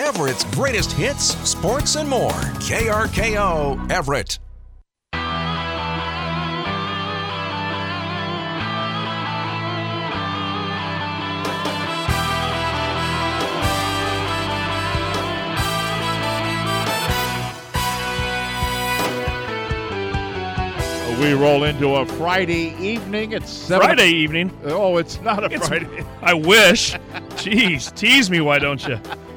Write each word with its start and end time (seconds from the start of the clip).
Everett's 0.00 0.44
greatest 0.54 0.92
hits, 0.92 1.36
sports, 1.48 1.96
and 1.96 2.08
more. 2.08 2.30
KRKO 2.32 3.90
Everett. 3.90 4.38
We 21.20 21.34
roll 21.34 21.64
into 21.64 21.96
a 21.96 22.06
Friday 22.06 22.74
evening. 22.80 23.32
It's 23.32 23.52
seven 23.52 23.88
Friday 23.88 24.08
evening. 24.08 24.58
Oh, 24.64 24.96
it's 24.96 25.20
not 25.20 25.42
a 25.42 25.46
It's- 25.52 25.68
Friday. 25.68 26.02
I 26.22 26.32
wish. 26.32 26.94
Jeez, 27.36 27.94
tease 27.94 28.30
me, 28.30 28.40
why 28.40 28.58
don't 28.58 28.86
you? 28.88 28.98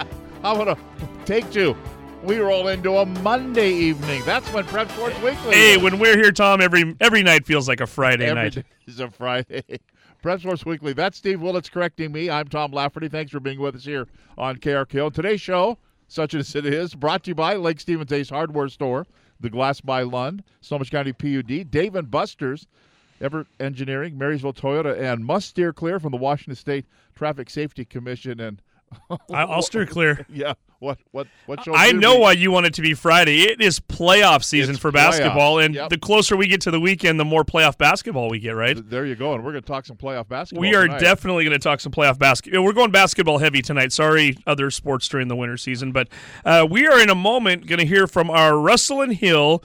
I'm 0.43 0.57
gonna 0.57 0.77
take 1.25 1.49
two. 1.51 1.75
We 2.21 2.37
roll 2.37 2.67
into 2.69 2.97
a 2.97 3.05
Monday 3.05 3.71
evening. 3.71 4.21
That's 4.25 4.51
when 4.53 4.65
Prep 4.65 4.89
Sports 4.91 5.15
Weekly. 5.21 5.53
Hey, 5.55 5.77
when 5.77 5.99
we're 5.99 6.17
here, 6.17 6.31
Tom, 6.31 6.61
every 6.61 6.95
every 6.99 7.23
night 7.23 7.45
feels 7.45 7.67
like 7.67 7.81
a 7.81 7.87
Friday 7.87 8.25
Every 8.25 8.43
night. 8.43 8.65
is 8.85 8.99
a 8.99 9.09
Friday. 9.09 9.63
Prep 10.21 10.39
Sports 10.39 10.65
Weekly. 10.65 10.93
That's 10.93 11.17
Steve 11.17 11.41
Willits 11.41 11.69
correcting 11.69 12.11
me. 12.11 12.29
I'm 12.29 12.47
Tom 12.47 12.71
Lafferty. 12.71 13.09
Thanks 13.09 13.31
for 13.31 13.39
being 13.39 13.59
with 13.59 13.75
us 13.75 13.85
here 13.85 14.07
on 14.37 14.57
KRKO. 14.57 15.13
Today's 15.13 15.41
show, 15.41 15.77
such 16.07 16.33
as 16.33 16.55
it 16.55 16.65
is, 16.65 16.95
brought 16.95 17.23
to 17.23 17.31
you 17.31 17.35
by 17.35 17.55
Lake 17.55 17.79
Stevens 17.79 18.11
Ace 18.11 18.29
Hardware 18.29 18.69
Store, 18.69 19.05
The 19.41 19.49
Glass 19.49 19.81
by 19.81 20.03
Lund, 20.03 20.43
Snohomish 20.61 20.89
County 20.91 21.11
PUD, 21.11 21.69
Dave 21.69 21.95
and 21.95 22.09
Buster's, 22.09 22.67
Everett 23.19 23.47
Engineering, 23.59 24.17
Marysville 24.17 24.53
Toyota, 24.53 24.97
and 24.97 25.25
Must 25.25 25.47
Steer 25.49 25.73
Clear 25.73 25.99
from 25.99 26.11
the 26.11 26.17
Washington 26.17 26.55
State 26.55 26.85
Traffic 27.15 27.49
Safety 27.49 27.83
Commission. 27.83 28.39
And 28.39 28.61
I, 29.09 29.43
I'll 29.43 29.61
steer 29.61 29.85
clear. 29.85 30.25
yeah, 30.33 30.53
what 30.79 30.97
what 31.11 31.27
what 31.45 31.63
show? 31.63 31.73
I 31.73 31.91
know 31.91 32.15
we- 32.15 32.21
why 32.21 32.31
you 32.33 32.51
want 32.51 32.65
it 32.65 32.73
to 32.75 32.81
be 32.81 32.93
Friday. 32.93 33.41
It 33.43 33.61
is 33.61 33.79
playoff 33.79 34.43
season 34.43 34.71
It's 34.75 34.81
for 34.81 34.89
playoff. 34.91 34.93
basketball, 34.93 35.59
and 35.59 35.75
Yep. 35.75 35.89
the 35.89 35.97
closer 35.97 36.35
we 36.35 36.47
get 36.47 36.61
to 36.61 36.71
the 36.71 36.79
weekend, 36.79 37.19
the 37.19 37.25
more 37.25 37.43
playoff 37.43 37.77
basketball 37.77 38.29
we 38.29 38.39
get. 38.39 38.51
Right? 38.51 38.77
There 38.89 39.05
you 39.05 39.15
go, 39.15 39.33
and 39.33 39.43
we're 39.43 39.51
going 39.51 39.63
to 39.63 39.67
talk 39.67 39.85
some 39.85 39.97
playoff 39.97 40.27
basketball. 40.27 40.61
We 40.61 40.75
are 40.75 40.85
tonight. 40.87 40.99
definitely 40.99 41.43
going 41.45 41.57
to 41.57 41.63
talk 41.63 41.79
some 41.79 41.91
playoff 41.91 42.17
basketball. 42.19 42.63
We're 42.63 42.73
going 42.73 42.91
basketball 42.91 43.37
heavy 43.39 43.61
tonight. 43.61 43.91
Sorry, 43.91 44.37
other 44.47 44.69
sports 44.71 45.07
during 45.07 45.27
the 45.27 45.35
winter 45.35 45.57
season, 45.57 45.91
but 45.91 46.07
uh, 46.45 46.67
we 46.69 46.87
are 46.87 46.99
in 47.01 47.09
a 47.09 47.15
moment 47.15 47.67
going 47.67 47.79
to 47.79 47.85
hear 47.85 48.07
from 48.07 48.29
our 48.29 48.57
Russell 48.57 49.01
and 49.01 49.13
Hill 49.13 49.63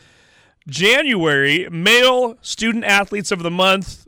January 0.67 1.69
male 1.71 2.37
student 2.43 2.85
athletes 2.85 3.33
of 3.33 3.43
the 3.43 3.51
month. 3.51 4.07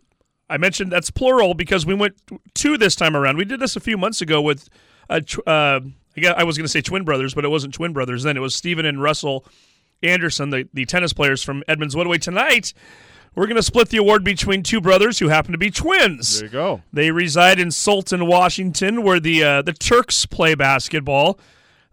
I 0.49 0.57
mentioned 0.59 0.91
that's 0.91 1.11
plural 1.11 1.55
because 1.55 1.87
we 1.87 1.95
went 1.95 2.17
two 2.55 2.77
this 2.77 2.97
time 2.97 3.17
around. 3.17 3.37
We 3.37 3.45
did 3.45 3.61
this 3.61 3.77
a 3.77 3.81
few 3.81 3.97
months 3.97 4.21
ago 4.21 4.43
with, 4.43 4.69
uh, 5.11 5.21
tw- 5.21 5.47
uh, 5.47 5.81
I 6.17 6.21
guess 6.21 6.35
I 6.37 6.45
was 6.45 6.57
going 6.57 6.65
to 6.65 6.69
say 6.69 6.81
twin 6.81 7.05
brothers, 7.05 7.35
but 7.35 7.45
it 7.45 7.49
wasn't 7.49 7.75
twin 7.75 7.93
brothers 7.93 8.23
then. 8.23 8.37
It 8.37 8.41
was 8.41 8.55
Stephen 8.55 8.87
and 8.87 9.03
Russell 9.03 9.45
Anderson, 10.03 10.51
the, 10.51 10.69
the 10.73 10.87
tennis 10.87 11.13
players 11.13 11.43
from 11.43 11.63
Edmonds 11.69 11.95
Woodway. 11.95 12.21
Tonight, 12.21 12.73
we're 13.35 13.47
going 13.47 13.57
to 13.57 13.63
split 13.63 13.91
the 13.91 13.99
award 13.99 14.25
between 14.25 14.63
two 14.63 14.81
brothers 14.81 15.19
who 15.19 15.29
happen 15.29 15.53
to 15.53 15.59
be 15.59 15.71
twins. 15.71 16.41
There 16.41 16.49
you 16.49 16.53
go. 16.53 16.83
They 16.93 17.11
reside 17.11 17.61
in 17.61 17.71
Sultan, 17.71 18.27
Washington, 18.27 19.03
where 19.03 19.21
the 19.21 19.43
uh, 19.43 19.63
the 19.63 19.73
Turks 19.73 20.27
play 20.27 20.55
basketball. 20.55 21.39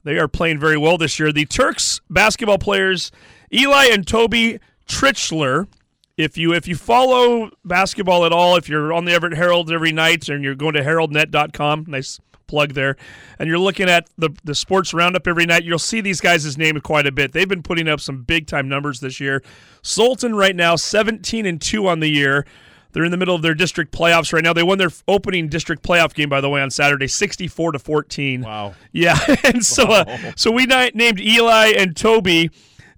They 0.03 0.17
are 0.17 0.27
playing 0.27 0.59
very 0.59 0.77
well 0.77 0.97
this 0.97 1.19
year. 1.19 1.31
The 1.31 1.45
Turks 1.45 2.01
basketball 2.09 2.57
players, 2.57 3.11
Eli 3.53 3.85
and 3.91 4.07
Toby 4.07 4.59
Tritchler. 4.87 5.67
If 6.15 6.37
you 6.37 6.53
if 6.53 6.67
you 6.67 6.75
follow 6.75 7.51
basketball 7.63 8.25
at 8.25 8.31
all, 8.31 8.55
if 8.55 8.67
you're 8.67 8.91
on 8.91 9.05
the 9.05 9.11
Everett 9.11 9.35
Herald 9.35 9.71
every 9.71 9.91
night 9.91 10.29
and 10.29 10.43
you're 10.43 10.55
going 10.55 10.73
to 10.73 10.81
heraldnet.com, 10.81 11.85
nice 11.87 12.19
plug 12.47 12.73
there, 12.73 12.95
and 13.39 13.47
you're 13.47 13.59
looking 13.59 13.89
at 13.89 14.09
the 14.17 14.29
the 14.43 14.55
sports 14.55 14.93
roundup 14.93 15.27
every 15.27 15.45
night, 15.45 15.63
you'll 15.63 15.79
see 15.79 16.01
these 16.01 16.21
guys' 16.21 16.57
name 16.57 16.79
quite 16.81 17.05
a 17.05 17.11
bit. 17.11 17.33
They've 17.33 17.47
been 17.47 17.63
putting 17.63 17.87
up 17.87 17.99
some 17.99 18.23
big 18.23 18.47
time 18.47 18.67
numbers 18.67 18.99
this 18.99 19.19
year. 19.19 19.43
Sultan 19.81 20.35
right 20.35 20.55
now 20.55 20.75
17 20.75 21.45
and 21.45 21.61
2 21.61 21.87
on 21.87 21.99
the 21.99 22.09
year. 22.09 22.45
They're 22.93 23.03
in 23.03 23.11
the 23.11 23.17
middle 23.17 23.35
of 23.35 23.41
their 23.41 23.53
district 23.53 23.91
playoffs 23.91 24.33
right 24.33 24.43
now. 24.43 24.53
They 24.53 24.63
won 24.63 24.79
their 24.79 24.89
opening 25.07 25.49
district 25.49 25.83
playoff 25.83 26.15
game, 26.15 26.29
by 26.29 26.41
the 26.41 26.49
way, 26.49 26.61
on 26.61 26.71
Saturday, 26.71 27.07
64 27.07 27.73
to 27.73 27.79
14. 27.79 28.41
Wow. 28.41 28.73
Yeah, 28.91 29.17
and 29.43 29.63
so 29.63 29.83
uh, 29.85 30.31
so 30.35 30.49
we 30.49 30.65
named 30.65 31.19
Eli 31.19 31.73
and 31.77 31.95
Toby 31.95 32.49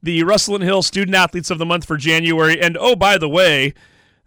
the 0.02 0.24
Russell 0.24 0.56
and 0.56 0.64
Hill 0.64 0.82
Student 0.82 1.16
Athletes 1.16 1.52
of 1.52 1.58
the 1.58 1.66
Month 1.66 1.86
for 1.86 1.98
January. 1.98 2.60
And 2.62 2.78
oh, 2.80 2.96
by 2.96 3.18
the 3.18 3.30
way, 3.30 3.74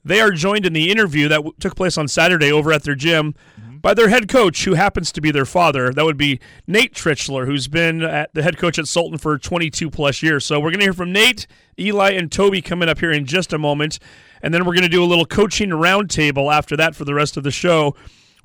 they 0.05 0.21
are 0.21 0.31
joined 0.31 0.67
in 0.67 0.73
the 0.73 0.91
interview 0.91 1.29
that 1.29 1.37
w- 1.37 1.55
took 1.61 1.77
place 1.77 1.97
on 1.97 2.09
Saturday 2.09 2.53
over 2.53 2.73
at 2.73 2.83
their 2.83 2.95
gym 2.95 3.35
by 3.83 3.93
their 3.93 4.09
head 4.09 4.29
coach, 4.29 4.65
who 4.65 4.75
happens 4.75 5.11
to 5.13 5.21
be 5.21 5.33
their 5.33 5.45
father. 5.45 5.93
That 5.93 6.05
would 6.05 6.17
be 6.17 6.39
Nate 6.67 6.95
Tritchler, 6.95 7.47
who's 7.47 7.67
been 7.67 8.03
at 8.03 8.33
the 8.33 8.43
head 8.43 8.57
coach 8.57 8.79
at 8.79 8.87
Sultan 8.87 9.19
for 9.19 9.37
22 9.37 9.91
plus 9.91 10.23
years. 10.23 10.45
So 10.45 10.61
we're 10.61 10.71
going 10.71 10.79
to 10.79 10.87
hear 10.87 10.93
from 10.93 11.13
Nate, 11.13 11.49
Eli, 11.79 12.13
and 12.13 12.31
Toby 12.31 12.63
coming 12.63 12.89
up 12.89 13.01
here 13.01 13.11
in 13.11 13.27
just 13.27 13.53
a 13.53 13.59
moment. 13.59 13.99
And 14.41 14.55
then 14.55 14.65
we're 14.65 14.75
going 14.75 14.83
to 14.83 14.89
do 14.89 15.03
a 15.03 15.07
little 15.07 15.27
coaching 15.27 15.71
roundtable 15.71 16.53
after 16.53 16.77
that 16.77 16.95
for 16.95 17.05
the 17.05 17.15
rest 17.15 17.37
of 17.37 17.43
the 17.43 17.51
show. 17.51 17.97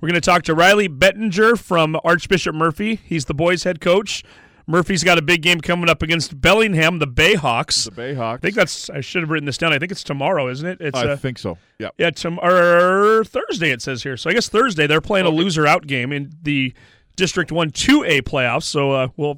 We're 0.01 0.09
going 0.09 0.21
to 0.21 0.25
talk 0.25 0.43
to 0.43 0.55
Riley 0.55 0.87
Bettinger 0.87 1.55
from 1.55 1.99
Archbishop 2.03 2.53
Murphy. 2.53 2.99
He's 3.03 3.25
the 3.25 3.33
boys' 3.33 3.63
head 3.63 3.79
coach. 3.79 4.23
Murphy's 4.69 5.01
got 5.01 5.17
a 5.17 5.21
big 5.21 5.41
game 5.41 5.61
coming 5.61 5.89
up 5.89 6.03
against 6.03 6.41
Bellingham, 6.41 6.99
the 6.99 7.07
Bayhawks. 7.07 7.85
The 7.85 7.91
Bayhawks. 7.91 8.33
I 8.33 8.37
think 8.37 8.55
that's. 8.55 8.89
I 8.89 8.99
should 8.99 9.21
have 9.23 9.29
written 9.29 9.45
this 9.45 9.57
down. 9.57 9.71
I 9.71 9.79
think 9.79 9.93
it's 9.93 10.03
tomorrow, 10.03 10.49
isn't 10.49 10.67
it? 10.67 10.81
It's 10.81 10.97
I 10.97 11.07
uh, 11.07 11.15
think 11.15 11.39
so. 11.39 11.57
Yeah. 11.79 11.89
yeah, 11.97 12.09
tom- 12.09 12.39
or 12.43 13.23
Thursday 13.23 13.71
it 13.71 13.81
says 13.81 14.03
here. 14.03 14.17
So 14.17 14.29
I 14.29 14.33
guess 14.33 14.49
Thursday 14.49 14.85
they're 14.85 14.99
playing 14.99 15.25
a 15.25 15.29
loser 15.29 15.65
out 15.65 15.87
game 15.87 16.11
in 16.11 16.33
the 16.41 16.73
District 17.15 17.49
One 17.49 17.69
Two 17.71 18.03
A 18.03 18.21
playoffs. 18.21 18.63
So 18.63 18.91
uh, 18.91 19.07
we'll 19.15 19.37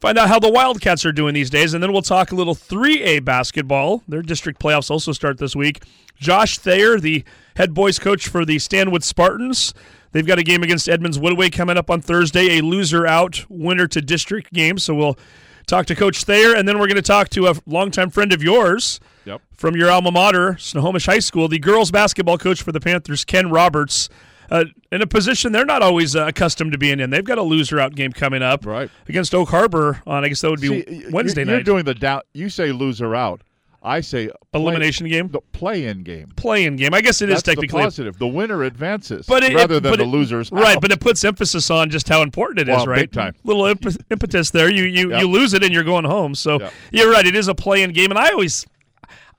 find 0.00 0.18
out 0.18 0.28
how 0.28 0.38
the 0.38 0.50
Wildcats 0.50 1.06
are 1.06 1.12
doing 1.12 1.32
these 1.32 1.48
days, 1.48 1.72
and 1.72 1.82
then 1.82 1.90
we'll 1.90 2.02
talk 2.02 2.30
a 2.30 2.34
little 2.34 2.54
Three 2.54 3.02
A 3.02 3.20
basketball. 3.20 4.02
Their 4.06 4.20
district 4.20 4.60
playoffs 4.60 4.90
also 4.90 5.12
start 5.12 5.38
this 5.38 5.56
week. 5.56 5.82
Josh 6.16 6.58
Thayer, 6.58 7.00
the 7.00 7.24
head 7.56 7.72
boys 7.72 7.98
coach 7.98 8.28
for 8.28 8.44
the 8.44 8.58
Stanwood 8.58 9.02
Spartans. 9.02 9.72
They've 10.12 10.26
got 10.26 10.38
a 10.38 10.42
game 10.42 10.62
against 10.62 10.88
Edmonds 10.88 11.18
Woodway 11.18 11.50
coming 11.50 11.76
up 11.76 11.90
on 11.90 12.00
Thursday, 12.00 12.58
a 12.58 12.62
loser 12.62 13.06
out 13.06 13.44
winner 13.48 13.86
to 13.88 14.00
district 14.00 14.52
game. 14.52 14.78
So 14.78 14.94
we'll 14.94 15.18
talk 15.66 15.86
to 15.86 15.94
Coach 15.94 16.24
Thayer, 16.24 16.54
and 16.54 16.68
then 16.68 16.78
we're 16.78 16.86
going 16.86 16.96
to 16.96 17.02
talk 17.02 17.28
to 17.30 17.46
a 17.48 17.54
longtime 17.66 18.10
friend 18.10 18.32
of 18.32 18.42
yours 18.42 19.00
Yep. 19.24 19.40
from 19.52 19.76
your 19.76 19.90
alma 19.90 20.10
mater, 20.10 20.56
Snohomish 20.58 21.06
High 21.06 21.20
School, 21.20 21.48
the 21.48 21.58
girls 21.58 21.90
basketball 21.90 22.36
coach 22.38 22.62
for 22.62 22.72
the 22.72 22.80
Panthers, 22.80 23.24
Ken 23.24 23.48
Roberts, 23.50 24.08
uh, 24.50 24.64
in 24.90 25.00
a 25.00 25.06
position 25.06 25.52
they're 25.52 25.64
not 25.64 25.80
always 25.80 26.14
uh, 26.16 26.26
accustomed 26.26 26.72
to 26.72 26.78
being 26.78 26.98
in. 27.00 27.08
They've 27.10 27.24
got 27.24 27.38
a 27.38 27.42
loser 27.42 27.78
out 27.80 27.94
game 27.94 28.12
coming 28.12 28.42
up 28.42 28.66
Right. 28.66 28.90
against 29.08 29.34
Oak 29.34 29.48
Harbor 29.50 30.02
on, 30.06 30.24
I 30.24 30.28
guess 30.28 30.40
that 30.42 30.50
would 30.50 30.60
be 30.60 30.82
See, 30.82 31.04
Wednesday 31.10 31.42
you're, 31.42 31.48
You're 31.50 31.56
night. 31.58 31.64
doing 31.64 31.84
the 31.84 31.94
down. 31.94 32.22
You 32.34 32.48
say 32.50 32.70
loser 32.72 33.14
out. 33.14 33.42
I 33.84 34.00
say 34.00 34.28
play- 34.52 34.60
Elimination 34.62 35.08
game? 35.08 35.28
The 35.28 35.40
play-in 35.52 36.02
game. 36.04 36.28
play-in 36.36 36.76
game. 36.76 36.94
I 36.94 37.00
guess 37.00 37.20
it 37.20 37.28
is 37.28 37.36
That's 37.36 37.42
the 37.42 37.50
technically. 37.52 37.82
positive. 37.82 38.18
The 38.18 38.26
winner 38.28 38.62
advances, 38.62 39.26
But 39.26 39.42
it, 39.42 39.54
rather 39.54 39.76
it- 39.76 39.82
than 39.82 39.96
the 39.96 40.04
it- 40.04 40.06
losers. 40.06 40.52
right? 40.52 40.76
out. 40.76 40.82
But 40.82 40.92
it 40.92 41.00
puts 41.00 41.24
emphasis 41.24 41.68
on 41.70 41.90
just 41.90 42.08
how 42.08 42.22
important 42.22 42.60
it 42.60 42.68
is, 42.70 42.76
Well, 42.76 42.86
right? 42.86 43.00
big 43.00 43.12
time. 43.12 43.34
Little 43.44 43.66
imp- 43.66 43.84
impetus 44.10 44.50
there. 44.50 44.70
You 44.70 44.84
you 44.84 45.10
Yep. 45.10 45.20
you 45.20 45.28
lose 45.28 45.52
it 45.52 45.64
and 45.64 45.72
you're 45.72 45.82
going 45.84 46.04
home. 46.04 46.34
So 46.36 46.60
Yep. 46.60 46.72
you're 46.92 47.10
right. 47.10 47.26
It 47.26 47.34
is 47.34 47.48
a 47.48 47.54
play-in 47.54 47.92
game, 47.92 48.10
and 48.10 48.18
I 48.18 48.30
always, 48.30 48.66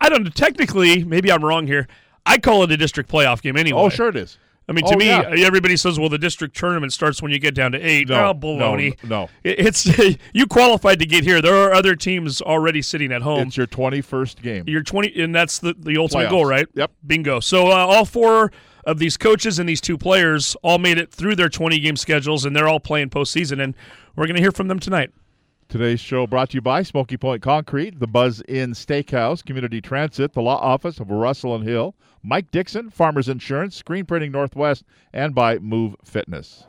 I 0.01 0.09
don't 0.09 0.23
know. 0.23 0.29
Technically, 0.29 1.03
maybe 1.05 1.31
I'm 1.31 1.43
wrong 1.43 1.65
here. 1.67 1.87
I 2.25 2.37
call 2.37 2.63
it 2.63 2.71
a 2.71 2.77
district 2.77 3.09
playoff 3.11 3.41
game 3.41 3.55
anyway. 3.57 3.79
oh, 3.81 3.89
sure 3.89 4.09
it 4.09 4.15
is. 4.17 4.37
I 4.69 4.71
mean, 4.71 4.85
to 4.85 4.93
Oh, 4.93 4.97
me, 4.97 5.07
yeah. 5.07 5.23
everybody 5.45 5.75
says, 5.75 5.99
"Well, 5.99 6.09
the 6.09 6.17
district 6.17 6.55
tournament 6.55 6.93
starts 6.93 7.21
when 7.21 7.31
you 7.31 7.39
get 7.39 7.53
down 7.53 7.73
to 7.73 7.79
eight. 7.79 8.07
No, 8.09 8.29
oh, 8.29 8.33
baloney. 8.33 8.95
no, 9.03 9.23
no. 9.23 9.29
It's 9.43 9.85
you 10.33 10.47
qualified 10.47 10.99
to 10.99 11.05
get 11.05 11.23
here. 11.25 11.41
There 11.41 11.55
are 11.55 11.73
other 11.73 11.95
teams 11.95 12.41
already 12.41 12.81
sitting 12.81 13.11
at 13.11 13.21
home. 13.21 13.47
It's 13.47 13.57
your 13.57 13.67
21st 13.67 14.41
game. 14.41 14.63
You're 14.67 14.83
20, 14.83 15.21
and 15.21 15.35
that's 15.35 15.59
the 15.59 15.75
the 15.77 15.97
ultimate 15.97 16.27
Playoffs. 16.27 16.29
goal, 16.29 16.45
right? 16.45 16.67
Yep. 16.75 16.91
Bingo. 17.05 17.39
So 17.41 17.67
uh, 17.67 17.75
all 17.75 18.05
four 18.05 18.51
of 18.85 18.99
these 18.99 19.15
coaches 19.17 19.59
and 19.59 19.67
these 19.67 19.79
two 19.81 19.97
players 19.97 20.55
all 20.63 20.77
made 20.77 20.97
it 20.97 21.11
through 21.11 21.35
their 21.35 21.49
20 21.49 21.79
game 21.79 21.95
schedules, 21.97 22.45
and 22.45 22.55
they're 22.55 22.67
all 22.67 22.79
playing 22.81 23.09
postseason. 23.09 23.61
And 23.63 23.75
we're 24.15 24.27
going 24.27 24.35
to 24.35 24.41
hear 24.41 24.51
from 24.51 24.67
them 24.69 24.79
tonight. 24.79 25.11
Today's 25.73 25.99
show 25.99 26.27
brought 26.27 26.51
to 26.51 26.57
you 26.57 26.61
by 26.61 26.83
Smoky 26.83 27.17
Point 27.17 27.41
Concrete, 27.41 27.99
the 27.99 28.05
Buzz 28.05 28.43
Inn 28.47 28.73
Steakhouse, 28.73 29.43
Community 29.43 29.81
Transit, 29.81 30.33
the 30.33 30.41
Law 30.43 30.57
Office 30.57 30.99
of 30.99 31.09
Russell 31.09 31.55
and 31.55 31.63
Hill, 31.63 31.95
Mike 32.21 32.51
Dixon, 32.51 32.91
Farmers 32.91 33.27
Insurance, 33.27 33.75
Screen 33.75 34.05
Printing 34.05 34.31
Northwest, 34.31 34.83
and 35.13 35.33
by 35.33 35.57
Move 35.57 35.95
Fitness. 36.05 36.67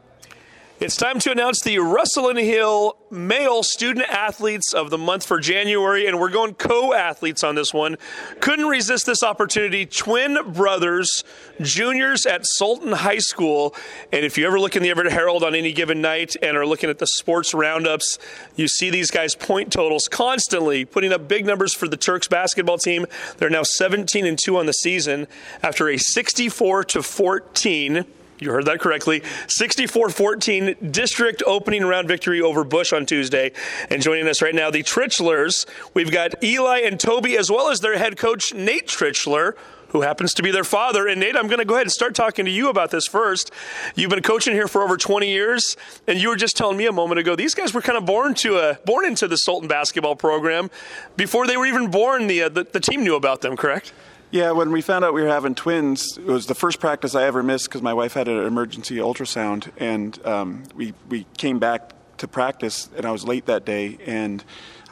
It's 0.80 0.96
time 0.96 1.20
to 1.20 1.30
announce 1.30 1.60
the 1.60 1.78
Russell 1.78 2.28
and 2.28 2.38
Hill 2.38 2.96
Male 3.08 3.62
Student 3.62 4.06
Athletes 4.08 4.74
of 4.74 4.90
the 4.90 4.98
Month 4.98 5.24
for 5.24 5.38
January, 5.38 6.08
and 6.08 6.18
we're 6.18 6.30
going 6.30 6.54
co 6.54 6.92
athletes 6.92 7.44
on 7.44 7.54
this 7.54 7.72
one. 7.72 7.96
Couldn't 8.40 8.66
resist 8.66 9.06
this 9.06 9.22
opportunity. 9.22 9.86
Twin 9.86 10.36
brothers, 10.52 11.22
juniors 11.60 12.26
at 12.26 12.44
Sultan 12.44 12.90
High 12.90 13.18
School. 13.18 13.72
And 14.12 14.24
if 14.24 14.36
you 14.36 14.48
ever 14.48 14.58
look 14.58 14.74
in 14.74 14.82
the 14.82 14.90
Everett 14.90 15.12
Herald 15.12 15.44
on 15.44 15.54
any 15.54 15.72
given 15.72 16.00
night 16.00 16.34
and 16.42 16.56
are 16.56 16.66
looking 16.66 16.90
at 16.90 16.98
the 16.98 17.06
sports 17.06 17.54
roundups, 17.54 18.18
you 18.56 18.66
see 18.66 18.90
these 18.90 19.12
guys' 19.12 19.36
point 19.36 19.72
totals 19.72 20.08
constantly 20.10 20.84
putting 20.84 21.12
up 21.12 21.28
big 21.28 21.46
numbers 21.46 21.72
for 21.72 21.86
the 21.86 21.96
Turks 21.96 22.26
basketball 22.26 22.78
team. 22.78 23.06
They're 23.38 23.48
now 23.48 23.62
17 23.62 24.26
and 24.26 24.36
2 24.36 24.56
on 24.56 24.66
the 24.66 24.72
season 24.72 25.28
after 25.62 25.88
a 25.88 25.98
64 25.98 26.82
to 26.82 27.02
14 27.04 28.06
You 28.38 28.50
heard 28.50 28.66
that 28.66 28.80
correctly. 28.80 29.22
64 29.46 30.10
14 30.10 30.76
district 30.90 31.42
opening 31.46 31.84
round 31.84 32.08
victory 32.08 32.40
over 32.40 32.64
Bush 32.64 32.92
on 32.92 33.06
Tuesday. 33.06 33.52
And 33.90 34.02
joining 34.02 34.26
us 34.26 34.42
right 34.42 34.54
now, 34.54 34.70
the 34.70 34.82
Tritchlers. 34.82 35.66
We've 35.94 36.10
got 36.10 36.42
Eli 36.42 36.80
and 36.80 36.98
Toby, 36.98 37.36
as 37.36 37.50
well 37.50 37.70
as 37.70 37.80
their 37.80 37.96
head 37.96 38.16
coach, 38.16 38.52
Nate 38.52 38.88
Tritchler, 38.88 39.54
who 39.90 40.00
happens 40.00 40.34
to 40.34 40.42
be 40.42 40.50
their 40.50 40.64
father. 40.64 41.06
And 41.06 41.20
Nate, 41.20 41.36
I'm 41.36 41.46
going 41.46 41.60
to 41.60 41.64
go 41.64 41.74
ahead 41.74 41.86
and 41.86 41.92
start 41.92 42.16
talking 42.16 42.44
to 42.44 42.50
you 42.50 42.68
about 42.68 42.90
this 42.90 43.06
first. 43.06 43.52
You've 43.94 44.10
been 44.10 44.22
coaching 44.22 44.52
here 44.52 44.66
for 44.66 44.82
over 44.82 44.96
20 44.96 45.30
years, 45.30 45.76
and 46.08 46.20
you 46.20 46.28
were 46.28 46.36
just 46.36 46.56
telling 46.56 46.76
me 46.76 46.86
a 46.86 46.92
moment 46.92 47.20
ago 47.20 47.36
these 47.36 47.54
guys 47.54 47.72
were 47.72 47.82
kind 47.82 47.96
of 47.96 48.04
born 48.04 48.34
to 48.34 48.58
a 48.58 48.74
born 48.84 49.06
into 49.06 49.28
the 49.28 49.36
Sultan 49.36 49.68
basketball 49.68 50.16
program 50.16 50.70
before 51.16 51.46
they 51.46 51.56
were 51.56 51.66
even 51.66 51.90
born. 51.90 52.26
The 52.26 52.42
uh, 52.42 52.48
the, 52.48 52.64
the 52.64 52.80
team 52.80 53.04
knew 53.04 53.14
about 53.14 53.42
them, 53.42 53.56
correct? 53.56 53.92
Yeah, 54.34 54.50
when 54.50 54.72
we 54.72 54.80
found 54.80 55.04
out 55.04 55.14
we 55.14 55.22
were 55.22 55.28
having 55.28 55.54
twins, 55.54 56.18
it 56.18 56.26
was 56.26 56.46
the 56.46 56.56
first 56.56 56.80
practice 56.80 57.14
I 57.14 57.22
ever 57.22 57.40
missed 57.40 57.66
because 57.66 57.82
my 57.82 57.94
wife 57.94 58.14
had 58.14 58.26
an 58.26 58.44
emergency 58.44 58.96
ultrasound, 58.96 59.70
and 59.76 60.18
um, 60.26 60.64
we 60.74 60.92
we 61.08 61.24
came 61.38 61.60
back 61.60 61.92
to 62.16 62.26
practice, 62.26 62.90
and 62.96 63.06
I 63.06 63.12
was 63.12 63.24
late 63.24 63.46
that 63.46 63.64
day, 63.64 63.96
and 64.04 64.42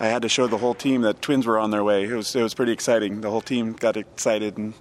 I 0.02 0.06
had 0.06 0.22
to 0.22 0.28
show 0.28 0.48
the 0.48 0.58
whole 0.58 0.74
team 0.74 1.02
that 1.02 1.22
twins 1.22 1.46
were 1.46 1.60
on 1.60 1.70
their 1.70 1.84
way. 1.84 2.02
It 2.02 2.12
was 2.12 2.34
it 2.34 2.42
was 2.42 2.54
pretty 2.54 2.72
exciting. 2.72 3.20
The 3.20 3.30
whole 3.30 3.40
team 3.40 3.72
got 3.72 3.96
excited, 3.96 4.58
and 4.58 4.74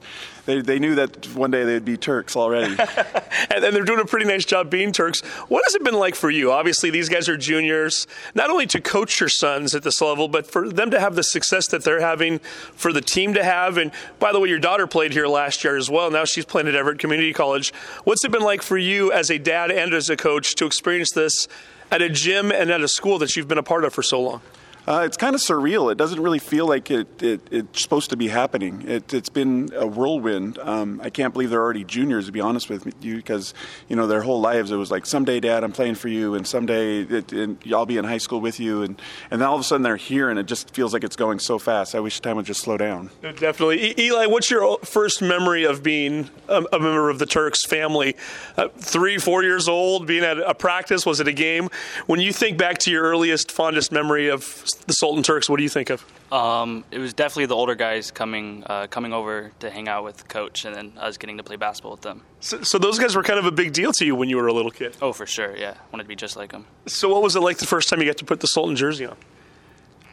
they 0.47 0.61
they 0.61 0.79
knew 0.79 0.95
that 0.95 1.27
one 1.35 1.51
day 1.51 1.63
they'd 1.63 1.85
be 1.85 1.95
Turks 1.95 2.35
already. 2.35 2.75
and, 3.51 3.63
and 3.63 3.75
they're 3.75 3.83
doing 3.83 3.99
a 3.99 4.05
pretty 4.05 4.25
nice 4.25 4.45
job 4.45 4.71
being 4.71 4.91
Turks. 4.91 5.21
What 5.47 5.63
has 5.67 5.75
it 5.75 5.83
been 5.83 5.93
like 5.93 6.15
for 6.15 6.31
you? 6.31 6.51
Obviously, 6.51 6.89
these 6.89 7.07
guys 7.07 7.29
are 7.29 7.37
juniors. 7.37 8.07
Not 8.33 8.49
only 8.49 8.65
to 8.65 8.81
coach 8.81 9.19
your 9.19 9.29
sons 9.29 9.75
at 9.75 9.83
this 9.83 10.01
level, 10.01 10.27
but 10.27 10.47
for 10.47 10.67
them 10.67 10.89
to 10.89 10.99
have 10.99 11.13
the 11.13 11.23
success 11.23 11.67
that 11.67 11.83
they're 11.83 12.01
having, 12.01 12.39
for 12.39 12.91
the 12.91 13.01
team 13.01 13.35
to 13.35 13.43
have. 13.43 13.77
And 13.77 13.91
by 14.17 14.31
the 14.31 14.39
way, 14.39 14.49
your 14.49 14.57
daughter 14.57 14.87
played 14.87 15.13
here 15.13 15.27
last 15.27 15.63
year 15.63 15.77
as 15.77 15.87
well. 15.87 16.09
Now 16.09 16.25
she's 16.25 16.45
playing 16.45 16.67
at 16.67 16.73
Everett 16.73 16.97
Community 16.97 17.31
College. 17.31 17.75
What's 18.05 18.25
it 18.25 18.31
been 18.31 18.41
like 18.41 18.63
for 18.63 18.77
you 18.79 19.11
as 19.11 19.29
a 19.29 19.37
dad 19.37 19.69
and 19.69 19.93
as 19.93 20.09
a 20.09 20.17
coach 20.17 20.55
to 20.55 20.65
experience 20.65 21.11
this 21.11 21.47
at 21.91 22.01
a 22.01 22.09
gym 22.09 22.51
and 22.51 22.71
at 22.71 22.81
a 22.81 22.87
school 22.87 23.19
that 23.19 23.35
you've 23.35 23.47
been 23.47 23.59
a 23.59 23.63
part 23.63 23.83
of 23.83 23.93
for 23.93 24.01
so 24.01 24.19
long? 24.19 24.41
Uh, 24.87 25.03
it's 25.05 25.17
kind 25.17 25.35
of 25.35 25.41
surreal. 25.41 25.91
It 25.91 25.97
doesn't 25.97 26.19
really 26.19 26.39
feel 26.39 26.67
like 26.67 26.89
it, 26.89 27.21
it 27.21 27.41
it's 27.51 27.81
supposed 27.81 28.09
to 28.09 28.17
be 28.17 28.27
happening. 28.27 28.83
It, 28.87 29.11
has 29.11 29.29
been 29.29 29.69
a 29.75 29.85
whirlwind. 29.85 30.57
Um, 30.57 30.99
I 31.03 31.09
can't 31.11 31.33
believe 31.33 31.51
they're 31.51 31.61
already 31.61 31.83
juniors, 31.83 32.25
to 32.25 32.31
be 32.31 32.41
honest 32.41 32.69
with 32.69 32.91
you, 33.01 33.17
because 33.17 33.53
you 33.87 33.95
know 33.95 34.07
their 34.07 34.21
whole 34.21 34.41
lives 34.41 34.71
it 34.71 34.77
was 34.77 34.89
like 34.89 35.05
someday, 35.05 35.39
Dad, 35.39 35.63
I'm 35.63 35.71
playing 35.71 35.95
for 35.95 36.07
you, 36.07 36.33
and 36.33 36.47
someday 36.47 37.01
it, 37.01 37.31
it, 37.31 37.71
I'll 37.71 37.85
be 37.85 37.97
in 37.97 38.05
high 38.05 38.17
school 38.17 38.41
with 38.41 38.59
you, 38.59 38.81
and 38.81 38.99
and 39.29 39.39
then 39.39 39.47
all 39.47 39.55
of 39.55 39.61
a 39.61 39.63
sudden 39.63 39.83
they're 39.83 39.97
here, 39.97 40.29
and 40.29 40.39
it 40.39 40.47
just 40.47 40.73
feels 40.73 40.93
like 40.93 41.03
it's 41.03 41.15
going 41.15 41.37
so 41.37 41.59
fast. 41.59 41.93
I 41.93 41.99
wish 41.99 42.19
time 42.19 42.37
would 42.37 42.47
just 42.47 42.61
slow 42.61 42.77
down. 42.77 43.11
Definitely, 43.21 43.91
e- 43.91 43.95
Eli. 43.97 44.25
What's 44.25 44.49
your 44.49 44.79
first 44.79 45.21
memory 45.21 45.63
of 45.63 45.83
being 45.83 46.29
a, 46.47 46.63
a 46.73 46.79
member 46.79 47.11
of 47.11 47.19
the 47.19 47.27
Turks 47.27 47.65
family? 47.65 48.15
Uh, 48.57 48.69
three, 48.79 49.19
four 49.19 49.43
years 49.43 49.67
old, 49.67 50.07
being 50.07 50.23
at 50.23 50.39
a 50.39 50.55
practice. 50.55 51.05
Was 51.05 51.19
it 51.19 51.27
a 51.27 51.33
game? 51.33 51.69
When 52.07 52.19
you 52.19 52.33
think 52.33 52.57
back 52.57 52.79
to 52.79 52.91
your 52.91 53.03
earliest, 53.03 53.51
fondest 53.51 53.91
memory 53.91 54.27
of 54.27 54.70
the 54.73 54.93
Sultan 54.93 55.23
Turks, 55.23 55.49
what 55.49 55.57
do 55.57 55.63
you 55.63 55.69
think 55.69 55.89
of? 55.89 56.05
Um, 56.31 56.83
it 56.91 56.99
was 56.99 57.13
definitely 57.13 57.47
the 57.47 57.55
older 57.55 57.75
guys 57.75 58.11
coming 58.11 58.63
uh, 58.65 58.87
coming 58.87 59.13
over 59.13 59.51
to 59.59 59.69
hang 59.69 59.87
out 59.87 60.03
with 60.03 60.27
coach, 60.27 60.65
and 60.65 60.75
then 60.75 60.93
us 60.97 61.17
getting 61.17 61.37
to 61.37 61.43
play 61.43 61.55
basketball 61.55 61.91
with 61.91 62.01
them. 62.01 62.23
So, 62.39 62.61
so, 62.63 62.77
those 62.77 62.99
guys 62.99 63.15
were 63.15 63.23
kind 63.23 63.39
of 63.39 63.45
a 63.45 63.51
big 63.51 63.73
deal 63.73 63.91
to 63.93 64.05
you 64.05 64.15
when 64.15 64.29
you 64.29 64.37
were 64.37 64.47
a 64.47 64.53
little 64.53 64.71
kid. 64.71 64.97
Oh, 65.01 65.13
for 65.13 65.25
sure, 65.25 65.55
yeah. 65.55 65.75
Wanted 65.91 66.03
to 66.03 66.09
be 66.09 66.15
just 66.15 66.35
like 66.35 66.51
them. 66.51 66.65
So, 66.87 67.09
what 67.09 67.21
was 67.21 67.35
it 67.35 67.41
like 67.41 67.57
the 67.57 67.67
first 67.67 67.89
time 67.89 67.99
you 67.99 68.05
got 68.05 68.17
to 68.17 68.25
put 68.25 68.39
the 68.39 68.47
Sultan 68.47 68.75
jersey 68.75 69.05
on? 69.05 69.17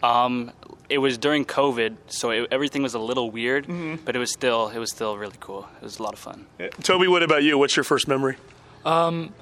Um, 0.02 0.52
it 0.88 0.98
was 0.98 1.18
during 1.18 1.44
COVID, 1.44 1.96
so 2.08 2.30
it, 2.30 2.48
everything 2.50 2.82
was 2.82 2.94
a 2.94 2.98
little 2.98 3.30
weird, 3.30 3.64
mm-hmm. 3.64 4.04
but 4.04 4.16
it 4.16 4.18
was 4.18 4.32
still 4.32 4.68
it 4.68 4.78
was 4.78 4.90
still 4.90 5.16
really 5.16 5.36
cool. 5.40 5.68
It 5.76 5.82
was 5.82 5.98
a 5.98 6.02
lot 6.02 6.12
of 6.12 6.18
fun. 6.18 6.46
Yeah. 6.58 6.68
Toby, 6.82 7.08
what 7.08 7.22
about 7.22 7.42
you? 7.42 7.58
What's 7.58 7.76
your 7.76 7.84
first 7.84 8.08
memory? 8.08 8.36
Um, 8.84 9.34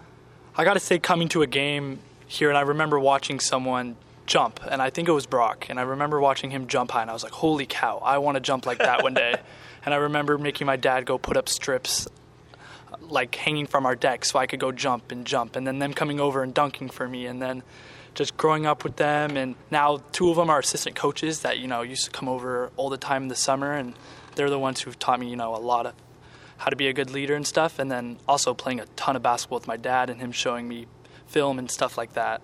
I 0.56 0.64
got 0.64 0.74
to 0.74 0.80
say, 0.80 0.98
coming 0.98 1.28
to 1.28 1.42
a 1.42 1.46
game 1.46 1.98
here, 2.26 2.48
and 2.48 2.58
I 2.58 2.62
remember 2.62 2.98
watching 2.98 3.40
someone 3.40 3.96
jump, 4.26 4.60
and 4.68 4.82
I 4.82 4.90
think 4.90 5.08
it 5.08 5.12
was 5.12 5.26
Brock. 5.26 5.66
And 5.68 5.78
I 5.78 5.82
remember 5.82 6.20
watching 6.20 6.50
him 6.50 6.66
jump 6.66 6.90
high, 6.90 7.02
and 7.02 7.10
I 7.10 7.14
was 7.14 7.22
like, 7.22 7.32
"Holy 7.32 7.66
cow! 7.66 7.98
I 7.98 8.18
want 8.18 8.36
to 8.36 8.40
jump 8.40 8.66
like 8.66 8.78
that 8.78 9.02
one 9.02 9.14
day." 9.14 9.36
And 9.84 9.94
I 9.94 9.98
remember 9.98 10.36
making 10.36 10.66
my 10.66 10.74
dad 10.74 11.06
go 11.06 11.16
put 11.16 11.36
up 11.36 11.48
strips, 11.48 12.08
like 13.02 13.36
hanging 13.36 13.68
from 13.68 13.86
our 13.86 13.94
deck, 13.94 14.24
so 14.24 14.36
I 14.36 14.48
could 14.48 14.58
go 14.58 14.72
jump 14.72 15.12
and 15.12 15.24
jump. 15.24 15.54
And 15.54 15.64
then 15.64 15.78
them 15.78 15.94
coming 15.94 16.18
over 16.18 16.42
and 16.42 16.52
dunking 16.52 16.88
for 16.88 17.06
me, 17.06 17.26
and 17.26 17.40
then 17.40 17.62
just 18.16 18.36
growing 18.36 18.66
up 18.66 18.82
with 18.82 18.96
them. 18.96 19.36
And 19.36 19.54
now 19.70 20.02
two 20.10 20.28
of 20.28 20.34
them 20.34 20.50
are 20.50 20.58
assistant 20.58 20.96
coaches 20.96 21.42
that 21.42 21.60
you 21.60 21.68
know 21.68 21.82
used 21.82 22.04
to 22.06 22.10
come 22.10 22.28
over 22.28 22.72
all 22.76 22.90
the 22.90 22.96
time 22.96 23.22
in 23.22 23.28
the 23.28 23.36
summer, 23.36 23.74
and 23.74 23.94
they're 24.34 24.50
the 24.50 24.58
ones 24.58 24.80
who've 24.80 24.98
taught 24.98 25.20
me 25.20 25.30
you 25.30 25.36
know 25.36 25.54
a 25.54 25.58
lot 25.58 25.86
of 25.86 25.94
how 26.56 26.70
to 26.70 26.74
be 26.74 26.88
a 26.88 26.92
good 26.92 27.10
leader 27.10 27.36
and 27.36 27.46
stuff. 27.46 27.78
And 27.78 27.88
then 27.88 28.18
also 28.26 28.54
playing 28.54 28.80
a 28.80 28.86
ton 28.96 29.14
of 29.14 29.22
basketball 29.22 29.60
with 29.60 29.68
my 29.68 29.76
dad 29.76 30.10
and 30.10 30.20
him 30.20 30.32
showing 30.32 30.66
me 30.66 30.86
film 31.28 31.60
and 31.60 31.70
stuff 31.70 31.96
like 31.96 32.14
that. 32.14 32.40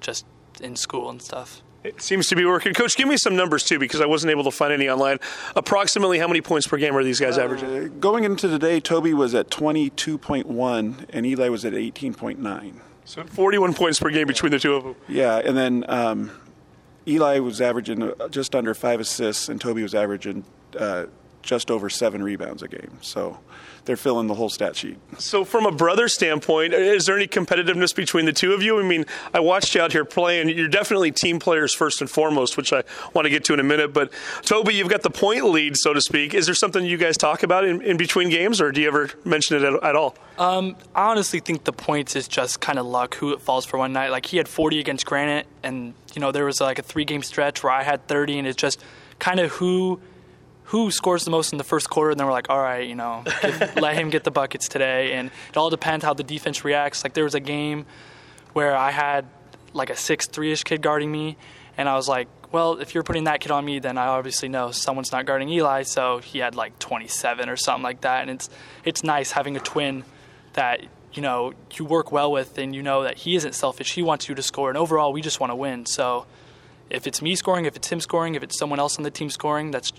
Just 0.00 0.24
in 0.60 0.76
school 0.76 1.10
and 1.10 1.20
stuff. 1.20 1.62
It 1.84 2.02
seems 2.02 2.26
to 2.28 2.36
be 2.36 2.44
working. 2.44 2.74
Coach, 2.74 2.96
give 2.96 3.06
me 3.06 3.16
some 3.16 3.36
numbers 3.36 3.62
too, 3.62 3.78
because 3.78 4.00
I 4.00 4.06
wasn't 4.06 4.32
able 4.32 4.42
to 4.44 4.50
find 4.50 4.72
any 4.72 4.88
online. 4.88 5.18
Approximately 5.54 6.18
how 6.18 6.26
many 6.26 6.40
points 6.40 6.66
per 6.66 6.76
game 6.78 6.96
are 6.96 7.04
these 7.04 7.20
guys 7.20 7.38
uh, 7.38 7.42
averaging? 7.42 8.00
Going 8.00 8.24
into 8.24 8.48
today, 8.48 8.80
Toby 8.80 9.14
was 9.14 9.34
at 9.34 9.50
22.1 9.50 11.06
and 11.10 11.26
Eli 11.26 11.48
was 11.48 11.64
at 11.64 11.74
18.9. 11.74 12.80
So 13.04 13.22
41 13.22 13.74
points 13.74 14.00
per 14.00 14.10
game 14.10 14.26
between 14.26 14.50
the 14.50 14.58
two 14.58 14.74
of 14.74 14.82
them. 14.82 14.96
Yeah, 15.08 15.38
and 15.38 15.56
then 15.56 15.84
um, 15.88 16.32
Eli 17.06 17.38
was 17.38 17.60
averaging 17.60 18.02
uh, 18.02 18.28
just 18.28 18.56
under 18.56 18.74
five 18.74 18.98
assists, 18.98 19.48
and 19.48 19.60
Toby 19.60 19.82
was 19.82 19.94
averaging 19.94 20.44
uh, 20.76 21.06
just 21.42 21.70
over 21.70 21.88
seven 21.88 22.20
rebounds 22.22 22.64
a 22.64 22.68
game. 22.68 22.98
So 23.00 23.38
they're 23.86 23.96
filling 23.96 24.26
the 24.26 24.34
whole 24.34 24.48
stat 24.48 24.76
sheet. 24.76 24.98
So, 25.18 25.44
from 25.44 25.64
a 25.64 25.72
brother 25.72 26.08
standpoint, 26.08 26.74
is 26.74 27.06
there 27.06 27.16
any 27.16 27.26
competitiveness 27.26 27.94
between 27.94 28.26
the 28.26 28.32
two 28.32 28.52
of 28.52 28.62
you? 28.62 28.78
I 28.78 28.82
mean, 28.82 29.06
I 29.32 29.40
watched 29.40 29.74
you 29.74 29.80
out 29.80 29.92
here 29.92 30.04
playing. 30.04 30.50
You're 30.50 30.68
definitely 30.68 31.12
team 31.12 31.38
players 31.38 31.72
first 31.72 32.00
and 32.00 32.10
foremost, 32.10 32.56
which 32.56 32.72
I 32.72 32.82
want 33.14 33.24
to 33.26 33.30
get 33.30 33.44
to 33.44 33.54
in 33.54 33.60
a 33.60 33.64
minute. 33.64 33.92
But 33.92 34.12
Toby, 34.42 34.74
you've 34.74 34.88
got 34.88 35.02
the 35.02 35.10
point 35.10 35.44
lead, 35.44 35.76
so 35.76 35.94
to 35.94 36.00
speak. 36.00 36.34
Is 36.34 36.46
there 36.46 36.54
something 36.54 36.84
you 36.84 36.96
guys 36.96 37.16
talk 37.16 37.42
about 37.42 37.64
in, 37.64 37.80
in 37.82 37.96
between 37.96 38.28
games, 38.28 38.60
or 38.60 38.72
do 38.72 38.80
you 38.80 38.88
ever 38.88 39.10
mention 39.24 39.56
it 39.56 39.62
at, 39.62 39.82
at 39.82 39.96
all? 39.96 40.16
Um, 40.38 40.76
I 40.94 41.10
honestly 41.10 41.40
think 41.40 41.64
the 41.64 41.72
points 41.72 42.16
is 42.16 42.28
just 42.28 42.60
kind 42.60 42.78
of 42.78 42.86
luck 42.86 43.14
who 43.14 43.32
it 43.32 43.40
falls 43.40 43.64
for 43.64 43.78
one 43.78 43.92
night. 43.92 44.10
Like 44.10 44.26
he 44.26 44.36
had 44.36 44.48
40 44.48 44.80
against 44.80 45.06
Granite, 45.06 45.46
and 45.62 45.94
you 46.14 46.20
know 46.20 46.32
there 46.32 46.44
was 46.44 46.60
like 46.60 46.78
a 46.78 46.82
three 46.82 47.04
game 47.04 47.22
stretch 47.22 47.62
where 47.62 47.72
I 47.72 47.84
had 47.84 48.06
30, 48.08 48.40
and 48.40 48.48
it's 48.48 48.56
just 48.56 48.82
kind 49.18 49.40
of 49.40 49.52
who 49.52 50.00
who 50.66 50.90
scores 50.90 51.24
the 51.24 51.30
most 51.30 51.52
in 51.52 51.58
the 51.58 51.64
first 51.64 51.88
quarter, 51.88 52.10
and 52.10 52.18
then 52.18 52.26
we're 52.26 52.32
like, 52.32 52.50
all 52.50 52.60
right, 52.60 52.88
you 52.88 52.94
know, 52.94 53.22
give, 53.40 53.76
let 53.80 53.96
him 53.96 54.10
get 54.10 54.24
the 54.24 54.30
buckets 54.30 54.68
today. 54.68 55.12
And 55.12 55.30
it 55.48 55.56
all 55.56 55.70
depends 55.70 56.04
how 56.04 56.12
the 56.14 56.24
defense 56.24 56.64
reacts. 56.64 57.04
Like 57.04 57.14
there 57.14 57.24
was 57.24 57.34
a 57.34 57.40
game 57.40 57.86
where 58.52 58.76
I 58.76 58.90
had 58.90 59.26
like 59.72 59.90
a 59.90 59.96
six 59.96 60.26
three 60.26 60.52
ish 60.52 60.64
kid 60.64 60.82
guarding 60.82 61.10
me, 61.10 61.36
and 61.76 61.88
I 61.88 61.94
was 61.94 62.08
like, 62.08 62.28
well, 62.52 62.80
if 62.80 62.94
you're 62.94 63.04
putting 63.04 63.24
that 63.24 63.40
kid 63.40 63.52
on 63.52 63.64
me, 63.64 63.78
then 63.78 63.96
I 63.96 64.06
obviously 64.06 64.48
know 64.48 64.70
someone's 64.72 65.12
not 65.12 65.24
guarding 65.24 65.48
Eli. 65.48 65.82
So 65.82 66.18
he 66.18 66.38
had 66.38 66.54
like 66.54 66.78
27 66.78 67.48
or 67.48 67.56
something 67.56 67.82
like 67.82 68.00
that, 68.00 68.22
and 68.22 68.30
it's 68.30 68.50
it's 68.84 69.04
nice 69.04 69.30
having 69.30 69.56
a 69.56 69.60
twin 69.60 70.04
that 70.54 70.84
you 71.12 71.22
know 71.22 71.52
you 71.74 71.84
work 71.84 72.10
well 72.10 72.32
with, 72.32 72.58
and 72.58 72.74
you 72.74 72.82
know 72.82 73.04
that 73.04 73.18
he 73.18 73.36
isn't 73.36 73.54
selfish. 73.54 73.92
He 73.92 74.02
wants 74.02 74.28
you 74.28 74.34
to 74.34 74.42
score, 74.42 74.68
and 74.68 74.76
overall, 74.76 75.12
we 75.12 75.20
just 75.20 75.38
want 75.38 75.52
to 75.52 75.56
win. 75.56 75.86
So 75.86 76.26
if 76.90 77.06
it's 77.06 77.22
me 77.22 77.36
scoring, 77.36 77.66
if 77.66 77.76
it's 77.76 77.88
him 77.88 78.00
scoring, 78.00 78.34
if 78.34 78.42
it's 78.42 78.58
someone 78.58 78.80
else 78.80 78.96
on 78.96 79.04
the 79.04 79.10
team 79.10 79.30
scoring, 79.30 79.70
that's 79.70 79.92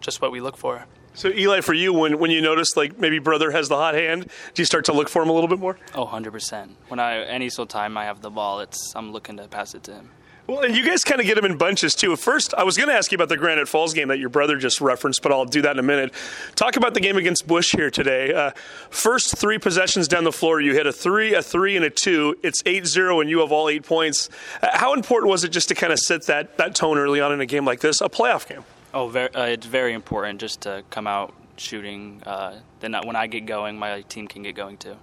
just 0.00 0.20
what 0.20 0.32
we 0.32 0.40
look 0.40 0.56
for. 0.56 0.86
So 1.14 1.28
Eli, 1.30 1.62
for 1.62 1.74
you, 1.74 1.92
when 1.92 2.18
when 2.18 2.30
you 2.30 2.40
notice 2.40 2.76
like 2.76 2.98
maybe 2.98 3.18
brother 3.18 3.50
has 3.50 3.68
the 3.68 3.76
hot 3.76 3.94
hand, 3.94 4.30
do 4.54 4.62
you 4.62 4.66
start 4.66 4.84
to 4.84 4.92
look 4.92 5.08
for 5.08 5.20
him 5.22 5.28
a 5.28 5.32
little 5.32 5.48
bit 5.48 5.58
more? 5.58 5.76
Oh, 5.94 6.04
100 6.04 6.30
percent. 6.32 6.76
When 6.88 7.00
I 7.00 7.24
any 7.24 7.48
so 7.48 7.64
time 7.64 7.96
I 7.96 8.04
have 8.04 8.20
the 8.20 8.30
ball, 8.30 8.60
it's 8.60 8.94
I'm 8.94 9.10
looking 9.12 9.36
to 9.38 9.48
pass 9.48 9.74
it 9.74 9.82
to 9.84 9.94
him. 9.94 10.10
Well, 10.48 10.60
and 10.60 10.74
you 10.74 10.82
guys 10.82 11.04
kind 11.04 11.20
of 11.20 11.26
get 11.26 11.34
them 11.34 11.44
in 11.44 11.58
bunches 11.58 11.94
too. 11.94 12.16
First, 12.16 12.54
I 12.54 12.62
was 12.64 12.78
going 12.78 12.88
to 12.88 12.94
ask 12.94 13.12
you 13.12 13.16
about 13.16 13.28
the 13.28 13.36
Granite 13.36 13.68
Falls 13.68 13.92
game 13.92 14.08
that 14.08 14.18
your 14.18 14.30
brother 14.30 14.56
just 14.56 14.80
referenced, 14.80 15.20
but 15.22 15.30
I'll 15.30 15.44
do 15.44 15.60
that 15.60 15.72
in 15.72 15.78
a 15.78 15.82
minute. 15.82 16.14
Talk 16.54 16.76
about 16.76 16.94
the 16.94 17.00
game 17.00 17.18
against 17.18 17.46
Bush 17.46 17.72
here 17.72 17.90
today. 17.90 18.32
Uh, 18.32 18.52
first 18.88 19.36
three 19.36 19.58
possessions 19.58 20.08
down 20.08 20.24
the 20.24 20.32
floor, 20.32 20.58
you 20.58 20.72
hit 20.72 20.86
a 20.86 20.92
three, 20.92 21.34
a 21.34 21.42
three, 21.42 21.76
and 21.76 21.84
a 21.84 21.90
two. 21.90 22.34
It's 22.42 22.62
8-0, 22.62 23.20
and 23.20 23.28
you 23.28 23.40
have 23.40 23.52
all 23.52 23.68
eight 23.68 23.84
points. 23.84 24.30
Uh, 24.62 24.68
how 24.72 24.94
important 24.94 25.28
was 25.28 25.44
it 25.44 25.50
just 25.50 25.68
to 25.68 25.74
kind 25.74 25.92
of 25.92 25.98
set 25.98 26.24
that 26.28 26.56
that 26.56 26.74
tone 26.74 26.96
early 26.96 27.20
on 27.20 27.30
in 27.30 27.42
a 27.42 27.46
game 27.46 27.66
like 27.66 27.80
this, 27.80 28.00
a 28.00 28.08
playoff 28.08 28.48
game? 28.48 28.64
Oh, 28.98 29.06
very, 29.06 29.32
uh, 29.32 29.44
it's 29.44 29.64
very 29.66 29.92
important 29.92 30.40
just 30.40 30.62
to 30.62 30.82
come 30.90 31.06
out 31.06 31.32
shooting. 31.56 32.20
Uh, 32.26 32.58
then 32.80 32.96
when 33.04 33.14
I 33.14 33.28
get 33.28 33.46
going, 33.46 33.78
my 33.78 34.00
team 34.02 34.26
can 34.26 34.42
get 34.42 34.56
going 34.56 34.76
too. 34.76 34.96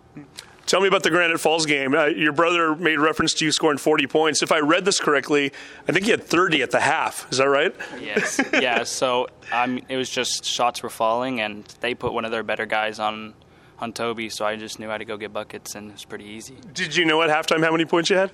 Tell 0.66 0.82
me 0.82 0.90
about 0.90 1.04
the 1.04 1.10
Granite 1.10 1.40
Falls 1.40 1.66
game. 1.66 1.94
Uh, 1.96 2.08
your 2.08 2.34
brother 2.34 2.76
made 2.76 2.98
reference 2.98 3.34
to 3.36 3.46
you 3.46 3.54
scoring 3.54 3.78
40 3.78 4.08
points. 4.08 4.44
If 4.44 4.52
I 4.52 4.60
read 4.60 4.84
this 4.84 5.00
correctly, 5.00 5.54
I 5.88 5.94
think 5.94 6.04
he 6.04 6.12
had 6.12 6.22
30 6.22 6.62
at 6.62 6.72
the 6.72 6.82
half. 6.82 7.32
Is 7.32 7.38
that 7.38 7.48
right? 7.48 7.74
Yes. 8.02 8.42
yeah. 8.52 8.84
So 8.84 9.30
um, 9.54 9.80
it 9.88 9.96
was 9.96 10.10
just 10.10 10.44
shots 10.44 10.84
were 10.84 10.90
falling, 10.90 11.40
and 11.40 11.64
they 11.80 11.94
put 11.94 12.12
one 12.12 12.26
of 12.26 12.32
their 12.32 12.44
better 12.44 12.66
guys 12.66 13.00
on 13.00 13.34
on 13.80 13.94
Toby. 13.94 14.28
So 14.28 14.46
I 14.46 14.58
just 14.58 14.78
knew 14.78 14.90
how 14.90 14.98
to 14.98 15.06
go 15.06 15.16
get 15.16 15.32
buckets, 15.32 15.76
and 15.76 15.90
it 15.90 15.94
was 15.94 16.04
pretty 16.06 16.26
easy. 16.26 16.58
Did 16.74 16.98
you 16.98 17.06
know 17.06 17.22
at 17.22 17.30
halftime 17.30 17.64
how 17.64 17.72
many 17.72 17.86
points 17.86 18.10
you 18.10 18.18
had? 18.18 18.32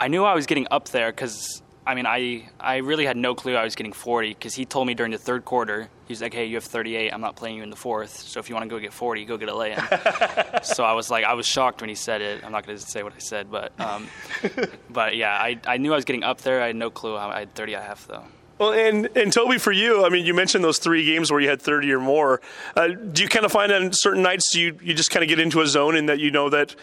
I 0.00 0.08
knew 0.08 0.24
I 0.24 0.34
was 0.34 0.46
getting 0.46 0.66
up 0.70 0.88
there 0.88 1.12
because 1.12 1.62
I 1.86 1.94
mean, 1.94 2.06
I 2.06 2.48
I 2.58 2.78
really 2.78 3.04
had 3.04 3.16
no 3.16 3.34
clue 3.34 3.56
I 3.56 3.64
was 3.64 3.74
getting 3.74 3.92
40 3.92 4.30
because 4.30 4.54
he 4.54 4.64
told 4.64 4.86
me 4.86 4.94
during 4.94 5.12
the 5.12 5.18
third 5.18 5.44
quarter, 5.44 5.88
he's 6.06 6.22
like, 6.22 6.32
"Hey, 6.32 6.46
you 6.46 6.54
have 6.56 6.64
38. 6.64 7.12
I'm 7.12 7.20
not 7.20 7.36
playing 7.36 7.56
you 7.56 7.62
in 7.62 7.70
the 7.70 7.76
fourth. 7.76 8.16
So 8.16 8.40
if 8.40 8.48
you 8.48 8.54
want 8.54 8.68
to 8.68 8.74
go 8.74 8.80
get 8.80 8.92
40, 8.92 9.24
go 9.26 9.36
get 9.36 9.48
a 9.48 9.54
lay-in." 9.54 9.78
so 10.62 10.84
I 10.84 10.92
was 10.94 11.10
like, 11.10 11.24
I 11.24 11.34
was 11.34 11.46
shocked 11.46 11.82
when 11.82 11.88
he 11.90 11.94
said 11.94 12.22
it. 12.22 12.42
I'm 12.44 12.52
not 12.52 12.66
going 12.66 12.78
to 12.78 12.84
say 12.84 13.02
what 13.02 13.12
I 13.14 13.18
said, 13.18 13.50
but 13.50 13.78
um, 13.78 14.08
but 14.90 15.16
yeah, 15.16 15.32
I 15.32 15.58
I 15.66 15.76
knew 15.76 15.92
I 15.92 15.96
was 15.96 16.04
getting 16.04 16.24
up 16.24 16.40
there. 16.40 16.62
I 16.62 16.68
had 16.68 16.76
no 16.76 16.90
clue 16.90 17.16
how 17.16 17.28
I 17.28 17.40
had 17.40 17.54
30 17.54 17.74
and 17.74 17.82
a 17.82 17.86
half 17.86 18.06
though. 18.06 18.24
Well, 18.58 18.72
and, 18.72 19.08
and 19.16 19.32
Toby, 19.32 19.58
for 19.58 19.72
you, 19.72 20.06
I 20.06 20.10
mean, 20.10 20.24
you 20.24 20.32
mentioned 20.32 20.62
those 20.62 20.78
three 20.78 21.04
games 21.04 21.30
where 21.32 21.40
you 21.40 21.48
had 21.48 21.60
30 21.60 21.90
or 21.92 21.98
more. 21.98 22.40
Uh, 22.76 22.88
do 22.88 23.22
you 23.22 23.28
kind 23.28 23.44
of 23.44 23.50
find 23.50 23.72
on 23.72 23.92
certain 23.92 24.22
nights 24.22 24.54
you, 24.54 24.78
you 24.80 24.94
just 24.94 25.10
kind 25.10 25.24
of 25.24 25.28
get 25.28 25.40
into 25.40 25.60
a 25.60 25.66
zone 25.66 25.96
and 25.96 26.08
that 26.08 26.20
you 26.20 26.30
know 26.30 26.48
that, 26.50 26.76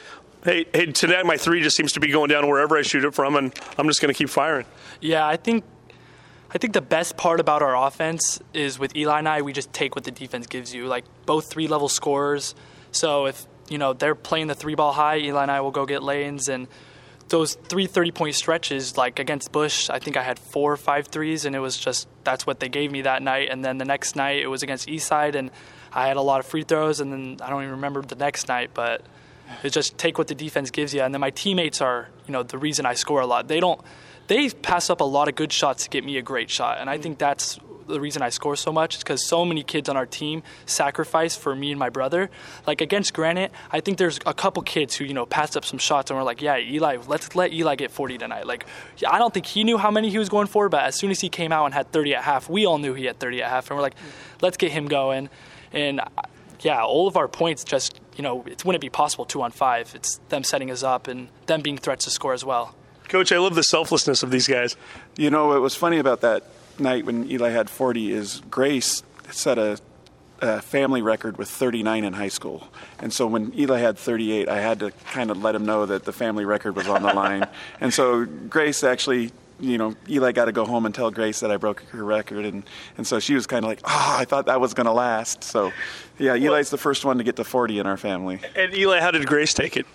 hey, 0.44 0.66
hey, 0.74 0.88
tonight 0.88 1.26
my 1.26 1.38
three 1.38 1.62
just 1.62 1.76
seems 1.76 1.94
to 1.94 2.00
be 2.00 2.08
going 2.08 2.30
down 2.30 2.48
wherever 2.48 2.78
I 2.78 2.82
shoot 2.82 3.04
it 3.06 3.14
from, 3.14 3.36
and 3.36 3.54
I'm 3.78 3.88
just 3.88 4.02
going 4.02 4.14
to 4.14 4.18
keep 4.18 4.30
firing? 4.30 4.66
Yeah, 5.00 5.26
I 5.26 5.38
think 5.38 5.64
I 6.54 6.58
think 6.58 6.74
the 6.74 6.82
best 6.82 7.16
part 7.16 7.40
about 7.40 7.62
our 7.62 7.76
offense 7.88 8.40
is 8.54 8.78
with 8.78 8.96
Eli 8.96 9.20
and 9.20 9.30
I, 9.30 9.42
we 9.42 9.54
just 9.54 9.72
take 9.72 9.96
what 9.96 10.04
the 10.04 10.12
defense 10.12 10.48
gives 10.48 10.74
you. 10.74 10.88
Like 10.88 11.06
both 11.26 11.50
three 11.50 11.68
level 11.68 11.88
scorers. 11.88 12.56
So 12.92 13.26
if 13.26 13.46
you 13.70 13.78
know 13.78 13.94
they're 13.94 14.16
playing 14.16 14.48
the 14.48 14.56
three 14.56 14.76
ball 14.76 14.92
high, 14.92 15.18
Eli 15.20 15.44
and 15.44 15.52
I 15.52 15.62
will 15.62 15.72
go 15.72 15.86
get 15.86 16.04
lanes 16.04 16.50
and 16.50 16.68
those 17.30 17.56
three 17.56 17.88
30 17.88 18.12
point 18.12 18.36
stretches, 18.36 18.98
like 18.98 19.18
against 19.18 19.54
Bush, 19.54 19.90
I 19.90 20.00
think 20.00 20.18
I 20.18 20.24
had 20.24 20.38
four 20.38 20.74
or 20.74 20.78
five 20.78 21.08
threes, 21.08 21.46
and 21.46 21.56
it 21.56 21.60
was 21.60 21.78
just 21.78 22.10
that's 22.26 22.46
what 22.46 22.60
they 22.60 22.68
gave 22.68 22.92
me 22.92 23.04
that 23.04 23.24
night. 23.24 23.48
And 23.50 23.64
then 23.64 23.78
the 23.78 23.86
next 23.86 24.18
night 24.18 24.42
it 24.42 24.48
was 24.48 24.62
against 24.62 24.90
Eastside, 24.90 25.36
and 25.36 25.50
I 25.94 26.08
had 26.08 26.18
a 26.18 26.22
lot 26.22 26.42
of 26.42 26.46
free 26.46 26.64
throws, 26.64 27.00
and 27.00 27.12
then 27.12 27.38
I 27.42 27.50
don't 27.50 27.62
even 27.62 27.76
remember 27.76 28.02
the 28.02 28.16
next 28.16 28.50
night, 28.50 28.72
but 28.74 29.06
it's 29.64 29.74
just 29.74 29.98
take 29.98 30.18
what 30.18 30.28
the 30.28 30.36
defense 30.36 30.72
gives 30.72 30.94
you. 30.94 31.02
And 31.02 31.14
then 31.14 31.22
my 31.22 31.30
teammates 31.30 31.82
are, 31.82 32.10
you 32.28 32.32
know, 32.32 32.44
the 32.44 32.58
reason 32.58 32.86
I 32.86 32.94
score 32.94 33.22
a 33.22 33.28
lot. 33.28 33.48
They 33.48 33.60
don't, 33.60 33.80
they 34.28 34.50
pass 34.50 34.90
up 34.90 35.02
a 35.02 35.06
lot 35.06 35.28
of 35.28 35.36
good 35.36 35.52
shots 35.52 35.84
to 35.84 35.90
get 35.90 36.06
me 36.06 36.18
a 36.18 36.22
great 36.22 36.50
shot, 36.50 36.78
and 36.80 36.90
I 36.90 36.98
think 36.98 37.18
that's 37.18 37.60
the 37.88 38.00
reason 38.00 38.22
I 38.22 38.30
score 38.30 38.56
so 38.56 38.72
much 38.72 38.96
is 38.96 39.04
because 39.04 39.26
so 39.26 39.46
many 39.46 39.64
kids 39.64 39.90
on 39.90 39.98
our 39.98 40.06
team 40.06 40.44
sacrifice 40.66 41.36
for 41.36 41.56
me 41.56 41.72
and 41.72 41.80
my 41.80 41.90
brother. 41.90 42.30
Like 42.66 42.82
against 42.82 43.14
Granite, 43.14 43.52
I 43.72 43.82
think 43.82 43.98
there's 43.98 44.20
a 44.26 44.34
couple 44.34 44.64
kids 44.64 44.96
who 44.96 45.06
you 45.06 45.14
know 45.14 45.26
passed 45.26 45.58
up 45.58 45.66
some 45.66 45.80
shots 45.80 46.10
and 46.10 46.18
we're 46.18 46.24
like, 46.24 46.42
yeah, 46.42 46.58
Eli, 46.58 46.98
let's 47.08 47.36
let 47.36 47.54
Eli 47.54 47.76
get 47.76 47.92
40 47.92 48.18
tonight. 48.18 48.48
Like 48.48 48.66
I 49.08 49.20
don't 49.20 49.34
think 49.34 49.46
he 49.46 49.64
knew 49.64 49.78
how 49.78 49.92
many 49.92 50.10
he 50.10 50.18
was 50.18 50.30
going 50.30 50.48
for, 50.48 50.70
but 50.70 50.84
as 50.84 50.96
soon 50.96 51.12
as 51.12 51.20
he 51.20 51.30
came 51.30 51.52
out 51.52 51.66
and 51.66 51.74
had 51.74 51.92
30 51.92 52.16
at 52.16 52.24
half, 52.24 52.50
we 52.50 52.66
all 52.66 52.78
knew 52.78 52.94
he 52.94 53.06
had 53.06 53.20
30 53.20 53.44
at 53.44 53.50
half, 53.50 53.70
and 53.70 53.78
we're 53.78 53.84
like, 53.84 53.96
let's 54.42 54.58
get 54.58 54.72
him 54.72 54.88
going. 54.88 55.30
And 55.74 56.02
yeah, 56.62 56.84
all 56.84 57.08
of 57.08 57.18
our 57.18 57.28
points 57.28 57.64
just 57.64 58.00
you 58.16 58.24
know 58.24 58.44
it 58.46 58.64
wouldn't 58.66 58.82
be 58.82 58.90
possible 58.90 59.26
two 59.26 59.42
on 59.42 59.52
five. 59.52 59.94
It's 59.96 60.18
them 60.30 60.44
setting 60.44 60.72
us 60.72 60.84
up 60.84 61.08
and 61.08 61.30
them 61.48 61.62
being 61.62 61.78
threats 61.78 62.06
to 62.06 62.12
score 62.12 62.34
as 62.34 62.46
well. 62.46 62.76
Coach, 63.10 63.32
I 63.32 63.40
love 63.40 63.56
the 63.56 63.64
selflessness 63.64 64.24
of 64.24 64.32
these 64.32 64.48
guys. 64.48 64.78
You 65.18 65.30
know, 65.30 65.48
what 65.48 65.62
was 65.62 65.76
funny 65.76 65.98
about 65.98 66.22
that 66.22 66.46
night 66.80 67.06
when 67.06 67.30
Eli 67.30 67.50
had 67.50 67.70
40 67.70 68.12
is 68.12 68.42
Grace 68.50 69.04
set 69.30 69.58
a, 69.58 69.80
a, 70.40 70.62
family 70.62 71.02
record 71.02 71.38
with 71.38 71.50
39 71.50 72.06
in 72.06 72.14
high 72.14 72.30
school. 72.30 72.70
And 73.00 73.12
so 73.12 73.28
when 73.28 73.54
Eli 73.58 73.80
had 73.80 73.98
38, 73.98 74.48
I 74.48 74.60
had 74.60 74.80
to 74.80 74.92
kind 75.12 75.30
of 75.30 75.42
let 75.42 75.56
him 75.56 75.66
know 75.66 75.86
that 75.86 76.06
the 76.06 76.14
family 76.14 76.46
record 76.46 76.76
was 76.76 76.88
on 76.88 77.04
the 77.04 77.14
line. 77.14 77.48
and 77.82 77.94
so 77.94 78.26
Grace 78.26 78.84
actually 78.84 79.32
you 79.62 79.78
know, 79.78 79.96
Eli 80.10 80.32
got 80.32 80.46
to 80.46 80.52
go 80.52 80.66
home 80.66 80.86
and 80.86 80.94
tell 80.94 81.12
Grace 81.12 81.40
that 81.40 81.52
I 81.52 81.58
broke 81.58 81.84
her 81.92 82.04
record, 82.04 82.46
and, 82.46 82.64
and 82.98 83.06
so 83.06 83.20
she 83.20 83.34
was 83.34 83.48
kind 83.48 83.64
of 83.64 83.70
like, 83.70 83.80
oh, 83.84 84.16
I 84.20 84.26
thought 84.26 84.48
that 84.48 84.60
was 84.60 84.74
going 84.74 84.88
to 84.88 84.92
last. 84.92 85.44
So, 85.44 85.72
yeah, 86.18 86.36
Eli's 86.36 86.70
the 86.70 86.78
first 86.78 87.06
one 87.06 87.18
to 87.18 87.24
get 87.24 87.36
to 87.38 87.44
40 87.44 87.80
in 87.80 87.86
our 87.86 87.98
family. 87.98 88.40
And 88.56 88.74
Eli, 88.74 89.00
how 89.00 89.12
did 89.12 89.26
Grace 89.26 89.54
take 89.54 89.78
it? 89.78 89.86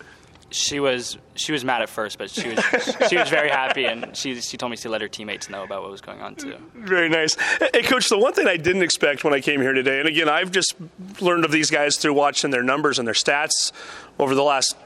she 0.51 0.79
was 0.81 1.19
she 1.35 1.53
was 1.53 1.65
mad 1.65 1.83
at 1.83 1.89
first, 1.89 2.19
but 2.19 2.31
she 2.31 2.49
was 2.49 2.65
she 3.09 3.17
was 3.17 3.29
very 3.29 3.49
happy, 3.49 3.85
and 3.85 4.17
she 4.17 4.41
she 4.41 4.57
told 4.57 4.71
me 4.71 4.77
to 4.79 4.89
let 4.89 5.01
her 5.01 5.09
teammates 5.09 5.51
know 5.51 5.65
about 5.65 5.83
what 5.83 5.91
was 5.91 6.01
going 6.01 6.21
on 6.21 6.35
too. 6.35 6.57
Very 6.75 7.09
nice. 7.09 7.37
Hey, 7.73 7.83
coach, 7.83 8.09
the 8.09 8.19
one 8.19 8.33
thing 8.33 8.47
I 8.47 8.57
didn't 8.57 8.83
expect 8.83 9.25
when 9.25 9.35
I 9.35 9.41
came 9.41 9.61
here 9.61 9.73
today, 9.73 9.99
and 9.99 10.09
again, 10.09 10.29
I've 10.29 10.51
just 10.51 10.75
learned 11.21 11.45
of 11.45 11.51
these 11.53 11.71
guys 11.71 11.97
through 11.97 12.15
watching 12.15 12.51
their 12.51 12.63
numbers 12.63 12.99
and 12.99 13.07
their 13.07 13.15
stats 13.15 13.73
over 14.19 14.35
the 14.35 14.43
last 14.43 14.77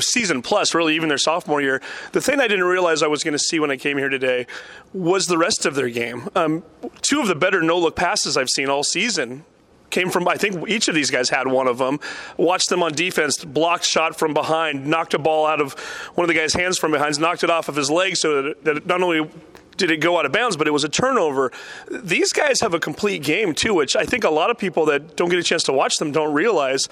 season 0.00 0.42
plus, 0.42 0.74
really, 0.74 0.94
even 0.94 1.08
their 1.08 1.18
sophomore 1.18 1.60
year. 1.60 1.80
The 2.12 2.20
thing 2.20 2.40
I 2.40 2.48
didn't 2.48 2.64
realize 2.64 3.02
I 3.02 3.06
was 3.06 3.22
going 3.22 3.32
to 3.32 3.38
see 3.38 3.60
when 3.60 3.70
I 3.70 3.76
came 3.76 3.98
here 3.98 4.08
today 4.08 4.46
was 4.92 5.26
the 5.26 5.38
rest 5.38 5.66
of 5.66 5.74
their 5.74 5.88
game. 5.88 6.28
Um, 6.34 6.62
two 7.02 7.20
of 7.20 7.28
the 7.28 7.34
better 7.34 7.62
no 7.62 7.78
look 7.78 7.96
passes 7.96 8.36
I've 8.36 8.50
seen 8.50 8.68
all 8.68 8.82
season 8.82 9.44
came 9.90 10.10
from, 10.10 10.26
I 10.26 10.36
think 10.36 10.68
each 10.68 10.88
of 10.88 10.94
these 10.94 11.10
guys 11.10 11.30
had 11.30 11.46
one 11.46 11.68
of 11.68 11.78
them. 11.78 12.00
Watched 12.36 12.68
them 12.68 12.82
on 12.82 12.92
defense, 12.92 13.44
blocked 13.44 13.84
shot 13.84 14.18
from 14.18 14.34
behind, 14.34 14.86
knocked 14.86 15.14
a 15.14 15.18
ball 15.18 15.46
out 15.46 15.60
of 15.60 15.74
one 16.14 16.24
of 16.24 16.28
the 16.28 16.34
guy's 16.34 16.52
hands 16.52 16.78
from 16.78 16.90
behind, 16.90 17.20
knocked 17.20 17.44
it 17.44 17.50
off 17.50 17.68
of 17.68 17.76
his 17.76 17.90
leg 17.90 18.16
so 18.16 18.42
that, 18.42 18.64
that 18.64 18.86
not 18.86 19.02
only 19.02 19.30
did 19.76 19.90
it 19.90 19.98
go 19.98 20.18
out 20.18 20.26
of 20.26 20.32
bounds, 20.32 20.56
but 20.56 20.66
it 20.66 20.72
was 20.72 20.84
a 20.84 20.88
turnover. 20.88 21.52
These 21.90 22.32
guys 22.32 22.60
have 22.60 22.74
a 22.74 22.80
complete 22.80 23.22
game 23.22 23.54
too, 23.54 23.74
which 23.74 23.96
I 23.96 24.04
think 24.04 24.24
a 24.24 24.30
lot 24.30 24.50
of 24.50 24.58
people 24.58 24.86
that 24.86 25.16
don't 25.16 25.28
get 25.28 25.38
a 25.38 25.42
chance 25.42 25.62
to 25.64 25.72
watch 25.72 25.96
them 25.96 26.12
don't 26.12 26.32
realize. 26.32 26.88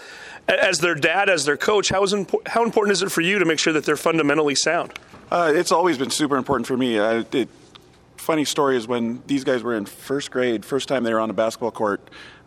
As 0.49 0.79
their 0.81 0.95
dad, 0.95 1.29
as 1.29 1.45
their 1.45 1.57
coach, 1.57 1.89
how, 1.89 2.03
is 2.03 2.13
impo- 2.13 2.47
how 2.49 2.65
important 2.65 2.93
is 2.93 3.03
it 3.03 3.13
for 3.13 3.21
you 3.21 3.39
to 3.39 3.45
make 3.45 3.59
sure 3.59 3.73
that 3.73 3.85
they're 3.85 3.97
fundamentally 3.97 4.55
sound? 4.55 4.93
Uh, 5.31 5.53
it's 5.55 5.73
always 5.73 5.97
been 5.97 6.11
super 6.11 6.37
important 6.37 6.67
for 6.67 6.77
me. 6.77 6.99
I, 6.99 7.25
it, 7.33 7.49
funny 8.17 8.45
story 8.45 8.77
is 8.77 8.87
when 8.87 9.23
these 9.27 9.45
guys 9.45 9.63
were 9.63 9.75
in 9.75 9.85
first 9.85 10.31
grade, 10.31 10.65
first 10.65 10.89
time 10.89 11.05
they 11.05 11.13
were 11.13 11.21
on 11.21 11.31
a 11.31 11.35
basketball 11.35 11.71
court, 11.71 12.01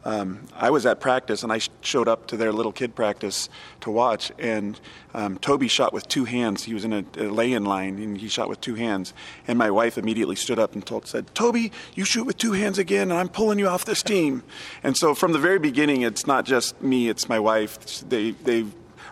um, 0.05 0.45
I 0.55 0.69
was 0.69 0.85
at 0.85 0.99
practice 0.99 1.41
and 1.41 1.51
I 1.51 1.59
showed 1.81 2.07
up 2.07 2.27
to 2.27 2.37
their 2.37 2.53
little 2.53 2.71
kid 2.71 2.95
practice 2.95 3.49
to 3.81 3.89
watch, 3.89 4.31
and 4.37 4.79
um, 5.15 5.39
Toby 5.39 5.67
shot 5.67 5.93
with 5.93 6.07
two 6.07 6.25
hands. 6.25 6.63
He 6.63 6.73
was 6.75 6.85
in 6.85 6.93
a, 6.93 7.03
a 7.17 7.27
lay-in 7.27 7.65
line 7.65 7.97
and 7.97 8.17
he 8.17 8.27
shot 8.27 8.47
with 8.47 8.61
two 8.61 8.75
hands. 8.75 9.13
And 9.47 9.57
my 9.57 9.71
wife 9.71 9.97
immediately 9.97 10.35
stood 10.35 10.59
up 10.59 10.73
and 10.73 10.85
told, 10.85 11.07
said, 11.07 11.33
"Toby, 11.33 11.71
you 11.95 12.05
shoot 12.05 12.25
with 12.25 12.37
two 12.37 12.51
hands 12.51 12.77
again, 12.77 13.09
and 13.09 13.19
I'm 13.19 13.29
pulling 13.29 13.57
you 13.57 13.67
off 13.67 13.83
this 13.85 14.03
team." 14.03 14.43
and 14.83 14.95
so 14.95 15.15
from 15.15 15.33
the 15.33 15.39
very 15.39 15.59
beginning, 15.59 16.03
it's 16.03 16.27
not 16.27 16.45
just 16.45 16.79
me; 16.81 17.09
it's 17.09 17.27
my 17.27 17.39
wife. 17.39 18.01
They 18.07 18.31
they 18.31 18.65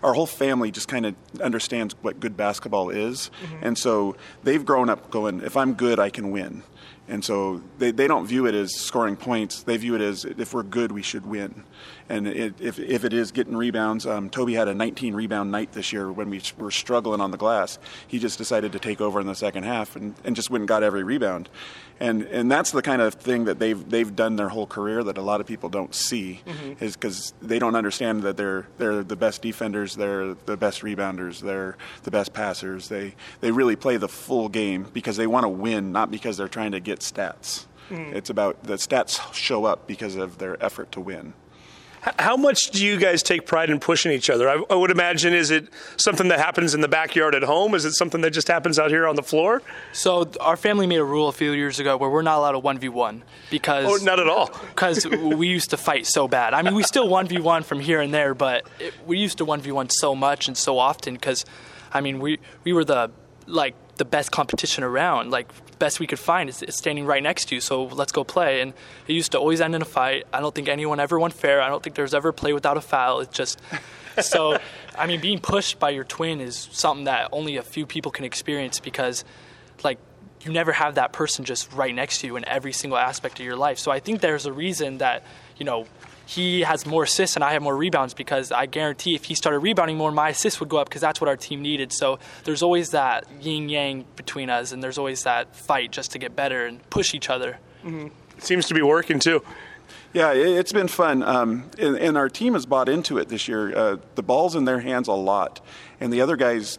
our 0.04 0.14
whole 0.14 0.28
family 0.28 0.70
just 0.70 0.88
kind 0.88 1.06
of 1.06 1.16
understands 1.42 1.96
what 2.02 2.20
good 2.20 2.36
basketball 2.36 2.90
is. 2.90 3.32
Mm-hmm. 3.42 3.66
And 3.66 3.78
so 3.78 4.16
they've 4.44 4.64
grown 4.64 4.90
up 4.90 5.10
going, 5.10 5.42
if 5.42 5.56
I'm 5.56 5.74
good, 5.74 5.98
I 5.98 6.10
can 6.10 6.30
win. 6.30 6.64
And 7.08 7.24
so 7.24 7.62
they, 7.80 7.92
they 7.92 8.08
don't 8.08 8.26
view 8.26 8.46
it 8.46 8.56
as 8.56 8.74
scoring 8.76 9.18
points. 9.18 9.64
They 9.64 9.78
view 9.78 9.96
it 9.96 10.02
as 10.02 10.26
if 10.26 10.54
we're 10.54 10.64
good, 10.64 10.92
we 10.92 11.02
should 11.02 11.26
win. 11.26 11.64
And 12.14 12.28
it, 12.28 12.54
if, 12.62 12.78
if 12.78 13.06
it 13.06 13.12
is 13.12 13.32
getting 13.32 13.58
rebounds, 13.58 14.06
um, 14.06 14.30
Toby 14.30 14.54
had 14.54 14.68
a 14.68 14.74
19 14.76 15.16
rebound 15.16 15.52
night 15.52 15.72
this 15.72 15.92
year 15.92 16.12
when 16.12 16.30
we 16.30 16.44
were 16.60 16.70
struggling 16.70 17.20
on 17.20 17.32
the 17.32 17.38
glass. 17.38 17.80
He 18.08 18.20
just 18.20 18.38
decided 18.38 18.72
to 18.74 18.80
take 18.80 19.02
over 19.02 19.20
in 19.20 19.26
the 19.26 19.34
second 19.34 19.64
half 19.64 19.96
and, 19.96 20.14
and 20.24 20.36
just 20.36 20.52
went 20.52 20.62
and 20.62 20.68
got 20.68 20.84
every 20.84 21.04
rebound. 21.04 21.50
And 22.00 22.24
and 22.24 22.52
that's 22.52 22.72
the 22.72 22.84
kind 22.84 23.02
of 23.02 23.16
thing 23.16 23.46
that 23.46 23.58
they've 23.58 23.90
they've 23.90 24.16
done 24.16 24.36
their 24.36 24.50
whole 24.50 24.68
career 24.68 25.04
that 25.04 25.18
a 25.18 25.22
lot 25.22 25.42
of 25.42 25.48
people 25.48 25.70
don't 25.70 25.94
see 25.96 26.42
mm-hmm. 26.46 26.84
is 26.84 26.96
because 26.96 27.34
they 27.42 27.58
don't 27.58 27.76
understand 27.76 28.24
that 28.24 28.38
they're 28.38 28.68
they're 28.78 29.04
the 29.04 29.16
best 29.16 29.42
defenders, 29.42 29.96
they're 29.96 30.34
the 30.34 30.58
best 30.58 30.82
rebounders, 30.82 31.40
they're 31.40 31.78
the 32.04 32.12
best 32.12 32.34
passers. 32.34 32.90
They 32.90 33.16
they 33.42 33.52
really 33.52 33.76
play 33.76 33.98
the 33.98 34.08
full 34.08 34.50
game 34.50 34.88
because 34.94 35.18
they 35.18 35.28
want 35.28 35.46
to 35.46 35.50
win, 35.50 35.92
not 35.92 36.12
because 36.12 36.38
they're 36.38 36.48
trying 36.48 36.74
to 36.74 36.80
get 36.80 37.00
stats. 37.00 37.66
Mm-hmm. 37.90 38.16
It's 38.16 38.30
about 38.30 38.64
the 38.64 38.76
stats 38.76 39.34
show 39.34 39.66
up 39.66 39.88
because 39.88 40.16
of 40.16 40.38
their 40.38 40.64
effort 40.64 40.92
to 40.94 41.00
win. 41.00 41.34
How 42.20 42.36
much 42.36 42.72
do 42.72 42.86
you 42.86 42.98
guys 42.98 43.24
take 43.24 43.46
pride 43.46 43.70
in 43.70 43.80
pushing 43.80 44.12
each 44.12 44.30
other? 44.30 44.50
I, 44.50 44.62
I, 44.70 44.76
would 44.76 44.92
imagine 44.92 45.34
is 45.34 45.52
it 45.52 45.70
something 45.96 46.28
that 46.28 46.40
happens 46.40 46.74
in 46.74 46.82
the 46.82 46.90
backyard 46.90 47.34
at 47.34 47.44
home? 47.44 47.74
Is 47.74 47.86
it 47.86 47.94
something 47.94 48.20
that 48.22 48.32
just 48.32 48.50
happens 48.50 48.78
out 48.78 48.90
here 48.90 49.08
on 49.08 49.16
the 49.16 49.24
floor? 49.24 49.62
So 49.94 50.30
our 50.42 50.58
family 50.58 50.86
made 50.86 50.98
a 50.98 51.04
rule 51.04 51.30
a 51.30 51.32
few 51.32 51.52
years 51.52 51.80
ago 51.80 51.96
where 51.96 52.10
we're 52.10 52.22
not 52.22 52.40
allowed 52.40 52.56
a 52.56 52.60
one 52.60 52.78
v 52.78 52.90
one 52.90 53.24
because 53.50 53.86
oh, 53.88 54.04
not 54.04 54.20
at 54.20 54.28
all 54.28 54.48
because 54.70 55.08
we 55.08 55.48
used 55.48 55.70
to 55.70 55.78
fight 55.78 56.06
so 56.06 56.28
bad. 56.28 56.54
I 56.54 56.62
mean, 56.62 56.76
we 56.76 56.84
still 56.84 57.08
one 57.08 57.26
v 57.28 57.40
one 57.40 57.64
from 57.64 57.80
here 57.80 58.02
and 58.02 58.14
there, 58.14 58.34
but 58.34 58.68
it, 58.80 58.94
we 59.06 59.18
used 59.18 59.38
to 59.38 59.46
one 59.46 59.62
v 59.62 59.72
one 59.72 59.90
so 59.90 60.14
much 60.14 60.50
and 60.50 60.58
so 60.58 60.80
often 60.80 61.14
because, 61.14 61.46
I 61.94 62.02
mean, 62.02 62.20
we 62.20 62.40
we 62.66 62.74
were 62.74 62.84
the 62.84 63.12
like 63.48 63.76
the 63.96 64.06
best 64.06 64.32
competition 64.32 64.84
around. 64.84 65.32
Like 65.32 65.48
best 65.84 66.00
we 66.00 66.08
could 66.08 66.20
find 66.34 66.48
is, 66.48 66.64
is, 66.64 66.78
standing 66.78 67.06
right 67.06 67.22
next 67.22 67.50
to 67.50 67.56
you. 67.56 67.60
So 67.62 67.84
let's 67.84 68.14
go 68.14 68.24
play. 68.24 68.62
And 68.62 68.74
it 69.06 69.14
used 69.14 69.34
to 69.34 69.38
always 69.38 69.60
end 69.60 69.76
in 69.76 69.82
a 69.82 69.86
fight. 70.00 70.26
I 70.32 70.40
don't 70.40 70.56
think 70.56 70.70
anyone 70.70 71.02
ever 71.02 71.20
won 71.20 71.32
fair. 71.32 71.62
I 71.62 71.68
don't 71.68 71.84
think 71.84 71.98
there's 71.98 72.14
ever 72.14 72.32
play 72.32 72.54
without 72.54 72.78
a 72.78 72.82
foul. 72.82 73.20
It's 73.20 73.38
just 73.38 73.60
so. 74.22 74.58
I 74.98 75.08
mean, 75.08 75.20
being 75.20 75.40
pushed 75.40 75.80
by 75.80 75.90
your 75.90 76.06
twin 76.06 76.40
is 76.40 76.70
something 76.72 77.06
that 77.06 77.30
only 77.34 77.58
a 77.58 77.64
few 77.64 77.86
people 77.86 78.12
can 78.12 78.24
experience 78.24 78.80
because, 78.80 79.26
like, 79.84 79.98
you 80.46 80.54
never 80.54 80.72
have 80.72 80.96
that 80.96 81.12
person 81.12 81.44
just 81.44 81.74
right 81.74 81.94
next 81.94 82.20
to 82.20 82.28
you 82.28 82.38
in 82.38 82.48
every 82.48 82.72
single 82.72 82.98
aspect 82.98 83.40
of 83.40 83.46
your 83.46 83.58
life. 83.58 83.78
So 83.78 83.92
I 83.92 84.00
think 84.00 84.22
there's 84.22 84.46
a 84.46 84.54
reason 84.54 85.00
that 85.00 85.24
you 85.58 85.66
know 85.66 85.86
he 86.26 86.62
has 86.62 86.86
more 86.86 87.04
assists 87.04 87.36
and 87.36 87.44
I 87.44 87.54
have 87.54 87.62
more 87.62 87.76
rebounds 87.76 88.14
because 88.14 88.52
I 88.52 88.66
guarantee 88.66 89.16
if 89.16 89.26
he 89.26 89.36
started 89.36 89.60
rebounding 89.60 89.98
more, 89.98 90.12
my 90.12 90.30
assists 90.30 90.60
would 90.60 90.70
go 90.70 90.78
up 90.78 90.90
because 90.90 91.02
that's 91.02 91.20
what 91.20 91.28
our 91.28 91.38
team 91.38 91.62
needed. 91.62 91.92
So 91.92 92.20
there's 92.44 92.64
always 92.64 92.92
that 92.92 93.26
yin 93.42 93.70
yang 93.70 94.06
between 94.16 94.50
us, 94.50 94.72
and 94.72 94.84
there's 94.84 94.98
always 94.98 95.24
that 95.24 95.56
fight 95.56 95.92
just 95.92 96.12
to 96.12 96.20
get 96.20 96.36
better 96.36 96.66
and 96.66 96.88
push 96.90 97.14
each 97.14 97.30
other. 97.30 97.60
Mm-hmm. 97.84 98.08
Seems 98.40 98.68
to 98.68 98.74
be 98.74 98.82
working 98.82 99.20
too. 99.20 99.44
Yeah, 100.14 100.32
it's 100.32 100.72
been 100.72 100.88
fun, 100.88 101.24
um, 101.24 101.72
and, 101.80 101.98
and, 101.98 102.18
our 102.18 102.30
team 102.30 102.54
has 102.54 102.68
bought 102.68 102.88
into 102.88 103.18
it 103.18 103.30
this 103.30 103.48
year. 103.48 103.76
Uh, 103.76 103.98
the 104.14 104.22
ball's 104.22 104.56
in 104.56 104.66
their 104.66 104.80
hands 104.80 105.08
a 105.08 105.14
lot, 105.14 105.60
and 106.00 106.14
the 106.14 106.22
other 106.22 106.36
guys 106.36 106.78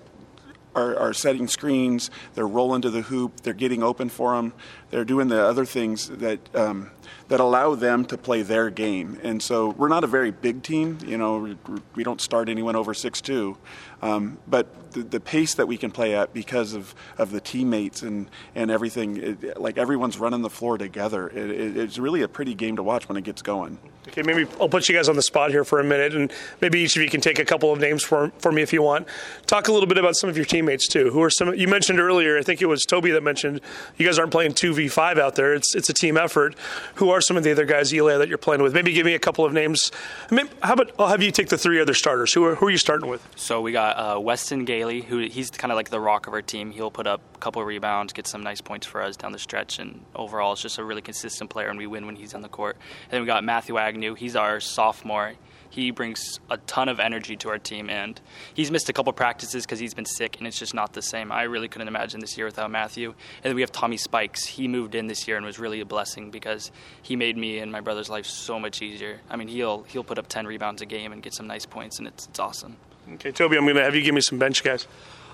are, 0.77 0.97
are 0.97 1.13
setting 1.13 1.49
screens, 1.49 2.13
they're 2.35 2.47
rolling 2.47 2.83
to 2.83 2.91
the 2.91 3.03
hoop, 3.03 3.41
they're 3.41 3.53
getting 3.53 3.83
open 3.83 4.09
for 4.09 4.37
them, 4.37 4.53
they're 4.95 5.05
doing 5.05 5.27
the 5.27 5.45
other 5.45 5.65
things 5.65 6.09
that 6.09 6.39
um, 6.55 6.89
that 7.27 7.41
allow 7.41 7.75
them 7.75 8.05
to 8.05 8.17
play 8.17 8.43
their 8.43 8.71
game. 8.71 9.19
And 9.25 9.43
so 9.43 9.71
we're 9.71 9.89
not 9.89 10.05
a 10.05 10.07
very 10.07 10.31
big 10.31 10.63
team. 10.63 10.99
You 11.05 11.19
know, 11.19 11.57
we, 11.97 12.05
don't 12.05 12.21
start 12.21 12.49
anyone 12.49 12.77
over 12.77 12.95
six 12.95 13.21
two, 13.21 13.57
um, 14.03 14.39
but 14.47 14.93
the, 14.93 15.03
the, 15.03 15.19
pace 15.19 15.55
that 15.55 15.67
we 15.67 15.77
can 15.77 15.91
play 15.91 16.15
at 16.15 16.33
because 16.33 16.75
of, 16.75 16.95
of 17.19 17.33
the 17.33 17.41
teammates 17.41 18.03
and 18.03 18.31
and 18.55 18.71
everything, 18.71 19.17
it, 19.17 19.61
like 19.61 19.79
everyone's 19.79 20.19
running 20.19 20.43
the 20.43 20.51
floor 20.51 20.79
together. 20.79 21.29
It, 21.29 21.51
it, 21.51 21.77
it's 21.77 21.99
really 21.99 22.23
a 22.23 22.29
pretty 22.29 22.55
game 22.55 22.77
to 22.77 22.83
watch 22.83 23.09
when 23.09 23.17
it 23.17 23.25
gets 23.25 23.43
going. 23.43 23.79
Okay, 24.09 24.23
maybe 24.23 24.47
I'll 24.61 24.69
put 24.69 24.89
you 24.89 24.95
guys 24.95 25.09
on 25.09 25.17
the 25.17 25.23
spot 25.23 25.51
here 25.51 25.65
for 25.65 25.81
a 25.81 25.85
minute, 25.85 26.15
and 26.15 26.31
maybe 26.61 26.81
each 26.81 26.95
of 26.95 27.03
you 27.03 27.09
can 27.09 27.23
take 27.23 27.39
a 27.39 27.45
couple 27.45 27.73
of 27.73 27.81
names 27.81 28.03
for 28.03 28.31
for 28.39 28.53
me 28.53 28.63
if 28.63 28.73
you 28.73 28.83
want. 28.83 29.09
Talk 29.47 29.69
a 29.69 29.73
little 29.73 29.89
bit 29.89 29.97
about 29.97 30.15
some 30.15 30.29
of 30.29 30.37
your 30.37 30.47
teammates 30.47 30.87
too. 30.87 31.11
Who 31.11 31.23
are 31.23 31.31
some? 31.31 31.55
You 31.55 31.69
mentioned 31.69 31.99
earlier, 31.99 32.39
I 32.39 32.43
think 32.43 32.61
it 32.61 32.67
was 32.67 32.85
Toby 32.85 33.11
that 33.13 33.23
mentioned 33.23 33.63
you 33.97 34.07
guys 34.07 34.19
aren't 34.19 34.31
playing 34.31 34.53
two 34.53 34.75
v 34.75 34.84
five 34.89 35.19
out 35.19 35.35
there. 35.37 35.55
It's 35.55 35.75
it's 35.75 35.89
a 35.89 35.93
team 35.93 36.17
effort. 36.17 36.55
Who 36.97 37.11
are 37.11 37.21
some 37.21 37.37
of 37.37 37.45
the 37.45 37.53
other 37.53 37.65
guys, 37.65 37.93
Eli, 37.93 38.17
that 38.17 38.29
you're 38.29 38.39
playing 38.39 38.63
with? 38.63 38.75
Maybe 38.75 38.93
give 38.93 39.07
me 39.07 39.15
a 39.15 39.19
couple 39.19 39.45
of 39.45 39.53
names. 39.53 39.91
Maybe, 40.31 40.49
how 40.63 40.75
about 40.75 40.93
I'll 40.99 41.09
have 41.09 41.23
you 41.23 41.31
take 41.31 41.49
the 41.49 41.59
three 41.59 41.81
other 41.81 41.95
starters. 41.95 42.33
Who 42.33 42.45
are 42.45 42.55
who 42.55 42.67
are 42.67 42.71
you 42.71 42.79
starting 42.79 43.09
with? 43.09 43.27
So 43.37 43.61
we 43.61 43.73
got 43.73 43.97
uh, 43.97 44.21
Weston 44.21 44.65
Gailey, 44.65 45.03
who 45.03 45.19
he's 45.19 45.51
kind 45.51 45.73
of 45.73 45.77
like 45.77 45.91
the 45.91 46.01
rock 46.01 46.27
of 46.27 46.33
our 46.33 46.43
team. 46.43 46.71
He'll 46.71 46.91
put 46.91 47.07
up 47.07 47.21
a 47.35 47.39
couple 47.39 47.65
rebounds, 47.65 48.13
get 48.13 48.27
some 48.27 48.43
nice 48.43 48.61
points 48.61 48.87
for 48.87 49.03
us 49.03 49.17
down 49.17 49.33
the 49.33 49.39
stretch, 49.39 49.79
and 49.79 50.05
overall, 50.15 50.53
it's 50.53 50.63
just 50.63 50.79
a 50.79 50.85
really 50.85 51.03
consistent 51.03 51.51
player, 51.51 51.69
and 51.69 51.79
we 51.79 51.87
win 51.87 52.07
when 52.07 52.17
he's 52.17 52.35
on 52.35 52.43
the 52.43 52.49
court. 52.49 52.77
And 53.05 53.13
then 53.13 53.21
we 53.21 53.27
got 53.27 53.45
Matthew 53.45 53.79
Agnew. 53.79 54.15
He's 54.15 54.37
our 54.37 54.61
sophomore. 54.61 55.35
He 55.75 55.91
brings 55.91 56.39
a 56.51 56.57
ton 56.59 56.89
of 56.89 57.01
energy 57.01 57.37
to 57.39 57.49
our 57.49 57.59
team, 57.59 57.91
and 57.91 58.21
he's 58.55 58.71
missed 58.71 58.89
a 58.89 58.93
couple 58.93 59.13
practices 59.13 59.65
because 59.65 59.81
he's 59.81 59.93
been 59.93 60.05
sick, 60.05 60.39
and 60.39 60.47
it's 60.47 60.59
just 60.59 60.73
not 60.73 60.93
the 60.93 61.03
same. 61.03 61.33
I 61.33 61.43
really 61.43 61.67
couldn't 61.67 61.89
imagine 61.89 62.21
this 62.21 62.39
year 62.39 62.47
without 62.47 62.71
Matthew. 62.71 63.09
And 63.09 63.45
then 63.51 63.55
we 63.57 63.63
have 63.63 63.73
Tommy 63.73 63.97
Spikes. 63.97 64.45
He 64.45 64.69
moved 64.69 64.95
in 64.95 65.09
this 65.09 65.27
year 65.27 65.37
and 65.37 65.45
was 65.45 65.59
really 65.59 65.81
a 65.81 65.85
blessing 65.85 66.31
because 66.31 66.71
he 67.03 67.17
made 67.17 67.37
me 67.37 67.59
and 67.59 67.73
my 67.73 67.81
brother's 67.81 68.09
life 68.09 68.27
so 68.27 68.61
much 68.61 68.83
easier. 68.83 69.21
I 69.29 69.35
mean, 69.35 69.49
he'll 69.49 69.83
he'll 69.85 70.05
put 70.05 70.19
up 70.19 70.29
10 70.29 70.47
rebounds 70.47 70.81
a 70.81 70.87
game 70.87 71.13
and 71.13 71.21
get 71.21 71.35
some 71.35 71.49
nice 71.49 71.67
points, 71.67 71.99
and 71.99 72.07
it's 72.07 72.29
it's 72.29 72.39
awesome. 72.39 72.77
Okay, 73.15 73.33
Toby, 73.33 73.57
I'm 73.57 73.65
going 73.65 73.75
to 73.77 73.83
have 73.83 73.97
you 73.97 74.03
give 74.03 74.15
me 74.15 74.21
some 74.21 74.39
bench 74.39 74.63
guys. 74.63 74.87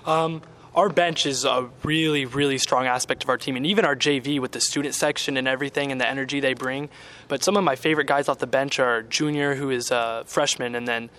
Um, 0.05 0.41
our 0.73 0.87
bench 0.89 1.25
is 1.25 1.43
a 1.43 1.69
really, 1.83 2.25
really 2.25 2.57
strong 2.57 2.85
aspect 2.85 3.23
of 3.23 3.29
our 3.29 3.37
team, 3.37 3.55
and 3.55 3.65
even 3.65 3.83
our 3.83 3.95
JV 3.95 4.39
with 4.39 4.51
the 4.53 4.61
student 4.61 4.95
section 4.95 5.35
and 5.35 5.47
everything 5.47 5.91
and 5.91 5.99
the 5.99 6.07
energy 6.07 6.39
they 6.39 6.53
bring. 6.53 6.89
But 7.27 7.43
some 7.43 7.57
of 7.57 7.63
my 7.63 7.75
favorite 7.75 8.07
guys 8.07 8.29
off 8.29 8.39
the 8.39 8.47
bench 8.47 8.79
are 8.79 9.01
Junior, 9.03 9.55
who 9.55 9.69
is 9.69 9.91
a 9.91 10.23
freshman, 10.25 10.75
and 10.75 10.87
then 10.87 11.09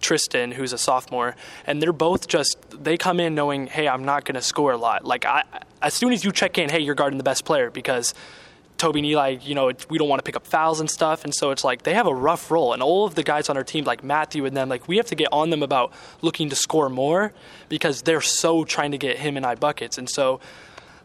Tristan, 0.00 0.52
who's 0.52 0.72
a 0.72 0.78
sophomore, 0.78 1.36
and 1.66 1.82
they're 1.82 1.92
both 1.92 2.26
just 2.26 2.56
they 2.82 2.96
come 2.96 3.20
in 3.20 3.34
knowing, 3.34 3.66
hey, 3.66 3.86
I'm 3.86 4.04
not 4.04 4.24
going 4.24 4.34
to 4.34 4.42
score 4.42 4.72
a 4.72 4.76
lot. 4.76 5.04
Like 5.04 5.24
I, 5.24 5.44
as 5.80 5.94
soon 5.94 6.12
as 6.12 6.24
you 6.24 6.32
check 6.32 6.58
in, 6.58 6.70
hey, 6.70 6.80
you're 6.80 6.94
guarding 6.94 7.18
the 7.18 7.24
best 7.24 7.44
player 7.44 7.70
because 7.70 8.14
Toby 8.82 8.98
and 8.98 9.06
Eli, 9.06 9.36
you 9.42 9.54
know, 9.54 9.70
we 9.90 9.96
don't 9.96 10.08
want 10.08 10.18
to 10.18 10.24
pick 10.24 10.34
up 10.34 10.44
fouls 10.44 10.80
and 10.80 10.90
stuff. 10.90 11.22
And 11.22 11.32
so 11.32 11.52
it's 11.52 11.62
like 11.62 11.84
they 11.84 11.94
have 11.94 12.08
a 12.08 12.14
rough 12.14 12.50
role. 12.50 12.72
And 12.72 12.82
all 12.82 13.04
of 13.04 13.14
the 13.14 13.22
guys 13.22 13.48
on 13.48 13.56
our 13.56 13.62
team, 13.62 13.84
like 13.84 14.02
Matthew 14.02 14.44
and 14.44 14.56
them, 14.56 14.68
like 14.68 14.88
we 14.88 14.96
have 14.96 15.06
to 15.06 15.14
get 15.14 15.28
on 15.30 15.50
them 15.50 15.62
about 15.62 15.92
looking 16.20 16.48
to 16.48 16.56
score 16.56 16.88
more 16.88 17.32
because 17.68 18.02
they're 18.02 18.20
so 18.20 18.64
trying 18.64 18.90
to 18.90 18.98
get 18.98 19.18
him 19.18 19.36
and 19.36 19.46
I 19.46 19.54
buckets. 19.54 19.98
And 19.98 20.10
so, 20.10 20.40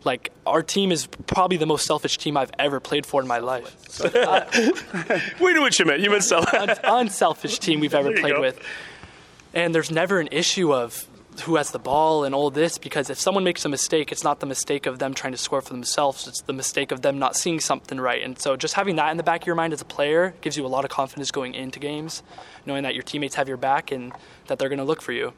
like, 0.03 0.31
our 0.47 0.63
team 0.63 0.91
is 0.91 1.05
probably 1.27 1.57
the 1.57 1.67
most 1.67 1.85
selfish 1.85 2.17
team 2.17 2.35
I've 2.35 2.51
ever 2.57 2.79
played 2.79 3.05
for 3.05 3.21
in 3.21 3.27
my 3.27 3.37
life. 3.37 4.01
Uh, 4.03 4.45
we 5.39 5.53
knew 5.53 5.61
what 5.61 5.77
you 5.77 5.85
meant. 5.85 6.01
You 6.01 6.09
meant 6.09 6.23
selfish. 6.23 6.79
unselfish 6.83 7.59
team 7.59 7.79
we've 7.79 7.93
ever 7.93 8.11
played 8.11 8.39
with. 8.39 8.59
And 9.53 9.75
there's 9.75 9.91
never 9.91 10.19
an 10.19 10.29
issue 10.31 10.73
of 10.73 11.06
who 11.41 11.55
has 11.55 11.71
the 11.71 11.79
ball 11.79 12.23
and 12.23 12.33
all 12.33 12.49
this 12.49 12.77
because 12.77 13.09
if 13.09 13.19
someone 13.19 13.43
makes 13.43 13.65
a 13.65 13.69
mistake, 13.69 14.11
it's 14.11 14.23
not 14.23 14.39
the 14.39 14.45
mistake 14.45 14.85
of 14.85 14.99
them 14.99 15.13
trying 15.13 15.33
to 15.33 15.37
score 15.37 15.61
for 15.61 15.73
themselves. 15.73 16.27
It's 16.27 16.41
the 16.41 16.53
mistake 16.53 16.91
of 16.91 17.01
them 17.01 17.19
not 17.19 17.35
seeing 17.35 17.59
something 17.59 17.99
right. 17.99 18.23
And 18.23 18.37
so 18.39 18.55
just 18.55 18.73
having 18.73 18.95
that 18.97 19.11
in 19.11 19.17
the 19.17 19.23
back 19.23 19.41
of 19.41 19.47
your 19.47 19.55
mind 19.55 19.73
as 19.73 19.81
a 19.81 19.85
player 19.85 20.33
gives 20.41 20.57
you 20.57 20.65
a 20.65 20.67
lot 20.67 20.85
of 20.85 20.91
confidence 20.91 21.31
going 21.31 21.53
into 21.53 21.79
games, 21.79 22.23
knowing 22.65 22.83
that 22.83 22.93
your 22.93 23.03
teammates 23.03 23.35
have 23.35 23.47
your 23.47 23.57
back 23.57 23.91
and 23.91 24.13
that 24.47 24.59
they're 24.59 24.69
going 24.69 24.79
to 24.79 24.85
look 24.85 25.01
for 25.01 25.11
you. 25.11 25.33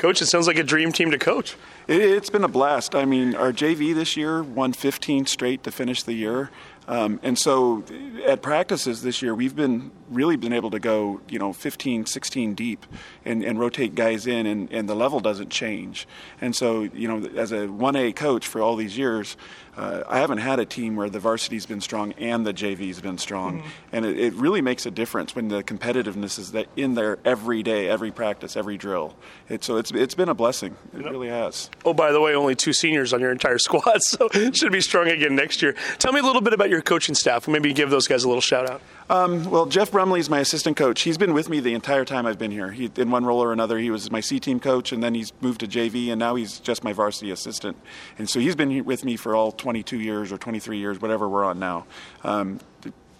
Coach, 0.00 0.22
it 0.22 0.26
sounds 0.26 0.46
like 0.46 0.56
a 0.56 0.62
dream 0.62 0.92
team 0.92 1.10
to 1.10 1.18
coach. 1.18 1.56
It, 1.86 2.00
has 2.00 2.30
been 2.30 2.42
a 2.42 2.48
blast. 2.48 2.94
I 2.94 3.04
mean, 3.04 3.34
our 3.34 3.52
JV 3.52 3.94
this 3.94 4.16
year 4.16 4.42
won 4.42 4.72
15 4.72 5.26
straight 5.26 5.62
to 5.64 5.70
finish 5.70 6.02
the 6.02 6.14
year. 6.14 6.50
Um, 6.88 7.20
and 7.22 7.38
so 7.38 7.84
at 8.26 8.42
practices 8.42 9.02
this 9.02 9.22
year, 9.22 9.34
we've 9.34 9.54
been 9.54 9.92
really 10.10 10.36
been 10.36 10.52
able 10.52 10.70
to 10.70 10.80
go, 10.80 11.20
you 11.28 11.38
know, 11.38 11.52
15, 11.52 12.06
16 12.06 12.54
deep 12.54 12.84
and, 13.24 13.44
and 13.44 13.60
rotate 13.60 13.94
guys 13.94 14.26
in, 14.26 14.46
and, 14.46 14.70
and 14.72 14.88
the 14.88 14.96
level 14.96 15.20
doesn't 15.20 15.50
change. 15.50 16.08
And 16.40 16.54
so, 16.54 16.82
you 16.82 17.06
know, 17.06 17.28
as 17.36 17.52
a 17.52 17.68
1A 17.68 18.16
coach 18.16 18.46
for 18.46 18.60
all 18.60 18.74
these 18.76 18.98
years, 18.98 19.36
uh, 19.76 20.02
I 20.08 20.18
haven't 20.18 20.38
had 20.38 20.58
a 20.58 20.66
team 20.66 20.96
where 20.96 21.08
the 21.08 21.20
varsity's 21.20 21.64
been 21.64 21.80
strong 21.80 22.12
and 22.14 22.44
the 22.44 22.52
JV's 22.52 23.00
been 23.00 23.18
strong. 23.18 23.58
Mm-hmm. 23.58 23.68
And 23.92 24.06
it, 24.06 24.18
it, 24.18 24.34
really 24.34 24.60
makes 24.60 24.84
a 24.84 24.90
difference 24.90 25.36
when 25.36 25.48
the 25.48 25.62
competitiveness 25.62 26.38
is 26.38 26.52
that 26.52 26.66
in 26.76 26.94
there 26.94 27.18
every 27.24 27.62
day, 27.62 27.88
every 27.88 28.10
practice, 28.10 28.56
every 28.56 28.76
drill. 28.76 29.14
It, 29.48 29.62
so 29.62 29.76
it's, 29.76 29.90
it's 29.92 30.14
been 30.14 30.28
a 30.28 30.34
blessing. 30.34 30.76
It 30.94 31.02
yep. 31.02 31.10
really 31.10 31.28
has. 31.28 31.70
Oh, 31.84 31.94
by 31.94 32.10
the 32.10 32.20
way, 32.20 32.34
only 32.34 32.54
two 32.54 32.72
seniors 32.72 33.12
on 33.12 33.20
your 33.20 33.30
entire 33.30 33.58
squad, 33.58 34.02
so 34.02 34.28
should 34.52 34.72
be 34.72 34.80
strong 34.80 35.08
again 35.08 35.36
next 35.36 35.62
year. 35.62 35.74
Tell 35.98 36.12
me 36.12 36.20
a 36.20 36.24
little 36.24 36.42
bit 36.42 36.52
about 36.52 36.69
your 36.70 36.80
coaching 36.82 37.14
staff. 37.14 37.48
Maybe 37.48 37.72
give 37.72 37.90
those 37.90 38.06
guys 38.06 38.24
a 38.24 38.28
little 38.28 38.40
shout 38.40 38.68
out. 38.68 38.80
Um, 39.10 39.50
well, 39.50 39.66
Jeff 39.66 39.90
Brumley 39.90 40.20
is 40.20 40.30
my 40.30 40.38
assistant 40.38 40.76
coach. 40.76 41.02
He's 41.02 41.18
been 41.18 41.32
with 41.32 41.48
me 41.48 41.58
the 41.58 41.74
entire 41.74 42.04
time 42.04 42.26
I've 42.26 42.38
been 42.38 42.52
here. 42.52 42.70
He, 42.70 42.90
in 42.96 43.10
one 43.10 43.26
role 43.26 43.42
or 43.42 43.52
another, 43.52 43.78
he 43.78 43.90
was 43.90 44.10
my 44.10 44.20
C 44.20 44.38
team 44.38 44.60
coach, 44.60 44.92
and 44.92 45.02
then 45.02 45.14
he's 45.14 45.32
moved 45.40 45.60
to 45.60 45.66
JV, 45.66 46.10
and 46.10 46.18
now 46.18 46.36
he's 46.36 46.60
just 46.60 46.84
my 46.84 46.92
varsity 46.92 47.30
assistant. 47.32 47.76
And 48.18 48.30
so 48.30 48.38
he's 48.38 48.54
been 48.54 48.84
with 48.84 49.04
me 49.04 49.16
for 49.16 49.34
all 49.34 49.50
22 49.50 49.98
years 49.98 50.30
or 50.30 50.38
23 50.38 50.78
years, 50.78 51.00
whatever 51.00 51.28
we're 51.28 51.44
on 51.44 51.58
now. 51.58 51.86
Um, 52.22 52.60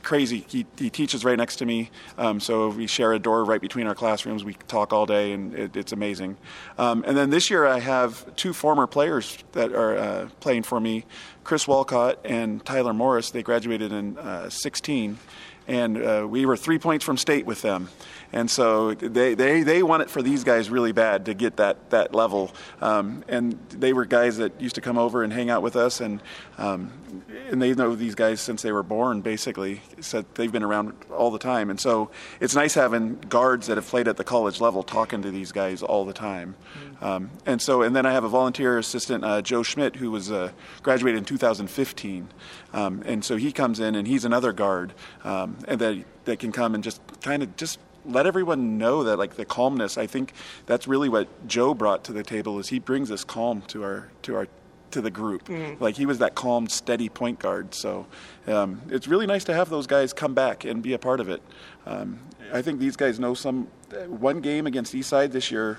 crazy. 0.03 0.45
He, 0.49 0.67
he 0.79 0.91
teaches 0.91 1.25
right 1.25 1.37
next 1.37 1.57
to 1.57 1.67
me, 1.67 1.91
um, 2.19 2.41
so 2.41 2.69
we 2.69 2.87
share 2.87 3.13
a 3.13 3.19
door 3.19 3.45
right 3.45 3.61
between 3.61 3.87
our 3.87 3.95
classrooms. 3.95 4.45
We 4.45 4.55
talk 4.69 4.93
all 4.93 5.07
day, 5.07 5.33
and 5.33 5.55
it, 5.55 5.77
it's 5.77 5.93
amazing. 5.93 6.37
Um, 6.79 7.05
and 7.07 7.17
then 7.17 7.31
this 7.31 7.51
year, 7.51 7.67
I 7.67 7.81
have 7.81 8.35
two 8.37 8.53
former 8.53 8.87
players 8.87 9.39
that 9.53 9.73
are 9.73 9.97
uh, 9.97 10.29
playing 10.41 10.65
for 10.65 10.81
me 10.81 11.05
Chris 11.45 11.67
Walcott 11.67 12.19
and 12.25 12.65
Tyler 12.65 12.95
Morris. 12.95 13.31
They 13.31 13.43
graduated 13.43 13.93
in 13.93 14.19
uh, 14.19 14.51
16 14.51 15.19
and 15.71 16.03
uh, 16.03 16.27
we 16.29 16.47
were 16.47 16.57
three 16.57 16.81
points 16.81 17.05
from 17.05 17.17
state 17.17 17.47
with 17.47 17.63
them. 17.63 17.89
And 18.33 18.51
so 18.51 18.95
they, 18.95 19.35
they, 19.35 19.63
they 19.63 19.83
want 19.83 20.03
it 20.03 20.11
for 20.11 20.21
these 20.21 20.43
guys 20.43 20.69
really 20.69 20.91
bad 20.93 21.27
to 21.27 21.35
get 21.35 21.57
that, 21.57 21.91
that 21.91 22.13
level. 22.15 22.53
Um, 22.81 23.25
and 23.29 23.59
they 23.71 23.93
were 23.93 24.05
guys 24.05 24.37
that 24.39 24.61
used 24.61 24.75
to 24.75 24.81
come 24.81 24.99
over 24.99 25.23
and 25.23 25.33
hang 25.33 25.49
out 25.49 25.63
with 25.63 25.77
us, 25.77 26.01
and, 26.01 26.21
um, 26.59 26.93
and 27.51 27.63
they 27.63 27.73
know 27.75 27.95
these 27.95 28.17
guys 28.17 28.41
since 28.41 28.63
they 28.63 28.73
were 28.73 28.83
born, 28.83 29.21
basically. 29.21 29.81
So 30.01 30.25
they've 30.35 30.51
been 30.51 30.65
around 30.65 30.93
all 31.17 31.31
the 31.31 31.39
time. 31.39 31.71
And 31.71 31.81
so 31.81 32.11
it's 32.41 32.55
nice 32.55 32.75
having 32.75 33.17
guards 33.29 33.69
that 33.69 33.77
have 33.77 33.87
played 33.87 34.09
at 34.09 34.17
the 34.17 34.25
college 34.25 34.61
level 34.61 34.83
talking 34.83 35.23
to 35.23 35.31
these 35.31 35.53
guys 35.53 35.83
all 35.83 36.05
the 36.05 36.13
time. 36.13 36.57
Mm-hmm. 36.75 36.90
Um, 37.01 37.31
and 37.47 37.61
so, 37.61 37.83
and 37.83 37.97
then 37.97 38.05
I 38.05 38.13
have 38.13 38.25
a 38.25 38.29
volunteer 38.29 38.79
assistant, 38.79 39.25
uh, 39.25 39.43
Joe 39.43 39.63
Schmidt, 39.63 39.97
who 39.97 40.11
was 40.11 40.31
uh, 40.31 40.53
graduated 40.83 41.19
in 41.19 41.25
2015. 41.25 42.29
Um, 42.73 43.03
and 43.07 43.25
so 43.25 43.37
he 43.37 43.53
comes 43.53 43.81
in 43.81 43.95
and 43.95 44.07
he's 44.07 44.25
another 44.25 44.53
guard 44.53 44.93
um, 45.25 45.57
and 45.67 45.81
that, 45.81 46.05
that 46.25 46.39
can 46.39 46.53
come 46.53 46.75
and 46.75 46.85
just 46.85 47.01
kind 47.23 47.43
of 47.43 47.57
just 47.57 47.79
let 48.05 48.27
everyone 48.27 48.79
know 48.79 49.05
that 49.05 49.19
like 49.19 49.35
the 49.35 49.45
calmness 49.45 49.99
i 49.99 50.07
think 50.07 50.33
that's 50.65 50.89
really 50.89 51.09
what 51.09 51.29
joe 51.47 51.75
brought 51.75 52.03
to 52.03 52.15
the 52.15 52.23
table 52.23 52.59
is 52.59 52.69
he 52.69 52.79
brings 52.79 53.11
this 53.11 53.25
calm 53.25 53.61
to 53.63 53.85
our 53.85 54.09
to 54.23 54.35
our 54.35 54.49
to 54.91 55.01
the 55.01 55.11
group 55.11 55.45
mm-hmm. 55.45 55.83
like 55.83 55.97
he 55.97 56.07
was 56.07 56.19
that 56.19 56.35
calm 56.35 56.67
steady 56.69 57.09
point 57.09 57.39
guard 57.39 57.75
so 57.75 58.07
um, 58.47 58.81
it's 58.89 59.07
really 59.07 59.27
nice 59.27 59.45
to 59.45 59.55
have 59.55 59.69
those 59.69 59.87
guys 59.87 60.13
come 60.13 60.35
back 60.35 60.65
and 60.65 60.83
be 60.83 60.95
a 60.95 60.99
part 60.99 61.21
of 61.21 61.29
it 61.29 61.43
um, 61.87 62.19
i 62.53 62.63
think 62.63 62.81
these 62.81 62.97
guys 62.97 63.21
know 63.21 63.35
some 63.35 63.69
one 64.07 64.41
game 64.41 64.67
against 64.67 64.95
eastside 64.95 65.31
this 65.33 65.51
year 65.51 65.79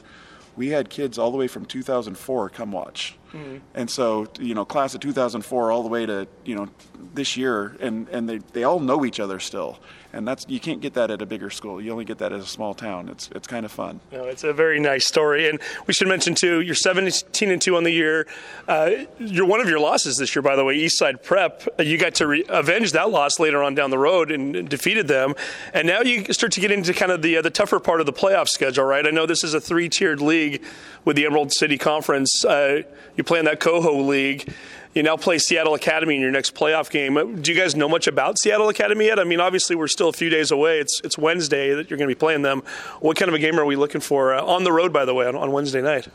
we 0.56 0.70
had 0.70 0.90
kids 0.90 1.18
all 1.18 1.32
the 1.32 1.38
way 1.38 1.48
from 1.48 1.66
2004 1.66 2.50
come 2.50 2.72
watch 2.72 3.16
mm-hmm. 3.34 3.58
and 3.76 3.90
so 3.90 4.28
you 4.40 4.54
know 4.54 4.66
class 4.66 4.94
of 4.94 5.02
2004 5.02 5.72
all 5.72 5.84
the 5.84 5.90
way 5.90 6.06
to 6.06 6.28
you 6.46 6.56
know 6.56 6.68
this 7.14 7.36
year 7.36 7.76
and 7.80 8.08
and 8.10 8.30
they, 8.30 8.38
they 8.54 8.64
all 8.64 8.80
know 8.80 9.06
each 9.06 9.20
other 9.20 9.40
still 9.40 9.80
and 10.14 10.28
that's 10.28 10.46
you 10.50 10.60
can't 10.60 10.82
get 10.82 10.94
that 10.96 11.12
at 11.12 11.22
a 11.22 11.26
bigger 11.26 11.50
school. 11.50 11.82
You 11.82 11.92
only 11.92 12.06
get 12.06 12.18
that 12.20 12.34
at 12.34 12.40
a 12.40 12.46
small 12.46 12.74
town. 12.74 13.10
It's 13.10 13.30
it's 13.34 13.48
kind 13.48 13.66
of 13.66 13.72
fun. 13.72 14.00
No, 14.12 14.26
it's 14.26 14.44
a 14.44 14.54
very 14.54 14.80
nice 14.80 15.08
story, 15.08 15.50
and 15.50 15.60
we 15.88 15.94
should 15.94 16.08
mention 16.08 16.36
too. 16.36 16.62
You're 16.62 16.76
17 16.76 17.52
and 17.52 17.62
two 17.62 17.78
on 17.78 17.84
the 17.84 17.92
year. 17.92 18.28
Uh, 18.68 18.92
you're 19.20 19.46
one 19.46 19.62
of 19.62 19.70
your 19.70 19.80
losses 19.80 20.18
this 20.18 20.36
year, 20.36 20.42
by 20.42 20.56
the 20.56 20.64
way. 20.64 20.78
Eastside 20.78 21.24
Prep. 21.24 21.68
Uh, 21.80 21.84
you 21.84 21.98
got 21.98 22.16
to 22.16 22.28
re- 22.28 22.46
avenge 22.50 22.92
that 22.92 23.10
loss 23.10 23.40
later 23.40 23.64
on 23.64 23.76
down 23.76 23.90
the 23.90 23.98
road 23.98 24.32
and, 24.32 24.56
and, 24.56 24.70
defeated 24.70 25.08
them, 25.08 25.34
and 25.74 25.88
now 25.88 26.02
you 26.02 26.26
start 26.34 26.52
to 26.54 26.62
get 26.62 26.72
into 26.72 26.94
kind 26.94 27.12
of 27.12 27.22
the 27.22 27.38
uh, 27.38 27.42
the 27.42 27.50
tougher 27.50 27.80
part 27.80 28.00
of 28.00 28.06
the 28.06 28.14
playoff 28.14 28.48
schedule, 28.48 28.84
right? 28.84 29.06
I 29.06 29.12
know 29.12 29.26
this 29.26 29.44
is 29.44 29.54
a 29.54 29.62
three 29.62 29.90
tiered 29.90 30.22
league 30.22 30.64
with 31.06 31.16
the 31.16 31.26
Emerald 31.26 31.52
City 31.54 31.78
Conference. 31.78 32.44
Uh, 32.44 32.84
you 33.22 33.26
play 33.26 33.40
in 33.40 33.46
that 33.46 33.60
Coho 33.60 34.02
League 34.02 34.54
you 34.94 35.04
now 35.04 35.16
play 35.16 35.38
Seattle 35.38 35.74
Academy 35.74 36.16
in 36.16 36.22
your 36.22 36.32
next 36.32 36.54
playoff 36.54 36.90
game. 36.90 37.42
Do 37.42 37.52
you 37.52 37.60
guys 37.60 37.76
know 37.76 37.88
much 37.88 38.08
about 38.08 38.38
Seattle 38.40 38.70
Academy 38.70 39.06
yet? 39.06 39.20
I 39.20 39.24
mean, 39.24 39.40
obviously 39.40 39.76
we're 39.76 39.88
still 39.88 40.10
a 40.10 40.14
few 40.14 40.30
days 40.30 40.52
away. 40.52 40.80
It's 40.80 41.00
it's 41.04 41.18
Wednesday 41.18 41.74
that 41.74 41.90
you're 41.90 41.98
going 41.98 42.10
to 42.10 42.16
be 42.16 42.20
playing 42.20 42.42
them. 42.42 42.64
What 43.00 43.18
kind 43.18 43.30
of 43.30 43.36
a 43.36 43.40
game 43.40 43.60
are 43.60 43.66
we 43.66 43.76
looking 43.76 44.02
for 44.02 44.34
uh, 44.34 44.44
on 44.44 44.64
the 44.64 44.72
road? 44.72 44.92
By 44.92 45.06
the 45.06 45.14
way, 45.14 45.26
on, 45.28 45.36
on 45.36 45.52
Wednesday 45.52 45.82
night. 45.82 46.08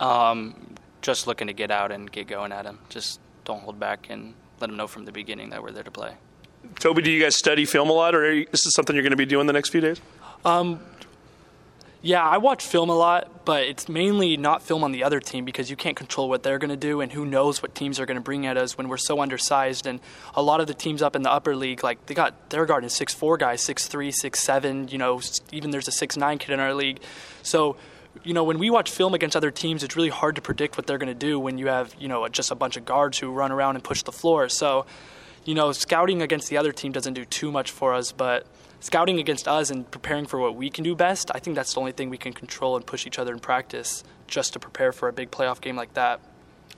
Um, 0.00 0.74
just 1.02 1.26
looking 1.26 1.48
to 1.48 1.52
get 1.52 1.70
out 1.70 1.92
and 1.92 2.10
get 2.10 2.26
going 2.26 2.52
at 2.52 2.64
them. 2.64 2.78
Just 2.88 3.20
don't 3.44 3.60
hold 3.60 3.78
back 3.78 4.06
and 4.08 4.34
let 4.60 4.68
them 4.68 4.76
know 4.76 4.86
from 4.86 5.04
the 5.04 5.12
beginning 5.12 5.50
that 5.50 5.62
we're 5.62 5.72
there 5.72 5.82
to 5.82 5.90
play. 5.90 6.14
Toby, 6.78 7.02
do 7.02 7.10
you 7.10 7.22
guys 7.22 7.36
study 7.36 7.64
film 7.64 7.90
a 7.90 7.92
lot, 7.92 8.14
or 8.14 8.24
are 8.24 8.32
you, 8.32 8.46
this 8.50 8.64
is 8.64 8.72
something 8.74 8.94
you're 8.94 9.02
going 9.02 9.10
to 9.10 9.16
be 9.16 9.26
doing 9.26 9.46
the 9.46 9.52
next 9.52 9.70
few 9.70 9.80
days? 9.80 10.00
Yeah, 12.04 12.24
I 12.24 12.38
watch 12.38 12.66
film 12.66 12.90
a 12.90 12.96
lot, 12.96 13.44
but 13.44 13.62
it's 13.62 13.88
mainly 13.88 14.36
not 14.36 14.60
film 14.60 14.82
on 14.82 14.90
the 14.90 15.04
other 15.04 15.20
team 15.20 15.44
because 15.44 15.70
you 15.70 15.76
can't 15.76 15.96
control 15.96 16.28
what 16.28 16.42
they're 16.42 16.58
going 16.58 16.70
to 16.70 16.76
do, 16.76 17.00
and 17.00 17.12
who 17.12 17.24
knows 17.24 17.62
what 17.62 17.76
teams 17.76 18.00
are 18.00 18.06
going 18.06 18.16
to 18.16 18.20
bring 18.20 18.44
at 18.44 18.56
us 18.56 18.76
when 18.76 18.88
we're 18.88 18.96
so 18.96 19.20
undersized. 19.20 19.86
And 19.86 20.00
a 20.34 20.42
lot 20.42 20.60
of 20.60 20.66
the 20.66 20.74
teams 20.74 21.00
up 21.00 21.14
in 21.14 21.22
the 21.22 21.30
upper 21.30 21.54
league, 21.54 21.84
like 21.84 22.04
they 22.06 22.14
got 22.14 22.50
their 22.50 22.66
guard 22.66 22.84
is 22.84 22.92
six 22.92 23.14
four 23.14 23.36
guys, 23.36 23.60
six 23.60 23.86
three, 23.86 24.10
six 24.10 24.40
seven. 24.40 24.88
You 24.88 24.98
know, 24.98 25.20
even 25.52 25.70
there's 25.70 25.86
a 25.86 25.92
six 25.92 26.16
nine 26.16 26.38
kid 26.38 26.50
in 26.50 26.58
our 26.58 26.74
league. 26.74 26.98
So, 27.44 27.76
you 28.24 28.34
know, 28.34 28.42
when 28.42 28.58
we 28.58 28.68
watch 28.68 28.90
film 28.90 29.14
against 29.14 29.36
other 29.36 29.52
teams, 29.52 29.84
it's 29.84 29.94
really 29.94 30.08
hard 30.08 30.34
to 30.34 30.42
predict 30.42 30.76
what 30.76 30.88
they're 30.88 30.98
going 30.98 31.06
to 31.06 31.14
do 31.14 31.38
when 31.38 31.56
you 31.56 31.68
have 31.68 31.94
you 32.00 32.08
know 32.08 32.26
just 32.26 32.50
a 32.50 32.56
bunch 32.56 32.76
of 32.76 32.84
guards 32.84 33.18
who 33.18 33.30
run 33.30 33.52
around 33.52 33.76
and 33.76 33.84
push 33.84 34.02
the 34.02 34.12
floor. 34.12 34.48
So, 34.48 34.86
you 35.44 35.54
know, 35.54 35.70
scouting 35.70 36.20
against 36.20 36.48
the 36.48 36.56
other 36.56 36.72
team 36.72 36.90
doesn't 36.90 37.14
do 37.14 37.24
too 37.24 37.52
much 37.52 37.70
for 37.70 37.94
us, 37.94 38.10
but 38.10 38.44
scouting 38.82 39.18
against 39.18 39.48
us 39.48 39.70
and 39.70 39.90
preparing 39.90 40.26
for 40.26 40.38
what 40.38 40.54
we 40.56 40.68
can 40.68 40.84
do 40.84 40.94
best, 40.94 41.30
I 41.34 41.38
think 41.38 41.56
that's 41.56 41.72
the 41.72 41.80
only 41.80 41.92
thing 41.92 42.10
we 42.10 42.18
can 42.18 42.34
control 42.34 42.76
and 42.76 42.84
push 42.84 43.06
each 43.06 43.18
other 43.18 43.32
in 43.32 43.38
practice 43.38 44.04
just 44.26 44.52
to 44.52 44.58
prepare 44.58 44.92
for 44.92 45.08
a 45.08 45.12
big 45.12 45.30
playoff 45.30 45.60
game 45.60 45.76
like 45.76 45.94
that. 45.94 46.20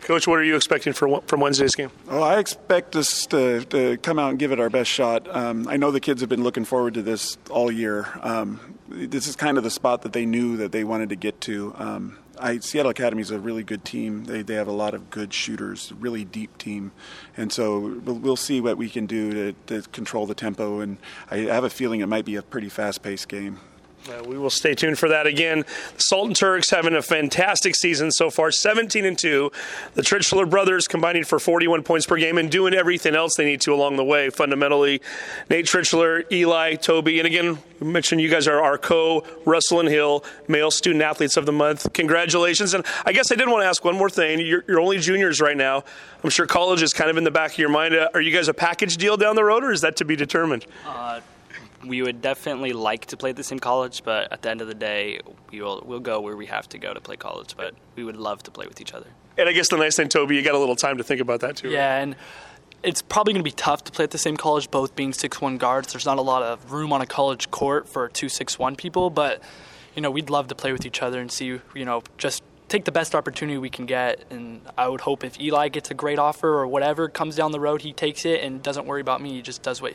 Coach, 0.00 0.26
what 0.26 0.38
are 0.38 0.44
you 0.44 0.54
expecting 0.54 0.92
for, 0.92 1.22
from 1.22 1.40
Wednesday's 1.40 1.74
game? 1.74 1.90
Well, 2.06 2.22
I 2.22 2.38
expect 2.38 2.94
us 2.94 3.26
to, 3.26 3.64
to 3.66 3.96
come 3.98 4.18
out 4.18 4.30
and 4.30 4.38
give 4.38 4.52
it 4.52 4.60
our 4.60 4.68
best 4.68 4.90
shot. 4.90 5.34
Um, 5.34 5.66
I 5.66 5.76
know 5.76 5.90
the 5.90 6.00
kids 6.00 6.20
have 6.20 6.28
been 6.28 6.42
looking 6.42 6.64
forward 6.64 6.94
to 6.94 7.02
this 7.02 7.38
all 7.48 7.70
year. 7.70 8.08
Um, 8.20 8.60
this 8.88 9.26
is 9.26 9.34
kind 9.34 9.56
of 9.56 9.64
the 9.64 9.70
spot 9.70 10.02
that 10.02 10.12
they 10.12 10.26
knew 10.26 10.58
that 10.58 10.72
they 10.72 10.84
wanted 10.84 11.08
to 11.08 11.16
get 11.16 11.40
to. 11.42 11.74
Um, 11.78 12.18
I, 12.38 12.58
Seattle 12.58 12.90
Academy 12.90 13.22
is 13.22 13.30
a 13.30 13.38
really 13.38 13.62
good 13.62 13.84
team. 13.84 14.24
They, 14.24 14.42
they 14.42 14.54
have 14.54 14.68
a 14.68 14.72
lot 14.72 14.94
of 14.94 15.10
good 15.10 15.32
shooters, 15.32 15.92
really 15.98 16.24
deep 16.24 16.56
team, 16.58 16.92
and 17.36 17.52
so 17.52 18.00
we'll, 18.04 18.16
we'll 18.16 18.36
see 18.36 18.60
what 18.60 18.76
we 18.76 18.88
can 18.88 19.06
do 19.06 19.52
to, 19.52 19.52
to 19.66 19.88
control 19.90 20.26
the 20.26 20.34
tempo. 20.34 20.80
And 20.80 20.98
I 21.30 21.38
have 21.38 21.64
a 21.64 21.70
feeling 21.70 22.00
it 22.00 22.06
might 22.06 22.24
be 22.24 22.36
a 22.36 22.42
pretty 22.42 22.68
fast-paced 22.68 23.28
game. 23.28 23.60
Uh, 24.06 24.22
we 24.24 24.36
will 24.36 24.50
stay 24.50 24.74
tuned 24.74 24.98
for 24.98 25.08
that 25.08 25.26
again. 25.26 25.64
The 25.96 26.34
Turks 26.34 26.68
having 26.68 26.94
a 26.94 27.00
fantastic 27.00 27.74
season 27.74 28.10
so 28.10 28.28
far, 28.28 28.50
17 28.50 29.04
and 29.04 29.18
2. 29.18 29.50
The 29.94 30.02
Tritchler 30.02 30.48
brothers 30.48 30.86
combining 30.86 31.24
for 31.24 31.38
41 31.38 31.82
points 31.84 32.04
per 32.04 32.16
game 32.16 32.36
and 32.36 32.50
doing 32.50 32.74
everything 32.74 33.14
else 33.14 33.34
they 33.36 33.46
need 33.46 33.62
to 33.62 33.72
along 33.72 33.96
the 33.96 34.04
way. 34.04 34.28
Fundamentally, 34.28 35.00
Nate 35.48 35.64
Tritchler, 35.64 36.30
Eli, 36.30 36.74
Toby, 36.74 37.18
and 37.18 37.26
again, 37.26 37.58
we 37.80 37.86
mentioned 37.86 38.20
you 38.20 38.28
guys 38.28 38.46
are 38.46 38.62
our 38.62 38.76
co 38.76 39.24
Russell 39.46 39.80
and 39.80 39.88
Hill 39.88 40.22
male 40.48 40.70
student 40.70 41.02
athletes 41.02 41.36
of 41.38 41.46
the 41.46 41.52
month. 41.52 41.90
Congratulations. 41.94 42.74
And 42.74 42.84
I 43.06 43.12
guess 43.12 43.32
I 43.32 43.36
did 43.36 43.48
want 43.48 43.62
to 43.62 43.66
ask 43.66 43.84
one 43.84 43.96
more 43.96 44.10
thing. 44.10 44.40
You're, 44.40 44.64
you're 44.68 44.80
only 44.80 44.98
juniors 44.98 45.40
right 45.40 45.56
now. 45.56 45.82
I'm 46.22 46.30
sure 46.30 46.46
college 46.46 46.82
is 46.82 46.92
kind 46.92 47.10
of 47.10 47.16
in 47.16 47.24
the 47.24 47.30
back 47.30 47.52
of 47.52 47.58
your 47.58 47.70
mind. 47.70 47.94
Uh, 47.94 48.08
are 48.12 48.20
you 48.20 48.32
guys 48.32 48.48
a 48.48 48.54
package 48.54 48.98
deal 48.98 49.16
down 49.16 49.34
the 49.34 49.44
road, 49.44 49.64
or 49.64 49.72
is 49.72 49.80
that 49.80 49.96
to 49.96 50.04
be 50.04 50.14
determined? 50.16 50.66
We 51.86 52.02
would 52.02 52.22
definitely 52.22 52.72
like 52.72 53.06
to 53.06 53.16
play 53.16 53.30
at 53.30 53.36
the 53.36 53.44
same 53.44 53.58
college, 53.58 54.02
but 54.04 54.32
at 54.32 54.42
the 54.42 54.50
end 54.50 54.60
of 54.60 54.68
the 54.68 54.74
day, 54.74 55.20
we 55.50 55.60
will 55.60 55.82
we'll 55.84 56.00
go 56.00 56.20
where 56.20 56.36
we 56.36 56.46
have 56.46 56.68
to 56.70 56.78
go 56.78 56.94
to 56.94 57.00
play 57.00 57.16
college. 57.16 57.56
But 57.56 57.74
we 57.96 58.04
would 58.04 58.16
love 58.16 58.42
to 58.44 58.50
play 58.50 58.66
with 58.66 58.80
each 58.80 58.94
other. 58.94 59.06
And 59.36 59.48
I 59.48 59.52
guess 59.52 59.68
the 59.68 59.76
nice 59.76 59.96
thing, 59.96 60.08
Toby, 60.08 60.36
you 60.36 60.42
got 60.42 60.54
a 60.54 60.58
little 60.58 60.76
time 60.76 60.98
to 60.98 61.04
think 61.04 61.20
about 61.20 61.40
that 61.40 61.56
too. 61.56 61.68
right? 61.68 61.74
Yeah, 61.74 61.98
and 61.98 62.16
it's 62.82 63.02
probably 63.02 63.32
going 63.32 63.42
to 63.42 63.50
be 63.50 63.54
tough 63.54 63.84
to 63.84 63.92
play 63.92 64.04
at 64.04 64.10
the 64.10 64.18
same 64.18 64.36
college, 64.36 64.70
both 64.70 64.94
being 64.94 65.12
six 65.12 65.40
one 65.40 65.56
guards. 65.58 65.92
There's 65.92 66.06
not 66.06 66.18
a 66.18 66.22
lot 66.22 66.42
of 66.42 66.72
room 66.72 66.92
on 66.92 67.00
a 67.00 67.06
college 67.06 67.50
court 67.50 67.88
for 67.88 68.08
two 68.08 68.28
six 68.28 68.58
one 68.58 68.76
people, 68.76 69.10
but 69.10 69.42
you 69.94 70.02
know 70.02 70.10
we'd 70.10 70.30
love 70.30 70.48
to 70.48 70.54
play 70.54 70.72
with 70.72 70.86
each 70.86 71.02
other 71.02 71.20
and 71.20 71.30
see 71.30 71.60
you 71.74 71.84
know 71.84 72.02
just 72.18 72.42
take 72.68 72.84
the 72.84 72.92
best 72.92 73.14
opportunity 73.14 73.58
we 73.58 73.70
can 73.70 73.86
get. 73.86 74.24
And 74.30 74.60
I 74.76 74.88
would 74.88 75.02
hope 75.02 75.24
if 75.24 75.40
Eli 75.40 75.68
gets 75.68 75.90
a 75.90 75.94
great 75.94 76.18
offer 76.18 76.48
or 76.48 76.66
whatever 76.66 77.08
comes 77.08 77.36
down 77.36 77.52
the 77.52 77.60
road, 77.60 77.82
he 77.82 77.92
takes 77.92 78.24
it 78.24 78.42
and 78.42 78.62
doesn't 78.62 78.86
worry 78.86 79.00
about 79.00 79.20
me. 79.20 79.30
He 79.30 79.42
just 79.42 79.62
does 79.62 79.80
what 79.82 79.94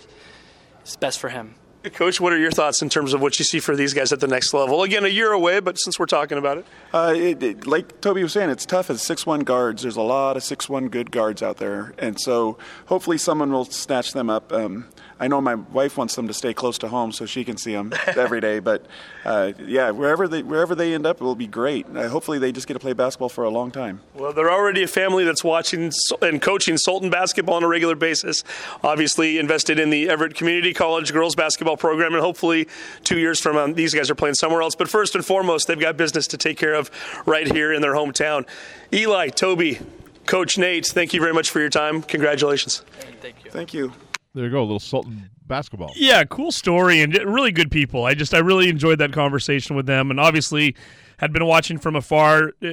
is 0.85 0.95
best 0.95 1.19
for 1.19 1.29
him. 1.29 1.55
Coach, 1.93 2.19
what 2.19 2.33
are 2.33 2.37
your 2.37 2.51
thoughts 2.51 2.81
in 2.81 2.89
terms 2.89 3.13
of 3.13 3.21
what 3.21 3.39
you 3.39 3.45
see 3.45 3.59
for 3.59 3.73
these 3.73 3.93
guys 3.93 4.11
at 4.11 4.19
the 4.19 4.27
next 4.27 4.53
level? 4.53 4.83
Again, 4.83 5.05
a 5.05 5.07
year 5.07 5.31
away, 5.31 5.61
but 5.61 5.79
since 5.79 5.97
we're 5.97 6.07
talking 6.07 6.37
about 6.37 6.57
it, 6.57 6.65
Uh, 6.93 7.13
it, 7.15 7.41
it, 7.41 7.67
like 7.67 8.01
Toby 8.01 8.21
was 8.21 8.33
saying, 8.33 8.49
it's 8.49 8.65
tough 8.65 8.89
as 8.89 9.01
six 9.01 9.25
one 9.25 9.41
guards. 9.41 9.83
There's 9.83 9.95
a 9.95 10.01
lot 10.01 10.35
of 10.35 10.43
six 10.43 10.67
one 10.67 10.89
good 10.89 11.09
guards 11.09 11.41
out 11.41 11.55
there, 11.57 11.93
and 11.97 12.19
so 12.19 12.57
hopefully 12.87 13.17
someone 13.17 13.51
will 13.53 13.63
snatch 13.63 14.11
them 14.11 14.29
up. 14.29 14.51
Um, 14.51 14.87
I 15.19 15.27
know 15.27 15.41
my 15.41 15.55
wife 15.55 15.97
wants 15.97 16.15
them 16.15 16.27
to 16.27 16.33
stay 16.33 16.53
close 16.53 16.77
to 16.79 16.87
home 16.87 17.11
so 17.11 17.25
she 17.25 17.43
can 17.43 17.57
see 17.57 17.73
them 17.73 17.93
every 18.07 18.39
day. 18.39 18.59
But 18.59 18.85
uh, 19.25 19.53
yeah, 19.59 19.91
wherever 19.91 20.27
they 20.27 20.43
wherever 20.43 20.75
they 20.75 20.93
end 20.93 21.05
up, 21.05 21.19
it 21.19 21.23
will 21.23 21.35
be 21.35 21.47
great. 21.47 21.85
Uh, 21.93 22.07
hopefully, 22.07 22.39
they 22.39 22.51
just 22.51 22.67
get 22.67 22.73
to 22.75 22.79
play 22.79 22.93
basketball 22.93 23.29
for 23.29 23.43
a 23.43 23.49
long 23.49 23.71
time. 23.71 24.01
well, 24.13 24.31
they're 24.31 24.51
already 24.51 24.83
a 24.83 24.87
family 24.87 25.23
that's 25.25 25.43
watching 25.43 25.91
and 26.21 26.41
coaching 26.41 26.77
Sultan 26.77 27.09
basketball 27.09 27.55
on 27.55 27.63
a 27.63 27.67
regular 27.67 27.95
basis. 27.95 28.43
Obviously, 28.83 29.37
invested 29.37 29.79
in 29.79 29.89
the 29.89 30.09
Everett 30.09 30.35
Community 30.35 30.73
College 30.73 31.11
girls 31.11 31.35
basketball 31.35 31.77
program, 31.77 32.13
and 32.13 32.23
hopefully, 32.23 32.67
two 33.03 33.19
years 33.19 33.41
from 33.41 33.55
now, 33.55 33.67
these 33.73 33.93
guys 33.93 34.09
are 34.09 34.15
playing 34.15 34.35
somewhere 34.35 34.61
else. 34.61 34.75
But 34.75 34.89
first 34.89 35.15
and 35.15 35.25
foremost, 35.25 35.67
they've 35.67 35.79
got 35.79 35.97
business 35.97 36.27
to 36.27 36.37
take 36.37 36.57
care 36.57 36.73
of 36.73 36.89
right 37.25 37.51
here 37.51 37.73
in 37.73 37.81
their 37.81 37.93
hometown. 37.93 38.47
Eli, 38.93 39.29
Toby, 39.29 39.79
Coach 40.25 40.57
Nate, 40.57 40.85
thank 40.85 41.13
you 41.13 41.19
very 41.19 41.33
much 41.33 41.49
for 41.49 41.59
your 41.59 41.69
time. 41.69 42.01
Congratulations. 42.03 42.83
Thank 43.21 43.43
you. 43.43 43.51
Thank 43.51 43.73
you. 43.73 43.93
There 44.35 44.45
you 44.45 44.51
go, 44.51 44.59
a 44.59 44.61
little 44.61 44.79
Sultan 44.79 45.29
basketball. 45.47 45.91
Yeah, 45.95 46.23
cool 46.23 46.51
story 46.51 47.01
and 47.01 47.13
really 47.15 47.51
good 47.51 47.71
people. 47.71 48.05
I 48.05 48.13
just 48.13 48.33
I 48.33 48.39
really 48.39 48.69
enjoyed 48.69 48.99
that 48.99 49.11
conversation 49.11 49.75
with 49.75 49.85
them, 49.87 50.11
and 50.11 50.19
obviously 50.19 50.75
had 51.17 51.33
been 51.33 51.45
watching 51.45 51.77
from 51.77 51.95
afar. 51.95 52.51
Uh, 52.63 52.71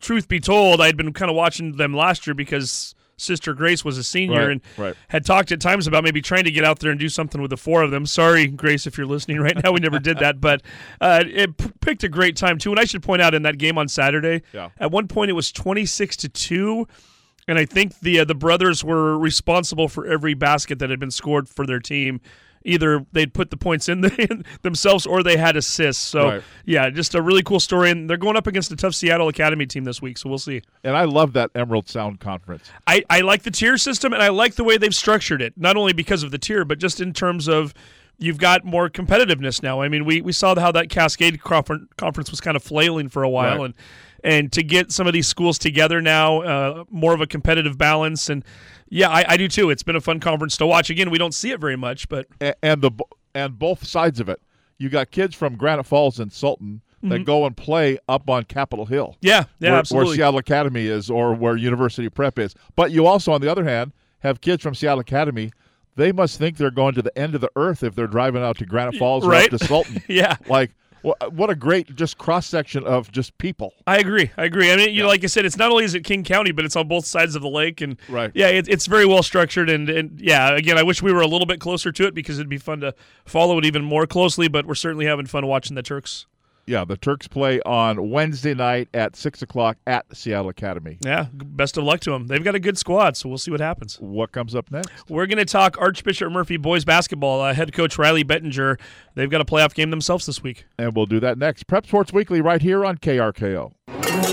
Truth 0.00 0.26
be 0.26 0.40
told, 0.40 0.80
I 0.80 0.86
had 0.86 0.96
been 0.96 1.12
kind 1.12 1.30
of 1.30 1.36
watching 1.36 1.76
them 1.76 1.94
last 1.94 2.26
year 2.26 2.34
because 2.34 2.96
Sister 3.16 3.54
Grace 3.54 3.84
was 3.84 3.96
a 3.96 4.02
senior 4.02 4.40
Right, 4.40 4.50
and 4.50 4.60
right. 4.76 4.94
had 5.06 5.24
talked 5.24 5.52
at 5.52 5.60
times 5.60 5.86
about 5.86 6.02
maybe 6.02 6.20
trying 6.20 6.42
to 6.44 6.50
get 6.50 6.64
out 6.64 6.80
there 6.80 6.90
and 6.90 6.98
do 6.98 7.08
something 7.08 7.40
with 7.40 7.50
the 7.50 7.56
four 7.56 7.82
of 7.84 7.92
them. 7.92 8.04
Sorry, 8.04 8.48
Grace, 8.48 8.88
if 8.88 8.98
you're 8.98 9.06
listening 9.06 9.38
right 9.40 9.56
now, 9.62 9.70
we 9.70 9.78
never 9.78 10.00
did 10.00 10.18
that, 10.18 10.40
but 10.40 10.62
uh, 11.00 11.22
it 11.24 11.56
p- 11.56 11.70
picked 11.80 12.02
a 12.02 12.08
great 12.08 12.36
time 12.36 12.58
too. 12.58 12.70
And 12.72 12.80
I 12.80 12.84
should 12.86 13.04
point 13.04 13.22
out 13.22 13.34
in 13.34 13.42
that 13.42 13.56
game 13.56 13.78
on 13.78 13.86
Saturday, 13.86 14.42
Yeah. 14.52 14.70
at 14.78 14.90
one 14.90 15.06
point 15.06 15.30
it 15.30 15.34
was 15.34 15.52
26 15.52 16.16
to 16.16 16.28
two. 16.28 16.88
And 17.46 17.58
I 17.58 17.64
think 17.66 18.00
the 18.00 18.20
uh, 18.20 18.24
the 18.24 18.34
brothers 18.34 18.82
were 18.84 19.18
responsible 19.18 19.88
for 19.88 20.06
every 20.06 20.34
basket 20.34 20.78
that 20.78 20.90
had 20.90 20.98
been 21.00 21.10
scored 21.10 21.48
for 21.48 21.66
their 21.66 21.80
team. 21.80 22.20
Either 22.66 23.04
they'd 23.12 23.34
put 23.34 23.50
the 23.50 23.58
points 23.58 23.90
in 23.90 24.00
the, 24.02 24.42
themselves 24.62 25.04
or 25.04 25.22
they 25.22 25.36
had 25.36 25.54
assists. 25.54 26.02
So 26.02 26.28
Right. 26.28 26.42
yeah, 26.64 26.88
just 26.88 27.14
a 27.14 27.20
really 27.20 27.42
cool 27.42 27.60
story. 27.60 27.90
And 27.90 28.08
they're 28.08 28.16
going 28.16 28.36
up 28.38 28.46
against 28.46 28.72
a 28.72 28.76
tough 28.76 28.94
Seattle 28.94 29.28
Academy 29.28 29.66
team 29.66 29.84
this 29.84 30.00
week, 30.00 30.16
so 30.16 30.30
we'll 30.30 30.38
see. 30.38 30.62
And 30.82 30.96
I 30.96 31.04
love 31.04 31.34
that 31.34 31.50
Emerald 31.54 31.90
Sound 31.90 32.20
Conference. 32.20 32.70
I, 32.86 33.04
I 33.10 33.20
like 33.20 33.42
the 33.42 33.50
tier 33.50 33.76
system 33.76 34.14
and 34.14 34.22
I 34.22 34.28
like 34.30 34.54
the 34.54 34.64
way 34.64 34.78
they've 34.78 34.94
structured 34.94 35.42
it, 35.42 35.52
not 35.58 35.76
only 35.76 35.92
because 35.92 36.22
of 36.22 36.30
the 36.30 36.38
tier, 36.38 36.64
but 36.64 36.78
just 36.78 37.02
in 37.02 37.12
terms 37.12 37.48
of 37.48 37.74
you've 38.16 38.38
got 38.38 38.64
more 38.64 38.88
competitiveness 38.88 39.62
now. 39.62 39.82
I 39.82 39.90
mean, 39.90 40.06
we, 40.06 40.22
we 40.22 40.32
saw 40.32 40.58
how 40.58 40.72
that 40.72 40.88
Cascade 40.88 41.42
confer- 41.42 41.86
conference 41.98 42.30
was 42.30 42.40
kind 42.40 42.56
of 42.56 42.62
flailing 42.62 43.10
for 43.10 43.22
a 43.24 43.28
while, 43.28 43.58
Right. 43.58 43.64
and 43.66 43.74
and 44.24 44.50
to 44.52 44.62
get 44.64 44.90
some 44.90 45.06
of 45.06 45.12
these 45.12 45.28
schools 45.28 45.58
together 45.58 46.00
now, 46.00 46.40
uh, 46.42 46.84
more 46.90 47.14
of 47.14 47.20
a 47.20 47.26
competitive 47.26 47.78
balance, 47.78 48.28
and 48.28 48.44
yeah, 48.88 49.08
I, 49.08 49.24
I 49.28 49.36
do 49.36 49.46
too. 49.46 49.70
It's 49.70 49.82
been 49.84 49.96
a 49.96 50.00
fun 50.00 50.18
conference 50.18 50.56
to 50.56 50.66
watch. 50.66 50.90
Again, 50.90 51.10
we 51.10 51.18
don't 51.18 51.34
see 51.34 51.50
it 51.52 51.60
very 51.60 51.76
much, 51.76 52.08
but 52.08 52.26
and 52.62 52.82
the 52.82 52.90
and 53.34 53.58
both 53.58 53.86
sides 53.86 54.18
of 54.20 54.28
it. 54.28 54.40
You 54.78 54.88
got 54.88 55.10
kids 55.12 55.34
from 55.36 55.54
Granite 55.56 55.84
Falls 55.84 56.18
and 56.18 56.32
Sultan 56.32 56.80
that 57.02 57.24
go 57.26 57.44
and 57.44 57.54
play 57.54 57.98
up 58.08 58.30
on 58.30 58.44
Capitol 58.44 58.86
Hill. 58.86 59.16
yeah, 59.20 59.42
Mm-hmm. 59.42 59.64
yeah, 59.64 59.70
where, 59.72 59.78
absolutely. 59.78 60.08
where 60.08 60.16
Seattle 60.16 60.38
Academy 60.38 60.86
is 60.86 61.10
or 61.10 61.34
where 61.34 61.54
University 61.54 62.08
Prep 62.08 62.38
is. 62.38 62.54
But 62.76 62.92
you 62.92 63.06
also, 63.06 63.30
on 63.32 63.42
the 63.42 63.50
other 63.50 63.62
hand, 63.64 63.92
have 64.20 64.40
kids 64.40 64.62
from 64.62 64.74
Seattle 64.74 65.00
Academy. 65.00 65.50
They 65.96 66.12
must 66.12 66.38
think 66.38 66.56
they're 66.56 66.70
going 66.70 66.94
to 66.94 67.02
the 67.02 67.16
end 67.16 67.34
of 67.34 67.42
the 67.42 67.50
earth 67.56 67.82
if 67.82 67.94
they're 67.94 68.06
driving 68.06 68.42
out 68.42 68.56
to 68.58 68.66
Granite 68.66 68.96
Falls 68.96 69.24
or 69.26 69.34
up 69.34 69.50
to 69.50 69.58
Sultan. 69.58 70.02
Yeah. 70.08 70.36
Like, 70.48 70.70
wha- 71.04 71.28
what 71.30 71.50
a 71.50 71.54
great 71.54 71.94
just 71.94 72.18
cross 72.18 72.46
section 72.48 72.82
of 72.84 73.12
just 73.12 73.38
people. 73.38 73.72
I 73.86 73.98
agree. 73.98 74.32
I 74.36 74.44
agree. 74.44 74.72
I 74.72 74.76
mean, 74.76 74.92
you 74.92 75.02
know, 75.02 75.08
like 75.08 75.22
I 75.22 75.28
said, 75.28 75.44
it's 75.44 75.56
not 75.56 75.70
only 75.70 75.84
is 75.84 75.94
it 75.94 76.02
King 76.02 76.24
County, 76.24 76.50
but 76.50 76.64
it's 76.64 76.74
on 76.74 76.88
both 76.88 77.06
sides 77.06 77.36
of 77.36 77.42
the 77.42 77.48
lake, 77.48 77.80
and 77.80 77.96
Right. 78.08 78.32
yeah, 78.34 78.48
it, 78.48 78.68
it's 78.68 78.86
very 78.86 79.06
well 79.06 79.22
structured. 79.22 79.70
And, 79.70 79.88
and 79.88 80.20
yeah, 80.20 80.56
again, 80.56 80.76
I 80.78 80.82
wish 80.82 81.00
we 81.02 81.12
were 81.12 81.20
a 81.20 81.28
little 81.28 81.46
bit 81.46 81.60
closer 81.60 81.92
to 81.92 82.06
it 82.06 82.14
because 82.14 82.38
it'd 82.40 82.48
be 82.48 82.58
fun 82.58 82.80
to 82.80 82.94
follow 83.24 83.58
it 83.58 83.64
even 83.64 83.84
more 83.84 84.06
closely. 84.06 84.48
But 84.48 84.66
we're 84.66 84.74
certainly 84.74 85.06
having 85.06 85.26
fun 85.26 85.46
watching 85.46 85.76
the 85.76 85.82
Turks. 85.82 86.26
Yeah, 86.66 86.84
the 86.84 86.96
Turks 86.96 87.28
play 87.28 87.60
on 87.62 88.10
Wednesday 88.10 88.54
night 88.54 88.88
at 88.94 89.16
6 89.16 89.42
o'clock 89.42 89.76
at 89.86 90.04
Seattle 90.16 90.48
Academy. 90.48 90.98
Yeah, 91.04 91.26
best 91.32 91.76
of 91.76 91.84
luck 91.84 92.00
to 92.00 92.10
them. 92.10 92.26
They've 92.26 92.42
got 92.42 92.54
a 92.54 92.60
good 92.60 92.78
squad, 92.78 93.16
so 93.16 93.28
we'll 93.28 93.38
see 93.38 93.50
what 93.50 93.60
happens. 93.60 93.96
What 94.00 94.32
comes 94.32 94.54
up 94.54 94.70
next? 94.70 94.90
We're 95.08 95.26
going 95.26 95.38
to 95.38 95.44
talk 95.44 95.76
Archbishop 95.78 96.32
Murphy 96.32 96.56
boys 96.56 96.84
basketball. 96.84 97.40
Uh, 97.40 97.54
head 97.54 97.72
coach 97.72 97.98
Riley 97.98 98.22
Bettinger. 98.22 98.78
They've 99.14 99.30
got 99.30 99.40
a 99.40 99.44
playoff 99.44 99.74
game 99.74 99.90
themselves 99.90 100.26
this 100.26 100.42
week. 100.42 100.66
And 100.78 100.94
we'll 100.94 101.06
do 101.06 101.20
that 101.20 101.38
next. 101.38 101.66
Prep 101.66 101.86
Sports 101.86 102.12
Weekly 102.12 102.40
right 102.40 102.62
here 102.62 102.84
on 102.84 102.98
KRKO. 102.98 103.72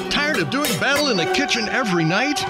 Tired 0.09 0.37
of 0.37 0.49
doing 0.49 0.71
battle 0.79 1.09
in 1.09 1.17
the 1.17 1.25
kitchen 1.33 1.67
every 1.69 2.03
night? 2.05 2.43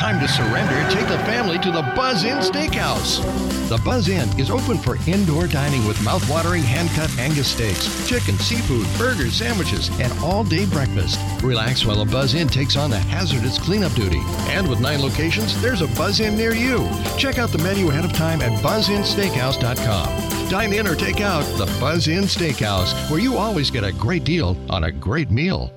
Time 0.00 0.18
to 0.18 0.26
surrender, 0.26 0.74
take 0.88 1.06
the 1.08 1.18
family 1.24 1.58
to 1.58 1.70
the 1.70 1.82
Buzz 1.94 2.24
Inn 2.24 2.38
Steakhouse. 2.38 3.20
The 3.68 3.76
Buzz 3.84 4.08
Inn 4.08 4.30
is 4.40 4.48
open 4.50 4.78
for 4.78 4.96
indoor 5.06 5.46
dining 5.46 5.86
with 5.86 6.02
mouth-watering 6.02 6.62
hand-cut 6.62 7.10
Angus 7.18 7.48
steaks, 7.48 8.08
chicken, 8.08 8.38
seafood, 8.38 8.86
burgers, 8.96 9.34
sandwiches, 9.34 9.90
and 10.00 10.10
all-day 10.20 10.64
breakfast. 10.64 11.20
Relax 11.42 11.84
while 11.84 12.02
the 12.02 12.10
Buzz 12.10 12.32
Inn 12.32 12.48
takes 12.48 12.78
on 12.78 12.88
the 12.88 12.98
hazardous 12.98 13.58
cleanup 13.58 13.92
duty. 13.92 14.22
And 14.48 14.66
with 14.66 14.80
nine 14.80 15.02
locations, 15.02 15.60
there's 15.60 15.82
a 15.82 15.88
Buzz 15.88 16.20
Inn 16.20 16.34
near 16.34 16.54
you. 16.54 16.88
Check 17.18 17.38
out 17.38 17.50
the 17.50 17.58
menu 17.58 17.90
ahead 17.90 18.06
of 18.06 18.14
time 18.14 18.40
at 18.40 18.52
buzzinsteakhouse.com. 18.62 20.48
Dine 20.48 20.72
in 20.72 20.86
or 20.86 20.96
take 20.96 21.20
out 21.20 21.44
the 21.58 21.66
Buzz 21.78 22.08
Inn 22.08 22.24
Steakhouse, 22.24 22.94
where 23.10 23.20
you 23.20 23.36
always 23.36 23.70
get 23.70 23.84
a 23.84 23.92
great 23.92 24.24
deal 24.24 24.56
on 24.70 24.84
a 24.84 24.90
great 24.90 25.30
meal. 25.30 25.70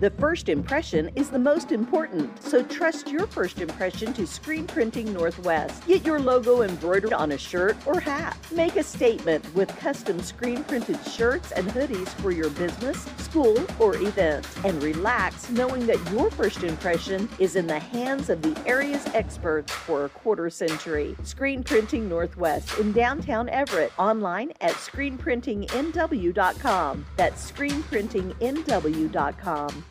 The 0.00 0.10
first 0.12 0.48
impression 0.48 1.10
is 1.14 1.28
the 1.28 1.38
most 1.38 1.72
important, 1.72 2.42
so 2.42 2.62
trust 2.62 3.08
your 3.08 3.26
first 3.26 3.60
impression 3.60 4.14
to 4.14 4.26
Screen 4.26 4.66
Printing 4.66 5.12
Northwest. 5.12 5.86
Get 5.86 6.06
your 6.06 6.18
logo 6.18 6.62
embroidered 6.62 7.12
on 7.12 7.32
a 7.32 7.38
shirt 7.38 7.76
or 7.84 8.00
hat. 8.00 8.38
Make 8.50 8.76
a 8.76 8.82
statement 8.82 9.44
with 9.54 9.68
custom 9.76 10.22
screen 10.22 10.64
printed 10.64 11.04
shirts 11.04 11.52
and 11.52 11.68
hoodies 11.68 12.08
for 12.22 12.30
your 12.30 12.48
business, 12.48 13.04
school, 13.18 13.58
or 13.78 13.94
event. 13.96 14.48
And 14.64 14.82
relax 14.82 15.50
knowing 15.50 15.86
that 15.86 15.98
your 16.10 16.30
first 16.30 16.64
impression 16.64 17.28
is 17.38 17.56
in 17.56 17.66
the 17.66 17.78
hands 17.78 18.30
of 18.30 18.40
the 18.40 18.58
area's 18.66 19.06
experts 19.08 19.70
for 19.70 20.06
a 20.06 20.08
quarter 20.08 20.48
century. 20.48 21.14
Screen 21.24 21.62
Printing 21.62 22.08
Northwest 22.08 22.78
in 22.78 22.92
downtown 22.92 23.50
Everett. 23.50 23.92
Online 23.98 24.50
at 24.62 24.72
screenprintingnw.com. 24.72 27.04
That's 27.18 27.52
screenprintingnw.com. 27.52 29.84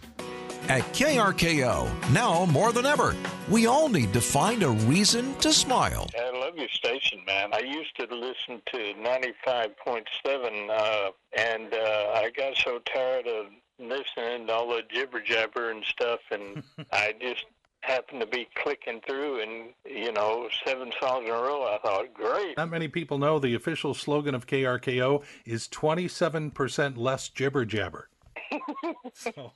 At 0.68 0.84
KRKO, 0.94 2.12
now 2.12 2.46
more 2.46 2.72
than 2.72 2.86
ever, 2.86 3.16
we 3.50 3.66
all 3.66 3.90
need 3.90 4.14
to 4.14 4.22
find 4.22 4.62
a 4.62 4.70
reason 4.70 5.34
to 5.36 5.52
smile. 5.52 6.08
I 6.20 6.30
love 6.32 6.58
your 6.58 6.70
station, 6.70 7.22
man. 7.26 7.54
I 7.54 7.60
used 7.60 7.96
to 7.98 8.06
listen 8.14 8.62
to 8.68 8.94
95.7, 9.02 10.70
uh, 10.70 11.12
and 11.38 11.74
uh, 11.74 12.12
I 12.14 12.32
got 12.36 12.56
so 12.58 12.80
tired 12.80 13.28
of 13.28 13.48
listening 13.80 14.48
to 14.48 14.54
all 14.54 14.70
the 14.70 14.82
jibber 14.92 15.22
jabber 15.22 15.72
and 15.72 15.84
stuff, 15.86 16.20
and 16.32 16.62
I 16.92 17.16
just 17.20 17.46
happened 17.82 18.22
to 18.22 18.28
be 18.28 18.48
clicking 18.56 19.00
through 19.08 19.42
and 19.42 19.70
you 19.86 20.12
know 20.12 20.50
seven 20.66 20.92
songs 21.00 21.26
in 21.26 21.32
a 21.32 21.34
row 21.34 21.64
i 21.64 21.78
thought 21.82 22.14
great 22.14 22.58
not 22.58 22.70
many 22.70 22.90
people 22.90 23.18
know 23.18 23.40
the 23.40 23.56
official 23.56 23.94
slogan 23.94 24.36
of 24.36 24.46
krko 24.46 25.24
is 25.46 25.68
27% 25.70 26.98
less 26.98 27.30
jibber 27.30 27.64
jabber 27.64 28.10
so 29.14 29.52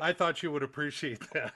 I 0.00 0.12
thought 0.12 0.42
you 0.42 0.50
would 0.52 0.62
appreciate 0.62 1.20
that. 1.32 1.54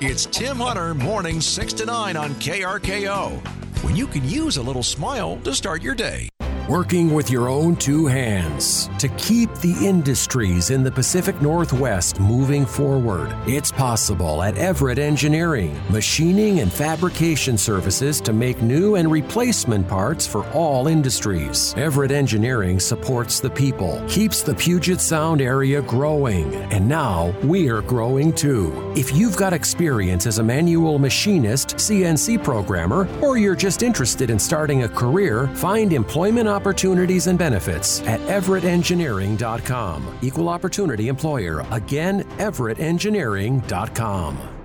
It's 0.00 0.26
Tim 0.26 0.58
Hunter, 0.58 0.94
morning 0.94 1.40
6 1.40 1.72
to 1.74 1.86
9 1.86 2.16
on 2.16 2.30
KRKO, 2.34 3.84
when 3.84 3.96
you 3.96 4.06
can 4.06 4.26
use 4.28 4.56
a 4.56 4.62
little 4.62 4.82
smile 4.82 5.38
to 5.44 5.54
start 5.54 5.82
your 5.82 5.94
day. 5.94 6.28
Working 6.70 7.12
with 7.12 7.30
your 7.30 7.48
own 7.48 7.74
two 7.74 8.06
hands 8.06 8.88
to 9.00 9.08
keep 9.18 9.52
the 9.56 9.74
industries 9.84 10.70
in 10.70 10.84
the 10.84 10.92
Pacific 10.92 11.42
Northwest 11.42 12.20
moving 12.20 12.64
forward. 12.64 13.34
It's 13.44 13.72
possible 13.72 14.40
at 14.44 14.56
Everett 14.56 15.00
Engineering, 15.00 15.76
machining 15.90 16.60
and 16.60 16.72
fabrication 16.72 17.58
services 17.58 18.20
to 18.20 18.32
make 18.32 18.62
new 18.62 18.94
and 18.94 19.10
replacement 19.10 19.88
parts 19.88 20.28
for 20.28 20.48
all 20.52 20.86
industries. 20.86 21.74
Everett 21.76 22.12
Engineering 22.12 22.78
supports 22.78 23.40
the 23.40 23.50
people, 23.50 24.00
keeps 24.06 24.44
the 24.44 24.54
Puget 24.54 25.00
Sound 25.00 25.40
area 25.40 25.82
growing, 25.82 26.54
and 26.70 26.88
now 26.88 27.34
we're 27.42 27.82
growing 27.82 28.32
too. 28.32 28.92
If 28.94 29.12
you've 29.12 29.36
got 29.36 29.52
experience 29.52 30.24
as 30.24 30.38
a 30.38 30.44
manual 30.44 31.00
machinist, 31.00 31.78
CNC 31.78 32.44
programmer, 32.44 33.08
or 33.20 33.38
you're 33.38 33.56
just 33.56 33.82
interested 33.82 34.30
in 34.30 34.38
starting 34.38 34.84
a 34.84 34.88
career, 34.88 35.48
find 35.56 35.92
employment 35.92 36.46
opportunities 36.46 36.59
opportunities 36.60 37.26
and 37.26 37.38
benefits 37.38 38.02
at 38.02 38.20
everettengineering.com. 38.20 40.18
Equal 40.20 40.50
opportunity 40.50 41.08
employer. 41.08 41.64
Again, 41.70 42.24
everettengineering.com. 42.38 44.59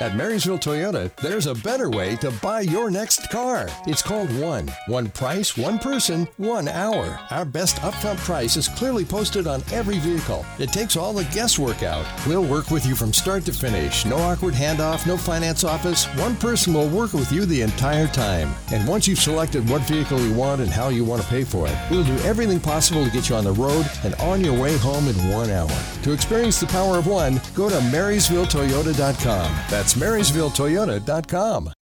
At 0.00 0.16
Marysville 0.16 0.58
Toyota, 0.58 1.14
there's 1.16 1.46
a 1.46 1.54
better 1.54 1.90
way 1.90 2.16
to 2.16 2.30
buy 2.40 2.62
your 2.62 2.90
next 2.90 3.28
car. 3.28 3.68
It's 3.86 4.00
called 4.00 4.34
One. 4.40 4.66
One 4.86 5.10
price, 5.10 5.58
one 5.58 5.78
person, 5.78 6.26
one 6.38 6.68
hour. 6.68 7.20
Our 7.30 7.44
best 7.44 7.76
upfront 7.82 8.16
price 8.16 8.56
is 8.56 8.66
clearly 8.66 9.04
posted 9.04 9.46
on 9.46 9.62
every 9.70 9.98
vehicle. 9.98 10.46
It 10.58 10.72
takes 10.72 10.96
all 10.96 11.12
the 11.12 11.24
guesswork 11.24 11.82
out. 11.82 12.06
We'll 12.26 12.46
work 12.46 12.70
with 12.70 12.86
you 12.86 12.94
from 12.94 13.12
start 13.12 13.44
to 13.44 13.52
finish. 13.52 14.06
No 14.06 14.16
awkward 14.16 14.54
handoff, 14.54 15.06
no 15.06 15.18
finance 15.18 15.64
office. 15.64 16.06
One 16.16 16.34
person 16.34 16.72
will 16.72 16.88
work 16.88 17.12
with 17.12 17.30
you 17.30 17.44
the 17.44 17.60
entire 17.60 18.06
time. 18.06 18.54
And 18.72 18.88
once 18.88 19.06
you've 19.06 19.18
selected 19.18 19.68
what 19.68 19.82
vehicle 19.82 20.18
you 20.18 20.32
want 20.32 20.62
and 20.62 20.70
how 20.70 20.88
you 20.88 21.04
want 21.04 21.20
to 21.20 21.28
pay 21.28 21.44
for 21.44 21.68
it, 21.68 21.76
we'll 21.90 22.04
do 22.04 22.16
everything 22.20 22.58
possible 22.58 23.04
to 23.04 23.10
get 23.10 23.28
you 23.28 23.36
on 23.36 23.44
the 23.44 23.52
road 23.52 23.84
and 24.02 24.14
on 24.14 24.42
your 24.42 24.58
way 24.58 24.78
home 24.78 25.08
in 25.08 25.30
one 25.30 25.50
hour. 25.50 25.68
To 26.04 26.12
experience 26.12 26.58
the 26.58 26.68
power 26.68 26.96
of 26.96 27.06
one, 27.06 27.38
go 27.54 27.68
to 27.68 27.76
MarysvilleToyota.com. 27.76 29.56
That's 29.68 29.89
that's 29.90 30.30
MarysvilleToyota.com. 30.30 31.72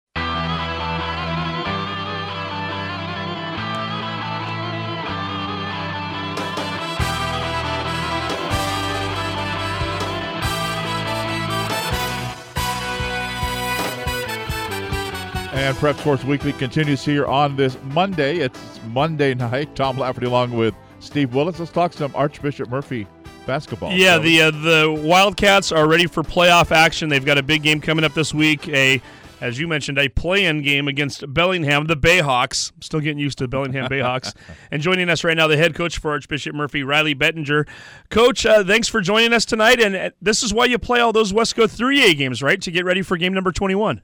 And 15.52 15.76
Prep 15.76 15.98
Sports 15.98 16.24
Weekly 16.24 16.52
continues 16.52 17.04
here 17.04 17.26
on 17.26 17.56
this 17.56 17.76
Monday. 17.82 18.38
It's 18.38 18.80
Monday 18.86 19.34
night. 19.34 19.74
Tom 19.74 19.98
Lafferty 19.98 20.26
along 20.26 20.52
with 20.52 20.74
Steve 21.00 21.34
Willits. 21.34 21.58
Let's 21.58 21.72
talk 21.72 21.92
some 21.92 22.14
Archbishop 22.14 22.70
Murphy 22.70 23.06
basketball. 23.48 23.90
Yeah, 23.90 24.16
so. 24.16 24.22
the 24.22 24.42
uh, 24.42 24.50
the 24.52 25.02
Wildcats 25.04 25.72
are 25.72 25.88
ready 25.88 26.06
for 26.06 26.22
playoff 26.22 26.70
action. 26.70 27.08
They've 27.08 27.24
got 27.24 27.38
a 27.38 27.42
big 27.42 27.64
game 27.64 27.80
coming 27.80 28.04
up 28.04 28.14
this 28.14 28.32
week. 28.32 28.68
A 28.68 29.02
as 29.40 29.58
you 29.58 29.68
mentioned, 29.68 29.98
a 29.98 30.08
play-in 30.08 30.62
game 30.62 30.88
against 30.88 31.32
Bellingham, 31.32 31.86
the 31.86 31.96
Bayhawks. 31.96 32.72
I'm 32.74 32.82
still 32.82 33.00
getting 33.00 33.18
used 33.18 33.38
to 33.38 33.48
Bellingham 33.48 33.86
Bayhawks. 33.90 34.34
and 34.70 34.82
joining 34.82 35.08
us 35.08 35.24
right 35.24 35.36
now, 35.36 35.46
the 35.46 35.56
head 35.56 35.74
coach 35.74 35.98
for 35.98 36.10
Archbishop 36.10 36.54
Murphy, 36.54 36.82
Riley 36.82 37.14
Bettinger. 37.14 37.66
Coach, 38.10 38.44
uh, 38.44 38.64
thanks 38.64 38.88
for 38.88 39.00
joining 39.00 39.32
us 39.32 39.44
tonight. 39.44 39.80
And 39.80 39.96
uh, 39.96 40.10
this 40.20 40.42
is 40.42 40.52
why 40.52 40.66
you 40.66 40.78
play 40.78 41.00
all 41.00 41.12
those 41.12 41.32
Wesco 41.32 41.64
3A 41.64 42.16
games, 42.18 42.42
right? 42.42 42.60
To 42.60 42.70
get 42.70 42.84
ready 42.84 43.02
for 43.02 43.16
game 43.16 43.32
number 43.32 43.52
21. 43.52 44.02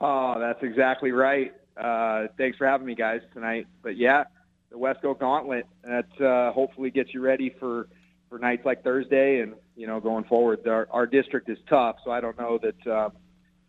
Oh, 0.00 0.38
that's 0.38 0.62
exactly 0.62 1.12
right. 1.12 1.52
Uh, 1.76 2.28
thanks 2.38 2.56
for 2.56 2.66
having 2.66 2.86
me, 2.86 2.94
guys, 2.94 3.20
tonight. 3.34 3.66
But 3.82 3.96
yeah, 3.96 4.24
the 4.70 4.76
Wesco 4.76 5.18
Gauntlet. 5.18 5.66
That 5.82 6.20
uh, 6.20 6.52
hopefully 6.52 6.90
gets 6.90 7.12
you 7.12 7.20
ready 7.20 7.54
for– 7.58 7.88
for 8.30 8.38
nights 8.38 8.64
like 8.64 8.82
Thursday, 8.82 9.40
and 9.40 9.54
you 9.76 9.86
know, 9.86 10.00
going 10.00 10.24
forward, 10.24 10.66
our, 10.66 10.88
our 10.90 11.06
district 11.06 11.50
is 11.50 11.58
tough. 11.68 11.96
So 12.04 12.10
I 12.10 12.20
don't 12.20 12.38
know 12.38 12.58
that 12.62 12.90
um, 12.90 13.12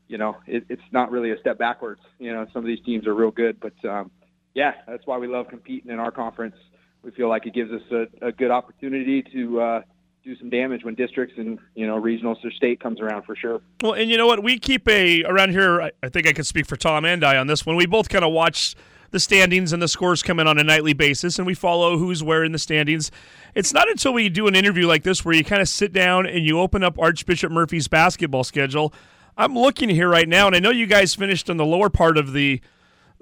you 0.08 0.17
know 0.17 0.38
it, 0.47 0.65
it's 0.69 0.82
not 0.91 1.12
really 1.12 1.32
a 1.32 1.39
step 1.39 1.58
backwards. 1.58 2.00
You 2.19 2.32
know, 2.32 2.45
some 2.54 2.63
of 2.63 2.67
these 2.67 2.80
teams 2.86 3.08
are 3.08 3.13
real 3.13 3.32
good, 3.32 3.60
but 3.60 3.74
um, 3.89 4.12
yeah, 4.54 4.74
that's 4.88 5.06
why 5.06 5.17
we 5.17 5.28
love 5.28 5.47
competing 5.50 5.91
in 5.91 6.00
our 6.00 6.12
conference. 6.12 6.56
We 7.04 7.12
feel 7.12 7.28
like 7.28 7.47
it 7.47 7.54
gives 7.54 7.71
us 7.71 7.82
a, 7.91 8.28
a 8.28 8.32
good 8.32 8.52
opportunity 8.52 9.24
to 9.34 9.60
uh, 9.60 9.82
do 10.24 10.36
some 10.38 10.52
damage 10.52 10.84
when 10.84 10.93
districts 10.93 11.36
and 11.38 11.58
you 11.74 11.88
know 11.88 12.00
regionals 12.00 12.38
or 12.45 12.52
state 12.52 12.80
comes 12.80 13.02
around 13.02 13.24
for 13.24 13.36
sure. 13.36 13.62
Well, 13.82 13.93
and 13.93 14.10
you 14.10 14.17
know 14.17 14.28
what, 14.28 14.43
we 14.43 14.60
keep 14.60 14.88
a 14.88 15.24
around 15.24 15.50
here. 15.50 15.82
I, 15.82 15.91
I 16.04 16.10
think 16.10 16.28
I 16.28 16.34
can 16.34 16.43
speak 16.43 16.67
for 16.67 16.76
Tom 16.76 17.04
and 17.06 17.24
I 17.24 17.38
on 17.38 17.47
this 17.47 17.65
one. 17.65 17.76
We 17.76 17.88
both 17.88 18.10
kind 18.10 18.24
of 18.24 18.32
watch 18.32 18.76
the 19.12 19.19
standings 19.19 19.74
and 19.74 19.82
the 19.82 19.88
scores 19.88 20.24
come 20.24 20.39
in 20.39 20.47
on 20.47 20.58
a 20.58 20.63
nightly 20.63 20.93
basis, 20.93 21.38
and 21.38 21.45
we 21.45 21.54
follow 21.54 21.97
who's 21.97 22.24
where 22.24 22.43
in 22.43 22.54
the 22.54 22.60
standings. 22.60 23.12
It's 23.54 23.74
not 23.74 23.89
until 23.89 24.13
we 24.13 24.30
do 24.30 24.47
an 24.47 24.56
interview 24.56 24.88
like 24.88 25.04
this 25.04 25.24
where 25.24 25.36
you 25.36 25.43
kind 25.43 25.62
of 25.62 25.69
sit 25.69 25.93
down 25.93 26.26
and 26.26 26.45
you 26.45 26.60
open 26.60 26.84
up 26.84 26.97
Archbishop 26.97 27.52
Murphy's 27.52 27.88
basketball 27.88 28.43
schedule. 28.43 28.93
I'm 29.38 29.54
looking 29.58 29.89
here 29.89 30.10
right 30.10 30.28
now, 30.28 30.47
and 30.47 30.56
I 30.56 30.60
know 30.60 30.69
you 30.71 30.86
guys 30.86 31.13
finished 31.15 31.50
in 31.50 31.58
the 31.58 31.65
lower 31.65 31.89
part 31.89 32.17
of 32.17 32.34
the 32.34 32.62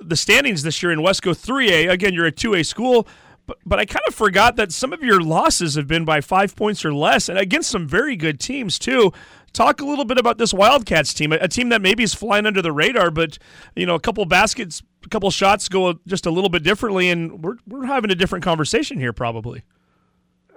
the 0.01 0.15
standings 0.15 0.63
this 0.63 0.81
year 0.81 0.93
in 0.93 0.99
Wesco 0.99 1.33
3A. 1.33 1.89
Again, 1.91 2.13
you're 2.13 2.25
a 2.25 2.31
2A 2.31 2.65
school, 2.65 3.05
but, 3.45 3.57
but 3.65 3.79
I 3.79 3.85
kind 3.85 4.03
of 4.07 4.15
forgot 4.15 4.55
that 4.55 4.71
some 4.71 4.93
of 4.93 5.03
your 5.03 5.19
losses 5.19 5.75
have 5.75 5.87
been 5.87 6.05
by 6.05 6.21
five 6.21 6.55
points 6.55 6.85
or 6.85 6.93
less, 6.93 7.27
and 7.27 7.37
against 7.37 7.69
some 7.69 7.87
very 7.87 8.15
good 8.15 8.39
teams 8.39 8.79
too. 8.79 9.11
Talk 9.51 9.81
a 9.81 9.85
little 9.85 10.05
bit 10.05 10.17
about 10.17 10.37
this 10.37 10.53
Wildcats 10.53 11.13
team, 11.13 11.33
a, 11.33 11.37
a 11.37 11.47
team 11.47 11.69
that 11.69 11.81
maybe 11.81 12.03
is 12.03 12.13
flying 12.13 12.45
under 12.45 12.61
the 12.61 12.71
radar, 12.71 13.11
but 13.11 13.37
you 13.75 13.85
know, 13.85 13.95
a 13.95 13.99
couple 13.99 14.23
baskets, 14.25 14.83
a 15.03 15.09
couple 15.09 15.29
shots 15.31 15.69
go 15.69 15.99
just 16.07 16.25
a 16.25 16.31
little 16.31 16.49
bit 16.49 16.63
differently, 16.63 17.09
and 17.09 17.43
we're 17.43 17.57
we're 17.67 17.85
having 17.85 18.11
a 18.11 18.15
different 18.15 18.43
conversation 18.43 18.99
here, 18.99 19.13
probably. 19.13 19.63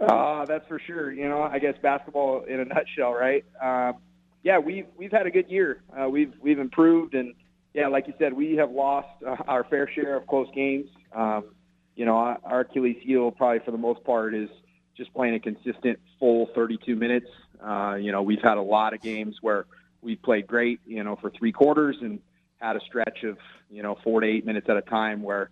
Uh, 0.00 0.44
that's 0.46 0.66
for 0.66 0.80
sure. 0.80 1.12
You 1.12 1.28
know, 1.28 1.42
I 1.42 1.58
guess 1.58 1.74
basketball 1.80 2.44
in 2.44 2.60
a 2.60 2.64
nutshell, 2.64 3.12
right? 3.12 3.44
Um, 3.62 4.00
yeah, 4.42 4.58
we've 4.58 4.86
we've 4.96 5.12
had 5.12 5.26
a 5.26 5.30
good 5.30 5.48
year. 5.48 5.82
Uh, 5.96 6.08
we've 6.08 6.32
we've 6.40 6.58
improved, 6.58 7.14
and 7.14 7.34
yeah, 7.74 7.86
like 7.86 8.06
you 8.06 8.14
said, 8.18 8.32
we 8.32 8.56
have 8.56 8.70
lost 8.70 9.08
uh, 9.26 9.36
our 9.46 9.64
fair 9.64 9.88
share 9.94 10.16
of 10.16 10.26
close 10.26 10.48
games. 10.54 10.88
Um, 11.14 11.44
you 11.94 12.04
know, 12.04 12.16
our 12.16 12.60
Achilles 12.60 12.96
heel, 13.00 13.30
probably 13.30 13.60
for 13.60 13.70
the 13.70 13.78
most 13.78 14.02
part, 14.04 14.34
is 14.34 14.48
just 14.96 15.12
playing 15.14 15.34
a 15.34 15.40
consistent 15.40 15.98
full 16.18 16.48
32 16.54 16.96
minutes. 16.96 17.26
Uh, 17.64 17.94
you 17.94 18.12
know, 18.12 18.22
we've 18.22 18.42
had 18.42 18.56
a 18.56 18.62
lot 18.62 18.94
of 18.94 19.00
games 19.00 19.36
where 19.40 19.66
we 20.00 20.16
played 20.16 20.46
great, 20.46 20.80
you 20.86 21.04
know, 21.04 21.16
for 21.16 21.30
three 21.30 21.52
quarters 21.52 21.96
and 22.00 22.18
had 22.62 22.76
a 22.76 22.80
stretch 22.80 23.24
of 23.24 23.36
you 23.70 23.82
know 23.82 23.98
four 24.04 24.20
to 24.20 24.26
eight 24.26 24.46
minutes 24.46 24.68
at 24.70 24.76
a 24.76 24.82
time 24.82 25.22
where 25.22 25.50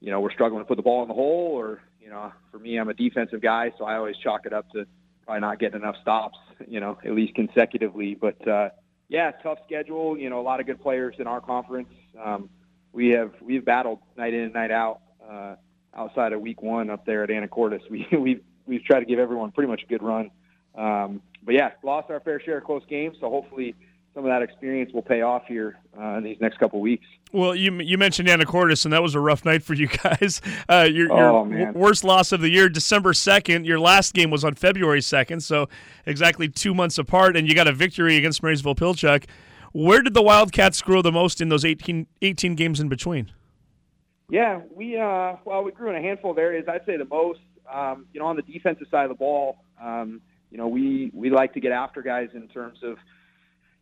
you 0.00 0.10
know 0.10 0.20
we're 0.20 0.32
struggling 0.32 0.62
to 0.62 0.66
put 0.66 0.76
the 0.76 0.82
ball 0.82 1.02
in 1.02 1.08
the 1.08 1.14
hole, 1.14 1.52
or 1.54 1.80
you 2.00 2.10
know, 2.10 2.32
for 2.50 2.58
me, 2.58 2.78
I'm 2.78 2.88
a 2.88 2.94
defensive 2.94 3.40
guy, 3.40 3.72
so 3.78 3.84
I 3.84 3.96
always 3.96 4.16
chalk 4.16 4.46
it 4.46 4.52
up 4.52 4.70
to 4.72 4.86
probably 5.24 5.40
not 5.40 5.58
getting 5.58 5.80
enough 5.80 5.96
stops, 6.00 6.38
you 6.66 6.80
know, 6.80 6.98
at 7.04 7.12
least 7.12 7.34
consecutively. 7.34 8.14
But 8.14 8.48
uh, 8.48 8.70
yeah, 9.08 9.30
tough 9.42 9.58
schedule. 9.66 10.18
You 10.18 10.30
know, 10.30 10.40
a 10.40 10.42
lot 10.42 10.58
of 10.60 10.66
good 10.66 10.80
players 10.80 11.16
in 11.18 11.26
our 11.26 11.40
conference. 11.40 11.90
Um, 12.22 12.48
we 12.92 13.10
have 13.10 13.32
we've 13.40 13.64
battled 13.64 14.00
night 14.16 14.34
in 14.34 14.40
and 14.40 14.54
night 14.54 14.70
out. 14.70 15.00
Uh, 15.28 15.56
outside 15.94 16.32
of 16.32 16.40
week 16.40 16.62
one 16.62 16.90
up 16.90 17.04
there 17.04 17.24
at 17.24 17.30
Anacortes, 17.30 17.80
we 17.90 18.06
we've 18.18 18.40
we've 18.66 18.84
tried 18.84 19.00
to 19.00 19.06
give 19.06 19.18
everyone 19.18 19.52
pretty 19.52 19.68
much 19.70 19.82
a 19.82 19.86
good 19.86 20.02
run. 20.02 20.30
Um, 20.74 21.20
but 21.42 21.54
yeah, 21.54 21.72
lost 21.82 22.10
our 22.10 22.20
fair 22.20 22.40
share 22.40 22.58
of 22.58 22.64
close 22.64 22.82
games. 22.88 23.16
So 23.20 23.28
hopefully 23.28 23.74
some 24.14 24.24
of 24.24 24.30
that 24.30 24.42
experience 24.42 24.92
will 24.92 25.02
pay 25.02 25.22
off 25.22 25.44
here 25.46 25.76
uh, 25.98 26.16
in 26.16 26.24
these 26.24 26.38
next 26.40 26.58
couple 26.58 26.80
weeks. 26.80 27.06
Well, 27.32 27.54
you 27.54 27.72
you 27.80 27.98
mentioned 27.98 28.28
Anacortes, 28.28 28.84
and 28.84 28.92
that 28.92 29.02
was 29.02 29.14
a 29.14 29.20
rough 29.20 29.44
night 29.44 29.62
for 29.62 29.74
you 29.74 29.86
guys. 30.02 30.40
Uh, 30.68 30.88
your, 30.90 31.06
your 31.08 31.30
Oh, 31.30 31.44
w- 31.44 31.72
worst 31.72 32.02
loss 32.04 32.32
of 32.32 32.40
the 32.40 32.50
year, 32.50 32.68
December 32.68 33.12
second. 33.12 33.66
Your 33.66 33.78
last 33.78 34.14
game 34.14 34.30
was 34.30 34.44
on 34.44 34.54
February 34.54 35.02
second, 35.02 35.40
so 35.40 35.68
exactly 36.06 36.48
two 36.48 36.74
months 36.74 36.98
apart, 36.98 37.36
and 37.36 37.48
you 37.48 37.54
got 37.54 37.68
a 37.68 37.72
victory 37.72 38.16
against 38.16 38.42
Marysville 38.42 38.74
Pilchuck. 38.74 39.24
Where 39.72 40.00
did 40.02 40.14
the 40.14 40.22
Wildcats 40.22 40.80
grow 40.80 41.02
the 41.02 41.12
most 41.12 41.40
in 41.42 41.50
those 41.50 41.64
18, 41.64 42.06
18 42.22 42.54
games 42.54 42.80
in 42.80 42.88
between? 42.88 43.30
Yeah, 44.30 44.60
we 44.74 44.98
uh, 44.98 45.36
well, 45.44 45.62
we 45.62 45.72
grew 45.72 45.90
in 45.90 45.96
a 45.96 46.02
handful 46.02 46.30
of 46.32 46.38
areas. 46.38 46.66
I'd 46.68 46.84
say 46.86 46.96
the 46.96 47.04
most, 47.04 47.40
um, 47.72 48.06
you 48.12 48.20
know, 48.20 48.26
on 48.26 48.36
the 48.36 48.42
defensive 48.42 48.86
side 48.90 49.04
of 49.04 49.10
the 49.10 49.14
ball, 49.14 49.58
um, 49.82 50.20
you 50.50 50.56
know, 50.58 50.68
we 50.68 51.10
we 51.14 51.30
like 51.30 51.52
to 51.54 51.60
get 51.60 51.72
after 51.72 52.02
guys 52.02 52.28
in 52.34 52.48
terms 52.48 52.78
of, 52.82 52.96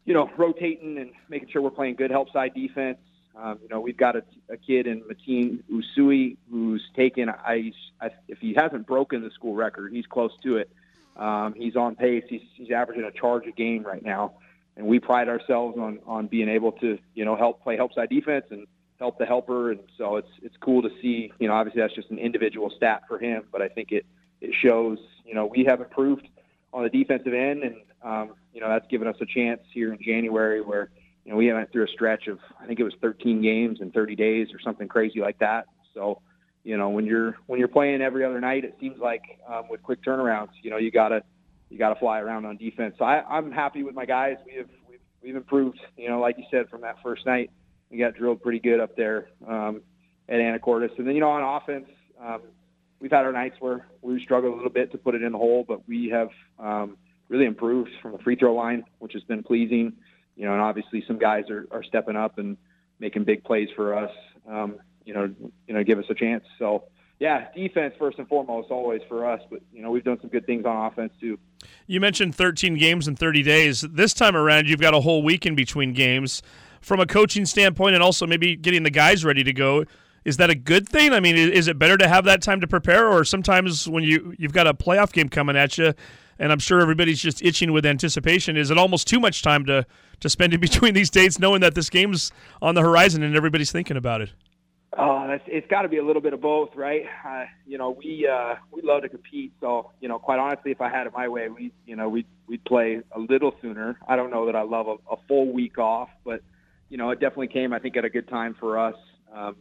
you 0.06 0.14
know, 0.14 0.30
rotating 0.38 0.98
and 0.98 1.10
making 1.28 1.48
sure 1.50 1.60
we're 1.60 1.70
playing 1.70 1.96
good 1.96 2.10
help 2.10 2.32
side 2.32 2.54
defense. 2.54 2.98
Um, 3.36 3.58
you 3.60 3.68
know, 3.68 3.80
we've 3.80 3.96
got 3.96 4.16
a, 4.16 4.22
a 4.48 4.56
kid 4.56 4.86
in 4.86 5.02
Mateen 5.02 5.62
Usui 5.70 6.36
who's 6.50 6.82
taken. 6.94 7.28
I, 7.28 7.72
I 8.00 8.10
if 8.28 8.38
he 8.38 8.54
hasn't 8.54 8.86
broken 8.86 9.22
the 9.22 9.30
school 9.30 9.54
record, 9.54 9.92
he's 9.92 10.06
close 10.06 10.30
to 10.44 10.56
it. 10.56 10.70
Um, 11.16 11.54
he's 11.54 11.76
on 11.76 11.96
pace. 11.96 12.24
He's 12.28 12.40
he's 12.54 12.70
averaging 12.70 13.04
a 13.04 13.10
charge 13.10 13.46
a 13.46 13.52
game 13.52 13.82
right 13.82 14.02
now, 14.02 14.34
and 14.76 14.86
we 14.86 15.00
pride 15.00 15.28
ourselves 15.28 15.76
on 15.76 15.98
on 16.06 16.28
being 16.28 16.48
able 16.48 16.72
to 16.72 16.98
you 17.14 17.24
know 17.24 17.36
help 17.36 17.62
play 17.62 17.76
help 17.76 17.92
side 17.92 18.08
defense 18.08 18.46
and 18.50 18.66
help 18.98 19.18
the 19.18 19.26
helper, 19.26 19.72
and 19.72 19.80
so 19.98 20.16
it's 20.16 20.30
it's 20.42 20.56
cool 20.60 20.80
to 20.82 20.90
see. 21.02 21.32
You 21.38 21.48
know, 21.48 21.54
obviously 21.54 21.82
that's 21.82 21.94
just 21.94 22.10
an 22.10 22.18
individual 22.18 22.70
stat 22.74 23.02
for 23.08 23.18
him, 23.18 23.42
but 23.52 23.60
I 23.60 23.68
think 23.68 23.92
it 23.92 24.06
it 24.40 24.54
shows. 24.54 24.98
You 25.26 25.34
know, 25.34 25.46
we 25.46 25.64
have 25.64 25.80
improved 25.80 26.28
on 26.72 26.84
the 26.84 26.90
defensive 26.90 27.34
end, 27.34 27.64
and 27.64 27.76
um, 28.02 28.34
you 28.52 28.60
know 28.60 28.68
that's 28.68 28.86
given 28.88 29.08
us 29.08 29.16
a 29.20 29.26
chance 29.26 29.60
here 29.72 29.92
in 29.92 29.98
January 30.02 30.60
where 30.60 30.90
you 31.24 31.30
know 31.30 31.36
we 31.36 31.52
went 31.52 31.70
through 31.72 31.84
a 31.84 31.88
stretch 31.88 32.26
of 32.26 32.38
I 32.60 32.66
think 32.66 32.80
it 32.80 32.84
was 32.84 32.94
13 33.00 33.42
games 33.42 33.80
in 33.80 33.90
30 33.90 34.16
days 34.16 34.48
or 34.52 34.60
something 34.60 34.88
crazy 34.88 35.20
like 35.20 35.38
that. 35.38 35.66
So 35.94 36.20
you 36.64 36.76
know 36.76 36.88
when 36.90 37.06
you're 37.06 37.36
when 37.46 37.58
you're 37.58 37.68
playing 37.68 38.02
every 38.02 38.24
other 38.24 38.40
night, 38.40 38.64
it 38.64 38.76
seems 38.80 38.98
like 38.98 39.22
um, 39.48 39.64
with 39.68 39.82
quick 39.82 40.02
turnarounds, 40.04 40.50
you 40.62 40.70
know 40.70 40.76
you 40.76 40.90
gotta 40.90 41.22
you 41.70 41.78
gotta 41.78 41.98
fly 41.98 42.20
around 42.20 42.44
on 42.44 42.56
defense. 42.56 42.94
So 42.98 43.04
I, 43.04 43.24
I'm 43.28 43.50
happy 43.50 43.82
with 43.82 43.94
my 43.94 44.06
guys. 44.06 44.36
We 44.46 44.54
have 44.56 44.68
we've, 44.88 45.00
we've 45.22 45.36
improved. 45.36 45.80
You 45.96 46.08
know, 46.08 46.20
like 46.20 46.38
you 46.38 46.44
said 46.50 46.68
from 46.68 46.82
that 46.82 46.96
first 47.02 47.26
night 47.26 47.50
we 47.90 47.98
got 47.98 48.14
drilled 48.14 48.42
pretty 48.42 48.58
good 48.58 48.80
up 48.80 48.96
there 48.96 49.28
um, 49.46 49.82
at 50.28 50.36
Anacortes. 50.36 50.96
And 50.98 51.06
then, 51.06 51.14
you 51.14 51.20
know, 51.20 51.30
on 51.30 51.60
offense, 51.62 51.88
um, 52.20 52.42
we've 53.00 53.10
had 53.10 53.24
our 53.24 53.32
nights 53.32 53.56
where 53.60 53.86
we 54.02 54.22
struggled 54.22 54.54
a 54.54 54.56
little 54.56 54.70
bit 54.72 54.92
to 54.92 54.98
put 54.98 55.14
it 55.14 55.22
in 55.22 55.32
the 55.32 55.38
hole, 55.38 55.64
but 55.66 55.86
we 55.88 56.08
have 56.08 56.28
um, 56.58 56.96
really 57.28 57.46
improved 57.46 57.90
from 58.02 58.12
the 58.12 58.18
free 58.18 58.36
throw 58.36 58.54
line, 58.54 58.84
which 58.98 59.12
has 59.12 59.22
been 59.24 59.42
pleasing. 59.42 59.92
You 60.36 60.44
know, 60.44 60.52
and 60.52 60.60
obviously 60.60 61.02
some 61.06 61.18
guys 61.18 61.44
are, 61.50 61.66
are 61.70 61.82
stepping 61.82 62.16
up 62.16 62.38
and 62.38 62.56
making 63.00 63.24
big 63.24 63.44
plays 63.44 63.68
for 63.74 63.94
us. 63.96 64.10
Um, 64.48 64.76
you 65.04 65.14
know, 65.14 65.32
you 65.66 65.74
know, 65.74 65.82
give 65.82 65.98
us 65.98 66.04
a 66.10 66.14
chance. 66.14 66.44
So, 66.58 66.84
yeah, 67.18 67.46
defense 67.54 67.94
first 67.98 68.18
and 68.18 68.28
foremost, 68.28 68.70
always 68.70 69.00
for 69.08 69.24
us. 69.30 69.40
But 69.50 69.60
you 69.72 69.82
know, 69.82 69.90
we've 69.90 70.04
done 70.04 70.18
some 70.20 70.30
good 70.30 70.44
things 70.44 70.66
on 70.66 70.86
offense 70.86 71.12
too. 71.20 71.38
You 71.86 72.00
mentioned 72.00 72.34
13 72.34 72.76
games 72.76 73.08
in 73.08 73.16
30 73.16 73.42
days. 73.42 73.80
This 73.80 74.12
time 74.12 74.36
around, 74.36 74.68
you've 74.68 74.80
got 74.80 74.94
a 74.94 75.00
whole 75.00 75.22
week 75.22 75.46
in 75.46 75.54
between 75.54 75.92
games. 75.92 76.42
From 76.82 77.00
a 77.00 77.06
coaching 77.06 77.46
standpoint, 77.46 77.94
and 77.94 78.02
also 78.02 78.26
maybe 78.28 78.54
getting 78.54 78.84
the 78.84 78.90
guys 78.90 79.24
ready 79.24 79.42
to 79.42 79.52
go, 79.52 79.84
is 80.24 80.36
that 80.36 80.50
a 80.50 80.54
good 80.54 80.88
thing? 80.88 81.12
I 81.12 81.20
mean, 81.20 81.36
is 81.36 81.66
it 81.66 81.78
better 81.78 81.96
to 81.96 82.06
have 82.06 82.24
that 82.26 82.42
time 82.42 82.60
to 82.60 82.66
prepare, 82.66 83.08
or 83.08 83.24
sometimes 83.24 83.88
when 83.88 84.04
you 84.04 84.34
you've 84.38 84.52
got 84.52 84.66
a 84.66 84.74
playoff 84.74 85.12
game 85.12 85.28
coming 85.28 85.56
at 85.56 85.78
you, 85.78 85.94
and 86.38 86.52
I'm 86.52 86.58
sure 86.58 86.80
everybody's 86.80 87.20
just 87.20 87.42
itching 87.42 87.72
with 87.72 87.86
anticipation, 87.86 88.56
is 88.56 88.70
it 88.70 88.78
almost 88.78 89.06
too 89.06 89.20
much 89.20 89.42
time 89.42 89.64
to 89.66 89.86
to 90.20 90.28
spend 90.28 90.54
in 90.54 90.60
between 90.68 90.94
these 90.94 91.10
dates, 91.10 91.38
knowing 91.38 91.60
that 91.60 91.74
this 91.74 91.90
game's 91.90 92.32
on 92.62 92.74
the 92.74 92.82
horizon 92.82 93.22
and 93.22 93.36
everybody's 93.36 93.72
thinking 93.72 93.96
about 93.96 94.20
it? 94.20 94.32
Oh, 94.98 95.26
that's, 95.28 95.44
it's 95.46 95.66
got 95.66 95.82
to 95.82 95.88
be 95.88 95.98
a 95.98 96.04
little 96.04 96.22
bit 96.22 96.32
of 96.32 96.40
both, 96.40 96.74
right? 96.74 97.02
Uh, 97.26 97.44
you 97.66 97.76
know, 97.76 97.90
we 97.90 98.26
uh, 98.26 98.54
we 98.72 98.80
love 98.82 99.02
to 99.02 99.10
compete, 99.10 99.52
so 99.60 99.90
you 100.00 100.08
know, 100.08 100.18
quite 100.18 100.38
honestly, 100.38 100.70
if 100.70 100.80
I 100.80 100.88
had 100.88 101.06
it 101.06 101.12
my 101.12 101.28
way, 101.28 101.48
we 101.48 101.72
you 101.86 101.96
know 101.96 102.08
we 102.08 102.24
we'd 102.46 102.64
play 102.64 103.02
a 103.12 103.18
little 103.18 103.54
sooner. 103.60 103.98
I 104.08 104.16
don't 104.16 104.30
know 104.30 104.46
that 104.46 104.56
I 104.56 104.62
love 104.62 104.86
a, 104.88 104.96
a 105.12 105.16
full 105.28 105.52
week 105.52 105.78
off, 105.78 106.08
but 106.24 106.40
you 106.88 106.96
know, 106.96 107.10
it 107.10 107.20
definitely 107.20 107.48
came, 107.48 107.72
I 107.72 107.78
think, 107.78 107.96
at 107.96 108.04
a 108.04 108.10
good 108.10 108.28
time 108.28 108.54
for 108.58 108.78
us. 108.78 108.94
Um, 109.34 109.56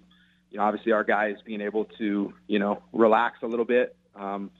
you 0.51 0.57
know, 0.57 0.63
obviously, 0.63 0.93
our 0.93 1.03
guys 1.03 1.35
being 1.45 1.59
able 1.59 1.85
to 1.97 2.33
you 2.47 2.59
know 2.59 2.81
relax 2.93 3.39
a 3.43 3.47
little 3.47 3.65
bit, 3.65 3.93
um, 4.15 4.51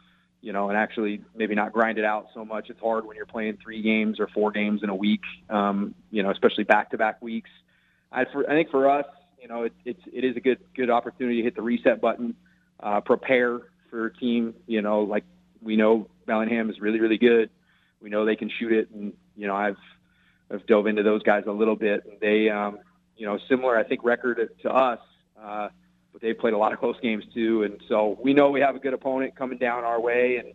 you 0.45 0.53
know, 0.53 0.69
and 0.69 0.77
actually 0.77 1.21
maybe 1.36 1.55
not 1.55 1.73
grind 1.73 1.97
it 1.97 2.05
out 2.05 2.27
so 2.36 2.45
much. 2.45 2.69
It's 2.69 2.79
hard 2.79 3.08
when 3.08 3.17
you're 3.17 3.25
playing 3.25 3.58
three 3.63 3.81
games 3.81 4.19
or 4.19 4.27
four 4.27 4.51
games 4.51 4.84
in 4.84 4.89
a 4.89 4.95
week, 4.95 5.23
um, 5.49 5.95
you 6.12 6.21
know, 6.21 6.29
especially 6.29 6.65
back-to-back 6.65 7.19
weeks. 7.19 7.49
I, 8.12 8.25
for, 8.25 8.47
I 8.47 8.53
think 8.53 8.69
for 8.69 8.88
us, 8.88 9.08
you 9.41 9.47
know, 9.47 9.63
it, 9.63 9.73
it's 9.86 10.01
it 10.13 10.23
is 10.23 10.38
a 10.38 10.39
good 10.39 10.60
good 10.75 10.91
opportunity 10.91 11.38
to 11.38 11.43
hit 11.43 11.55
the 11.55 11.63
reset 11.63 11.99
button, 11.99 12.36
uh, 12.79 13.01
prepare 13.01 13.58
for 13.89 14.05
a 14.05 14.13
team. 14.13 14.53
You 14.67 14.84
know, 14.84 15.01
like 15.01 15.23
we 15.63 15.77
know 15.77 16.08
Bellingham 16.27 16.69
is 16.69 16.79
really 16.79 16.99
really 16.99 17.17
good. 17.17 17.49
We 17.99 18.12
know 18.12 18.23
they 18.23 18.36
can 18.36 18.51
shoot 18.60 18.71
it, 18.71 18.91
and 18.91 19.13
you 19.36 19.47
know 19.47 19.55
I've 19.55 19.77
I've 20.51 20.65
dove 20.67 20.86
into 20.86 21.01
those 21.01 21.23
guys 21.23 21.45
a 21.47 21.51
little 21.51 21.75
bit, 21.75 22.05
and 22.05 22.19
they 22.21 22.49
um, 22.49 22.77
you 23.17 23.25
know 23.25 23.39
similar 23.49 23.75
I 23.79 23.84
think 23.84 24.03
record 24.03 24.47
to 24.62 24.69
us, 24.69 24.99
uh, 25.43 25.69
but 26.15 26.21
they 26.21 26.34
played 26.34 26.54
a 26.54 26.58
lot 26.58 26.71
of 26.71 26.80
close 26.80 26.95
games 27.01 27.25
too, 27.34 27.63
and 27.63 27.78
so 27.89 28.17
we 28.23 28.34
know 28.34 28.49
we 28.49 28.62
have 28.62 28.73
a 28.73 28.80
good 28.80 28.93
opponent 28.93 29.36
coming 29.36 29.58
down 29.58 29.84
our 29.84 29.99
way, 29.99 30.38
and 30.38 30.54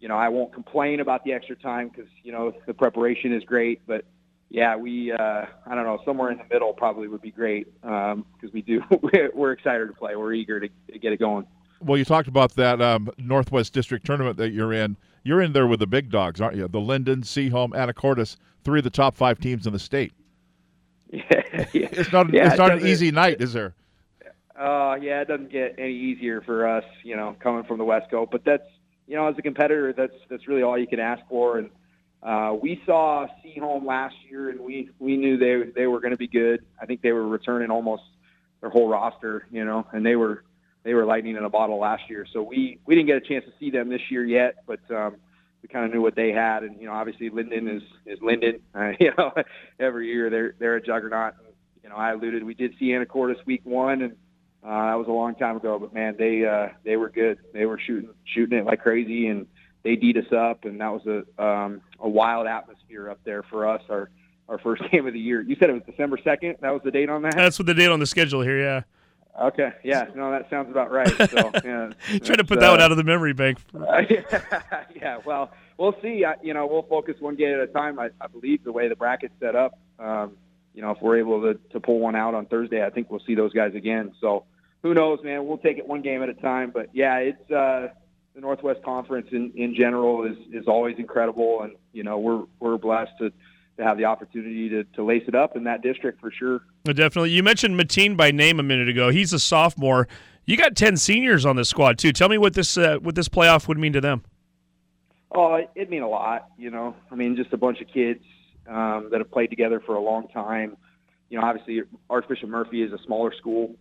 you 0.00 0.06
know 0.06 0.16
I 0.16 0.28
won't 0.28 0.52
complain 0.52 1.00
about 1.00 1.24
the 1.24 1.32
extra 1.32 1.56
time 1.56 1.88
because 1.88 2.10
you 2.22 2.30
know 2.30 2.52
the 2.66 2.74
preparation 2.74 3.32
is 3.32 3.42
great, 3.44 3.80
but 3.86 4.04
yeah, 4.50 4.76
we 4.76 5.10
uh, 5.10 5.46
I 5.66 5.74
don't 5.74 5.84
know 5.84 5.98
somewhere 6.04 6.30
in 6.30 6.36
the 6.36 6.44
middle 6.52 6.74
probably 6.74 7.08
would 7.08 7.22
be 7.22 7.30
great 7.30 7.68
because 7.80 8.52
we 8.52 8.60
do 8.60 8.82
we're, 9.34 9.52
excited 9.52 9.86
to 9.86 9.94
play. 9.94 10.14
We're 10.14 10.34
eager 10.34 10.60
to, 10.60 10.68
to 10.92 10.98
get 10.98 11.14
it 11.14 11.20
going. 11.20 11.46
Well, 11.80 11.96
you 11.96 12.04
talked 12.04 12.28
about 12.28 12.54
that 12.56 12.82
um, 12.82 13.08
Northwest 13.16 13.72
District 13.72 14.04
tournament 14.04 14.36
that 14.36 14.50
you're 14.50 14.74
in. 14.74 14.98
You're 15.22 15.40
in 15.40 15.54
there 15.54 15.66
with 15.66 15.80
the 15.80 15.86
big 15.86 16.10
dogs, 16.10 16.38
aren't 16.38 16.56
you? 16.56 16.68
The 16.68 16.80
Lynden, 16.80 17.24
Sehome, 17.24 17.70
Anacortes, 17.70 18.36
three 18.62 18.80
of 18.80 18.84
the 18.84 18.90
top 18.90 19.16
five 19.16 19.40
teams 19.40 19.66
in 19.66 19.72
the 19.72 19.78
state. 19.78 20.12
Yeah, 21.72 21.88
It's 21.92 22.12
not. 22.12 22.30
Yeah, 22.30 22.46
it's 22.46 22.54
it 22.54 22.58
not 22.58 22.72
an 22.72 22.86
easy 22.86 23.10
night, 23.10 23.40
is 23.40 23.54
there? 23.54 23.74
Uh, 24.58 24.96
yeah, 25.00 25.20
it 25.20 25.28
doesn't 25.28 25.52
get 25.52 25.76
any 25.78 25.94
easier 25.94 26.40
for 26.40 26.66
us, 26.66 26.84
you 27.04 27.14
know, 27.14 27.36
coming 27.40 27.62
from 27.64 27.78
the 27.78 27.84
Wesco. 27.84 28.28
But 28.28 28.44
that's, 28.44 28.68
you 29.06 29.14
know, 29.14 29.28
as 29.28 29.36
a 29.38 29.42
competitor, 29.42 29.92
that's 29.96 30.14
that's 30.28 30.48
really 30.48 30.62
all 30.62 30.76
you 30.76 30.88
can 30.88 30.98
ask 30.98 31.22
for. 31.28 31.58
And 31.58 31.70
uh, 32.22 32.56
we 32.60 32.82
saw 32.84 33.26
Sehome 33.44 33.86
last 33.86 34.16
year, 34.28 34.50
and 34.50 34.60
we 34.60 34.90
we 34.98 35.16
knew 35.16 35.38
they 35.38 35.70
they 35.74 35.86
were 35.86 36.00
going 36.00 36.10
to 36.10 36.18
be 36.18 36.26
good. 36.26 36.64
I 36.80 36.86
think 36.86 37.02
they 37.02 37.12
were 37.12 37.26
returning 37.26 37.70
almost 37.70 38.02
their 38.60 38.70
whole 38.70 38.88
roster, 38.88 39.46
you 39.52 39.64
know, 39.64 39.86
and 39.92 40.04
they 40.04 40.16
were 40.16 40.42
they 40.82 40.94
were 40.94 41.04
lightning 41.04 41.36
in 41.36 41.44
a 41.44 41.50
bottle 41.50 41.78
last 41.78 42.02
year. 42.08 42.26
So 42.32 42.42
we 42.42 42.80
we 42.84 42.96
didn't 42.96 43.06
get 43.06 43.16
a 43.16 43.20
chance 43.20 43.44
to 43.44 43.52
see 43.60 43.70
them 43.70 43.88
this 43.88 44.02
year 44.10 44.24
yet, 44.24 44.64
but 44.66 44.80
um, 44.90 45.16
we 45.62 45.68
kind 45.68 45.84
of 45.84 45.92
knew 45.92 46.02
what 46.02 46.16
they 46.16 46.32
had. 46.32 46.64
And 46.64 46.80
you 46.80 46.86
know, 46.86 46.94
obviously 46.94 47.30
Lynden 47.30 47.76
is 47.76 47.82
is 48.06 48.18
Lynden. 48.18 48.60
Uh, 48.74 48.92
you 49.00 49.12
know, 49.16 49.32
every 49.78 50.08
year 50.08 50.30
they're 50.30 50.54
they're 50.58 50.76
a 50.76 50.82
juggernaut. 50.82 51.34
And, 51.38 51.54
you 51.84 51.90
know, 51.90 51.96
I 51.96 52.10
alluded 52.12 52.42
we 52.42 52.54
did 52.54 52.74
see 52.80 52.86
Anacortes 52.86 53.46
week 53.46 53.60
one, 53.64 54.02
and 54.02 54.16
uh, 54.64 54.86
that 54.90 54.94
was 54.94 55.06
a 55.08 55.12
long 55.12 55.34
time 55.34 55.56
ago, 55.56 55.78
but 55.78 55.94
man, 55.94 56.16
they 56.18 56.44
uh, 56.44 56.68
they 56.84 56.96
were 56.96 57.08
good. 57.08 57.38
They 57.52 57.66
were 57.66 57.78
shooting 57.78 58.10
shooting 58.24 58.58
it 58.58 58.64
like 58.64 58.80
crazy, 58.80 59.28
and 59.28 59.46
they 59.84 59.96
beat 59.96 60.16
us 60.16 60.32
up, 60.32 60.64
and 60.64 60.80
that 60.80 60.92
was 60.92 61.06
a 61.06 61.42
um, 61.42 61.80
a 62.00 62.08
wild 62.08 62.46
atmosphere 62.46 63.10
up 63.10 63.20
there 63.24 63.42
for 63.44 63.68
us. 63.68 63.82
Our 63.88 64.10
our 64.48 64.58
first 64.58 64.82
game 64.90 65.06
of 65.06 65.12
the 65.12 65.20
year. 65.20 65.40
You 65.40 65.56
said 65.58 65.70
it 65.70 65.74
was 65.74 65.82
December 65.86 66.18
second. 66.22 66.56
That 66.60 66.72
was 66.72 66.82
the 66.84 66.90
date 66.90 67.08
on 67.08 67.22
that. 67.22 67.36
That's 67.36 67.58
what 67.58 67.66
the 67.66 67.74
date 67.74 67.88
on 67.88 68.00
the 68.00 68.06
schedule 68.06 68.42
here. 68.42 68.60
Yeah, 68.60 68.82
Okay, 69.40 69.70
yeah, 69.84 70.06
no, 70.16 70.32
that 70.32 70.50
sounds 70.50 70.68
about 70.68 70.90
right. 70.90 71.08
So, 71.30 71.50
yeah, 71.64 71.90
trying 72.18 72.38
to 72.38 72.44
put 72.44 72.58
that 72.58 72.70
one 72.70 72.80
uh, 72.80 72.84
out 72.84 72.90
of 72.90 72.96
the 72.96 73.04
memory 73.04 73.32
bank. 73.32 73.58
yeah, 74.96 75.18
well, 75.24 75.52
we'll 75.76 75.94
see. 76.02 76.24
I, 76.24 76.34
you 76.42 76.54
know, 76.54 76.66
we'll 76.66 76.82
focus 76.82 77.14
one 77.20 77.36
game 77.36 77.54
at 77.54 77.60
a 77.60 77.68
time. 77.68 78.00
I, 78.00 78.10
I 78.20 78.26
believe 78.26 78.64
the 78.64 78.72
way 78.72 78.88
the 78.88 78.96
bracket's 78.96 79.34
set 79.38 79.54
up, 79.54 79.78
um, 80.00 80.36
you 80.78 80.82
know, 80.84 80.92
if 80.92 80.98
we're 81.02 81.18
able 81.18 81.42
to, 81.42 81.54
to 81.72 81.80
pull 81.80 81.98
one 81.98 82.14
out 82.14 82.34
on 82.34 82.46
Thursday, 82.46 82.86
I 82.86 82.90
think 82.90 83.10
we'll 83.10 83.18
see 83.26 83.34
those 83.34 83.52
guys 83.52 83.74
again. 83.74 84.12
So 84.20 84.44
who 84.84 84.94
knows, 84.94 85.18
man? 85.24 85.44
We'll 85.44 85.58
take 85.58 85.76
it 85.76 85.88
one 85.88 86.02
game 86.02 86.22
at 86.22 86.28
a 86.28 86.34
time. 86.34 86.70
But 86.72 86.90
yeah, 86.92 87.16
it's 87.16 87.50
uh, 87.50 87.88
the 88.36 88.40
Northwest 88.40 88.84
Conference 88.84 89.26
in, 89.32 89.50
in 89.56 89.74
general 89.74 90.24
is 90.24 90.36
is 90.52 90.68
always 90.68 90.94
incredible, 90.96 91.62
and 91.62 91.72
you 91.92 92.04
know, 92.04 92.20
we're 92.20 92.44
we're 92.60 92.78
blessed 92.78 93.10
to 93.18 93.30
to 93.78 93.82
have 93.84 93.96
the 93.98 94.04
opportunity 94.04 94.68
to, 94.68 94.84
to 94.84 95.02
lace 95.02 95.24
it 95.26 95.34
up 95.34 95.56
in 95.56 95.64
that 95.64 95.82
district 95.82 96.20
for 96.20 96.30
sure. 96.30 96.60
Definitely. 96.84 97.30
You 97.30 97.42
mentioned 97.42 97.74
Mateen 97.74 98.16
by 98.16 98.30
name 98.30 98.60
a 98.60 98.62
minute 98.62 98.88
ago. 98.88 99.08
He's 99.10 99.32
a 99.32 99.40
sophomore. 99.40 100.06
You 100.46 100.56
got 100.56 100.76
ten 100.76 100.96
seniors 100.96 101.44
on 101.44 101.56
this 101.56 101.68
squad 101.68 101.98
too. 101.98 102.12
Tell 102.12 102.28
me 102.28 102.38
what 102.38 102.54
this 102.54 102.78
uh, 102.78 102.98
what 103.02 103.16
this 103.16 103.28
playoff 103.28 103.66
would 103.66 103.78
mean 103.78 103.94
to 103.94 104.00
them. 104.00 104.22
Oh, 105.32 105.56
it- 105.56 105.70
it'd 105.74 105.90
mean 105.90 106.02
a 106.02 106.08
lot. 106.08 106.50
You 106.56 106.70
know, 106.70 106.94
I 107.10 107.16
mean, 107.16 107.34
just 107.34 107.52
a 107.52 107.56
bunch 107.56 107.80
of 107.80 107.88
kids 107.88 108.22
um, 108.68 109.08
that 109.10 109.18
have 109.18 109.30
played 109.30 109.50
together 109.50 109.80
for 109.84 109.94
a 109.94 110.00
long 110.00 110.28
time. 110.28 110.76
You 111.30 111.38
know, 111.38 111.46
obviously 111.46 111.82
Archbishop 112.08 112.48
Murphy 112.48 112.82
is 112.82 112.92
a 112.92 112.98
smaller 113.04 113.32
school. 113.36 113.74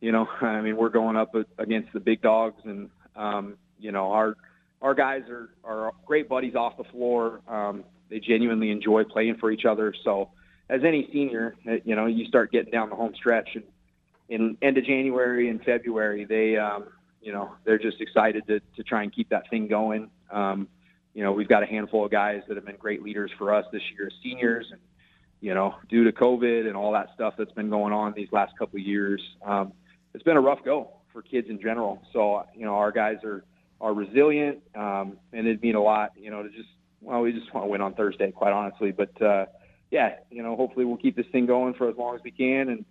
You 0.00 0.12
know, 0.12 0.28
I 0.40 0.60
mean, 0.60 0.76
we're 0.76 0.88
going 0.88 1.16
up 1.16 1.34
against 1.58 1.92
the 1.92 2.00
big 2.00 2.22
dogs, 2.22 2.60
and 2.64 2.90
um, 3.16 3.56
you 3.78 3.92
know, 3.92 4.12
our 4.12 4.36
our 4.80 4.94
guys 4.94 5.22
are 5.28 5.50
are 5.64 5.92
great 6.06 6.28
buddies 6.28 6.54
off 6.54 6.76
the 6.76 6.84
floor. 6.84 7.40
Um, 7.48 7.84
they 8.08 8.20
genuinely 8.20 8.70
enjoy 8.70 9.04
playing 9.04 9.36
for 9.36 9.50
each 9.50 9.64
other. 9.64 9.92
So, 10.04 10.30
as 10.70 10.82
any 10.84 11.08
senior, 11.12 11.56
uh, 11.68 11.76
you 11.84 11.94
know, 11.94 12.06
you 12.06 12.26
start 12.26 12.52
getting 12.52 12.70
down 12.72 12.90
the 12.90 12.96
home 12.96 13.14
stretch, 13.14 13.50
and 13.54 13.64
in 14.28 14.56
end 14.62 14.78
of 14.78 14.84
January 14.84 15.48
and 15.48 15.62
February, 15.62 16.24
they, 16.24 16.56
um, 16.56 16.86
you 17.20 17.32
know, 17.32 17.52
they're 17.64 17.78
just 17.78 18.00
excited 18.00 18.46
to 18.46 18.60
to 18.76 18.82
try 18.82 19.02
and 19.02 19.12
keep 19.12 19.28
that 19.30 19.50
thing 19.50 19.68
going. 19.68 20.10
Um, 20.30 20.68
you 21.14 21.22
know, 21.22 21.32
we've 21.32 21.48
got 21.48 21.62
a 21.62 21.66
handful 21.66 22.04
of 22.04 22.10
guys 22.10 22.42
that 22.48 22.56
have 22.56 22.66
been 22.66 22.76
great 22.76 23.02
leaders 23.02 23.30
for 23.38 23.54
us 23.54 23.64
this 23.72 23.82
year 23.96 24.06
as 24.06 24.12
seniors, 24.22 24.66
and 24.70 24.80
you 25.40 25.54
know, 25.54 25.74
due 25.88 26.04
to 26.04 26.12
COVID 26.12 26.66
and 26.66 26.76
all 26.76 26.92
that 26.92 27.10
stuff 27.14 27.34
that's 27.38 27.52
been 27.52 27.70
going 27.70 27.92
on 27.92 28.12
these 28.14 28.28
last 28.32 28.58
couple 28.58 28.80
of 28.80 28.86
years, 28.86 29.22
um, 29.44 29.72
it's 30.14 30.24
been 30.24 30.36
a 30.36 30.40
rough 30.40 30.64
go 30.64 30.90
for 31.12 31.22
kids 31.22 31.48
in 31.48 31.60
general. 31.60 32.02
So, 32.12 32.44
you 32.54 32.64
know, 32.64 32.74
our 32.74 32.92
guys 32.92 33.18
are 33.24 33.44
are 33.80 33.94
resilient, 33.94 34.60
um, 34.74 35.18
and 35.32 35.46
it'd 35.46 35.62
mean 35.62 35.76
a 35.76 35.82
lot, 35.82 36.12
you 36.16 36.30
know, 36.30 36.42
to 36.42 36.48
just 36.48 36.68
well, 37.00 37.20
we 37.20 37.32
just 37.32 37.52
want 37.54 37.64
to 37.64 37.70
win 37.70 37.80
on 37.80 37.94
Thursday, 37.94 38.32
quite 38.32 38.52
honestly. 38.52 38.90
But 38.90 39.20
uh, 39.22 39.46
yeah, 39.90 40.16
you 40.30 40.42
know, 40.42 40.56
hopefully 40.56 40.84
we'll 40.84 40.96
keep 40.96 41.16
this 41.16 41.26
thing 41.30 41.46
going 41.46 41.74
for 41.74 41.88
as 41.88 41.96
long 41.96 42.16
as 42.16 42.20
we 42.24 42.30
can, 42.30 42.68
and 42.68 42.84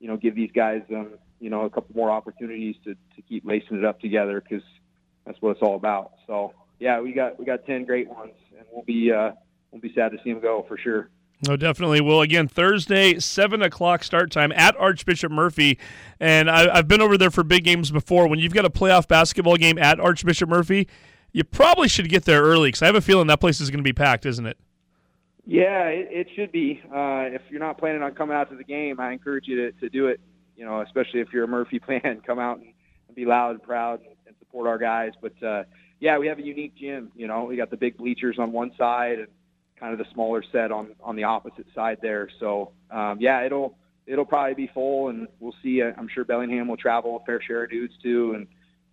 you 0.00 0.08
know, 0.08 0.16
give 0.16 0.34
these 0.34 0.50
guys, 0.52 0.82
um, 0.90 1.10
you 1.40 1.50
know, 1.50 1.62
a 1.62 1.70
couple 1.70 1.94
more 1.94 2.10
opportunities 2.10 2.76
to 2.84 2.94
to 2.94 3.22
keep 3.28 3.46
lacing 3.46 3.78
it 3.78 3.84
up 3.84 4.00
together 4.00 4.40
because 4.40 4.64
that's 5.24 5.40
what 5.40 5.50
it's 5.50 5.62
all 5.62 5.76
about. 5.76 6.12
So 6.26 6.52
yeah, 6.82 7.00
we 7.00 7.12
got 7.12 7.38
we 7.38 7.44
got 7.44 7.64
ten 7.64 7.84
great 7.84 8.08
ones, 8.08 8.32
and 8.58 8.66
we'll 8.72 8.82
be 8.82 9.12
uh, 9.12 9.30
we'll 9.70 9.80
be 9.80 9.92
sad 9.94 10.10
to 10.10 10.18
see 10.24 10.32
them 10.32 10.42
go 10.42 10.64
for 10.66 10.76
sure. 10.76 11.10
No, 11.46 11.56
definitely. 11.56 12.00
Well, 12.00 12.20
again, 12.20 12.48
Thursday, 12.48 13.20
seven 13.20 13.62
o'clock 13.62 14.02
start 14.02 14.32
time 14.32 14.52
at 14.52 14.76
Archbishop 14.76 15.30
Murphy, 15.30 15.78
and 16.18 16.50
I, 16.50 16.76
I've 16.76 16.88
been 16.88 17.00
over 17.00 17.16
there 17.16 17.30
for 17.30 17.44
big 17.44 17.62
games 17.62 17.92
before. 17.92 18.26
When 18.26 18.40
you've 18.40 18.52
got 18.52 18.64
a 18.64 18.70
playoff 18.70 19.06
basketball 19.06 19.56
game 19.56 19.78
at 19.78 20.00
Archbishop 20.00 20.48
Murphy, 20.48 20.88
you 21.32 21.44
probably 21.44 21.88
should 21.88 22.08
get 22.08 22.24
there 22.24 22.42
early 22.42 22.68
because 22.68 22.82
I 22.82 22.86
have 22.86 22.96
a 22.96 23.00
feeling 23.00 23.28
that 23.28 23.40
place 23.40 23.60
is 23.60 23.70
going 23.70 23.78
to 23.78 23.84
be 23.84 23.92
packed, 23.92 24.26
isn't 24.26 24.46
it? 24.46 24.58
Yeah, 25.46 25.86
it, 25.86 26.08
it 26.10 26.26
should 26.34 26.50
be. 26.50 26.80
Uh, 26.84 27.30
if 27.30 27.42
you're 27.48 27.60
not 27.60 27.78
planning 27.78 28.02
on 28.02 28.14
coming 28.14 28.36
out 28.36 28.50
to 28.50 28.56
the 28.56 28.64
game, 28.64 28.98
I 28.98 29.12
encourage 29.12 29.46
you 29.46 29.56
to, 29.56 29.72
to 29.80 29.88
do 29.88 30.08
it. 30.08 30.20
You 30.56 30.64
know, 30.64 30.80
especially 30.80 31.20
if 31.20 31.32
you're 31.32 31.44
a 31.44 31.48
Murphy 31.48 31.78
fan, 31.86 32.22
come 32.26 32.40
out 32.40 32.58
and, 32.58 32.72
and 33.06 33.16
be 33.16 33.24
loud 33.24 33.52
and 33.52 33.62
proud 33.62 34.00
and, 34.00 34.16
and 34.26 34.36
support 34.40 34.66
our 34.66 34.78
guys. 34.78 35.12
But 35.20 35.42
uh, 35.42 35.64
yeah, 36.02 36.18
we 36.18 36.26
have 36.26 36.40
a 36.40 36.42
unique 36.42 36.74
gym. 36.74 37.12
You 37.14 37.28
know, 37.28 37.44
we 37.44 37.56
got 37.56 37.70
the 37.70 37.76
big 37.76 37.96
bleachers 37.96 38.36
on 38.36 38.50
one 38.50 38.72
side 38.76 39.20
and 39.20 39.28
kind 39.78 39.92
of 39.92 39.98
the 39.98 40.12
smaller 40.12 40.42
set 40.50 40.72
on 40.72 40.96
on 41.00 41.14
the 41.14 41.22
opposite 41.22 41.66
side 41.76 41.98
there. 42.02 42.28
So 42.40 42.72
um, 42.90 43.18
yeah, 43.20 43.44
it'll 43.44 43.78
it'll 44.04 44.24
probably 44.24 44.54
be 44.54 44.70
full, 44.74 45.10
and 45.10 45.28
we'll 45.38 45.54
see. 45.62 45.80
Uh, 45.80 45.92
I'm 45.96 46.08
sure 46.12 46.24
Bellingham 46.24 46.66
will 46.66 46.76
travel 46.76 47.20
a 47.22 47.24
fair 47.24 47.40
share 47.40 47.62
of 47.62 47.70
dudes 47.70 47.94
too, 48.02 48.34
and 48.34 48.46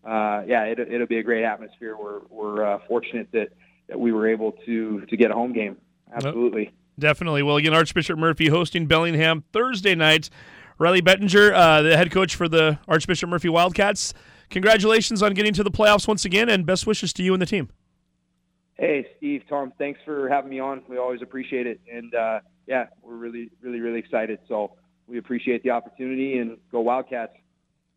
uh, 0.05 0.45
yeah, 0.45 0.65
it, 0.65 0.77
it'll 0.77 1.07
be 1.07 1.17
a 1.17 1.23
great 1.23 1.43
atmosphere. 1.43 1.97
We're 1.97 2.19
we're 2.29 2.75
uh, 2.75 2.79
fortunate 2.87 3.27
that 3.31 3.49
that 3.87 3.99
we 3.99 4.11
were 4.11 4.29
able 4.29 4.51
to 4.67 5.01
to 5.07 5.17
get 5.17 5.31
a 5.31 5.33
home 5.33 5.51
game. 5.51 5.77
Absolutely. 6.13 6.71
Definitely. 6.99 7.41
Well, 7.41 7.57
again, 7.57 7.73
Archbishop 7.73 8.19
Murphy 8.19 8.49
hosting 8.49 8.85
Bellingham 8.85 9.45
Thursday 9.51 9.95
night. 9.95 10.29
Riley 10.77 11.01
Bettinger, 11.01 11.53
uh, 11.53 11.81
the 11.81 11.97
head 11.97 12.11
coach 12.11 12.35
for 12.35 12.47
the 12.47 12.77
Archbishop 12.87 13.29
Murphy 13.29 13.49
Wildcats. 13.49 14.13
Congratulations 14.49 15.21
on 15.21 15.33
getting 15.33 15.53
to 15.53 15.63
the 15.63 15.71
playoffs 15.71 16.07
once 16.07 16.25
again, 16.25 16.49
and 16.49 16.65
best 16.65 16.87
wishes 16.87 17.13
to 17.13 17.23
you 17.23 17.33
and 17.33 17.41
the 17.41 17.45
team. 17.45 17.69
Hey, 18.75 19.07
Steve, 19.17 19.43
Tom, 19.49 19.73
thanks 19.77 19.99
for 20.05 20.29
having 20.29 20.49
me 20.49 20.59
on. 20.59 20.81
We 20.87 20.97
always 20.97 21.21
appreciate 21.21 21.67
it, 21.67 21.81
and 21.91 22.13
uh, 22.15 22.39
yeah, 22.65 22.87
we're 23.01 23.15
really, 23.15 23.51
really, 23.61 23.81
really 23.81 23.99
excited. 23.99 24.39
So 24.47 24.71
we 25.07 25.17
appreciate 25.17 25.63
the 25.63 25.71
opportunity, 25.71 26.37
and 26.37 26.57
go 26.71 26.79
Wildcats. 26.79 27.33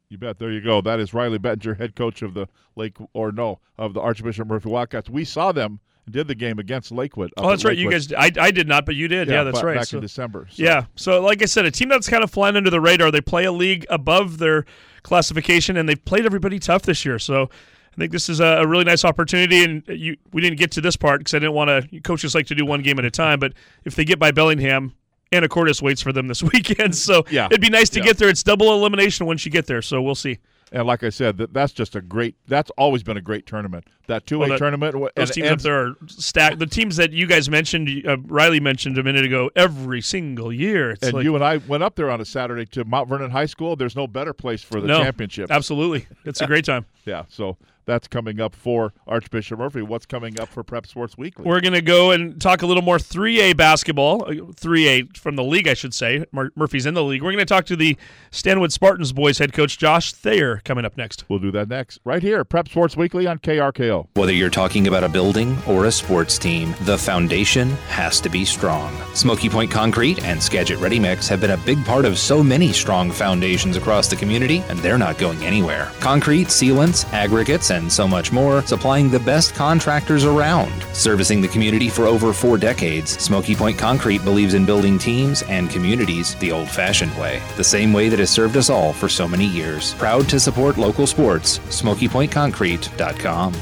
You 0.09 0.19
bet. 0.19 0.39
There 0.39 0.51
you 0.51 0.61
go. 0.61 0.83
That 0.83 1.01
is 1.01 1.15
Riley 1.15 1.39
Bettinger, 1.39 1.75
head 1.75 1.97
coach 1.97 2.21
of 2.21 2.35
the 2.35 2.47
Lake, 2.77 2.99
or 3.15 3.33
no, 3.33 3.61
of 3.79 3.95
the 3.95 4.01
Archbishop 4.01 4.47
Murphy 4.47 4.69
Wildcats. 4.69 5.09
We 5.09 5.25
saw 5.25 5.53
them 5.53 5.81
and 5.81 5.81
did 6.11 6.27
the 6.27 6.35
game 6.35 6.59
against 6.59 6.91
Lakewood. 6.91 7.33
Oh, 7.37 7.49
that's 7.51 7.65
at 7.65 7.69
right. 7.69 7.79
You 7.79 7.91
guys, 7.91 8.13
I, 8.13 8.31
I 8.39 8.51
did 8.51 8.67
not, 8.67 8.85
but 8.87 8.95
you 8.97 9.07
did. 9.09 9.29
Yeah, 9.29 9.45
that's 9.45 9.61
ba- 9.61 9.67
right. 9.67 9.77
Back 9.77 9.87
So- 9.87 9.99
in 9.99 10.03
December. 10.03 10.49
So. 10.51 10.63
Yeah. 10.63 10.85
So, 10.97 11.21
like 11.23 11.43
I 11.43 11.45
said, 11.47 11.65
a 11.65 11.71
team 11.71 11.89
that's 11.89 12.09
kind 12.09 12.25
of 12.25 12.31
flying 12.31 12.57
under 12.57 12.71
the 12.71 12.81
radar. 12.81 13.11
They 13.11 13.21
play 13.21 13.45
a 13.45 13.53
league 13.53 13.87
above 13.89 14.39
their 14.39 14.65
classification, 15.03 15.77
and 15.77 15.89
they've 15.89 16.03
played 16.05 16.27
everybody 16.27 16.59
tough 16.59 16.83
this 16.83 17.05
year. 17.05 17.19
So, 17.19 17.51
I 17.93 17.97
think 17.97 18.11
this 18.11 18.29
is 18.29 18.41
a, 18.41 18.45
a 18.63 18.67
really 18.67 18.85
nice 18.85 19.05
opportunity. 19.05 19.63
And 19.65 19.83
you, 19.89 20.17
we 20.33 20.41
didn't 20.41 20.59
get 20.59 20.71
to 20.73 20.81
this 20.81 20.97
part 20.97 21.21
because 21.21 21.35
I 21.35 21.39
didn't 21.41 21.53
want 21.55 21.91
to. 21.91 22.01
Coaches 22.01 22.35
like 22.35 22.47
to 22.47 22.55
do 22.55 22.65
one 22.65 22.83
game 22.83 22.99
at 22.99 23.05
a 23.05 23.11
time, 23.11 23.39
but 23.39 23.53
if 23.85 23.95
they 23.97 24.05
get 24.05 24.19
by 24.19 24.31
Bellingham, 24.33 24.95
Anacortes 25.31 25.81
waits 25.83 26.01
for 26.03 26.13
them 26.13 26.27
this 26.27 26.43
weekend. 26.53 26.95
So, 26.97 27.25
Yeah. 27.31 27.47
it'd 27.47 27.61
be 27.61 27.71
nice 27.71 27.91
to 27.91 28.01
Yeah. 28.01 28.07
get 28.07 28.19
there. 28.19 28.29
It's 28.29 28.43
double 28.43 28.73
elimination 28.75 29.27
once 29.27 29.45
you 29.45 29.53
get 29.53 29.67
there. 29.67 29.83
So, 29.83 30.01
we'll 30.03 30.15
see. 30.15 30.39
And 30.73 30.87
like 30.87 31.05
I 31.05 31.11
said, 31.11 31.37
that 31.37 31.53
that's 31.53 31.73
just 31.73 31.95
a 31.97 32.01
great. 32.01 32.35
That's 32.49 32.71
always 32.79 33.03
been 33.03 33.17
a 33.19 33.21
great 33.21 33.47
tournament. 33.47 33.85
That 34.07 34.27
two 34.27 34.39
way 34.39 34.49
Well, 34.49 34.59
tournament. 34.59 34.95
Those 34.95 35.11
and 35.17 35.33
teams 35.33 35.51
up 35.51 35.59
there 35.61 35.87
are 35.87 35.95
stacked. 36.07 36.59
The 36.59 36.67
teams 36.67 36.97
that 36.97 37.13
you 37.13 37.27
guys 37.27 37.51
mentioned, 37.51 37.89
uh, 38.07 38.17
Riley 38.19 38.59
mentioned 38.59 38.97
a 38.99 39.03
minute 39.03 39.25
ago, 39.25 39.51
every 39.55 40.01
single 40.01 40.53
year. 40.53 40.93
It's 40.93 41.03
and 41.05 41.13
like, 41.15 41.25
you 41.25 41.35
and 41.35 41.45
I 41.45 41.59
went 41.59 41.83
up 41.83 41.95
there 41.95 42.11
on 42.11 42.21
a 42.21 42.25
Saturday 42.25 42.65
to 42.67 42.85
Mount 42.85 43.09
Vernon 43.09 43.31
High 43.31 43.47
School. 43.47 43.77
There's 43.77 43.95
no 43.97 44.07
better 44.07 44.33
place 44.33 44.63
for 44.63 44.81
the 44.81 44.89
No, 44.89 45.03
championship. 45.03 45.51
absolutely. 45.51 46.07
It's 46.25 46.41
a 46.41 46.47
great 46.47 46.65
time. 46.65 46.87
yeah. 47.05 47.25
So 47.29 47.59
that's 47.85 48.09
coming 48.09 48.41
up 48.41 48.55
for 48.55 48.93
Archbishop 49.07 49.59
Murphy. 49.59 49.83
What's 49.83 50.07
coming 50.07 50.39
up 50.41 50.49
for 50.49 50.63
Prep 50.63 50.87
Sports 50.87 51.17
Weekly? 51.19 51.45
We're 51.45 51.61
going 51.61 51.73
to 51.75 51.83
go 51.83 52.11
and 52.11 52.41
talk 52.41 52.63
a 52.63 52.67
little 52.67 52.83
more 52.83 52.99
3A 52.99 53.57
basketball, 53.57 54.25
uh, 54.25 54.29
3A 54.53 55.17
from 55.17 55.37
the 55.37 55.45
league, 55.45 55.69
I 55.69 55.75
should 55.75 55.95
say. 55.95 56.25
Mur- 56.33 56.53
Murphy's 56.55 56.87
in 56.87 56.95
the 56.95 57.03
league. 57.03 57.23
We're 57.23 57.33
going 57.33 57.39
to 57.41 57.45
talk 57.45 57.67
to 57.67 57.77
the 57.77 57.97
Stanwood 58.31 58.73
Spartans 58.73 59.13
boys 59.13 59.39
head 59.39 59.53
coach 59.53 59.79
Josh 59.79 60.13
Thayer 60.13 60.61
coming 60.65 60.85
up 60.85 60.97
next. 60.97 61.25
We'll 61.29 61.39
do 61.41 61.51
that 61.53 61.69
next, 61.69 61.99
right 62.05 62.23
here, 62.23 62.45
Prep 62.45 62.69
Sports 62.69 62.97
Weekly 62.97 63.27
on 63.27 63.39
KRKO. 63.39 64.09
Whether 64.15 64.33
you're 64.33 64.51
talking 64.51 64.87
about 64.87 65.05
a 65.05 65.09
building 65.09 65.59
or 65.67 65.87
a 65.87 65.93
sports 65.93 66.39
team, 66.39 66.75
the 66.83 66.97
foundation 66.99 67.71
has 67.89 68.21
to 68.21 68.29
be 68.29 68.45
strong. 68.45 68.93
Smoky 69.15 69.49
Point 69.49 69.71
Concrete 69.71 70.23
and 70.25 70.43
Skagit 70.43 70.79
Ready 70.79 70.99
Mix 71.01 71.29
have 71.29 71.41
been 71.41 71.51
a 71.51 71.57
big 71.59 71.85
part 71.85 72.05
of 72.05 72.19
so 72.19 72.43
many 72.43 72.73
strong 72.73 73.11
foundations 73.11 73.77
across 73.77 74.09
the 74.09 74.17
community, 74.17 74.59
and 74.69 74.79
they're 74.79 74.99
not 74.99 75.19
going 75.19 75.43
anywhere. 75.45 75.91
Concrete, 76.01 76.49
sealants, 76.49 77.11
aggregates, 77.13 77.72
and 77.73 77.93
so 77.93 78.07
much 78.07 78.31
more, 78.31 78.63
supplying 78.63 79.11
the 79.11 79.19
best 79.21 79.55
contractors 79.55 80.25
around. 80.25 80.73
Servicing 80.93 81.41
the 81.41 81.49
community 81.49 81.89
for 81.89 82.07
over 82.07 82.33
four 82.33 82.57
decades, 82.57 83.11
Smoky 83.19 83.55
Point 83.55 83.79
Concrete 83.79 84.23
believes 84.25 84.55
in 84.55 84.65
building 84.65 84.99
teams 84.99 85.43
and 85.43 85.69
communities 85.71 86.35
the 86.37 86.53
old 86.53 86.69
fashioned 86.69 87.17
way, 87.19 87.43
the 87.57 87.65
same 87.65 87.93
way 87.93 88.09
that 88.09 88.19
has 88.19 88.31
served 88.31 88.57
us 88.57 88.71
all 88.71 88.93
for 88.93 89.09
so 89.09 89.27
many 89.27 89.47
years. 89.47 89.95
Proud 89.95 90.29
to 90.29 90.39
support 90.39 90.79
local 90.79 91.07
sports, 91.07 91.59
SmokyPointConcrete.com. 91.59 93.55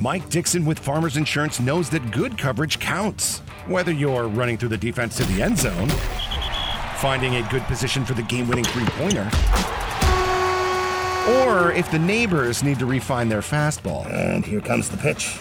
Mike 0.00 0.28
Dixon 0.28 0.64
with 0.64 0.78
Farmers 0.78 1.16
Insurance 1.16 1.60
knows 1.60 1.88
that 1.90 2.10
good 2.10 2.36
coverage 2.36 2.78
counts. 2.80 3.38
Whether 3.66 3.92
you're 3.92 4.28
running 4.28 4.58
through 4.58 4.70
the 4.70 4.76
defense 4.76 5.16
to 5.18 5.24
the 5.24 5.42
end 5.42 5.58
zone, 5.58 5.88
finding 6.98 7.36
a 7.36 7.48
good 7.48 7.62
position 7.62 8.04
for 8.04 8.14
the 8.14 8.22
game 8.22 8.48
winning 8.48 8.64
three 8.64 8.86
pointer, 8.86 9.30
or 11.28 11.72
if 11.72 11.90
the 11.90 11.98
neighbors 11.98 12.62
need 12.62 12.78
to 12.78 12.86
refine 12.86 13.28
their 13.28 13.40
fastball. 13.40 14.06
And 14.12 14.44
here 14.44 14.60
comes 14.60 14.88
the 14.88 14.96
pitch. 14.96 15.38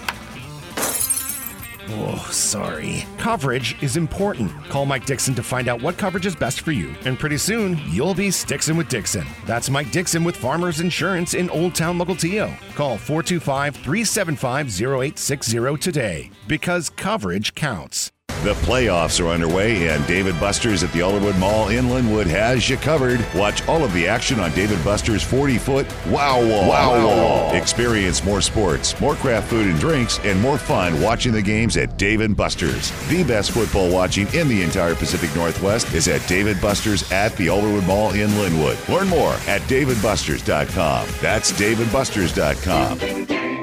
Oh, 1.96 2.28
sorry. 2.32 3.06
Coverage 3.18 3.82
is 3.84 3.98
important. 3.98 4.52
Call 4.70 4.86
Mike 4.86 5.06
Dixon 5.06 5.36
to 5.36 5.44
find 5.44 5.68
out 5.68 5.82
what 5.82 5.98
coverage 5.98 6.26
is 6.26 6.36
best 6.36 6.62
for 6.62 6.72
you. 6.72 6.96
And 7.06 7.20
pretty 7.20 7.38
soon, 7.38 7.80
you'll 7.90 8.16
be 8.16 8.30
Stixon 8.30 8.78
with 8.78 8.88
Dixon. 8.88 9.26
That's 9.46 9.70
Mike 9.70 9.92
Dixon 9.92 10.24
with 10.24 10.36
Farmers 10.38 10.80
Insurance 10.80 11.34
in 11.34 11.50
Old 11.50 11.76
Town 11.76 12.00
Mukilteo. 12.00 12.58
Call 12.76 12.98
425 12.98 13.76
375 13.76 14.82
0860 14.82 15.78
today 15.78 16.32
because 16.48 16.90
coverage 16.90 17.54
counts. 17.54 18.12
The 18.44 18.54
playoffs 18.56 19.24
are 19.24 19.30
underway, 19.30 19.88
and 19.88 20.06
Dave 20.06 20.28
& 20.40 20.40
Buster's 20.40 20.84
at 20.84 20.92
the 20.92 21.00
Alderwood 21.00 21.40
Mall 21.40 21.70
in 21.70 21.86
Lynnwood 21.86 22.26
has 22.26 22.70
you 22.70 22.78
covered. 22.78 23.26
Watch 23.34 23.66
all 23.68 23.84
of 23.84 23.94
the 23.94 24.08
action 24.08 24.40
on 24.40 24.52
Dave 24.52 24.84
& 24.84 24.84
Buster's 24.84 25.24
40 25.24 25.58
foot 25.58 25.88
Wow 26.08 26.42
Wall. 26.42 26.70
Wow 26.70 27.08
Wall. 27.08 27.56
Experience 27.56 28.24
more 28.26 28.42
sports, 28.42 29.00
more 29.00 29.16
craft 29.16 29.50
food 29.50 29.68
and 29.68 29.80
drinks, 29.80 30.20
and 30.20 30.40
more 30.42 30.58
fun 30.58 31.02
watching 31.02 31.32
the 31.32 31.42
games 31.42 31.78
at 31.78 31.98
Dave 31.98 32.36
& 32.36 32.38
Buster's. 32.38 32.92
The 33.08 33.24
best 33.24 33.52
football 33.52 33.90
watching 33.90 34.28
in 34.34 34.48
the 34.48 34.62
entire 34.62 34.96
Pacific 34.96 35.34
Northwest 35.36 35.94
is 35.94 36.08
at 36.08 36.26
Dave 36.28 36.62
& 36.62 36.62
Buster's 36.62 37.10
at 37.12 37.36
the 37.38 37.48
Alderwood 37.48 37.88
Mall 37.88 38.12
in 38.12 38.30
Lynnwood. 38.32 38.90
Learn 38.90 39.08
more 39.08 39.34
at 39.48 39.62
davidbusters.com. 39.64 41.08
That's 41.22 41.52
davidbusters.com. 41.54 43.63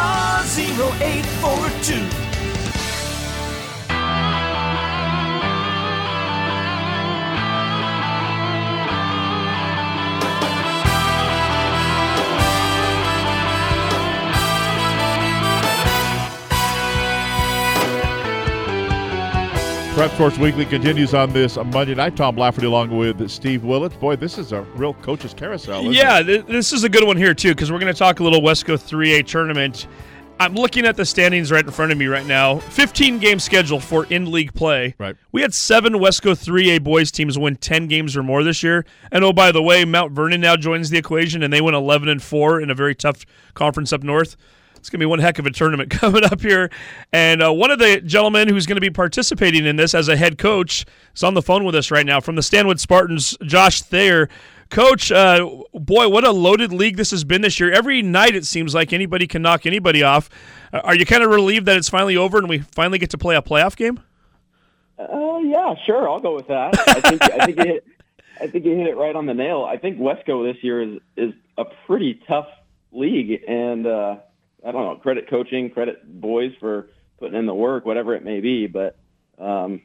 800 0.00 0.40
Law 0.40 0.42
0842. 0.42 2.29
Prep 20.00 20.12
Sports 20.12 20.38
Weekly 20.38 20.64
continues 20.64 21.12
on 21.12 21.30
this 21.30 21.58
Monday 21.58 21.94
night. 21.94 22.16
Tom 22.16 22.34
Lafferty 22.34 22.66
along 22.66 22.96
with 22.96 23.28
Steve 23.28 23.64
Willits. 23.64 23.94
Boy, 23.96 24.16
this 24.16 24.38
is 24.38 24.52
a 24.52 24.62
real 24.74 24.94
coach's 24.94 25.34
carousel. 25.34 25.92
yeah, 25.92 26.20
it? 26.20 26.46
this 26.46 26.72
is 26.72 26.84
a 26.84 26.88
good 26.88 27.06
one 27.06 27.18
here 27.18 27.34
too 27.34 27.50
because 27.50 27.70
we're 27.70 27.80
going 27.80 27.92
to 27.92 27.98
talk 27.98 28.18
a 28.18 28.24
little 28.24 28.40
Wesco 28.40 28.78
3A 28.78 29.26
tournament. 29.26 29.86
I'm 30.38 30.54
looking 30.54 30.86
at 30.86 30.96
the 30.96 31.04
standings 31.04 31.52
right 31.52 31.62
in 31.62 31.70
front 31.70 31.92
of 31.92 31.98
me 31.98 32.06
right 32.06 32.24
now. 32.24 32.60
15 32.60 33.18
game 33.18 33.38
schedule 33.38 33.78
for 33.78 34.06
in 34.06 34.30
league 34.30 34.54
play. 34.54 34.94
Right. 34.98 35.16
We 35.32 35.42
had 35.42 35.52
seven 35.52 35.92
Wesco 35.92 36.32
3A 36.32 36.82
boys 36.82 37.10
teams 37.10 37.38
win 37.38 37.56
10 37.56 37.86
games 37.86 38.16
or 38.16 38.22
more 38.22 38.42
this 38.42 38.62
year. 38.62 38.86
And 39.12 39.22
oh, 39.22 39.34
by 39.34 39.52
the 39.52 39.62
way, 39.62 39.84
Mount 39.84 40.12
Vernon 40.12 40.40
now 40.40 40.56
joins 40.56 40.88
the 40.88 40.96
equation 40.96 41.42
and 41.42 41.52
they 41.52 41.60
went 41.60 41.76
11 41.76 42.08
and 42.08 42.22
4 42.22 42.58
in 42.58 42.70
a 42.70 42.74
very 42.74 42.94
tough 42.94 43.26
conference 43.52 43.92
up 43.92 44.02
north. 44.02 44.38
It's 44.80 44.88
going 44.88 44.98
to 44.98 45.02
be 45.04 45.06
one 45.06 45.18
heck 45.18 45.38
of 45.38 45.46
a 45.46 45.50
tournament 45.50 45.90
coming 45.90 46.24
up 46.24 46.40
here. 46.40 46.70
And 47.12 47.42
uh, 47.42 47.52
one 47.52 47.70
of 47.70 47.78
the 47.78 48.00
gentlemen 48.00 48.48
who's 48.48 48.66
going 48.66 48.76
to 48.76 48.80
be 48.80 48.90
participating 48.90 49.66
in 49.66 49.76
this 49.76 49.94
as 49.94 50.08
a 50.08 50.16
head 50.16 50.38
coach 50.38 50.86
is 51.14 51.22
on 51.22 51.34
the 51.34 51.42
phone 51.42 51.64
with 51.64 51.74
us 51.74 51.90
right 51.90 52.06
now 52.06 52.20
from 52.20 52.34
the 52.34 52.42
Stanwood 52.42 52.80
Spartans, 52.80 53.36
Josh 53.42 53.82
Thayer. 53.82 54.28
Coach, 54.70 55.10
uh, 55.10 55.44
boy, 55.74 56.08
what 56.08 56.24
a 56.24 56.30
loaded 56.30 56.72
league 56.72 56.96
this 56.96 57.10
has 57.10 57.24
been 57.24 57.42
this 57.42 57.58
year. 57.58 57.72
Every 57.72 58.02
night 58.02 58.36
it 58.36 58.46
seems 58.46 58.72
like 58.72 58.92
anybody 58.92 59.26
can 59.26 59.42
knock 59.42 59.66
anybody 59.66 60.02
off. 60.02 60.30
Uh, 60.72 60.80
are 60.84 60.94
you 60.94 61.04
kind 61.04 61.24
of 61.24 61.30
relieved 61.30 61.66
that 61.66 61.76
it's 61.76 61.88
finally 61.88 62.16
over 62.16 62.38
and 62.38 62.48
we 62.48 62.60
finally 62.60 62.98
get 62.98 63.10
to 63.10 63.18
play 63.18 63.34
a 63.34 63.42
playoff 63.42 63.74
game? 63.76 64.00
Uh, 64.96 65.38
yeah, 65.38 65.74
sure, 65.86 66.08
I'll 66.08 66.20
go 66.20 66.36
with 66.36 66.46
that. 66.48 66.78
I 66.88 67.00
think 67.00 67.22
I 67.22 67.46
think 67.46 67.58
hit 67.58 67.84
I 68.40 68.46
think 68.46 68.64
you 68.64 68.76
hit 68.76 68.86
it 68.86 68.96
right 68.96 69.14
on 69.14 69.26
the 69.26 69.34
nail. 69.34 69.64
I 69.64 69.76
think 69.76 69.98
Wesco 69.98 70.50
this 70.50 70.62
year 70.62 70.82
is 70.82 71.00
is 71.16 71.32
a 71.58 71.64
pretty 71.86 72.20
tough 72.26 72.48
league, 72.92 73.42
and 73.46 73.86
uh, 73.86 74.16
I 74.64 74.72
don't 74.72 74.84
know, 74.84 74.96
credit 74.96 75.28
coaching, 75.28 75.70
credit 75.70 76.20
boys 76.20 76.52
for 76.60 76.88
putting 77.18 77.38
in 77.38 77.46
the 77.46 77.54
work, 77.54 77.84
whatever 77.86 78.14
it 78.14 78.24
may 78.24 78.40
be. 78.40 78.66
But 78.66 78.96
um, 79.38 79.82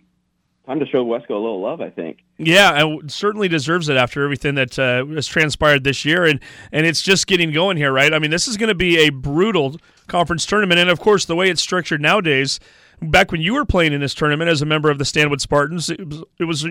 time 0.66 0.80
to 0.80 0.86
show 0.88 1.06
Wesco 1.06 1.32
a 1.32 1.34
little 1.34 1.62
love, 1.62 1.82
I 1.82 1.90
think. 1.90 2.20
Yeah, 2.38 2.84
and 2.84 3.12
certainly 3.12 3.48
deserves 3.48 3.88
it 3.88 3.98
after 3.98 4.24
everything 4.24 4.56
that 4.56 4.78
uh, 4.78 5.06
has 5.08 5.28
transpired 5.28 5.84
this 5.84 6.04
year, 6.04 6.26
and 6.26 6.40
and 6.72 6.86
it's 6.86 7.02
just 7.02 7.28
getting 7.28 7.52
going 7.52 7.78
here, 7.78 7.92
right? 7.92 8.14
I 8.14 8.20
mean, 8.20 8.32
this 8.32 8.48
is 8.48 8.58
going 8.58 8.70
to 8.70 8.76
be 8.76 8.98
a 9.00 9.10
brutal 9.10 9.78
conference 10.08 10.46
tournament, 10.46 10.80
and 10.80 10.90
of 10.90 11.00
course, 11.00 11.26
the 11.26 11.36
way 11.36 11.50
it's 11.50 11.62
structured 11.62 12.02
nowadays. 12.02 12.60
Back 13.02 13.30
when 13.32 13.42
you 13.42 13.54
were 13.54 13.66
playing 13.66 13.92
in 13.92 14.00
this 14.00 14.14
tournament 14.14 14.50
as 14.50 14.62
a 14.62 14.66
member 14.66 14.90
of 14.90 15.00
the 15.00 15.06
Stanwood 15.06 15.42
Spartans, 15.42 15.90
it 15.90 16.08
was, 16.08 16.24
it 16.40 16.46
was 16.46 16.66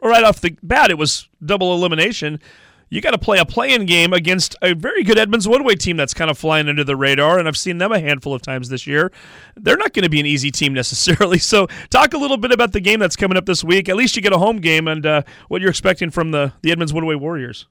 right 0.00 0.22
off 0.22 0.40
the 0.40 0.56
bat. 0.62 0.90
It 0.90 0.98
was 0.98 1.28
double 1.44 1.74
elimination 1.74 2.40
you 2.88 3.00
got 3.00 3.10
to 3.10 3.18
play 3.18 3.38
a 3.38 3.44
play-in 3.44 3.86
game 3.86 4.12
against 4.12 4.54
a 4.62 4.74
very 4.74 5.02
good 5.02 5.18
Edmonds 5.18 5.46
Woodway 5.46 5.78
team 5.78 5.96
that's 5.96 6.14
kind 6.14 6.30
of 6.30 6.38
flying 6.38 6.68
under 6.68 6.84
the 6.84 6.96
radar, 6.96 7.38
and 7.38 7.48
I've 7.48 7.56
seen 7.56 7.78
them 7.78 7.92
a 7.92 7.98
handful 7.98 8.32
of 8.34 8.42
times 8.42 8.68
this 8.68 8.86
year. 8.86 9.10
They're 9.56 9.76
not 9.76 9.92
going 9.92 10.04
to 10.04 10.08
be 10.08 10.20
an 10.20 10.26
easy 10.26 10.50
team 10.50 10.72
necessarily. 10.82 11.38
So, 11.38 11.66
talk 11.90 12.14
a 12.14 12.18
little 12.18 12.36
bit 12.36 12.52
about 12.52 12.72
the 12.72 12.80
game 12.80 13.00
that's 13.00 13.16
coming 13.16 13.36
up 13.36 13.46
this 13.46 13.64
week. 13.64 13.88
At 13.88 13.96
least 13.96 14.16
you 14.16 14.22
get 14.22 14.32
a 14.32 14.38
home 14.38 14.58
game, 14.58 14.88
and 14.88 15.04
uh, 15.04 15.22
what 15.48 15.60
you're 15.60 15.70
expecting 15.70 16.10
from 16.10 16.30
the 16.30 16.52
the 16.62 16.70
Edmonds 16.70 16.92
Woodway 16.92 17.18
Warriors. 17.18 17.66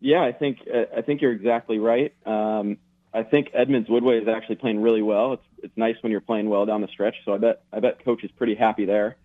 Yeah, 0.00 0.22
I 0.22 0.32
think 0.32 0.58
I 0.96 1.02
think 1.02 1.20
you're 1.20 1.32
exactly 1.32 1.78
right. 1.78 2.14
Um, 2.24 2.78
I 3.12 3.22
think 3.22 3.50
Edmonds 3.52 3.88
Woodway 3.88 4.22
is 4.22 4.28
actually 4.28 4.56
playing 4.56 4.80
really 4.80 5.02
well. 5.02 5.34
It's 5.34 5.42
it's 5.62 5.76
nice 5.76 5.96
when 6.02 6.12
you're 6.12 6.20
playing 6.20 6.48
well 6.48 6.66
down 6.66 6.82
the 6.82 6.88
stretch. 6.88 7.16
So 7.24 7.34
I 7.34 7.38
bet 7.38 7.62
I 7.72 7.80
bet 7.80 8.04
coach 8.04 8.22
is 8.22 8.30
pretty 8.30 8.54
happy 8.54 8.84
there. 8.84 9.16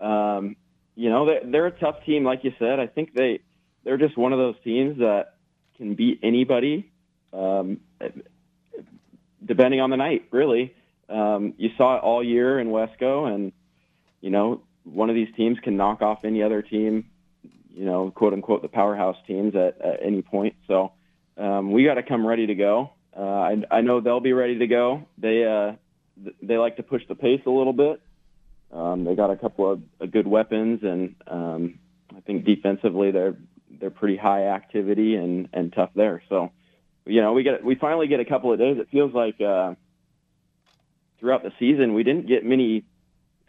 Um, 0.00 0.56
you 0.96 1.10
know, 1.10 1.26
they're, 1.26 1.40
they're 1.44 1.66
a 1.66 1.70
tough 1.70 2.04
team, 2.04 2.24
like 2.24 2.42
you 2.42 2.52
said. 2.58 2.80
I 2.80 2.88
think 2.88 3.14
they 3.14 3.40
they're 3.88 3.96
just 3.96 4.18
one 4.18 4.34
of 4.34 4.38
those 4.38 4.56
teams 4.62 4.98
that 4.98 5.36
can 5.78 5.94
beat 5.94 6.20
anybody, 6.22 6.92
um, 7.32 7.80
depending 9.42 9.80
on 9.80 9.88
the 9.88 9.96
night. 9.96 10.26
Really, 10.30 10.74
um, 11.08 11.54
you 11.56 11.70
saw 11.78 11.96
it 11.96 12.02
all 12.02 12.22
year 12.22 12.60
in 12.60 12.68
Wesco, 12.68 13.34
and 13.34 13.50
you 14.20 14.28
know 14.28 14.60
one 14.84 15.08
of 15.08 15.14
these 15.14 15.34
teams 15.38 15.58
can 15.60 15.78
knock 15.78 16.02
off 16.02 16.26
any 16.26 16.42
other 16.42 16.60
team. 16.60 17.06
You 17.70 17.86
know, 17.86 18.10
quote 18.10 18.34
unquote, 18.34 18.60
the 18.60 18.68
powerhouse 18.68 19.16
teams 19.26 19.54
at, 19.54 19.80
at 19.80 20.00
any 20.04 20.20
point. 20.20 20.56
So 20.66 20.92
um, 21.38 21.72
we 21.72 21.84
got 21.84 21.94
to 21.94 22.02
come 22.02 22.26
ready 22.26 22.46
to 22.46 22.54
go. 22.54 22.90
Uh, 23.16 23.22
I, 23.22 23.56
I 23.70 23.80
know 23.80 24.02
they'll 24.02 24.20
be 24.20 24.34
ready 24.34 24.58
to 24.58 24.66
go. 24.66 25.06
They 25.16 25.46
uh, 25.46 25.76
they 26.42 26.58
like 26.58 26.76
to 26.76 26.82
push 26.82 27.02
the 27.08 27.14
pace 27.14 27.40
a 27.46 27.50
little 27.50 27.72
bit. 27.72 28.02
Um, 28.70 29.04
they 29.04 29.14
got 29.14 29.30
a 29.30 29.36
couple 29.36 29.72
of, 29.72 29.80
of 29.98 30.10
good 30.10 30.26
weapons, 30.26 30.80
and 30.82 31.14
um, 31.26 31.78
I 32.14 32.20
think 32.20 32.44
defensively 32.44 33.12
they're 33.12 33.36
they're 33.70 33.90
pretty 33.90 34.16
high 34.16 34.46
activity 34.48 35.16
and 35.16 35.48
and 35.52 35.72
tough 35.72 35.90
there. 35.94 36.22
So, 36.28 36.50
you 37.06 37.20
know, 37.20 37.32
we 37.32 37.42
get 37.42 37.64
we 37.64 37.74
finally 37.74 38.06
get 38.06 38.20
a 38.20 38.24
couple 38.24 38.52
of 38.52 38.58
days. 38.58 38.78
It 38.78 38.88
feels 38.90 39.12
like 39.14 39.40
uh, 39.40 39.74
throughout 41.20 41.42
the 41.42 41.52
season 41.58 41.94
we 41.94 42.02
didn't 42.02 42.26
get 42.26 42.44
many 42.44 42.84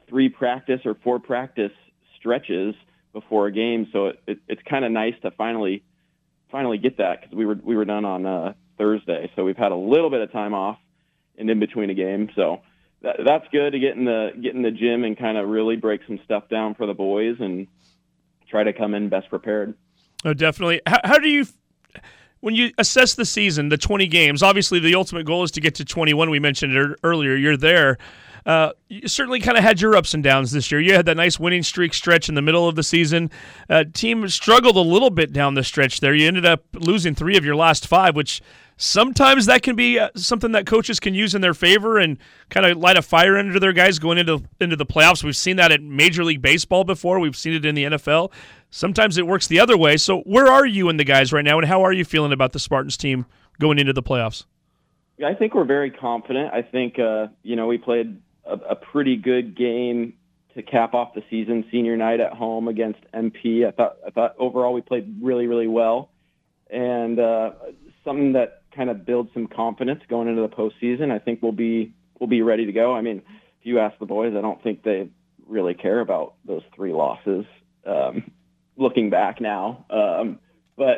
three 0.07 0.29
practice 0.29 0.81
or 0.85 0.95
four 1.03 1.19
practice 1.19 1.71
stretches 2.17 2.75
before 3.13 3.47
a 3.47 3.51
game. 3.51 3.87
So 3.91 4.07
it, 4.07 4.21
it, 4.27 4.39
it's 4.47 4.61
kind 4.69 4.85
of 4.85 4.91
nice 4.91 5.15
to 5.21 5.31
finally 5.31 5.83
finally 6.51 6.77
get 6.77 6.97
that 6.97 7.21
because 7.21 7.35
we 7.35 7.45
were 7.45 7.57
we 7.61 7.75
were 7.75 7.85
done 7.85 8.05
on 8.05 8.25
uh, 8.25 8.53
Thursday. 8.77 9.31
So 9.35 9.43
we've 9.43 9.57
had 9.57 9.71
a 9.71 9.75
little 9.77 10.09
bit 10.09 10.21
of 10.21 10.31
time 10.31 10.53
off 10.53 10.77
and 11.37 11.49
in 11.49 11.59
between 11.59 11.89
a 11.89 11.93
game. 11.93 12.29
So 12.35 12.61
that, 13.01 13.17
that's 13.25 13.45
good 13.51 13.71
to 13.71 13.79
get 13.79 13.95
in 13.95 14.05
the 14.05 14.31
get 14.41 14.55
in 14.55 14.61
the 14.61 14.71
gym 14.71 15.03
and 15.03 15.17
kind 15.17 15.37
of 15.37 15.47
really 15.47 15.75
break 15.75 16.01
some 16.07 16.19
stuff 16.25 16.49
down 16.49 16.75
for 16.75 16.85
the 16.85 16.93
boys 16.93 17.37
and 17.39 17.67
try 18.49 18.63
to 18.63 18.73
come 18.73 18.93
in 18.93 19.09
best 19.09 19.29
prepared. 19.29 19.75
Oh, 20.25 20.33
definitely. 20.33 20.81
How, 20.85 20.99
how 21.03 21.19
do 21.19 21.29
you, 21.29 21.45
when 22.41 22.55
you 22.55 22.71
assess 22.77 23.15
the 23.15 23.25
season, 23.25 23.69
the 23.69 23.77
20 23.77 24.07
games, 24.07 24.43
obviously 24.43 24.79
the 24.79 24.95
ultimate 24.95 25.25
goal 25.25 25.43
is 25.43 25.51
to 25.51 25.61
get 25.61 25.75
to 25.75 25.85
21. 25.85 26.29
We 26.29 26.39
mentioned 26.39 26.75
it 26.75 26.99
earlier. 27.03 27.35
You're 27.35 27.57
there. 27.57 27.97
Uh, 28.45 28.71
you 28.87 29.07
certainly 29.07 29.39
kind 29.39 29.57
of 29.57 29.63
had 29.63 29.81
your 29.81 29.95
ups 29.95 30.13
and 30.13 30.23
downs 30.23 30.51
this 30.51 30.71
year. 30.71 30.79
You 30.79 30.93
had 30.93 31.05
that 31.05 31.17
nice 31.17 31.39
winning 31.39 31.63
streak 31.63 31.93
stretch 31.93 32.29
in 32.29 32.35
the 32.35 32.41
middle 32.41 32.67
of 32.67 32.75
the 32.75 32.83
season. 32.83 33.29
Uh, 33.69 33.83
team 33.93 34.27
struggled 34.29 34.75
a 34.75 34.81
little 34.81 35.09
bit 35.09 35.33
down 35.33 35.53
the 35.53 35.63
stretch 35.63 35.99
there. 35.99 36.15
You 36.15 36.27
ended 36.27 36.45
up 36.45 36.63
losing 36.73 37.15
three 37.15 37.37
of 37.37 37.45
your 37.45 37.55
last 37.55 37.85
five, 37.85 38.15
which 38.15 38.41
sometimes 38.79 39.45
that 39.45 39.61
can 39.61 39.75
be 39.75 39.99
uh, 39.99 40.09
something 40.15 40.53
that 40.53 40.65
coaches 40.65 40.99
can 40.99 41.13
use 41.13 41.35
in 41.35 41.41
their 41.41 41.53
favor 41.53 41.99
and 41.99 42.17
kind 42.49 42.65
of 42.65 42.77
light 42.77 42.97
a 42.97 43.01
fire 43.01 43.37
under 43.37 43.59
their 43.59 43.73
guys 43.73 43.99
going 43.99 44.17
into 44.17 44.41
into 44.59 44.75
the 44.75 44.85
playoffs. 44.85 45.23
We've 45.23 45.35
seen 45.35 45.57
that 45.57 45.71
at 45.71 45.83
Major 45.83 46.23
League 46.23 46.41
Baseball 46.41 46.83
before. 46.83 47.19
We've 47.19 47.35
seen 47.35 47.53
it 47.53 47.65
in 47.65 47.75
the 47.75 47.83
NFL. 47.83 48.31
Sometimes 48.71 49.17
it 49.17 49.27
works 49.27 49.47
the 49.47 49.59
other 49.59 49.77
way. 49.77 49.97
So 49.97 50.21
where 50.21 50.47
are 50.47 50.65
you 50.65 50.89
and 50.89 50.99
the 50.99 51.03
guys 51.03 51.31
right 51.31 51.45
now, 51.45 51.59
and 51.59 51.67
how 51.67 51.83
are 51.83 51.93
you 51.93 52.05
feeling 52.05 52.31
about 52.31 52.53
the 52.53 52.59
Spartans 52.59 52.97
team 52.97 53.25
going 53.59 53.77
into 53.77 53.93
the 53.93 54.03
playoffs? 54.03 54.45
I 55.23 55.33
think 55.33 55.53
we're 55.53 55.65
very 55.65 55.91
confident. 55.91 56.53
I 56.53 56.61
think 56.61 56.97
uh, 56.97 57.27
you 57.43 57.55
know 57.55 57.67
we 57.67 57.77
played 57.77 58.21
a, 58.45 58.53
a 58.53 58.75
pretty 58.75 59.17
good 59.17 59.55
game 59.55 60.13
to 60.55 60.63
cap 60.63 60.93
off 60.93 61.13
the 61.13 61.23
season, 61.29 61.65
senior 61.71 61.97
night 61.97 62.19
at 62.21 62.33
home 62.33 62.67
against 62.67 62.99
MP. 63.13 63.67
I 63.67 63.71
thought 63.71 63.97
I 64.07 64.09
thought 64.11 64.35
overall 64.39 64.73
we 64.73 64.81
played 64.81 65.17
really 65.21 65.47
really 65.47 65.67
well, 65.67 66.11
and 66.69 67.19
uh, 67.19 67.51
something 68.05 68.33
that 68.33 68.58
kind 68.75 68.89
of 68.89 69.05
build 69.05 69.29
some 69.33 69.47
confidence 69.47 70.01
going 70.09 70.27
into 70.27 70.41
the 70.41 70.49
postseason. 70.49 71.11
I 71.11 71.19
think 71.19 71.41
we'll 71.41 71.51
be 71.51 71.93
we'll 72.19 72.29
be 72.29 72.41
ready 72.41 72.65
to 72.65 72.71
go. 72.71 72.93
I 72.93 73.01
mean, 73.01 73.17
if 73.59 73.65
you 73.65 73.79
ask 73.79 73.97
the 73.99 74.05
boys, 74.05 74.33
I 74.37 74.41
don't 74.41 74.61
think 74.61 74.83
they 74.83 75.09
really 75.47 75.73
care 75.73 75.99
about 75.99 76.35
those 76.45 76.61
three 76.75 76.93
losses. 76.93 77.45
Um, 77.85 78.31
looking 78.77 79.09
back 79.09 79.41
now, 79.41 79.85
um, 79.89 80.39
but 80.77 80.97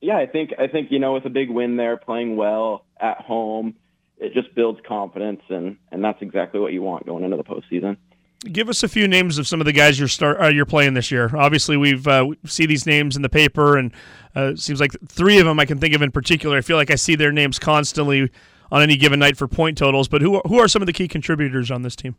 yeah, 0.00 0.16
I 0.16 0.26
think 0.26 0.50
I 0.58 0.66
think 0.66 0.90
you 0.90 0.98
know 0.98 1.14
with 1.14 1.24
a 1.26 1.30
big 1.30 1.50
win 1.50 1.76
there, 1.76 1.96
playing 1.96 2.36
well 2.36 2.84
at 3.00 3.18
home, 3.18 3.74
it 4.18 4.34
just 4.34 4.54
builds 4.54 4.80
confidence, 4.86 5.42
and 5.48 5.76
and 5.90 6.04
that's 6.04 6.20
exactly 6.22 6.60
what 6.60 6.72
you 6.72 6.82
want 6.82 7.06
going 7.06 7.24
into 7.24 7.36
the 7.36 7.44
postseason. 7.44 7.96
Give 8.50 8.68
us 8.68 8.82
a 8.82 8.88
few 8.88 9.06
names 9.06 9.38
of 9.38 9.46
some 9.46 9.60
of 9.60 9.66
the 9.66 9.72
guys 9.72 9.98
you're 9.98 10.08
start 10.08 10.40
uh, 10.40 10.48
you're 10.48 10.66
playing 10.66 10.94
this 10.94 11.12
year. 11.12 11.30
Obviously, 11.36 11.76
we've 11.76 12.06
uh, 12.08 12.26
we 12.28 12.36
see 12.44 12.66
these 12.66 12.86
names 12.86 13.14
in 13.14 13.22
the 13.22 13.28
paper, 13.28 13.76
and 13.76 13.92
uh, 14.34 14.56
seems 14.56 14.80
like 14.80 14.92
three 15.06 15.38
of 15.38 15.46
them 15.46 15.60
I 15.60 15.64
can 15.64 15.78
think 15.78 15.94
of 15.94 16.02
in 16.02 16.10
particular. 16.10 16.56
I 16.56 16.60
feel 16.60 16.76
like 16.76 16.90
I 16.90 16.96
see 16.96 17.14
their 17.14 17.30
names 17.30 17.60
constantly 17.60 18.30
on 18.72 18.82
any 18.82 18.96
given 18.96 19.20
night 19.20 19.36
for 19.36 19.46
point 19.46 19.78
totals. 19.78 20.08
But 20.08 20.22
who 20.22 20.40
who 20.40 20.58
are 20.58 20.66
some 20.66 20.82
of 20.82 20.86
the 20.86 20.92
key 20.92 21.06
contributors 21.06 21.70
on 21.70 21.82
this 21.82 21.94
team? 21.94 22.16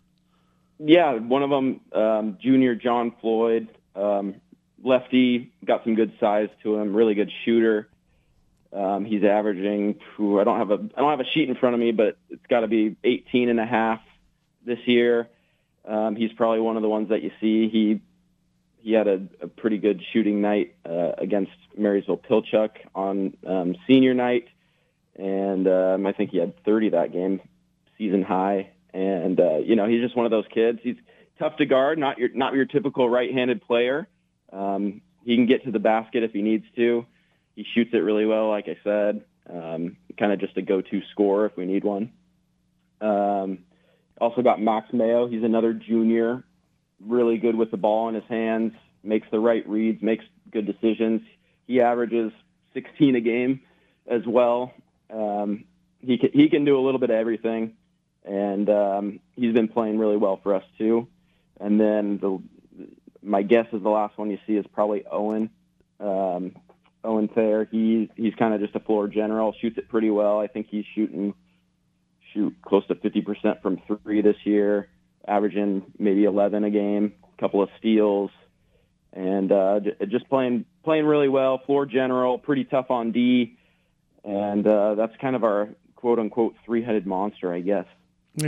Yeah, 0.80 1.14
one 1.14 1.44
of 1.44 1.50
them, 1.50 1.82
um, 1.94 2.38
junior 2.42 2.76
John 2.76 3.14
Floyd, 3.22 3.70
um, 3.96 4.36
lefty, 4.84 5.52
got 5.66 5.84
some 5.84 5.96
good 5.96 6.14
size 6.20 6.50
to 6.64 6.78
him, 6.78 6.96
really 6.96 7.16
good 7.16 7.32
shooter. 7.46 7.90
Um, 8.72 9.06
he's 9.06 9.24
averaging. 9.24 10.00
Whew, 10.16 10.40
I 10.40 10.44
don't 10.44 10.58
have 10.58 10.72
a 10.72 10.76
I 10.96 11.02
don't 11.02 11.10
have 11.12 11.20
a 11.20 11.30
sheet 11.34 11.50
in 11.50 11.56
front 11.56 11.74
of 11.74 11.80
me, 11.80 11.92
but 11.92 12.18
it's 12.30 12.46
got 12.48 12.62
to 12.62 12.68
be 12.68 12.96
18 13.04 13.50
and 13.50 13.60
a 13.60 13.66
half 13.66 14.02
this 14.66 14.80
year. 14.86 15.28
Um, 15.86 16.16
he's 16.16 16.32
probably 16.34 16.62
one 16.62 16.76
of 16.76 16.82
the 16.82 16.90
ones 16.90 17.10
that 17.10 17.22
you 17.24 17.32
see. 17.42 17.70
He 17.70 18.02
he 18.82 18.92
had 18.92 19.08
a, 19.08 19.22
a 19.42 19.48
pretty 19.48 19.78
good 19.78 20.02
shooting 20.12 20.42
night 20.42 20.76
uh, 20.86 21.14
against 21.18 21.52
Marysville 21.78 22.18
Pilchuck 22.18 22.72
on 22.94 23.36
um, 23.48 23.76
senior 23.88 24.14
night, 24.14 24.50
and 25.16 25.68
um, 25.68 26.06
I 26.06 26.12
think 26.12 26.32
he 26.32 26.38
had 26.38 26.62
30 26.66 26.90
that 26.90 27.14
game, 27.14 27.40
season 27.98 28.24
high. 28.24 28.72
And 28.94 29.40
uh, 29.40 29.60
you 29.60 29.76
know, 29.76 29.88
he's 29.88 30.02
just 30.02 30.16
one 30.16 30.26
of 30.26 30.32
those 30.32 30.46
kids. 30.54 30.80
He's 30.84 30.98
tough 31.40 31.58
to 31.58 31.66
guard, 31.66 31.98
not 31.98 32.18
your 32.18 32.30
not 32.30 32.54
your 32.54 32.66
typical 32.66 33.10
right-handed 33.10 33.62
player. 33.62 34.08
Um, 34.52 35.02
he 35.24 35.36
can 35.36 35.48
get 35.48 35.64
to 35.64 35.72
the 35.72 35.80
basket 35.80 36.24
if 36.24 36.32
he 36.32 36.42
needs 36.42 36.66
to. 36.76 37.06
He 37.56 37.66
shoots 37.74 37.92
it 37.94 37.98
really 37.98 38.26
well, 38.26 38.50
like 38.50 38.68
I 38.68 38.78
said. 38.84 39.24
Um, 39.50 39.98
kind 40.18 40.32
of 40.32 40.40
just 40.40 40.58
a 40.58 40.62
go-to 40.62 41.02
scorer 41.12 41.46
if 41.46 41.58
we 41.58 41.66
need 41.66 41.84
one. 41.84 42.12
Um, 43.02 43.60
also 44.20 44.42
got 44.42 44.62
Max 44.62 44.92
Mayo. 44.94 45.28
He's 45.28 45.44
another 45.44 45.74
junior, 45.74 46.44
really 47.06 47.38
good 47.38 47.56
with 47.56 47.72
the 47.72 47.78
ball 47.78 48.10
in 48.10 48.16
his 48.16 48.24
hands, 48.30 48.74
makes 49.04 49.28
the 49.32 49.40
right 49.40 49.68
reads, 49.68 50.02
makes 50.02 50.26
good 50.52 50.66
decisions. 50.66 51.22
He 51.68 51.82
averages 51.82 52.32
16 52.74 53.16
a 53.16 53.22
game 53.22 53.62
as 54.08 54.22
well. 54.26 54.74
Um, 55.12 55.66
he 56.00 56.18
can, 56.18 56.32
he 56.34 56.50
can 56.50 56.66
do 56.66 56.78
a 56.78 56.82
little 56.82 57.00
bit 57.00 57.10
of 57.10 57.16
everything, 57.16 57.74
and 58.26 58.70
um, 58.70 59.20
he's 59.36 59.54
been 59.54 59.68
playing 59.68 59.98
really 59.98 60.18
well 60.18 60.40
for 60.42 60.56
us 60.56 60.64
too. 60.78 61.08
And 61.60 61.80
then 61.80 62.20
the 62.20 62.42
my 63.22 63.42
guess 63.42 63.68
is 63.72 63.82
the 63.82 63.90
last 63.90 64.18
one 64.18 64.30
you 64.30 64.40
see 64.46 64.54
is 64.54 64.66
probably 64.74 65.06
Owen. 65.10 65.50
Um, 66.00 66.56
Owen 67.04 67.30
Thayer. 67.30 67.68
He's 67.72 68.10
he's 68.16 68.34
kind 68.36 68.54
of 68.54 68.62
just 68.62 68.76
a 68.76 68.80
floor 68.80 69.08
general. 69.08 69.54
Shoots 69.62 69.78
it 69.78 69.90
pretty 69.90 70.10
well. 70.10 70.40
I 70.40 70.48
think 70.48 70.68
he's 70.70 70.86
shooting 70.94 71.34
shoot 72.34 72.56
close 72.62 72.86
to 72.88 72.96
50% 72.96 73.62
from 73.62 73.82
three 74.04 74.22
this 74.22 74.36
year, 74.44 74.90
averaging 75.28 75.84
maybe 75.98 76.26
11 76.26 76.64
a 76.64 76.70
game, 76.70 77.14
a 77.38 77.42
couple 77.42 77.62
of 77.62 77.70
steals, 77.80 78.32
and 79.14 79.52
uh, 79.52 79.80
just 80.10 80.28
playing 80.30 80.66
playing 80.84 81.06
really 81.06 81.30
well. 81.30 81.62
Floor 81.66 81.86
general, 81.86 82.40
pretty 82.40 82.64
tough 82.64 82.90
on 82.90 83.12
D, 83.12 83.58
and 84.24 84.66
uh, 84.66 84.96
that's 84.96 85.14
kind 85.22 85.36
of 85.36 85.44
our 85.44 85.70
quote 85.96 86.20
unquote 86.20 86.56
three 86.66 86.84
headed 86.84 87.06
monster, 87.06 87.54
I 87.54 87.62
guess. 87.62 87.86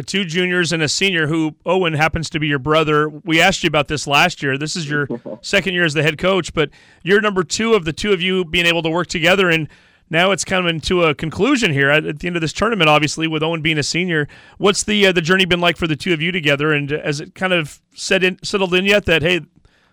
Two 0.08 0.26
juniors 0.26 0.74
and 0.74 0.82
a 0.82 0.90
senior 0.90 1.28
who 1.28 1.56
Owen 1.64 1.94
happens 1.94 2.28
to 2.32 2.40
be 2.40 2.48
your 2.48 2.58
brother. 2.58 3.08
We 3.08 3.40
asked 3.40 3.64
you 3.64 3.68
about 3.68 3.88
this 3.88 4.08
last 4.08 4.42
year. 4.42 4.58
This 4.58 4.76
is 4.76 4.90
your 4.90 5.08
second 5.42 5.76
year 5.76 5.86
as 5.86 5.94
the 5.94 6.02
head 6.02 6.18
coach, 6.18 6.56
but 6.56 6.72
you're 7.04 7.22
number 7.22 7.44
two 7.44 7.76
of 7.76 7.86
the 7.86 7.94
two 7.94 8.12
of 8.12 8.20
you 8.20 8.44
being 8.46 8.66
able 8.66 8.82
to 8.82 8.90
work 8.90 9.06
together. 9.06 9.48
And 9.48 9.70
now 10.10 10.32
it's 10.32 10.46
coming 10.46 10.80
to 10.82 11.04
a 11.04 11.16
conclusion 11.16 11.72
here 11.72 11.90
at, 11.90 12.20
the 12.20 12.28
end 12.28 12.36
of 12.36 12.42
this 12.42 12.54
tournament. 12.54 12.90
Obviously, 12.90 13.28
with 13.28 13.42
Owen 13.42 13.62
being 13.62 13.78
a 13.78 13.84
senior, 13.84 14.28
what's 14.58 14.84
the 14.84 15.08
uh, 15.08 15.12
the 15.12 15.22
journey 15.22 15.46
been 15.46 15.62
like 15.62 15.78
for 15.78 15.88
the 15.88 15.96
two 15.96 16.14
of 16.14 16.22
you 16.22 16.32
together? 16.32 16.72
And 16.72 16.92
has 16.92 17.20
it 17.20 17.34
kind 17.36 17.54
of 17.54 17.82
set 17.94 18.24
in, 18.24 18.38
settled 18.44 18.74
in 18.74 18.86
yet 18.86 19.06
that 19.06 19.22
hey, 19.22 19.42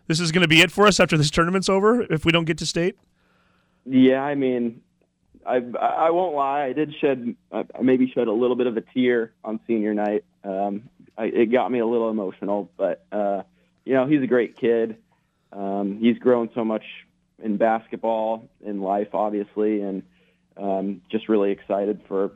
this 0.06 0.20
is 0.20 0.32
going 0.32 0.42
to 0.42 0.48
be 0.48 0.60
it 0.60 0.70
for 0.70 0.86
us 0.86 1.00
after 1.00 1.16
this 1.16 1.30
tournament's 1.30 1.68
over 1.68 2.02
if 2.02 2.24
we 2.24 2.32
don't 2.32 2.44
get 2.44 2.58
to 2.58 2.66
state? 2.66 2.96
Yeah, 3.86 4.22
I 4.22 4.34
mean, 4.34 4.82
I 5.46 5.62
I 5.80 6.10
won't 6.10 6.34
lie. 6.34 6.64
I 6.64 6.72
did 6.72 6.94
shed 7.00 7.34
I 7.50 7.64
maybe 7.82 8.10
shed 8.14 8.28
a 8.28 8.32
little 8.32 8.56
bit 8.56 8.66
of 8.66 8.76
a 8.76 8.82
tear 8.82 9.32
on 9.44 9.60
senior 9.66 9.94
night. 9.94 10.24
Um, 10.44 10.88
I, 11.16 11.24
it 11.24 11.52
got 11.52 11.70
me 11.70 11.78
a 11.78 11.86
little 11.86 12.10
emotional, 12.10 12.70
but 12.76 13.04
uh, 13.12 13.42
you 13.84 13.94
know 13.94 14.06
he's 14.06 14.22
a 14.22 14.26
great 14.26 14.58
kid. 14.58 14.96
Um, 15.52 15.98
he's 16.00 16.18
grown 16.18 16.50
so 16.54 16.64
much 16.64 16.84
in 17.42 17.56
basketball, 17.56 18.48
in 18.64 18.80
life, 18.80 19.08
obviously, 19.12 19.82
and 19.82 20.02
um, 20.56 21.02
just 21.10 21.28
really 21.28 21.50
excited 21.50 22.00
for 22.08 22.32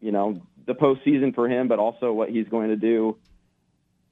you 0.00 0.12
know 0.12 0.42
the 0.66 0.74
postseason 0.74 1.34
for 1.34 1.48
him, 1.48 1.68
but 1.68 1.78
also 1.78 2.12
what 2.12 2.30
he's 2.30 2.48
going 2.48 2.68
to 2.68 2.76
do 2.76 3.16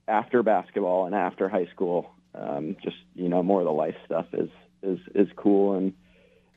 after 0.09 0.43
basketball 0.43 1.07
and 1.07 1.15
after 1.15 1.49
high 1.49 1.67
school. 1.67 2.11
Um, 2.35 2.77
just 2.83 2.97
you 3.15 3.29
know 3.29 3.43
more 3.43 3.61
of 3.61 3.67
the 3.67 3.73
life 3.73 3.97
stuff 4.07 4.27
is 4.33 4.51
is 4.83 4.99
is 5.15 5.29
cool, 5.37 5.75
and 5.75 5.93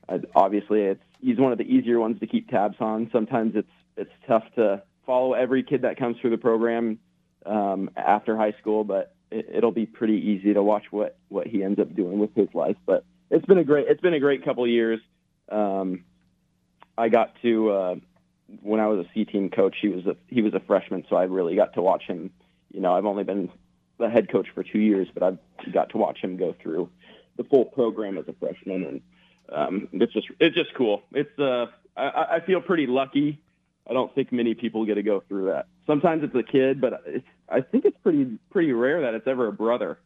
uh, 0.07 0.19
obviously 0.35 0.81
it's 0.81 1.03
he's 1.19 1.37
one 1.37 1.51
of 1.51 1.57
the 1.57 1.65
easier 1.65 1.99
ones 1.99 2.19
to 2.19 2.27
keep 2.27 2.49
tabs 2.49 2.77
on. 2.79 3.09
Sometimes 3.11 3.55
it's 3.55 3.71
it's 3.97 4.11
tough 4.27 4.43
to 4.55 4.83
follow 5.05 5.33
every 5.33 5.63
kid 5.63 5.81
that 5.81 5.97
comes 5.97 6.17
through 6.19 6.29
the 6.29 6.37
program 6.37 6.99
um, 7.45 7.89
after 7.95 8.37
high 8.37 8.53
school, 8.59 8.83
but 8.83 9.13
it, 9.31 9.49
it'll 9.51 9.71
be 9.71 9.85
pretty 9.85 10.15
easy 10.15 10.53
to 10.53 10.61
watch 10.61 10.85
what 10.91 11.17
what 11.29 11.47
he 11.47 11.63
ends 11.63 11.79
up 11.79 11.93
doing 11.95 12.19
with 12.19 12.33
his 12.35 12.49
life. 12.53 12.77
But 12.85 13.03
it's 13.33 13.45
been 13.45 13.57
a 13.57 13.63
great 13.63 13.87
it's 13.87 14.01
been 14.01 14.13
a 14.13 14.19
great 14.19 14.45
couple 14.45 14.63
of 14.63 14.69
years. 14.69 14.99
Um, 15.49 16.05
I 16.97 17.09
got 17.09 17.33
to 17.41 17.71
uh, 17.71 17.95
when 18.61 18.79
I 18.79 18.87
was 18.87 19.05
a 19.05 19.09
C 19.13 19.25
team 19.25 19.49
coach. 19.49 19.75
He 19.81 19.89
was 19.89 20.05
a 20.05 20.15
he 20.27 20.41
was 20.41 20.53
a 20.53 20.59
freshman, 20.61 21.03
so 21.09 21.15
I 21.15 21.23
really 21.23 21.55
got 21.55 21.73
to 21.73 21.81
watch 21.81 22.03
him. 22.03 22.31
You 22.71 22.79
know, 22.79 22.93
I've 22.93 23.05
only 23.05 23.23
been 23.23 23.49
the 23.97 24.09
head 24.09 24.31
coach 24.31 24.47
for 24.53 24.63
two 24.63 24.79
years, 24.79 25.07
but 25.13 25.23
I've 25.23 25.39
got 25.73 25.89
to 25.89 25.97
watch 25.97 26.19
him 26.19 26.37
go 26.37 26.55
through 26.61 26.89
the 27.37 27.43
full 27.43 27.65
program 27.65 28.17
as 28.17 28.27
a 28.27 28.33
freshman, 28.33 28.83
and 28.83 29.01
um, 29.51 29.87
it's 29.93 30.13
just 30.13 30.27
it's 30.39 30.55
just 30.55 30.73
cool. 30.75 31.01
It's 31.11 31.37
uh, 31.39 31.65
I, 31.97 32.35
I 32.35 32.39
feel 32.45 32.61
pretty 32.61 32.85
lucky. 32.85 33.41
I 33.89 33.93
don't 33.93 34.13
think 34.15 34.31
many 34.31 34.53
people 34.53 34.85
get 34.85 34.95
to 34.95 35.03
go 35.03 35.23
through 35.27 35.47
that. 35.47 35.65
Sometimes 35.87 36.23
it's 36.23 36.35
a 36.35 36.43
kid, 36.43 36.79
but 36.79 37.01
it's, 37.05 37.25
I 37.49 37.61
think 37.61 37.85
it's 37.85 37.97
pretty 38.03 38.37
pretty 38.51 38.71
rare 38.73 39.01
that 39.01 39.15
it's 39.15 39.27
ever 39.27 39.47
a 39.47 39.51
brother. 39.51 39.97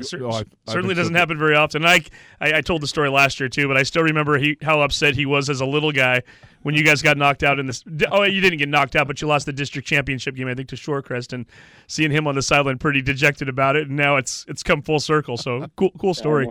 It 0.00 0.06
cer- 0.06 0.44
certainly 0.66 0.94
doesn't 0.94 1.14
happen 1.14 1.38
very 1.38 1.54
often. 1.56 1.84
I, 1.84 2.00
I, 2.40 2.54
I 2.54 2.60
told 2.60 2.82
the 2.82 2.86
story 2.86 3.08
last 3.10 3.38
year 3.40 3.48
too, 3.48 3.68
but 3.68 3.76
I 3.76 3.82
still 3.82 4.02
remember 4.02 4.38
he 4.38 4.56
how 4.62 4.80
upset 4.80 5.14
he 5.14 5.26
was 5.26 5.48
as 5.48 5.60
a 5.60 5.66
little 5.66 5.92
guy 5.92 6.22
when 6.62 6.74
you 6.74 6.82
guys 6.82 7.02
got 7.02 7.16
knocked 7.16 7.42
out 7.42 7.58
in 7.58 7.66
this. 7.66 7.84
Oh, 8.10 8.22
you 8.22 8.40
didn't 8.40 8.58
get 8.58 8.68
knocked 8.68 8.96
out, 8.96 9.06
but 9.06 9.20
you 9.20 9.28
lost 9.28 9.46
the 9.46 9.52
district 9.52 9.86
championship 9.88 10.34
game, 10.34 10.48
I 10.48 10.54
think, 10.54 10.68
to 10.70 10.76
Shorecrest, 10.76 11.32
and 11.32 11.46
seeing 11.86 12.10
him 12.10 12.26
on 12.26 12.34
the 12.34 12.42
sideline 12.42 12.78
pretty 12.78 13.02
dejected 13.02 13.48
about 13.48 13.76
it. 13.76 13.88
And 13.88 13.96
now 13.96 14.16
it's 14.16 14.44
it's 14.48 14.62
come 14.62 14.82
full 14.82 15.00
circle. 15.00 15.36
So 15.36 15.66
cool, 15.76 15.90
cool 15.98 16.14
story. 16.14 16.48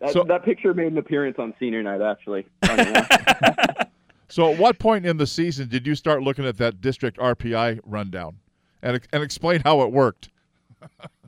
That, 0.00 0.12
So- 0.12 0.24
that 0.24 0.44
picture 0.44 0.72
made 0.74 0.92
an 0.92 0.98
appearance 0.98 1.36
on 1.38 1.54
senior 1.58 1.82
night, 1.82 2.00
actually. 2.00 2.46
So, 4.32 4.52
at 4.52 4.58
what 4.60 4.78
point 4.78 5.04
in 5.06 5.16
the 5.16 5.26
season 5.26 5.68
did 5.68 5.84
you 5.88 5.96
start 5.96 6.22
looking 6.22 6.44
at 6.46 6.56
that 6.58 6.80
district 6.80 7.18
RPI 7.18 7.80
rundown, 7.84 8.36
and 8.80 9.00
and 9.12 9.24
explain 9.24 9.60
how 9.64 9.82
it 9.82 9.90
worked? 9.90 10.28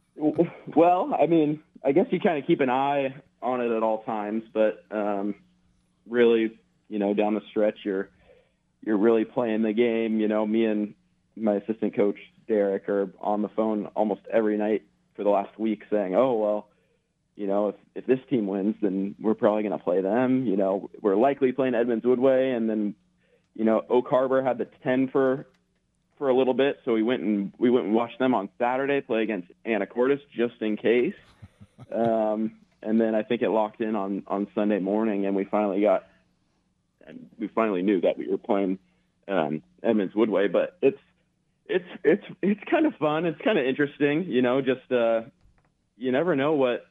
well, 0.77 1.17
I 1.21 1.27
mean, 1.27 1.63
I 1.85 1.93
guess 1.93 2.07
you 2.11 2.21
kind 2.21 2.39
of 2.39 2.47
keep 2.47 2.61
an 2.61 2.71
eye 2.71 3.15
on 3.43 3.61
it 3.61 3.71
at 3.71 3.83
all 3.83 4.03
times, 4.05 4.45
but 4.53 4.85
um, 4.91 5.35
really, 6.09 6.59
you 6.89 6.99
know, 6.99 7.15
down 7.15 7.35
the 7.35 7.41
stretch, 7.51 7.79
you're 7.85 8.09
you're 8.85 8.99
really 8.99 9.25
playing 9.25 9.63
the 9.63 9.73
game. 9.73 10.21
You 10.21 10.29
know, 10.29 10.47
me 10.47 10.67
and 10.67 10.95
my 11.37 11.55
assistant 11.57 11.97
coach 11.97 12.19
Derek 12.47 12.89
are 12.89 13.11
on 13.21 13.43
the 13.43 13.49
phone 13.49 13.87
almost 13.95 14.23
every 14.33 14.57
night 14.57 14.83
for 15.17 15.25
the 15.25 15.31
last 15.31 15.59
week, 15.59 15.83
saying, 15.91 16.15
"Oh 16.15 16.35
well, 16.35 16.69
you 17.37 17.47
know, 17.47 17.71
if 17.71 17.75
if 17.95 18.07
this 18.07 18.21
team 18.29 18.47
wins, 18.47 18.77
then 18.83 19.15
we're 19.21 19.35
probably 19.35 19.63
going 19.63 19.77
to 19.77 19.83
play 19.83 20.01
them. 20.03 20.47
You 20.47 20.57
know, 20.57 20.91
we're 21.01 21.17
likely 21.17 21.53
playing 21.53 21.75
Edmonds 21.75 22.05
Woodway, 22.05 22.57
and 22.57 22.69
then, 22.69 22.95
you 23.55 23.65
know, 23.65 23.83
Oak 23.89 24.07
Harbor 24.09 24.43
had 24.43 24.59
the 24.59 24.69
ten 24.85 25.09
for 25.09 25.47
for 26.23 26.29
a 26.29 26.37
little 26.37 26.55
bit, 26.55 26.79
so 26.85 26.93
we 26.93 27.03
went 27.03 27.21
and 27.21 27.53
we 27.59 27.69
went 27.69 27.87
and 27.87 27.93
watched 27.97 28.21
them 28.21 28.33
on 28.33 28.49
Saturday 28.57 29.01
play 29.01 29.25
against 29.25 29.49
Anacortes 29.67 30.21
just 30.35 30.55
in 30.61 30.77
case. 30.77 31.15
Um, 31.93 32.53
and 32.81 33.01
then 33.01 33.17
I 33.17 33.25
think 33.25 33.43
it 33.43 33.51
locked 33.51 33.81
in 33.81 33.97
on 33.97 34.23
on 34.29 34.47
Sunday 34.55 34.79
morning, 34.79 35.27
and 35.27 35.35
we 35.35 35.45
finally 35.45 35.81
got 35.81 36.07
and 37.05 37.29
we 37.41 37.49
finally 37.49 37.83
knew 37.83 38.01
that 38.03 38.17
we 38.17 38.29
were 38.29 38.39
playing 38.39 38.79
um, 39.27 39.65
Edmonds 39.83 40.15
Woodway. 40.15 40.51
But 40.51 40.79
it's 40.81 41.01
it's 41.67 41.89
it's 42.05 42.25
it's 42.41 42.61
kind 42.71 42.87
of 42.87 42.95
fun. 42.95 43.27
It's 43.27 43.41
kind 43.43 43.59
of 43.59 43.67
interesting, 43.67 44.27
you 44.29 44.43
know. 44.43 44.63
Just 44.63 44.91
uh, 44.93 45.23
you 45.99 46.13
never 46.13 46.37
know 46.37 46.53
what 46.53 46.87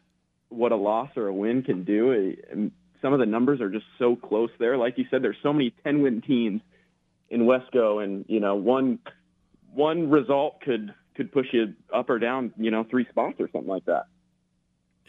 what 0.49 0.73
a 0.73 0.75
loss 0.75 1.11
or 1.15 1.27
a 1.27 1.33
win 1.33 1.63
can 1.63 1.85
do. 1.85 2.35
And 2.51 2.71
some 3.01 3.13
of 3.13 3.19
the 3.19 3.25
numbers 3.25 3.61
are 3.61 3.69
just 3.69 3.85
so 3.97 4.17
close 4.17 4.51
there. 4.59 4.77
Like 4.77 4.97
you 4.97 5.05
said, 5.09 5.23
there's 5.23 5.37
so 5.41 5.53
many 5.53 5.73
10 5.85 6.01
win 6.01 6.21
teams 6.21 6.61
in 7.31 7.43
Wesco, 7.43 8.03
and 8.03 8.25
you 8.27 8.41
know 8.41 8.55
one 8.55 8.99
one 9.73 10.09
result 10.09 10.61
could 10.61 10.93
could 11.15 11.31
push 11.31 11.47
you 11.51 11.73
up 11.93 12.09
or 12.09 12.19
down, 12.19 12.53
you 12.57 12.71
know, 12.71 12.85
three 12.89 13.05
spots 13.09 13.35
or 13.39 13.49
something 13.51 13.69
like 13.69 13.85
that. 13.85 14.05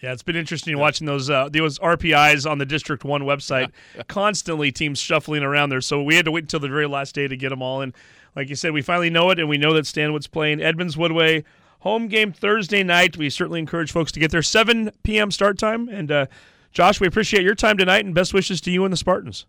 Yeah, 0.02 0.12
it's 0.12 0.24
been 0.24 0.34
interesting 0.34 0.76
watching 0.78 1.06
those 1.06 1.30
uh, 1.30 1.48
those 1.48 1.78
RPIs 1.78 2.50
on 2.50 2.58
the 2.58 2.66
District 2.66 3.04
One 3.04 3.22
website. 3.22 3.70
Constantly, 4.08 4.72
teams 4.72 4.98
shuffling 4.98 5.42
around 5.42 5.70
there. 5.70 5.80
So 5.80 6.02
we 6.02 6.16
had 6.16 6.24
to 6.24 6.32
wait 6.32 6.44
until 6.44 6.60
the 6.60 6.68
very 6.68 6.88
last 6.88 7.14
day 7.14 7.28
to 7.28 7.36
get 7.36 7.50
them 7.50 7.62
all 7.62 7.80
in. 7.80 7.94
Like 8.34 8.48
you 8.48 8.56
said, 8.56 8.72
we 8.72 8.82
finally 8.82 9.10
know 9.10 9.30
it, 9.30 9.38
and 9.38 9.48
we 9.48 9.58
know 9.58 9.72
that 9.74 9.86
Stanwood's 9.86 10.26
playing 10.26 10.60
Edmonds 10.60 10.96
Woodway 10.96 11.44
home 11.82 12.08
game 12.08 12.32
Thursday 12.32 12.82
night. 12.82 13.16
We 13.16 13.28
certainly 13.30 13.60
encourage 13.60 13.92
folks 13.92 14.12
to 14.12 14.20
get 14.20 14.30
there 14.30 14.42
7 14.42 14.90
p.m. 15.02 15.30
start 15.30 15.58
time. 15.58 15.88
And 15.88 16.10
uh, 16.10 16.26
Josh, 16.72 17.00
we 17.00 17.06
appreciate 17.06 17.42
your 17.42 17.54
time 17.54 17.76
tonight, 17.76 18.04
and 18.04 18.14
best 18.14 18.32
wishes 18.32 18.60
to 18.62 18.70
you 18.70 18.84
and 18.84 18.92
the 18.92 18.96
Spartans. 18.96 19.46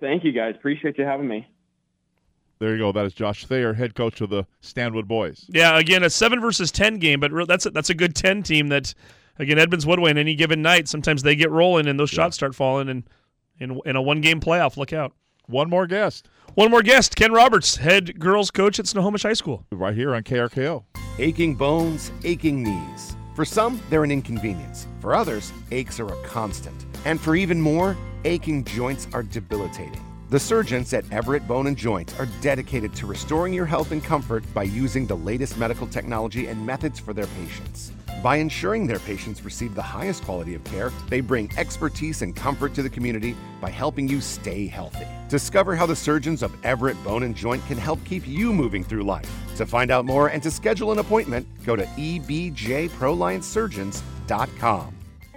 Thank 0.00 0.24
you, 0.24 0.32
guys. 0.32 0.54
Appreciate 0.56 0.98
you 0.98 1.04
having 1.04 1.28
me. 1.28 1.46
There 2.58 2.72
you 2.72 2.78
go. 2.78 2.92
That 2.92 3.04
is 3.04 3.12
Josh 3.12 3.44
Thayer, 3.46 3.74
head 3.74 3.94
coach 3.94 4.20
of 4.20 4.30
the 4.30 4.46
Stanwood 4.60 5.06
boys. 5.06 5.44
Yeah, 5.48 5.78
again, 5.78 6.02
a 6.02 6.10
seven 6.10 6.40
versus 6.40 6.72
ten 6.72 6.98
game, 6.98 7.20
but 7.20 7.30
re- 7.32 7.44
that's 7.46 7.66
a, 7.66 7.70
that's 7.70 7.90
a 7.90 7.94
good 7.94 8.14
ten 8.14 8.42
team. 8.42 8.68
That 8.68 8.94
again, 9.38 9.58
Edmonds 9.58 9.84
Woodway 9.84 10.10
on 10.10 10.18
any 10.18 10.34
given 10.34 10.62
night, 10.62 10.88
sometimes 10.88 11.22
they 11.22 11.36
get 11.36 11.50
rolling 11.50 11.86
and 11.86 12.00
those 12.00 12.10
shots 12.10 12.36
start 12.36 12.54
falling, 12.54 12.88
and 12.88 13.04
in 13.58 13.80
in 13.84 13.96
a 13.96 14.02
one 14.02 14.20
game 14.20 14.40
playoff, 14.40 14.76
look 14.76 14.92
out. 14.92 15.12
One 15.48 15.70
more 15.70 15.86
guest. 15.86 16.28
One 16.54 16.70
more 16.70 16.82
guest. 16.82 17.14
Ken 17.14 17.32
Roberts, 17.32 17.76
head 17.76 18.18
girls 18.18 18.50
coach 18.50 18.78
at 18.80 18.86
Snohomish 18.86 19.22
High 19.22 19.34
School. 19.34 19.64
Right 19.70 19.94
here 19.94 20.14
on 20.14 20.22
KRKO. 20.22 20.84
Aching 21.18 21.54
bones, 21.54 22.10
aching 22.24 22.62
knees. 22.62 23.16
For 23.34 23.44
some, 23.44 23.80
they're 23.90 24.02
an 24.02 24.10
inconvenience. 24.10 24.86
For 25.00 25.14
others, 25.14 25.52
aches 25.70 26.00
are 26.00 26.08
a 26.08 26.22
constant. 26.24 26.86
And 27.04 27.20
for 27.20 27.36
even 27.36 27.60
more, 27.60 27.96
aching 28.24 28.64
joints 28.64 29.06
are 29.12 29.22
debilitating. 29.22 30.02
The 30.28 30.40
surgeons 30.40 30.92
at 30.92 31.04
Everett 31.12 31.46
Bone 31.46 31.68
and 31.68 31.76
Joint 31.76 32.12
are 32.18 32.26
dedicated 32.40 32.92
to 32.96 33.06
restoring 33.06 33.52
your 33.52 33.64
health 33.64 33.92
and 33.92 34.02
comfort 34.02 34.42
by 34.52 34.64
using 34.64 35.06
the 35.06 35.16
latest 35.16 35.56
medical 35.56 35.86
technology 35.86 36.48
and 36.48 36.66
methods 36.66 36.98
for 36.98 37.12
their 37.12 37.28
patients. 37.28 37.92
By 38.24 38.38
ensuring 38.38 38.88
their 38.88 38.98
patients 38.98 39.44
receive 39.44 39.76
the 39.76 39.82
highest 39.82 40.24
quality 40.24 40.56
of 40.56 40.64
care, 40.64 40.90
they 41.08 41.20
bring 41.20 41.48
expertise 41.56 42.22
and 42.22 42.34
comfort 42.34 42.74
to 42.74 42.82
the 42.82 42.90
community 42.90 43.36
by 43.60 43.70
helping 43.70 44.08
you 44.08 44.20
stay 44.20 44.66
healthy. 44.66 45.06
Discover 45.28 45.76
how 45.76 45.86
the 45.86 45.94
surgeons 45.94 46.42
of 46.42 46.52
Everett 46.64 47.00
Bone 47.04 47.22
and 47.22 47.36
Joint 47.36 47.64
can 47.66 47.78
help 47.78 48.04
keep 48.04 48.26
you 48.26 48.52
moving 48.52 48.82
through 48.82 49.04
life. 49.04 49.30
To 49.58 49.64
find 49.64 49.92
out 49.92 50.06
more 50.06 50.30
and 50.30 50.42
to 50.42 50.50
schedule 50.50 50.90
an 50.90 50.98
appointment, 50.98 51.46
go 51.64 51.76
to 51.76 51.88
E 51.96 52.18
ebjproliansurgeons.com. 52.18 54.95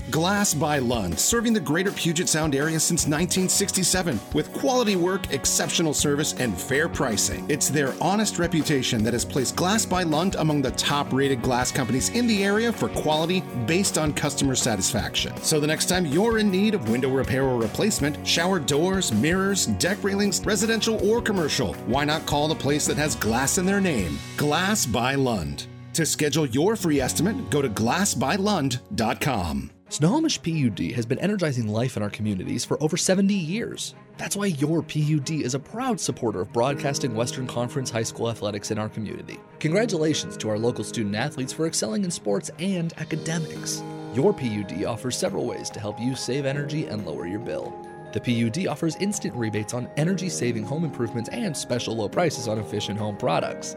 Glass 0.09 0.55
by 0.55 0.79
Lund, 0.79 1.19
serving 1.19 1.53
the 1.53 1.59
greater 1.59 1.91
Puget 1.91 2.27
Sound 2.27 2.55
area 2.55 2.79
since 2.79 3.05
1967 3.05 4.19
with 4.33 4.51
quality 4.53 4.95
work, 4.95 5.31
exceptional 5.31 5.93
service, 5.93 6.33
and 6.33 6.59
fair 6.59 6.89
pricing. 6.89 7.45
It's 7.47 7.69
their 7.69 7.93
honest 8.01 8.39
reputation 8.39 9.03
that 9.03 9.13
has 9.13 9.23
placed 9.23 9.55
Glass 9.55 9.85
by 9.85 10.01
Lund 10.03 10.33
among 10.35 10.63
the 10.63 10.71
top 10.71 11.13
rated 11.13 11.43
glass 11.43 11.71
companies 11.71 12.09
in 12.09 12.25
the 12.25 12.43
area 12.43 12.73
for 12.73 12.89
quality 12.89 13.41
based 13.67 13.99
on 13.99 14.13
customer 14.13 14.55
satisfaction. 14.55 15.35
So 15.37 15.59
the 15.59 15.67
next 15.67 15.85
time 15.85 16.07
you're 16.07 16.39
in 16.39 16.49
need 16.49 16.73
of 16.73 16.89
window 16.89 17.09
repair 17.09 17.43
or 17.43 17.59
replacement, 17.59 18.27
shower 18.27 18.59
doors, 18.59 19.11
mirrors, 19.11 19.67
deck 19.67 20.03
railings, 20.03 20.43
residential 20.43 21.07
or 21.07 21.21
commercial, 21.21 21.75
why 21.85 22.05
not 22.05 22.25
call 22.25 22.47
the 22.47 22.55
place 22.55 22.87
that 22.87 22.97
has 22.97 23.15
glass 23.15 23.59
in 23.59 23.65
their 23.65 23.81
name? 23.81 24.17
Glass 24.37 24.85
by 24.85 25.15
Lund. 25.15 25.67
To 25.93 26.05
schedule 26.05 26.45
your 26.47 26.75
free 26.75 26.99
estimate, 26.99 27.49
go 27.49 27.61
to 27.61 27.69
glassbylund.com. 27.69 29.71
Snohomish 29.91 30.39
PUD 30.43 30.91
has 30.91 31.07
been 31.07 31.17
energizing 31.17 31.67
life 31.67 31.97
in 31.97 32.03
our 32.03 32.11
communities 32.11 32.63
for 32.63 32.81
over 32.81 32.95
70 32.95 33.33
years. 33.33 33.95
That's 34.19 34.35
why 34.35 34.45
your 34.45 34.83
PUD 34.83 35.31
is 35.31 35.55
a 35.55 35.59
proud 35.59 35.99
supporter 35.99 36.41
of 36.41 36.53
broadcasting 36.53 37.15
Western 37.15 37.47
Conference 37.47 37.89
high 37.89 38.03
school 38.03 38.29
athletics 38.29 38.69
in 38.69 38.77
our 38.77 38.87
community. 38.87 39.39
Congratulations 39.59 40.37
to 40.37 40.49
our 40.49 40.59
local 40.59 40.83
student 40.83 41.15
athletes 41.15 41.51
for 41.51 41.65
excelling 41.65 42.03
in 42.03 42.11
sports 42.11 42.51
and 42.59 42.93
academics. 42.97 43.81
Your 44.13 44.31
PUD 44.31 44.85
offers 44.85 45.17
several 45.17 45.47
ways 45.47 45.71
to 45.71 45.79
help 45.79 45.99
you 45.99 46.15
save 46.15 46.45
energy 46.45 46.85
and 46.85 47.03
lower 47.03 47.25
your 47.25 47.39
bill. 47.39 47.73
The 48.13 48.21
PUD 48.21 48.67
offers 48.67 48.95
instant 48.97 49.35
rebates 49.35 49.73
on 49.73 49.89
energy 49.97 50.29
saving 50.29 50.65
home 50.65 50.83
improvements 50.83 51.29
and 51.29 51.57
special 51.57 51.95
low 51.95 52.09
prices 52.09 52.47
on 52.47 52.59
efficient 52.59 52.99
home 52.99 53.17
products. 53.17 53.75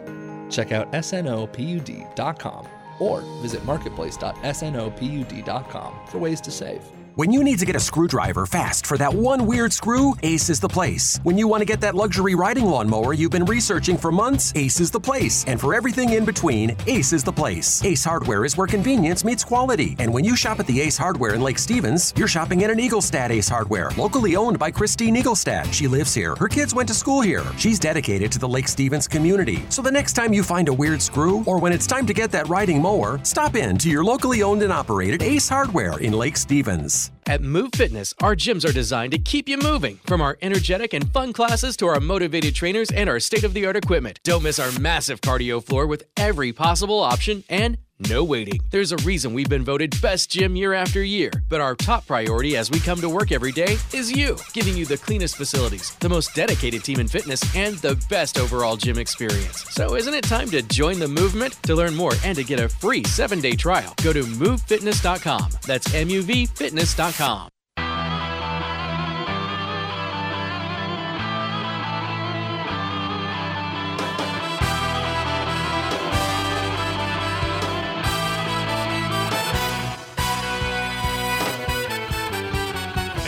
Check 0.51 0.73
out 0.73 0.93
snopud.com 0.93 2.69
or 2.99 3.21
visit 3.41 3.65
marketplace.snopud.com 3.65 5.95
for 6.07 6.19
ways 6.19 6.41
to 6.41 6.51
save. 6.51 6.83
When 7.15 7.31
you 7.31 7.45
need 7.45 7.59
to 7.59 7.67
get 7.67 7.77
a 7.77 7.81
screwdriver 7.81 8.47
fast 8.47 8.87
for 8.87 8.97
that 8.97 9.13
one 9.13 9.47
weird 9.47 9.71
screw, 9.71 10.15
Ace 10.23 10.49
is 10.49 10.61
the 10.61 10.69
place. 10.69 11.19
When 11.23 11.37
you 11.37 11.47
want 11.47 11.61
to 11.61 11.67
get 11.67 11.83
that 11.83 11.95
luxury 11.95 12.35
riding 12.35 12.65
lawnmower 12.65 13.13
you've 13.13 13.31
been 13.31 13.45
researching 13.45 13.99
for 13.99 14.11
months, 14.11 14.51
Ace 14.57 14.81
is 14.81 14.91
the 14.91 14.99
place. 14.99 15.45
And 15.47 15.61
for 15.61 15.75
everything 15.75 16.15
in 16.15 16.25
between, 16.25 16.75
Ace 16.87 17.13
is 17.13 17.23
the 17.23 17.33
place. 17.33 17.85
Ace 17.85 18.03
Hardware 18.03 18.47
is 18.47 18.57
where 18.57 18.67
convenience 18.67 19.27
meets 19.27 19.45
quality. 19.45 19.95
And 19.99 20.11
when 20.11 20.25
you 20.25 20.35
shop 20.35 20.59
at 20.59 20.67
the 20.67 20.81
Ace 20.81 20.97
Hardware 20.97 21.35
in 21.35 21.43
Lake 21.43 21.59
Stevens, 21.59 22.15
you're 22.17 22.29
shopping 22.29 22.65
at 22.65 22.71
an 22.71 22.79
Eaglestad 22.79 23.29
Ace 23.29 23.49
Hardware, 23.49 23.91
locally 23.99 24.35
owned 24.35 24.59
by 24.59 24.71
Christine 24.71 25.15
Eaglestad. 25.15 25.71
She 25.71 25.89
lives 25.89 26.15
here. 26.15 26.35
Her 26.37 26.49
kids 26.49 26.75
went 26.75 26.89
to 26.89 26.95
school 26.95 27.21
here. 27.21 27.45
She's 27.59 27.79
dedicated 27.79 28.33
to 28.33 28.39
the 28.39 28.49
Lake 28.49 28.69
Stevens 28.69 29.07
community. 29.07 29.63
So 29.69 29.83
the 29.83 29.91
next 29.91 30.15
time 30.15 30.33
you 30.33 30.43
find 30.43 30.69
a 30.69 30.73
weird 30.73 31.03
screw, 31.03 31.45
or 31.45 31.59
when 31.59 31.75
it's 31.75 31.87
time 31.87 32.07
to 32.07 32.15
get 32.15 32.33
that 32.33 32.49
riding 32.49 32.81
mower, 32.81 33.21
stop 33.23 33.55
in 33.55 33.77
to 33.79 33.91
your 33.91 34.03
locally 34.03 34.43
owned 34.43 34.63
and 34.63 34.73
operated 34.73 35.23
Ace 35.23 35.51
Hardware 35.51 35.99
in 35.99 36.15
Lake 36.15 36.39
Stevens. 36.39 37.02
At 37.27 37.41
MUV 37.41 37.75
Fitness, 37.75 38.15
our 38.21 38.37
gyms 38.37 38.69
are 38.69 38.73
designed 38.73 39.13
to 39.13 39.19
keep 39.19 39.49
you 39.49 39.57
moving. 39.57 39.99
From 40.07 40.21
our 40.21 40.39
energetic 40.43 40.93
and 40.93 41.11
fun 41.13 41.33
classes 41.33 41.77
to 41.79 41.87
our 41.87 42.01
motivated 42.01 42.55
trainers 42.55 42.91
and 42.91 43.09
our 43.09 43.19
state 43.19 43.45
of 43.45 43.55
the 43.55 43.67
art 43.67 43.77
equipment. 43.77 44.21
Don't 44.23 44.43
miss 44.43 44.59
our 44.59 44.71
massive 44.79 45.21
cardio 45.21 45.65
floor 45.65 45.87
with 45.87 46.05
every 46.17 46.53
possible 46.53 47.01
option 47.01 47.45
and 47.49 47.79
no 48.09 48.25
waiting. 48.25 48.61
There's 48.71 48.93
a 48.93 48.97
reason 48.99 49.35
we've 49.35 49.49
been 49.49 49.65
voted 49.65 50.01
best 50.01 50.31
gym 50.31 50.57
year 50.57 50.73
after 50.73 51.03
year, 51.03 51.31
but 51.49 51.61
our 51.61 51.75
top 51.75 52.07
priority 52.07 52.57
as 52.57 52.71
we 52.71 52.81
come 52.81 53.01
to 53.01 53.09
work 53.09 53.33
every 53.33 53.53
day 53.53 53.77
is 53.93 54.11
you, 54.11 54.37
giving 54.53 54.77
you 54.77 54.85
the 54.85 54.99
cleanest 54.99 55.37
facilities, 55.37 55.95
the 56.01 56.09
most 56.09 56.35
dedicated 56.35 56.85
team 56.85 57.01
in 57.01 57.09
fitness, 57.09 57.43
and 57.57 57.77
the 57.77 57.95
best 58.09 58.39
overall 58.39 58.77
gym 58.77 58.99
experience. 58.99 59.65
So 59.71 59.95
isn't 59.95 60.15
it 60.15 60.25
time 60.25 60.51
to 60.51 60.63
join 60.63 60.99
the 60.99 61.09
movement? 61.09 61.55
To 61.65 61.75
learn 61.75 61.95
more 61.95 62.13
and 62.25 62.37
to 62.37 62.45
get 62.45 62.61
a 62.61 62.69
free 62.69 63.03
7-day 63.03 63.53
trial, 63.53 63.95
go 64.03 64.13
to 64.13 64.23
muvfitness.com. 64.23 65.51
That's 65.67 65.95
M 65.95 66.09
U 66.09 66.23
V 66.23 66.47
fitness.com. 66.47 67.52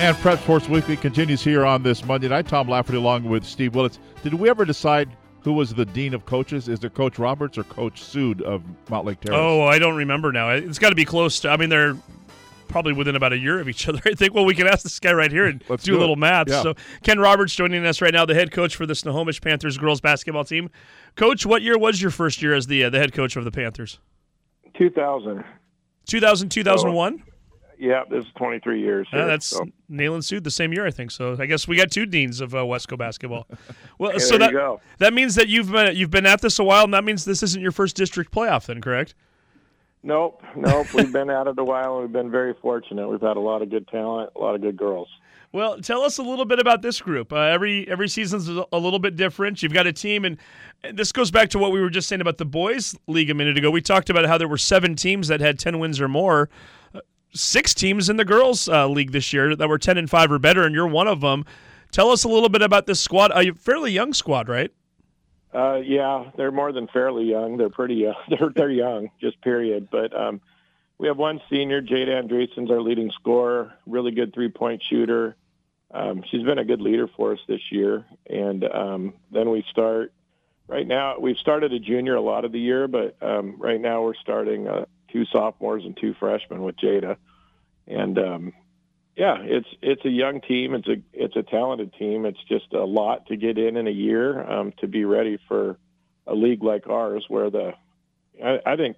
And 0.05 0.15
Prep 0.19 0.39
Sports 0.39 0.69
Weekly 0.69 0.99
continues 0.99 1.43
here 1.43 1.65
on 1.65 1.83
this 1.83 2.05
Monday 2.05 2.29
night. 2.29 2.47
Tom 2.47 2.69
Lafferty 2.69 2.99
along 2.99 3.25
with 3.25 3.43
Steve 3.43 3.75
Willits. 3.75 3.99
Did 4.23 4.35
we 4.35 4.51
ever 4.51 4.67
decide 4.67 5.09
who 5.41 5.55
was 5.55 5.73
the 5.73 5.87
dean 5.87 6.13
of 6.13 6.27
coaches? 6.27 6.69
Is 6.69 6.85
it 6.85 6.93
Coach 6.93 7.19
Roberts 7.19 7.57
or 7.57 7.65
Coach 7.65 8.03
Sood 8.03 8.43
of 8.43 8.63
Mountlake 8.91 9.21
Terrace? 9.21 9.41
Oh, 9.41 9.63
I 9.63 9.79
don't 9.79 9.97
remember 9.97 10.31
now. 10.31 10.51
It's 10.51 10.79
got 10.79 10.91
to 10.91 10.95
be 10.95 11.07
close 11.07 11.41
to. 11.41 11.49
I 11.49 11.57
mean, 11.57 11.71
they're 11.71 11.97
probably 12.69 12.93
within 12.93 13.17
about 13.17 13.33
a 13.33 13.39
year 13.39 13.59
of 13.59 13.67
each 13.67 13.89
other. 13.89 14.03
I 14.05 14.13
think. 14.13 14.35
Well, 14.35 14.45
we 14.45 14.55
can 14.55 14.67
ask 14.67 14.83
this 14.83 15.01
guy 15.01 15.15
right 15.15 15.33
here 15.33 15.47
and 15.47 15.65
Let's 15.71 15.85
do, 15.85 15.93
do 15.93 15.99
a 15.99 16.01
little 16.01 16.17
math. 16.17 16.51
Yeah. 16.51 16.63
So, 16.63 16.75
Ken 17.03 17.19
Roberts 17.19 17.55
joining 17.55 17.87
us 17.87 18.03
right 18.03 18.13
now, 18.13 18.27
the 18.27 18.35
head 18.35 18.53
coach 18.53 18.77
for 18.77 18.85
the 18.85 18.95
Snohomish 18.95 19.41
Panthers 19.41 19.79
girls 19.79 20.03
basketball 20.03 20.45
team. 20.45 20.69
Coach, 21.17 21.47
what 21.47 21.63
year 21.63 21.79
was 21.79 22.03
your 22.03 22.11
first 22.11 22.43
year 22.43 22.53
as 22.53 22.67
the 22.67 22.85
uh, 22.85 22.91
the 22.91 22.99
head 22.99 23.15
coach 23.15 23.37
of 23.37 23.47
the 23.47 23.51
Panthers? 23.51 24.01
2000. 24.77 25.43
2000, 26.07 26.51
2001. 26.51 27.23
Yeah, 27.79 28.05
this 28.11 28.25
is 28.25 28.31
23 28.37 28.81
years. 28.81 29.07
Uh, 29.13 29.27
that's 29.27 29.47
so. 29.47 29.65
Nail 29.89 30.15
and 30.15 30.23
Sood 30.23 30.45
the 30.45 30.51
same 30.51 30.73
year, 30.73 30.87
I 30.87 30.91
think. 30.91 31.11
So 31.11 31.37
I 31.39 31.47
guess 31.47 31.67
we 31.69 31.77
got 31.77 31.91
two 31.91 32.07
deans 32.07 32.41
of 32.41 32.55
uh, 32.55 32.59
Wesco 32.59 32.97
basketball. 32.99 33.47
Well, 33.99 34.13
Hey, 34.13 34.19
so 34.19 34.31
there 34.31 34.49
that 34.49 34.51
you 34.53 34.59
go. 34.59 34.81
that 34.99 35.15
means 35.15 35.35
that 35.37 35.49
you've 35.49 35.71
been 35.71 35.95
you've 35.97 36.11
been 36.11 36.27
at 36.27 36.41
this 36.41 36.59
a 36.59 36.65
while, 36.65 36.85
and 36.85 36.95
that 36.95 37.05
means 37.05 37.25
this 37.25 37.43
isn't 37.45 37.63
your 37.63 37.71
first 37.73 37.95
district 37.97 38.33
playoff, 38.33 38.67
then, 38.67 38.81
correct? 38.81 39.15
Nope, 40.03 40.43
nope. 40.57 40.93
We've 40.93 41.13
been 41.13 41.31
at 41.39 41.47
it 41.47 41.59
a 41.59 41.65
while, 41.65 41.95
and 41.95 42.03
we've 42.03 42.13
been 42.13 42.31
very 42.31 42.55
fortunate. 42.55 43.09
We've 43.09 43.21
had 43.21 43.37
a 43.37 43.41
lot 43.41 43.63
of 43.63 43.71
good 43.71 43.87
talent, 43.89 44.31
a 44.37 44.39
lot 44.39 44.55
of 44.55 44.61
good 44.61 44.77
girls. 44.77 45.09
Well, 45.53 45.81
tell 45.81 46.03
us 46.03 46.19
a 46.19 46.23
little 46.23 46.45
bit 46.45 46.59
about 46.59 46.83
this 46.83 47.01
group. 47.01 47.33
Uh, 47.33 47.37
every 47.37 47.89
every 47.89 48.09
season's 48.09 48.49
a 48.49 48.77
little 48.79 48.99
bit 48.99 49.15
different. 49.15 49.63
You've 49.63 49.73
got 49.73 49.87
a 49.87 49.93
team, 49.93 50.25
and 50.25 50.37
and 50.83 50.99
this 50.99 51.13
goes 51.13 51.31
back 51.31 51.49
to 51.51 51.59
what 51.59 51.71
we 51.71 51.81
were 51.81 51.91
just 51.91 52.09
saying 52.09 52.21
about 52.21 52.39
the 52.39 52.45
boys' 52.45 52.97
league 53.07 53.31
a 53.31 53.35
minute 53.35 53.57
ago. 53.57 53.71
We 53.71 53.81
talked 53.81 54.11
about 54.11 54.27
how 54.27 54.37
there 54.37 54.49
were 54.49 54.59
seven 54.59 54.97
teams 54.97 55.29
that 55.29 55.41
had 55.41 55.59
ten 55.61 55.79
wins 55.79 56.01
or 56.01 56.09
more. 56.09 56.51
Uh, 57.35 57.39
Six 57.39 57.75
teams 57.75 58.09
in 58.09 58.17
the 58.17 58.25
girls' 58.25 58.69
uh, 58.69 58.87
league 58.89 59.13
this 59.13 59.33
year 59.33 59.57
that 59.57 59.69
were 59.69 59.79
ten 59.79 59.99
and 59.99 60.09
five 60.09 60.31
or 60.31 60.39
better, 60.39 60.63
and 60.63 60.75
you're 60.75 60.87
one 60.87 61.09
of 61.09 61.21
them. 61.21 61.45
Tell 61.91 62.11
us 62.11 62.25
a 62.25 62.29
little 62.29 62.49
bit 62.49 62.63
about 62.63 62.87
this 62.87 63.01
squad. 63.01 63.31
A 63.35 63.53
fairly 63.53 63.93
young 63.93 64.13
squad, 64.15 64.49
right? 64.49 64.73
Uh, 65.53 65.77
yeah, 65.77 66.31
they're 66.37 66.51
more 66.51 66.73
than 66.73 66.89
fairly 66.89 67.25
young. 67.25 67.57
They're 67.57 67.71
pretty 67.71 67.95
young. 67.95 68.17
They're 68.29 68.51
they're 68.55 68.71
young, 68.71 69.11
just 69.21 69.41
period. 69.41 69.89
But 69.91 70.17
um, 70.17 70.41
we 70.99 71.07
have 71.07 71.17
one 71.17 71.41
senior, 71.51 71.81
Jade 71.81 72.09
Andreessen's 72.09 72.71
our 72.71 72.81
leading 72.81 73.11
scorer, 73.13 73.73
really 73.87 74.11
good 74.11 74.35
three 74.35 74.49
point 74.49 74.83
shooter. 74.91 75.37
um, 75.93 76.25
she's 76.29 76.43
been 76.43 76.59
a 76.59 76.65
good 76.65 76.81
leader 76.81 77.09
for 77.17 77.33
us 77.35 77.39
this 77.47 77.61
year. 77.71 78.05
And 78.29 78.65
um, 78.65 79.15
then 79.31 79.51
we 79.51 79.65
start 79.71 80.13
right 80.67 80.87
now. 80.87 81.19
We've 81.21 81.37
started 81.37 81.73
a 81.73 81.79
junior 81.79 82.17
a 82.17 82.21
lot 82.21 82.45
of 82.45 82.51
the 82.51 82.61
year, 82.61 82.89
but 82.89 83.17
um, 83.23 83.57
right 83.59 83.81
now 83.81 84.03
we're 84.03 84.15
starting 84.15 84.67
uh, 84.67 84.87
two 85.15 85.25
sophomores 85.33 85.85
and 85.85 85.97
two 85.97 86.15
freshmen 86.19 86.63
with 86.63 86.77
Jada. 86.77 87.17
And 87.87 88.19
um, 88.19 88.53
yeah, 89.17 89.37
it's 89.41 89.69
it's 89.81 90.05
a 90.05 90.11
young 90.11 90.41
team. 90.41 90.75
It's 90.75 90.89
a 90.89 90.97
it's 91.13 91.37
a 91.37 91.43
talented 91.43 91.95
team. 91.95 92.27
It's 92.27 92.43
just 92.49 92.73
a 92.73 92.85
lot 92.85 93.27
to 93.27 93.37
get 93.37 93.57
in 93.57 93.77
in 93.77 93.87
a 93.87 93.93
year 93.93 94.43
um, 94.51 94.73
to 94.81 94.89
be 94.89 95.05
ready 95.05 95.39
for 95.49 95.79
a 96.27 96.35
league 96.35 96.65
like 96.65 96.89
ours, 96.89 97.25
where 97.29 97.49
the 97.49 97.73
I, 98.43 98.59
I 98.67 98.77
think 98.77 98.97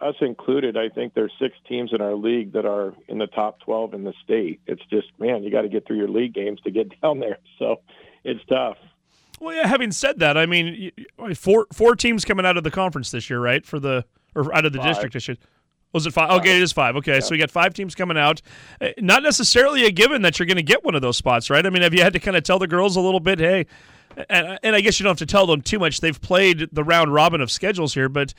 us 0.00 0.14
included, 0.22 0.78
I 0.78 0.88
think 0.88 1.12
there's 1.12 1.32
six 1.38 1.54
teams 1.68 1.92
in 1.92 2.00
our 2.00 2.14
league 2.14 2.54
that 2.54 2.64
are 2.64 2.94
in 3.08 3.18
the 3.18 3.26
top 3.26 3.60
12 3.60 3.92
in 3.92 4.04
the 4.04 4.14
state. 4.24 4.60
It's 4.66 4.80
just, 4.88 5.08
man, 5.18 5.42
you 5.42 5.50
got 5.50 5.62
to 5.62 5.68
get 5.68 5.86
through 5.86 5.98
your 5.98 6.08
league 6.08 6.32
games 6.32 6.58
to 6.62 6.70
get 6.70 6.98
down 7.02 7.20
there. 7.20 7.36
So 7.58 7.82
it's 8.24 8.42
tough. 8.48 8.78
Well, 9.40 9.54
yeah. 9.54 9.66
Having 9.66 9.92
said 9.92 10.18
that, 10.18 10.36
I 10.36 10.44
mean, 10.46 10.92
four 11.34 11.66
four 11.72 11.96
teams 11.96 12.26
coming 12.26 12.44
out 12.44 12.58
of 12.58 12.64
the 12.64 12.70
conference 12.70 13.10
this 13.10 13.30
year, 13.30 13.40
right? 13.40 13.64
For 13.64 13.80
the 13.80 14.04
or 14.34 14.54
out 14.54 14.64
of 14.64 14.72
the 14.72 14.78
Five. 14.78 14.88
district 14.88 15.12
this 15.14 15.28
year. 15.28 15.36
Was 15.92 16.06
it 16.06 16.12
five? 16.12 16.30
Okay, 16.40 16.56
it 16.56 16.62
is 16.62 16.70
five. 16.70 16.94
Okay, 16.96 17.18
so 17.20 17.30
we 17.32 17.38
got 17.38 17.50
five 17.50 17.74
teams 17.74 17.96
coming 17.96 18.16
out. 18.16 18.40
Uh, 18.80 18.90
Not 18.98 19.24
necessarily 19.24 19.84
a 19.86 19.90
given 19.90 20.22
that 20.22 20.38
you're 20.38 20.46
going 20.46 20.56
to 20.56 20.62
get 20.62 20.84
one 20.84 20.94
of 20.94 21.02
those 21.02 21.16
spots, 21.16 21.50
right? 21.50 21.66
I 21.66 21.70
mean, 21.70 21.82
have 21.82 21.92
you 21.92 22.02
had 22.02 22.12
to 22.12 22.20
kind 22.20 22.36
of 22.36 22.44
tell 22.44 22.60
the 22.60 22.68
girls 22.68 22.94
a 22.94 23.00
little 23.00 23.18
bit, 23.18 23.40
hey, 23.40 23.66
and, 24.28 24.58
and 24.62 24.76
I 24.76 24.82
guess 24.82 25.00
you 25.00 25.04
don't 25.04 25.18
have 25.18 25.28
to 25.28 25.32
tell 25.32 25.46
them 25.46 25.62
too 25.62 25.80
much. 25.80 26.00
They've 26.00 26.20
played 26.20 26.68
the 26.70 26.84
round 26.84 27.12
robin 27.12 27.40
of 27.40 27.50
schedules 27.50 27.94
here, 27.94 28.08
but 28.08 28.34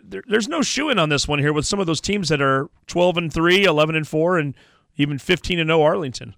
there, 0.00 0.22
there's 0.28 0.46
no 0.48 0.62
shoe 0.62 0.90
in 0.90 0.98
on 1.00 1.08
this 1.08 1.26
one 1.26 1.40
here 1.40 1.52
with 1.52 1.66
some 1.66 1.80
of 1.80 1.86
those 1.86 2.00
teams 2.00 2.28
that 2.28 2.40
are 2.40 2.68
12 2.86 3.16
and 3.16 3.32
3, 3.32 3.64
11 3.64 3.96
and 3.96 4.06
4, 4.06 4.38
and 4.38 4.54
even 4.96 5.18
15 5.18 5.58
and 5.58 5.68
0 5.68 5.82
Arlington. 5.82 6.36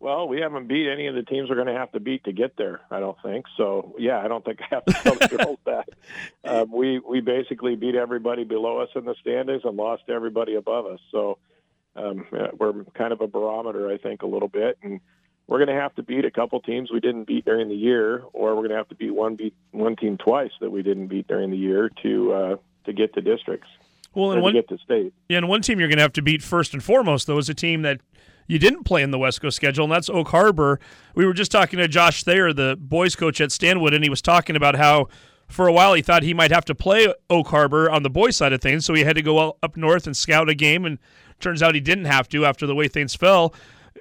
Well, 0.00 0.28
we 0.28 0.40
haven't 0.40 0.68
beat 0.68 0.88
any 0.88 1.08
of 1.08 1.16
the 1.16 1.24
teams 1.24 1.48
we're 1.48 1.56
going 1.56 1.66
to 1.66 1.74
have 1.74 1.90
to 1.92 2.00
beat 2.00 2.24
to 2.24 2.32
get 2.32 2.56
there. 2.56 2.80
I 2.90 3.00
don't 3.00 3.16
think 3.20 3.46
so. 3.56 3.96
Yeah, 3.98 4.18
I 4.18 4.28
don't 4.28 4.44
think 4.44 4.60
I 4.62 4.66
have 4.76 4.84
to 4.84 4.92
tell 4.92 5.14
the 5.14 5.28
girls 5.28 5.58
that. 5.64 5.88
Um, 6.44 6.70
we 6.72 6.98
we 6.98 7.20
basically 7.20 7.76
beat 7.76 7.94
everybody 7.94 8.44
below 8.44 8.78
us 8.78 8.88
in 8.94 9.04
the 9.04 9.14
standings 9.20 9.62
and 9.64 9.76
lost 9.76 10.04
everybody 10.08 10.54
above 10.54 10.86
us. 10.86 11.00
So 11.10 11.36
um, 11.94 12.24
we're 12.30 12.84
kind 12.94 13.12
of 13.12 13.20
a 13.20 13.26
barometer, 13.26 13.90
I 13.90 13.98
think, 13.98 14.22
a 14.22 14.26
little 14.26 14.48
bit, 14.48 14.78
and 14.82 15.00
we're 15.46 15.58
going 15.58 15.74
to 15.74 15.80
have 15.82 15.94
to 15.96 16.02
beat 16.02 16.24
a 16.24 16.30
couple 16.30 16.60
teams 16.60 16.90
we 16.90 17.00
didn't 17.00 17.24
beat 17.24 17.44
during 17.44 17.68
the 17.68 17.74
year, 17.74 18.22
or 18.32 18.54
we're 18.54 18.62
going 18.62 18.70
to 18.70 18.76
have 18.76 18.88
to 18.88 18.94
beat 18.94 19.10
one 19.10 19.34
beat 19.34 19.54
one 19.72 19.96
team 19.96 20.16
twice 20.16 20.52
that 20.60 20.70
we 20.70 20.82
didn't 20.82 21.08
beat 21.08 21.26
during 21.26 21.50
the 21.50 21.56
year 21.56 21.90
to 22.02 22.32
uh, 22.32 22.56
to 22.86 22.92
get 22.92 23.12
to 23.14 23.20
districts. 23.20 23.68
Well, 24.14 24.32
and 24.32 24.38
to 24.38 24.42
one 24.42 24.52
get 24.54 24.68
to 24.68 24.78
state. 24.78 25.12
Yeah, 25.28 25.38
and 25.38 25.48
one 25.48 25.60
team 25.60 25.78
you're 25.78 25.88
going 25.88 25.98
to 25.98 26.02
have 26.02 26.12
to 26.14 26.22
beat 26.22 26.42
first 26.42 26.72
and 26.72 26.82
foremost, 26.82 27.26
though, 27.26 27.38
is 27.38 27.48
a 27.48 27.54
team 27.54 27.82
that 27.82 28.00
you 28.48 28.58
didn't 28.58 28.84
play 28.84 29.02
in 29.02 29.12
the 29.12 29.18
Wesco 29.18 29.52
schedule, 29.52 29.84
and 29.84 29.92
that's 29.92 30.08
Oak 30.08 30.28
Harbor. 30.28 30.80
We 31.14 31.26
were 31.26 31.34
just 31.34 31.52
talking 31.52 31.78
to 31.78 31.86
Josh 31.86 32.24
Thayer, 32.24 32.52
the 32.52 32.76
boys 32.80 33.14
coach 33.14 33.40
at 33.40 33.52
Stanwood, 33.52 33.94
and 33.94 34.02
he 34.02 34.10
was 34.10 34.22
talking 34.22 34.56
about 34.56 34.74
how 34.74 35.08
for 35.48 35.66
a 35.66 35.72
while 35.72 35.94
he 35.94 36.02
thought 36.02 36.22
he 36.22 36.34
might 36.34 36.50
have 36.50 36.64
to 36.64 36.74
play 36.74 37.12
Oak 37.30 37.48
Harbor 37.48 37.90
on 37.90 38.02
the 38.02 38.10
boys 38.10 38.36
side 38.36 38.52
of 38.52 38.60
things, 38.60 38.84
so 38.84 38.94
he 38.94 39.04
had 39.04 39.16
to 39.16 39.22
go 39.22 39.56
up 39.62 39.76
north 39.76 40.06
and 40.06 40.16
scout 40.16 40.48
a 40.48 40.54
game, 40.54 40.84
and 40.86 40.98
turns 41.40 41.62
out 41.62 41.74
he 41.74 41.80
didn't 41.80 42.06
have 42.06 42.28
to 42.30 42.46
after 42.46 42.66
the 42.66 42.74
way 42.74 42.88
things 42.88 43.14
fell. 43.14 43.54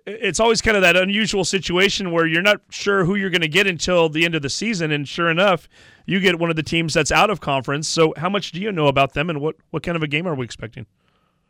It's 0.05 0.39
always 0.39 0.61
kind 0.61 0.77
of 0.77 0.83
that 0.83 0.95
unusual 0.95 1.43
situation 1.43 2.11
where 2.11 2.25
you're 2.25 2.41
not 2.41 2.61
sure 2.69 3.03
who 3.03 3.15
you're 3.15 3.29
going 3.29 3.41
to 3.41 3.49
get 3.49 3.67
until 3.67 4.07
the 4.07 4.23
end 4.23 4.33
of 4.33 4.41
the 4.41 4.49
season, 4.49 4.91
and 4.91 5.05
sure 5.05 5.29
enough, 5.29 5.67
you 6.05 6.21
get 6.21 6.39
one 6.39 6.49
of 6.49 6.55
the 6.55 6.63
teams 6.63 6.93
that's 6.93 7.11
out 7.11 7.29
of 7.29 7.41
conference. 7.41 7.89
So, 7.89 8.13
how 8.15 8.29
much 8.29 8.51
do 8.53 8.61
you 8.61 8.71
know 8.71 8.87
about 8.87 9.13
them, 9.13 9.29
and 9.29 9.41
what, 9.41 9.57
what 9.71 9.83
kind 9.83 9.97
of 9.97 10.03
a 10.03 10.07
game 10.07 10.25
are 10.25 10.35
we 10.35 10.45
expecting? 10.45 10.85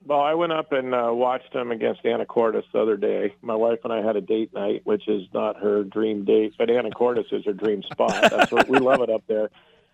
Well, 0.07 0.21
I 0.21 0.35
went 0.35 0.53
up 0.53 0.71
and 0.71 0.95
uh, 0.95 1.09
watched 1.11 1.51
them 1.51 1.69
against 1.69 2.01
Anacortes 2.03 2.63
the 2.71 2.79
other 2.79 2.95
day. 2.95 3.35
My 3.41 3.55
wife 3.55 3.79
and 3.83 3.91
I 3.91 4.01
had 4.01 4.15
a 4.15 4.21
date 4.21 4.53
night, 4.53 4.83
which 4.85 5.05
is 5.09 5.27
not 5.33 5.57
her 5.57 5.83
dream 5.83 6.23
date, 6.23 6.53
but 6.57 6.69
Anacortes 6.69 7.33
is 7.33 7.43
her 7.43 7.51
dream 7.51 7.83
spot. 7.83 8.31
That's 8.31 8.49
what 8.49 8.69
we 8.69 8.79
love 8.79 9.01
it 9.01 9.09
up 9.09 9.23
there. 9.27 9.49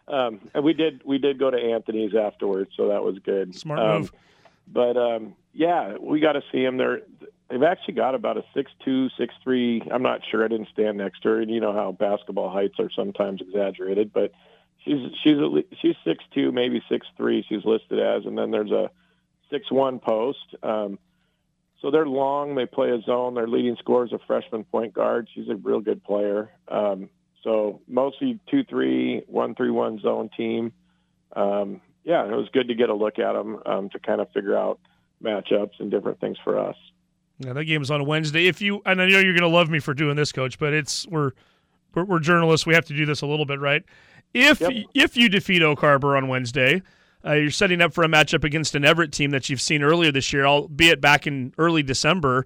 Um, 0.07 0.39
and 0.53 0.63
we 0.63 0.73
did 0.73 1.01
we 1.03 1.17
did 1.17 1.39
go 1.39 1.49
to 1.49 1.57
Anthony's 1.57 2.13
afterwards, 2.13 2.71
so 2.77 2.89
that 2.89 3.03
was 3.03 3.17
good. 3.19 3.55
Smart 3.55 3.79
um, 3.79 4.01
move. 4.01 4.11
But 4.71 4.97
um, 4.97 5.33
yeah, 5.51 5.97
we 5.99 6.19
got 6.19 6.33
to 6.33 6.43
see 6.51 6.63
them. 6.63 6.77
They're 6.77 7.01
they've 7.49 7.63
actually 7.63 7.95
got 7.95 8.13
about 8.13 8.37
a 8.37 8.43
six 8.53 8.69
two, 8.85 9.09
six 9.17 9.33
three. 9.43 9.81
I'm 9.91 10.03
not 10.03 10.21
sure. 10.29 10.45
I 10.45 10.47
didn't 10.47 10.67
stand 10.71 10.99
next 10.99 11.23
to 11.23 11.29
her, 11.29 11.41
and 11.41 11.49
you 11.49 11.59
know 11.59 11.73
how 11.73 11.91
basketball 11.91 12.51
heights 12.51 12.75
are 12.77 12.91
sometimes 12.95 13.41
exaggerated, 13.41 14.13
but 14.13 14.31
she's 14.83 15.09
she's 15.23 15.37
she's 15.81 15.95
six 16.05 16.23
two, 16.35 16.51
maybe 16.51 16.83
six 16.87 17.07
three. 17.17 17.43
She's 17.49 17.65
listed 17.65 17.99
as, 17.99 18.25
and 18.27 18.37
then 18.37 18.51
there's 18.51 18.71
a 18.71 18.91
six 19.49 19.71
one 19.71 19.99
post. 19.99 20.55
Um, 20.61 20.99
so 21.81 21.91
they're 21.91 22.07
long. 22.07 22.55
They 22.55 22.65
play 22.65 22.91
a 22.91 23.01
zone. 23.01 23.35
Their 23.35 23.47
leading 23.47 23.75
scorer 23.77 24.05
is 24.05 24.13
a 24.13 24.19
freshman 24.25 24.63
point 24.63 24.93
guard. 24.93 25.27
She's 25.33 25.49
a 25.49 25.55
real 25.55 25.81
good 25.81 26.03
player. 26.03 26.49
Um, 26.67 27.09
so 27.43 27.81
mostly 27.87 28.39
two 28.49 28.63
three 28.63 29.23
one 29.27 29.53
three 29.55 29.71
one 29.71 29.99
zone 29.99 30.29
team. 30.35 30.71
Um, 31.35 31.81
yeah, 32.03 32.25
it 32.25 32.31
was 32.31 32.47
good 32.53 32.67
to 32.69 32.75
get 32.75 32.89
a 32.89 32.93
look 32.93 33.19
at 33.19 33.33
them 33.33 33.59
um, 33.65 33.89
to 33.89 33.99
kind 33.99 34.21
of 34.21 34.31
figure 34.31 34.57
out 34.57 34.79
matchups 35.21 35.79
and 35.79 35.89
different 35.91 36.19
things 36.19 36.37
for 36.43 36.59
us. 36.59 36.75
Yeah, 37.39 37.53
that 37.53 37.65
game's 37.65 37.91
on 37.91 38.05
Wednesday. 38.05 38.47
If 38.47 38.61
you, 38.61 38.81
and 38.85 39.01
I 39.01 39.07
know 39.07 39.19
you're 39.19 39.33
going 39.33 39.41
to 39.41 39.47
love 39.47 39.69
me 39.69 39.79
for 39.79 39.93
doing 39.93 40.15
this, 40.15 40.31
Coach, 40.31 40.59
but 40.59 40.73
it's 40.73 41.07
we're 41.07 41.31
we're, 41.93 42.05
we're 42.05 42.19
journalists. 42.19 42.65
We 42.65 42.73
have 42.75 42.85
to 42.85 42.95
do 42.95 43.05
this 43.05 43.21
a 43.21 43.25
little 43.25 43.45
bit, 43.45 43.59
right? 43.59 43.83
If 44.33 44.61
if 44.93 45.17
you 45.17 45.29
defeat 45.29 45.61
Oak 45.61 45.79
Harbor 45.79 46.15
on 46.15 46.27
Wednesday, 46.27 46.81
uh, 47.25 47.33
you're 47.33 47.51
setting 47.51 47.81
up 47.81 47.93
for 47.93 48.03
a 48.03 48.07
matchup 48.07 48.43
against 48.43 48.75
an 48.75 48.83
Everett 48.85 49.11
team 49.11 49.31
that 49.31 49.49
you've 49.49 49.61
seen 49.61 49.81
earlier 49.83 50.11
this 50.11 50.33
year, 50.33 50.45
albeit 50.45 50.99
back 51.01 51.25
in 51.27 51.53
early 51.57 51.83
December. 51.83 52.45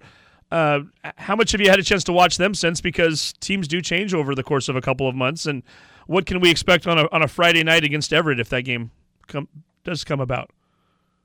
Uh, 0.52 0.82
how 1.18 1.36
much 1.36 1.52
have 1.52 1.60
you 1.62 1.70
had 1.70 1.80
a 1.80 1.84
chance 1.84 2.04
to 2.06 2.14
watch 2.14 2.38
them 2.38 2.54
since? 2.54 2.80
Because 2.80 3.34
teams 3.42 3.68
do 3.68 3.82
change 3.82 4.14
over 4.14 4.34
the 4.34 4.44
course 4.44 4.70
of 4.70 4.76
a 4.76 4.82
couple 4.82 5.08
of 5.08 5.14
months, 5.16 5.46
and 5.46 5.62
what 6.06 6.26
can 6.26 6.40
we 6.40 6.50
expect 6.50 6.88
on 6.88 6.98
a 6.98 7.08
on 7.12 7.22
a 7.22 7.28
Friday 7.28 7.64
night 7.64 7.84
against 7.84 8.14
Everett 8.14 8.40
if 8.40 8.48
that 8.50 8.62
game 8.62 8.92
come 9.28 9.48
does 9.84 10.04
come 10.06 10.22
about? 10.22 10.52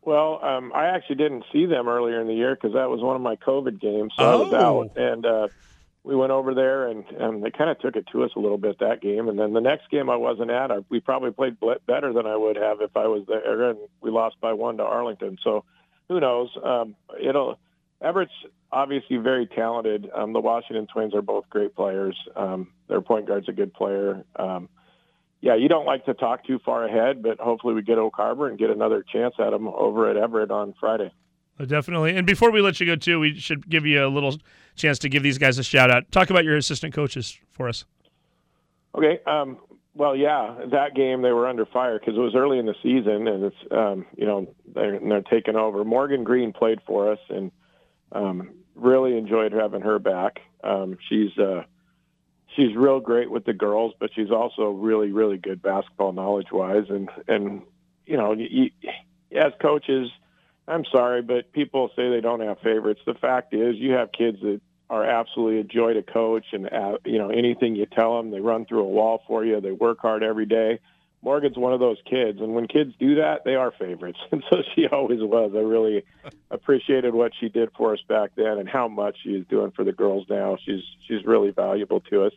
Well, 0.05 0.41
um, 0.45 0.73
I 0.75 0.87
actually 0.87 1.15
didn't 1.17 1.45
see 1.53 1.67
them 1.67 1.87
earlier 1.89 2.21
in 2.21 2.27
the 2.27 2.35
year 2.35 2.57
because 2.57 2.73
that 2.75 2.91
was 2.91 3.01
one 3.01 3.15
of 3.15 3.23
my 3.23 3.37
COVID 3.37 3.81
games, 3.81 4.13
so 4.19 4.25
I 4.25 4.35
was 4.35 4.53
Oh. 4.53 4.83
out. 4.83 4.97
And 4.97 5.25
uh, 5.25 5.47
we 6.05 6.17
went 6.17 6.33
over 6.33 6.55
there, 6.55 6.89
and, 6.89 7.05
and 7.19 7.45
they 7.45 7.51
kind 7.51 7.71
of 7.71 7.79
took 7.79 7.95
it 7.95 8.07
to 8.13 8.25
us 8.25 8.31
a 8.35 8.41
little 8.41 8.59
bit 8.59 8.81
that 8.81 9.01
game. 9.01 9.29
And 9.29 9.39
then 9.39 9.53
the 9.53 9.61
next 9.61 9.89
game 9.91 10.11
I 10.11 10.17
wasn't 10.17 10.51
at, 10.51 10.71
we 10.91 10.99
probably 11.01 11.31
played 11.31 11.59
better 11.87 12.13
than 12.13 12.27
I 12.27 12.37
would 12.37 12.57
have 12.57 12.81
if 12.81 12.97
I 12.97 13.07
was 13.07 13.25
there, 13.29 13.71
and 13.71 13.79
we 14.01 14.11
lost 14.11 14.41
by 14.41 14.53
one 14.53 14.79
to 14.79 14.83
Arlington. 14.83 15.39
So 15.43 15.65
who 16.09 16.19
knows? 16.19 16.51
Um, 16.63 16.97
it'll 17.21 17.59
Everett's 18.01 18.33
obviously 18.73 19.19
very 19.19 19.47
talented. 19.47 20.11
Um, 20.13 20.33
the 20.33 20.41
Washington 20.41 20.87
Twins 20.93 21.15
are 21.15 21.23
both 21.23 21.49
great 21.49 21.75
players. 21.77 22.17
Um, 22.35 22.69
their 22.89 23.01
point 23.01 23.27
guard's 23.27 23.49
a 23.49 23.53
good 23.53 23.73
player. 23.73 24.25
Um, 24.35 24.69
yeah, 25.41 25.55
you 25.55 25.69
don't 25.69 25.87
like 25.87 26.05
to 26.07 26.15
talk 26.15 26.45
too 26.45 26.59
far 26.65 26.85
ahead, 26.85 27.23
but 27.23 27.39
hopefully 27.39 27.75
we 27.75 27.83
get 27.83 27.99
Oak 27.99 28.15
Harbor 28.17 28.49
and 28.49 28.59
get 28.59 28.71
another 28.71 29.05
chance 29.05 29.35
at 29.39 29.51
them 29.51 29.69
over 29.69 30.11
at 30.11 30.17
Everett 30.17 30.51
on 30.51 30.75
Friday. 30.79 31.13
Definitely. 31.65 32.17
And 32.17 32.27
before 32.27 32.51
we 32.51 32.61
let 32.61 32.81
you 32.81 32.87
go, 32.87 32.97
too, 32.97 33.21
we 33.21 33.39
should 33.39 33.69
give 33.69 33.87
you 33.87 34.05
a 34.05 34.09
little 34.09 34.37
chance 34.77 34.99
to 35.01 35.09
give 35.09 35.23
these 35.23 35.39
guys 35.39 35.59
a 35.59 35.63
shout 35.63 35.91
out. 35.91 36.11
Talk 36.11 36.31
about 36.31 36.45
your 36.45 36.57
assistant 36.57 36.95
coaches 36.95 37.39
for 37.51 37.69
us. 37.69 37.85
Okay. 38.95 39.21
Um, 39.27 39.59
well, 39.95 40.17
yeah, 40.17 40.65
that 40.71 40.95
game 40.95 41.23
they 41.23 41.33
were 41.33 41.47
under 41.47 41.67
fire 41.67 41.99
because 41.99 42.17
it 42.17 42.21
was 42.21 42.35
early 42.35 42.59
in 42.59 42.67
the 42.67 42.75
season, 42.83 43.29
and 43.29 43.45
it's 43.45 43.57
um, 43.71 44.07
you 44.17 44.27
know 44.27 44.47
they're, 44.75 44.99
they're 44.99 45.23
taking 45.23 45.57
over. 45.57 45.85
Morgan 45.85 46.25
Green 46.25 46.53
played 46.53 46.81
for 46.87 47.13
us, 47.13 47.19
and 47.29 47.51
um, 48.13 48.51
really 48.75 49.19
enjoyed 49.19 49.53
having 49.53 49.83
her 49.83 49.99
back. 49.99 50.41
Um, 50.65 50.97
she's 51.09 51.37
uh, 51.39 51.65
she's 52.57 52.75
real 52.75 53.01
great 53.01 53.31
with 53.31 53.45
the 53.45 53.53
girls, 53.53 53.93
but 54.01 54.11
she's 54.15 54.31
also 54.31 54.71
really 54.71 55.13
really 55.13 55.37
good 55.37 55.61
basketball 55.61 56.13
knowledge 56.13 56.53
wise, 56.53 56.87
and 56.89 57.11
and 57.29 57.63
you 58.07 58.17
know 58.17 58.33
you, 58.33 58.71
as 59.37 59.53
coaches, 59.61 60.11
I'm 60.69 60.85
sorry, 60.91 61.23
but 61.23 61.53
people 61.53 61.91
say 61.97 62.09
they 62.09 62.21
don't 62.21 62.41
have 62.41 62.59
favorites. 62.61 63.01
The 63.05 63.15
fact 63.15 63.53
is, 63.53 63.77
you 63.77 63.93
have 63.93 64.11
kids 64.13 64.39
that 64.43 64.61
are 64.89 65.05
absolutely 65.05 65.61
a 65.61 65.65
joy 65.65 65.95
to 65.95 66.03
coach, 66.03 66.47
and 66.53 66.73
uh, 66.73 66.99
you 67.05 67.19
know 67.19 67.31
anything 67.31 67.75
you 67.75 67.87
tell 67.87 68.17
them, 68.17 68.31
they 68.31 68.41
run 68.41 68.67
through 68.67 68.83
a 68.83 68.89
wall 68.89 69.23
for 69.27 69.45
you. 69.45 69.61
They 69.61 69.73
work 69.73 69.99
hard 70.01 70.23
every 70.23 70.47
day. 70.47 70.81
Morgan's 71.23 71.57
one 71.57 71.73
of 71.73 71.81
those 71.81 71.99
kids, 72.09 72.41
and 72.41 72.53
when 72.53 72.67
kids 72.67 72.93
do 72.99 73.15
that, 73.17 73.45
they 73.45 73.55
are 73.55 73.73
favorites, 73.73 74.19
and 74.33 74.43
so 74.51 74.59
she 74.75 74.87
always 74.87 75.21
was. 75.21 75.53
I 75.55 75.61
really 75.61 76.05
appreciated 76.51 77.15
what 77.15 77.33
she 77.39 77.49
did 77.49 77.71
for 77.77 77.95
us 77.95 78.01
back 78.09 78.31
then, 78.37 78.59
and 78.59 78.69
how 78.69 78.87
much 78.87 79.17
she's 79.23 79.45
doing 79.49 79.73
for 79.73 79.85
the 79.85 79.93
girls 79.93 80.27
now. 80.29 80.59
She's 80.65 80.83
she's 81.09 81.25
really 81.25 81.51
valuable 81.51 82.01
to 82.11 82.25
us. 82.25 82.33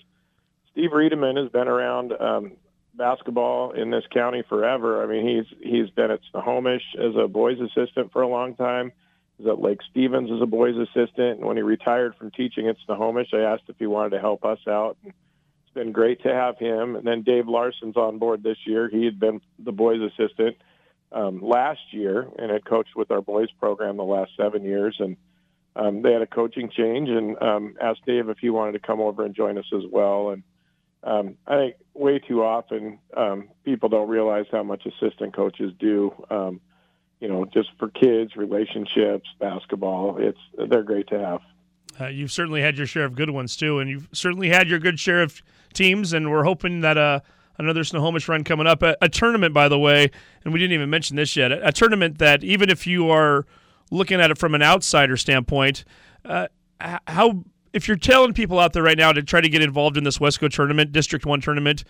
Steve 0.72 0.92
Riedemann 0.94 1.38
has 1.38 1.50
been 1.50 1.68
around 1.68 2.14
um, 2.14 2.54
basketball 2.98 3.72
in 3.72 3.90
this 3.92 4.04
county 4.12 4.44
forever. 4.48 5.04
I 5.04 5.08
mean, 5.08 5.28
he's 5.28 5.58
he's 5.60 5.90
been 5.90 6.12
at 6.12 6.20
Snohomish 6.32 6.84
as 6.98 7.16
a 7.16 7.28
boys 7.28 7.58
assistant 7.60 8.12
for 8.12 8.22
a 8.22 8.28
long 8.28 8.56
time. 8.56 8.92
He's 9.38 9.48
at 9.48 9.62
Lake 9.62 9.80
Stevens 9.90 10.32
as 10.32 10.42
a 10.42 10.46
boys 10.46 10.76
assistant, 10.78 11.40
and 11.40 11.46
when 11.46 11.58
he 11.58 11.64
retired 11.64 12.16
from 12.16 12.32
teaching 12.32 12.68
at 12.68 12.78
Snohomish, 12.86 13.30
I 13.34 13.40
asked 13.40 13.64
if 13.68 13.76
he 13.78 13.86
wanted 13.86 14.12
to 14.12 14.20
help 14.20 14.46
us 14.46 14.60
out. 14.68 14.98
It's 15.04 15.74
been 15.74 15.92
great 15.92 16.24
to 16.24 16.34
have 16.34 16.58
him. 16.58 16.96
And 16.96 17.06
then 17.06 17.24
Dave 17.24 17.48
Larson's 17.48 17.98
on 17.98 18.18
board 18.18 18.44
this 18.44 18.58
year. 18.66 18.90
He 18.90 19.04
had 19.04 19.20
been 19.20 19.42
the 19.60 19.74
boys 19.74 20.00
assistant 20.02 20.56
um, 21.12 21.42
last 21.42 21.82
year 21.92 22.28
and 22.40 22.50
had 22.50 22.66
coached 22.66 22.96
with 22.96 23.12
our 23.12 23.22
boys 23.22 23.50
program 23.60 23.98
the 23.98 24.04
last 24.04 24.32
seven 24.38 24.64
years. 24.64 24.96
And 25.00 25.18
um, 25.76 26.02
they 26.02 26.14
had 26.14 26.22
a 26.22 26.28
coaching 26.28 26.70
change 26.70 27.10
and 27.10 27.42
um, 27.42 27.76
asked 27.82 28.06
Dave 28.06 28.30
if 28.30 28.38
he 28.40 28.50
wanted 28.50 28.72
to 28.74 28.80
come 28.80 29.02
over 29.02 29.26
and 29.26 29.36
join 29.36 29.58
us 29.58 29.66
as 29.76 29.84
well. 29.92 30.30
And 30.30 30.44
um, 31.06 31.38
I 31.48 31.56
think 31.58 31.76
way 31.94 32.20
too 32.20 32.44
often 32.44 33.00
um, 33.16 33.50
people 33.64 33.90
don't 33.90 34.10
realize 34.10 34.46
how 34.52 34.64
much 34.64 34.86
assistant 34.86 35.36
coaches 35.36 35.72
do. 35.80 36.12
Um, 36.30 36.62
you 37.20 37.30
know, 37.30 37.46
just 37.46 37.70
for 37.80 37.90
kids, 37.90 38.36
relationships, 38.36 39.30
basketball. 39.40 40.18
It's 40.20 40.38
they're 40.70 40.84
great 40.84 41.08
to 41.08 41.20
have. 41.20 41.42
Uh, 42.00 42.08
you've 42.08 42.32
certainly 42.32 42.62
had 42.62 42.78
your 42.78 42.86
share 42.86 43.06
of 43.06 43.16
good 43.16 43.30
ones 43.30 43.56
too, 43.56 43.80
and 43.80 43.90
you've 43.90 44.10
certainly 44.12 44.50
had 44.50 44.68
your 44.68 44.80
good 44.80 45.00
share 45.00 45.22
of 45.22 45.42
teams. 45.74 46.12
And 46.12 46.30
we're 46.30 46.44
hoping 46.44 46.82
that 46.82 46.98
uh, 46.98 47.22
another 47.58 47.84
Snohomish 47.84 48.28
run 48.28 48.44
coming 48.44 48.68
up, 48.68 48.84
a, 48.84 48.98
a, 49.02 49.08
tournament, 49.08 49.54
by 49.54 49.70
the 49.70 49.80
way, 49.80 50.12
and 50.44 50.54
we 50.54 50.60
didn't 50.60 50.74
even 50.74 50.90
mention 50.90 51.16
this 51.16 51.36
yet. 51.36 51.52
A, 51.52 51.70
a, 51.70 51.72
tournament 51.72 52.18
that 52.18 52.44
even 52.44 52.70
if 52.70 52.86
you 52.86 53.10
are 53.10 53.46
looking 53.92 54.20
at 54.20 54.30
it 54.30 54.38
from 54.38 54.54
an 54.56 54.62
outsider 54.62 55.16
standpoint, 55.16 55.86
uh, 56.26 56.48
how 57.08 57.44
if 57.76 57.90
you're 57.90 57.98
telling 57.98 58.34
people 58.34 58.58
out 58.58 58.72
there 58.72 58.82
right 58.82 58.98
now 58.98 59.12
to 59.12 59.22
try 59.22 59.42
to 59.42 59.50
get 59.50 59.62
involved 59.62 59.98
in 59.98 60.06
this 60.06 60.18
Wesco 60.18 60.50
tournament, 60.50 60.94
District 60.94 61.26
One 61.26 61.42
tournament, 61.42 61.84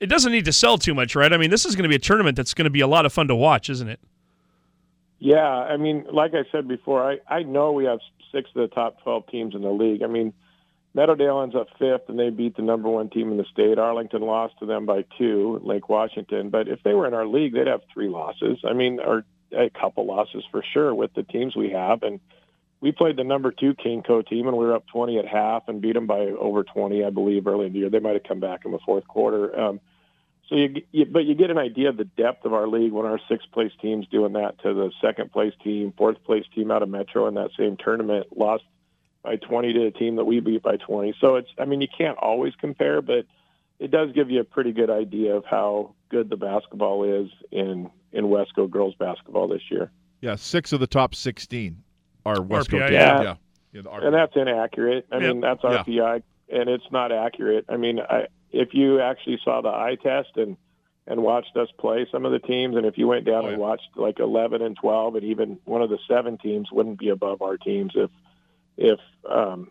it 0.00 0.06
doesn't 0.06 0.32
need 0.32 0.44
to 0.44 0.52
sell 0.52 0.76
too 0.76 0.92
much, 0.92 1.14
right? 1.14 1.32
I 1.32 1.36
mean, 1.36 1.50
this 1.50 1.64
is 1.64 1.76
going 1.76 1.84
to 1.84 1.88
be 1.88 1.94
a 1.94 2.00
tournament 2.00 2.36
that's 2.36 2.52
going 2.52 2.64
to 2.64 2.70
be 2.70 2.80
a 2.80 2.86
lot 2.88 3.06
of 3.06 3.12
fun 3.12 3.28
to 3.28 3.34
watch, 3.34 3.70
isn't 3.70 3.88
it? 3.88 4.00
Yeah, 5.20 5.46
I 5.46 5.76
mean, 5.76 6.04
like 6.12 6.32
I 6.34 6.42
said 6.50 6.66
before, 6.66 7.08
I, 7.08 7.18
I 7.28 7.44
know 7.44 7.72
we 7.72 7.84
have 7.84 8.00
six 8.32 8.50
of 8.56 8.68
the 8.68 8.74
top 8.74 9.02
12 9.04 9.28
teams 9.28 9.54
in 9.54 9.62
the 9.62 9.70
league. 9.70 10.02
I 10.02 10.08
mean, 10.08 10.32
Meadowdale 10.96 11.44
ends 11.44 11.54
up 11.54 11.68
fifth, 11.78 12.08
and 12.08 12.18
they 12.18 12.30
beat 12.30 12.56
the 12.56 12.62
number 12.62 12.88
one 12.88 13.08
team 13.08 13.30
in 13.30 13.36
the 13.36 13.44
state. 13.44 13.78
Arlington 13.78 14.22
lost 14.22 14.58
to 14.58 14.66
them 14.66 14.84
by 14.84 15.04
two, 15.16 15.60
Lake 15.62 15.88
Washington. 15.88 16.50
But 16.50 16.68
if 16.68 16.82
they 16.82 16.92
were 16.92 17.06
in 17.06 17.14
our 17.14 17.26
league, 17.26 17.54
they'd 17.54 17.68
have 17.68 17.82
three 17.92 18.08
losses. 18.08 18.58
I 18.68 18.72
mean, 18.72 18.98
or 18.98 19.24
a 19.56 19.70
couple 19.70 20.06
losses 20.06 20.44
for 20.50 20.64
sure 20.72 20.92
with 20.92 21.14
the 21.14 21.22
teams 21.22 21.54
we 21.54 21.70
have. 21.70 22.02
And 22.02 22.18
we 22.80 22.92
played 22.92 23.16
the 23.16 23.24
number 23.24 23.50
two 23.50 23.74
KingCo 23.74 24.26
team, 24.26 24.46
and 24.46 24.56
we 24.56 24.64
were 24.64 24.74
up 24.74 24.86
20 24.88 25.18
at 25.18 25.26
half 25.26 25.68
and 25.68 25.80
beat 25.80 25.94
them 25.94 26.06
by 26.06 26.20
over 26.20 26.64
20, 26.64 27.04
I 27.04 27.10
believe, 27.10 27.46
early 27.46 27.66
in 27.66 27.72
the 27.72 27.78
year. 27.78 27.90
They 27.90 27.98
might 27.98 28.14
have 28.14 28.24
come 28.24 28.40
back 28.40 28.64
in 28.64 28.72
the 28.72 28.78
fourth 28.84 29.06
quarter. 29.08 29.58
Um, 29.58 29.80
so 30.48 30.56
you, 30.56 30.82
you, 30.92 31.06
but 31.06 31.24
you 31.24 31.34
get 31.34 31.50
an 31.50 31.58
idea 31.58 31.88
of 31.88 31.96
the 31.96 32.04
depth 32.04 32.44
of 32.44 32.52
our 32.52 32.68
league 32.68 32.92
when 32.92 33.06
our 33.06 33.18
sixth 33.28 33.50
place 33.52 33.72
team's 33.80 34.06
doing 34.08 34.34
that 34.34 34.60
to 34.62 34.74
the 34.74 34.90
second 35.00 35.32
place 35.32 35.54
team, 35.62 35.94
fourth 35.96 36.22
place 36.24 36.44
team 36.54 36.70
out 36.70 36.82
of 36.82 36.90
Metro 36.90 37.26
in 37.26 37.34
that 37.34 37.50
same 37.58 37.76
tournament 37.82 38.26
lost 38.36 38.64
by 39.22 39.36
20 39.36 39.72
to 39.72 39.86
a 39.86 39.90
team 39.90 40.16
that 40.16 40.24
we 40.24 40.40
beat 40.40 40.62
by 40.62 40.76
20. 40.76 41.14
So 41.20 41.36
it's, 41.36 41.48
I 41.58 41.64
mean, 41.64 41.80
you 41.80 41.88
can't 41.96 42.18
always 42.18 42.52
compare, 42.60 43.00
but 43.00 43.24
it 43.78 43.90
does 43.90 44.12
give 44.12 44.30
you 44.30 44.40
a 44.40 44.44
pretty 44.44 44.72
good 44.72 44.90
idea 44.90 45.34
of 45.34 45.44
how 45.46 45.94
good 46.10 46.28
the 46.28 46.36
basketball 46.36 47.04
is 47.04 47.30
in 47.50 47.90
in 48.12 48.26
Wesco 48.26 48.70
girls 48.70 48.94
basketball 48.94 49.48
this 49.48 49.62
year. 49.70 49.90
Yeah, 50.20 50.36
six 50.36 50.72
of 50.72 50.80
the 50.80 50.86
top 50.86 51.14
16 51.14 51.83
are 52.24 52.36
Wesco. 52.36 52.80
RPI, 52.80 52.90
yeah, 52.90 53.22
yeah. 53.22 53.22
yeah 53.22 53.36
and 54.02 54.14
that's 54.14 54.34
inaccurate. 54.36 55.06
I 55.10 55.16
yep. 55.16 55.22
mean, 55.22 55.40
that's 55.40 55.62
RPI, 55.62 55.86
yeah. 56.48 56.60
and 56.60 56.68
it's 56.68 56.90
not 56.90 57.12
accurate. 57.12 57.66
I 57.68 57.76
mean, 57.76 58.00
I 58.00 58.26
if 58.52 58.72
you 58.72 59.00
actually 59.00 59.40
saw 59.44 59.60
the 59.60 59.68
eye 59.68 59.96
test 60.02 60.36
and 60.36 60.56
and 61.06 61.22
watched 61.22 61.56
us 61.56 61.68
play 61.78 62.06
some 62.10 62.24
of 62.24 62.32
the 62.32 62.38
teams, 62.38 62.76
and 62.76 62.86
if 62.86 62.96
you 62.96 63.06
went 63.06 63.26
down 63.26 63.44
oh, 63.44 63.48
yeah. 63.48 63.52
and 63.52 63.58
watched 63.58 63.88
like 63.94 64.20
11 64.20 64.62
and 64.62 64.74
12, 64.74 65.16
and 65.16 65.24
even 65.24 65.58
one 65.64 65.82
of 65.82 65.90
the 65.90 65.98
seven 66.08 66.38
teams 66.38 66.72
wouldn't 66.72 66.98
be 66.98 67.10
above 67.10 67.42
our 67.42 67.58
teams 67.58 67.92
if 67.94 68.10
if 68.76 68.98
um, 69.30 69.70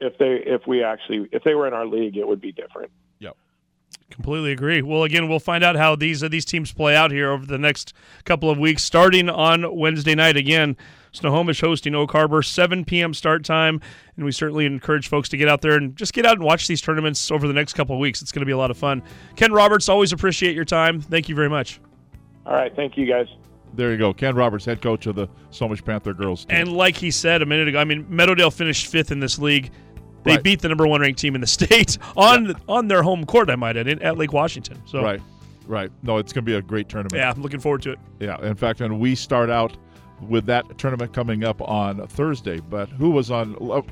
if 0.00 0.18
they 0.18 0.42
if 0.44 0.66
we 0.66 0.84
actually 0.84 1.28
if 1.32 1.42
they 1.44 1.54
were 1.54 1.66
in 1.66 1.74
our 1.74 1.86
league, 1.86 2.16
it 2.16 2.26
would 2.26 2.40
be 2.40 2.52
different. 2.52 2.90
Yep. 3.90 4.10
Completely 4.10 4.52
agree. 4.52 4.82
Well, 4.82 5.02
again, 5.02 5.28
we'll 5.28 5.40
find 5.40 5.64
out 5.64 5.76
how 5.76 5.96
these 5.96 6.22
uh, 6.22 6.28
these 6.28 6.44
teams 6.44 6.72
play 6.72 6.94
out 6.96 7.10
here 7.10 7.30
over 7.30 7.44
the 7.44 7.58
next 7.58 7.92
couple 8.24 8.50
of 8.50 8.58
weeks, 8.58 8.82
starting 8.82 9.28
on 9.28 9.76
Wednesday 9.76 10.14
night. 10.14 10.36
Again, 10.36 10.76
Snohomish 11.16 11.60
hosting 11.60 11.94
Oak 11.94 12.12
Harbor, 12.12 12.42
7 12.42 12.84
p.m. 12.84 13.14
start 13.14 13.44
time. 13.44 13.80
And 14.16 14.24
we 14.24 14.32
certainly 14.32 14.66
encourage 14.66 15.08
folks 15.08 15.28
to 15.30 15.36
get 15.36 15.48
out 15.48 15.62
there 15.62 15.76
and 15.76 15.96
just 15.96 16.12
get 16.12 16.26
out 16.26 16.34
and 16.34 16.44
watch 16.44 16.68
these 16.68 16.80
tournaments 16.80 17.30
over 17.30 17.48
the 17.48 17.54
next 17.54 17.72
couple 17.72 17.96
of 17.96 18.00
weeks. 18.00 18.22
It's 18.22 18.32
going 18.32 18.40
to 18.40 18.46
be 18.46 18.52
a 18.52 18.56
lot 18.56 18.70
of 18.70 18.76
fun. 18.76 19.02
Ken 19.34 19.52
Roberts, 19.52 19.88
always 19.88 20.12
appreciate 20.12 20.54
your 20.54 20.64
time. 20.64 21.00
Thank 21.00 21.28
you 21.28 21.34
very 21.34 21.48
much. 21.48 21.80
All 22.44 22.52
right. 22.52 22.74
Thank 22.76 22.96
you, 22.96 23.06
guys. 23.06 23.26
There 23.74 23.90
you 23.90 23.98
go. 23.98 24.12
Ken 24.12 24.34
Roberts, 24.34 24.64
head 24.64 24.80
coach 24.80 25.06
of 25.06 25.16
the 25.16 25.28
Snohomish 25.50 25.84
Panther 25.84 26.14
girls 26.14 26.44
team. 26.44 26.56
And 26.56 26.72
like 26.72 26.96
he 26.96 27.10
said 27.10 27.42
a 27.42 27.46
minute 27.46 27.68
ago, 27.68 27.78
I 27.78 27.84
mean, 27.84 28.04
Meadowdale 28.04 28.52
finished 28.52 28.86
fifth 28.86 29.10
in 29.10 29.20
this 29.20 29.38
league. 29.38 29.70
They 30.26 30.32
right. 30.32 30.42
beat 30.42 30.60
the 30.60 30.68
number 30.68 30.86
one 30.86 31.00
ranked 31.00 31.20
team 31.20 31.34
in 31.34 31.40
the 31.40 31.46
state 31.46 31.98
on 32.16 32.46
yeah. 32.46 32.52
on 32.68 32.88
their 32.88 33.02
home 33.02 33.24
court, 33.24 33.48
I 33.48 33.56
might 33.56 33.76
add, 33.76 33.88
at 33.88 34.18
Lake 34.18 34.32
Washington. 34.32 34.82
So 34.86 35.02
Right. 35.02 35.22
Right. 35.66 35.90
No, 36.02 36.18
it's 36.18 36.32
going 36.32 36.44
to 36.44 36.46
be 36.48 36.54
a 36.54 36.62
great 36.62 36.88
tournament. 36.88 37.14
Yeah, 37.14 37.30
I'm 37.30 37.42
looking 37.42 37.58
forward 37.58 37.82
to 37.82 37.92
it. 37.92 37.98
Yeah. 38.20 38.40
In 38.40 38.54
fact, 38.54 38.80
and 38.80 39.00
we 39.00 39.14
start 39.14 39.50
out 39.50 39.76
with 40.20 40.46
that 40.46 40.78
tournament 40.78 41.12
coming 41.12 41.44
up 41.44 41.60
on 41.60 42.06
Thursday. 42.08 42.60
But 42.60 42.88
who 42.88 43.10
was 43.10 43.30
on? 43.30 43.56
Oh, 43.60 43.84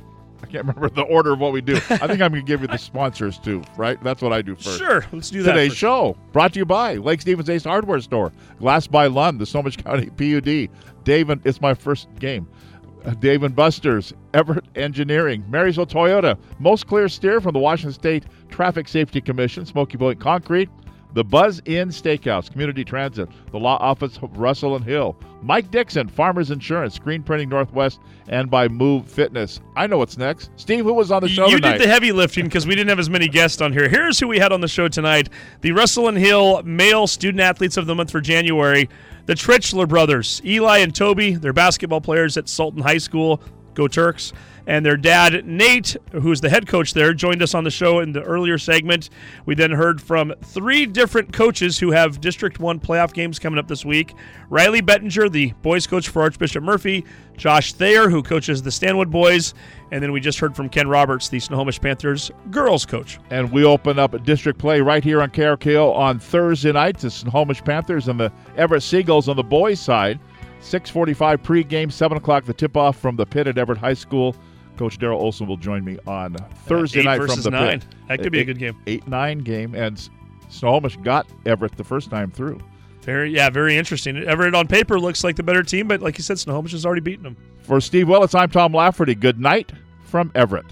I 0.43 0.47
can't 0.47 0.67
remember 0.67 0.89
the 0.91 1.03
order 1.03 1.33
of 1.33 1.41
what 1.41 1.53
we 1.53 1.61
do. 1.61 1.77
I 1.77 1.79
think 1.79 2.21
I'm 2.21 2.33
going 2.33 2.35
to 2.35 2.43
give 2.43 2.61
you 2.61 2.69
the 2.69 2.77
sponsors 2.79 3.39
too, 3.39 3.63
right? 3.77 4.03
That's 4.03 4.23
what 4.23 4.33
I 4.33 4.43
do 4.43 4.55
first. 4.55 4.79
Sure, 4.79 5.05
let's 5.13 5.31
do 5.31 5.43
that. 5.43 5.53
Today's 5.53 5.75
show 5.75 6.17
brought 6.33 6.53
to 6.53 6.59
you 6.61 6.65
by 6.65 6.97
Lake 6.97 7.21
Stevens 7.21 7.51
Ace 7.51 7.65
Hardware 7.65 8.01
Store, 8.01 8.33
Glass 8.59 8.87
by 8.87 9.07
Lund, 9.07 9.41
the 9.41 9.47
Snohomish 9.47 9.77
County 9.77 10.11
PUD, 10.11 10.69
Dave 11.05 11.31
and 11.31 11.41
it's 11.45 11.61
my 11.61 11.75
first 11.75 12.09
game. 12.19 12.49
Dave 13.13 13.43
and 13.43 13.55
Buster's, 13.55 14.13
Everett 14.33 14.65
Engineering, 14.77 15.45
Marysville 15.49 15.87
Toyota, 15.87 16.39
Most 16.59 16.87
Clear 16.87 17.09
Steer 17.09 17.41
from 17.41 17.53
the 17.53 17.59
Washington 17.59 17.93
State 17.93 18.25
Traffic 18.49 18.89
Safety 18.89 19.21
Commission, 19.21 19.67
Smoky 19.67 19.99
Point 19.99 20.21
Concrete, 20.21 20.71
the 21.15 21.25
Buzz 21.25 21.63
Inn 21.65 21.89
Steakhouse, 21.89 22.51
Community 22.51 22.85
Transit, 22.85 23.29
the 23.53 23.59
Law 23.59 23.77
Office 23.81 24.19
of 24.21 24.37
Russell 24.37 24.75
and 24.77 24.85
Hill, 24.85 25.17
Mike 25.43 25.71
Dixon, 25.71 26.09
Farmers 26.09 26.51
Insurance, 26.51 26.95
Screen 26.95 27.23
Printing 27.23 27.49
Northwest, 27.49 28.01
and 28.29 28.51
by 28.51 28.67
MUV 28.67 29.07
Fitness. 29.09 29.61
I 29.77 29.87
know 29.87 29.99
what's 29.99 30.19
next. 30.19 30.51
Steve, 30.57 30.85
who 30.85 30.93
was 30.93 31.13
on 31.13 31.23
the 31.23 31.29
show 31.29 31.47
You 31.47 31.57
tonight? 31.57 31.79
did 31.79 31.83
the 31.83 31.89
heavy 31.89 32.11
lifting 32.13 32.45
because 32.47 32.67
we 32.67 32.75
didn't 32.75 32.89
have 32.89 32.99
as 32.99 33.09
many 33.09 33.29
guests 33.29 33.63
on 33.63 33.73
here. 33.73 33.89
Here's 33.89 34.19
who 34.19 34.27
we 34.27 34.39
had 34.39 34.53
on 34.53 34.61
the 34.61 34.69
show 34.69 34.89
tonight 34.89 35.29
the 35.61 35.73
Russell 35.73 36.09
and 36.09 36.19
Hill 36.19 36.63
Male 36.65 37.07
Student 37.07 37.41
Athletes 37.41 37.77
of 37.77 37.87
the 37.87 37.95
Month 37.95 38.11
for 38.11 38.21
January. 38.21 38.89
The 39.27 39.35
Tritchler 39.35 39.89
brothers, 39.89 40.43
Eli 40.45 40.79
and 40.79 40.95
Toby, 40.95 41.35
they're 41.35 41.55
basketball 41.55 42.01
players 42.01 42.37
at 42.37 42.49
Sultan 42.49 42.83
High 42.83 42.99
School. 42.99 43.41
Go 43.75 43.89
Turks 43.89 44.33
and 44.67 44.85
their 44.85 44.97
dad, 44.97 45.47
Nate, 45.47 45.97
who's 46.13 46.41
the 46.41 46.49
head 46.49 46.67
coach 46.67 46.95
there, 46.95 47.13
joined 47.13 47.43
us 47.43 47.55
on 47.55 47.65
the 47.65 47.71
show 47.71 48.01
in 48.01 48.13
the 48.13 48.23
earlier 48.23 48.59
segment. 48.59 49.11
We 49.47 49.55
then 49.55 49.71
heard 49.71 50.01
from 50.01 50.33
three 50.43 50.87
different 50.87 51.33
coaches 51.33 51.79
who 51.79 51.91
have 51.91 52.21
District 52.21 52.59
1 52.59 52.81
playoff 52.81 53.13
games 53.13 53.39
coming 53.39 53.59
up 53.59 53.69
this 53.69 53.85
week 53.85 54.15
Riley 54.49 54.81
Bettinger, 54.81 55.29
the 55.29 55.53
boys 55.63 55.87
coach 55.87 56.09
for 56.09 56.23
Archbishop 56.23 56.63
Murphy, 56.63 57.05
Josh 57.37 57.73
Thayer, 57.73 58.09
who 58.09 58.23
coaches 58.23 58.63
the 58.63 58.71
Stanwood 58.71 59.11
boys, 59.11 59.55
and 59.91 60.03
then 60.03 60.13
we 60.13 60.21
just 60.21 60.39
heard 60.39 60.55
from 60.57 60.69
Ken 60.69 60.89
Roberts, 60.89 61.29
the 61.29 61.41
Snohomish 61.41 61.81
Panthers 61.81 62.31
girls 62.51 62.87
coach. 62.87 63.19
And 63.31 63.51
we 63.51 63.65
open 63.65 63.99
up 63.99 64.23
district 64.25 64.59
play 64.59 64.81
right 64.81 65.05
here 65.05 65.21
on 65.23 65.31
KRKO 65.31 65.95
on 65.95 66.19
Thursday 66.19 66.73
night. 66.73 66.99
The 66.99 67.11
Snohomish 67.11 67.63
Panthers 67.63 68.09
and 68.09 68.19
the 68.19 68.33
Everett 68.57 68.83
Seagulls 68.83 69.29
on 69.29 69.37
the 69.37 69.43
boys' 69.43 69.81
side. 69.81 70.21
6:45 70.61 71.43
pregame, 71.43 71.93
7 71.93 72.17
o'clock 72.17 72.45
the 72.45 72.55
tip-off 72.55 72.97
from 72.99 73.17
the 73.17 73.27
pit 73.27 73.47
at 73.47 73.59
Everett 73.59 73.79
High 73.79 73.95
School. 73.95 74.35
Coach 74.77 74.99
Daryl 74.99 75.17
Olson 75.17 75.47
will 75.47 75.57
join 75.57 75.85
me 75.85 75.99
on 76.07 76.35
Thursday 76.67 77.03
night 77.03 77.23
from 77.23 77.41
the 77.41 77.51
nine. 77.51 77.81
pit. 77.81 77.89
That 78.09 78.23
could 78.23 78.33
be 78.33 78.41
a 78.41 78.45
good 78.45 78.59
game. 78.59 78.77
Eight 78.87 79.07
nine 79.07 79.39
game, 79.39 79.75
and 79.75 80.09
Snohomish 80.49 80.97
got 80.99 81.27
Everett 81.47 81.77
the 81.77 81.85
first 81.85 82.11
time 82.11 82.31
through. 82.31 82.61
Very 83.03 83.31
yeah, 83.31 83.51
very 83.51 83.77
interesting. 83.77 84.17
Everett 84.17 84.55
on 84.55 84.67
paper 84.67 84.99
looks 84.99 85.23
like 85.23 85.37
the 85.37 85.43
better 85.43 85.63
team, 85.63 85.89
but 85.89 86.01
like 86.01 86.19
you 86.19 86.25
said, 86.25 86.39
Snohomish 86.39 86.73
has 86.73 86.87
already 86.87 87.03
beaten 87.03 87.23
them. 87.23 87.37
For 87.63 87.81
Steve 87.81 88.09
Willits, 88.09 88.35
I'm 88.35 88.51
Tom 88.51 88.73
Lafferty. 88.73 89.15
Good 89.15 89.39
night 89.39 89.73
from 90.05 90.33
Everett. 90.35 90.67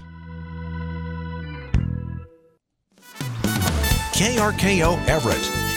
KRKO 4.14 5.05
Everett, 5.09 5.36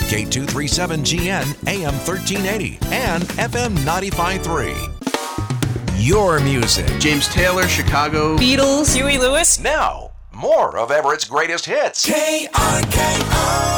K237GN, 0.10 1.68
AM 1.68 1.94
1380, 1.94 2.78
and 2.92 3.24
FM 3.24 3.74
953 3.86 4.95
your 5.98 6.40
music. 6.40 6.86
James 7.00 7.28
Taylor, 7.28 7.68
Chicago. 7.68 8.38
Beatles. 8.38 8.96
Huey 8.96 9.18
Lewis. 9.18 9.60
Now, 9.60 10.12
more 10.32 10.78
of 10.78 10.92
Everett's 10.92 11.26
greatest 11.26 11.66
hits. 11.66 12.06
KRKO. 12.08 13.75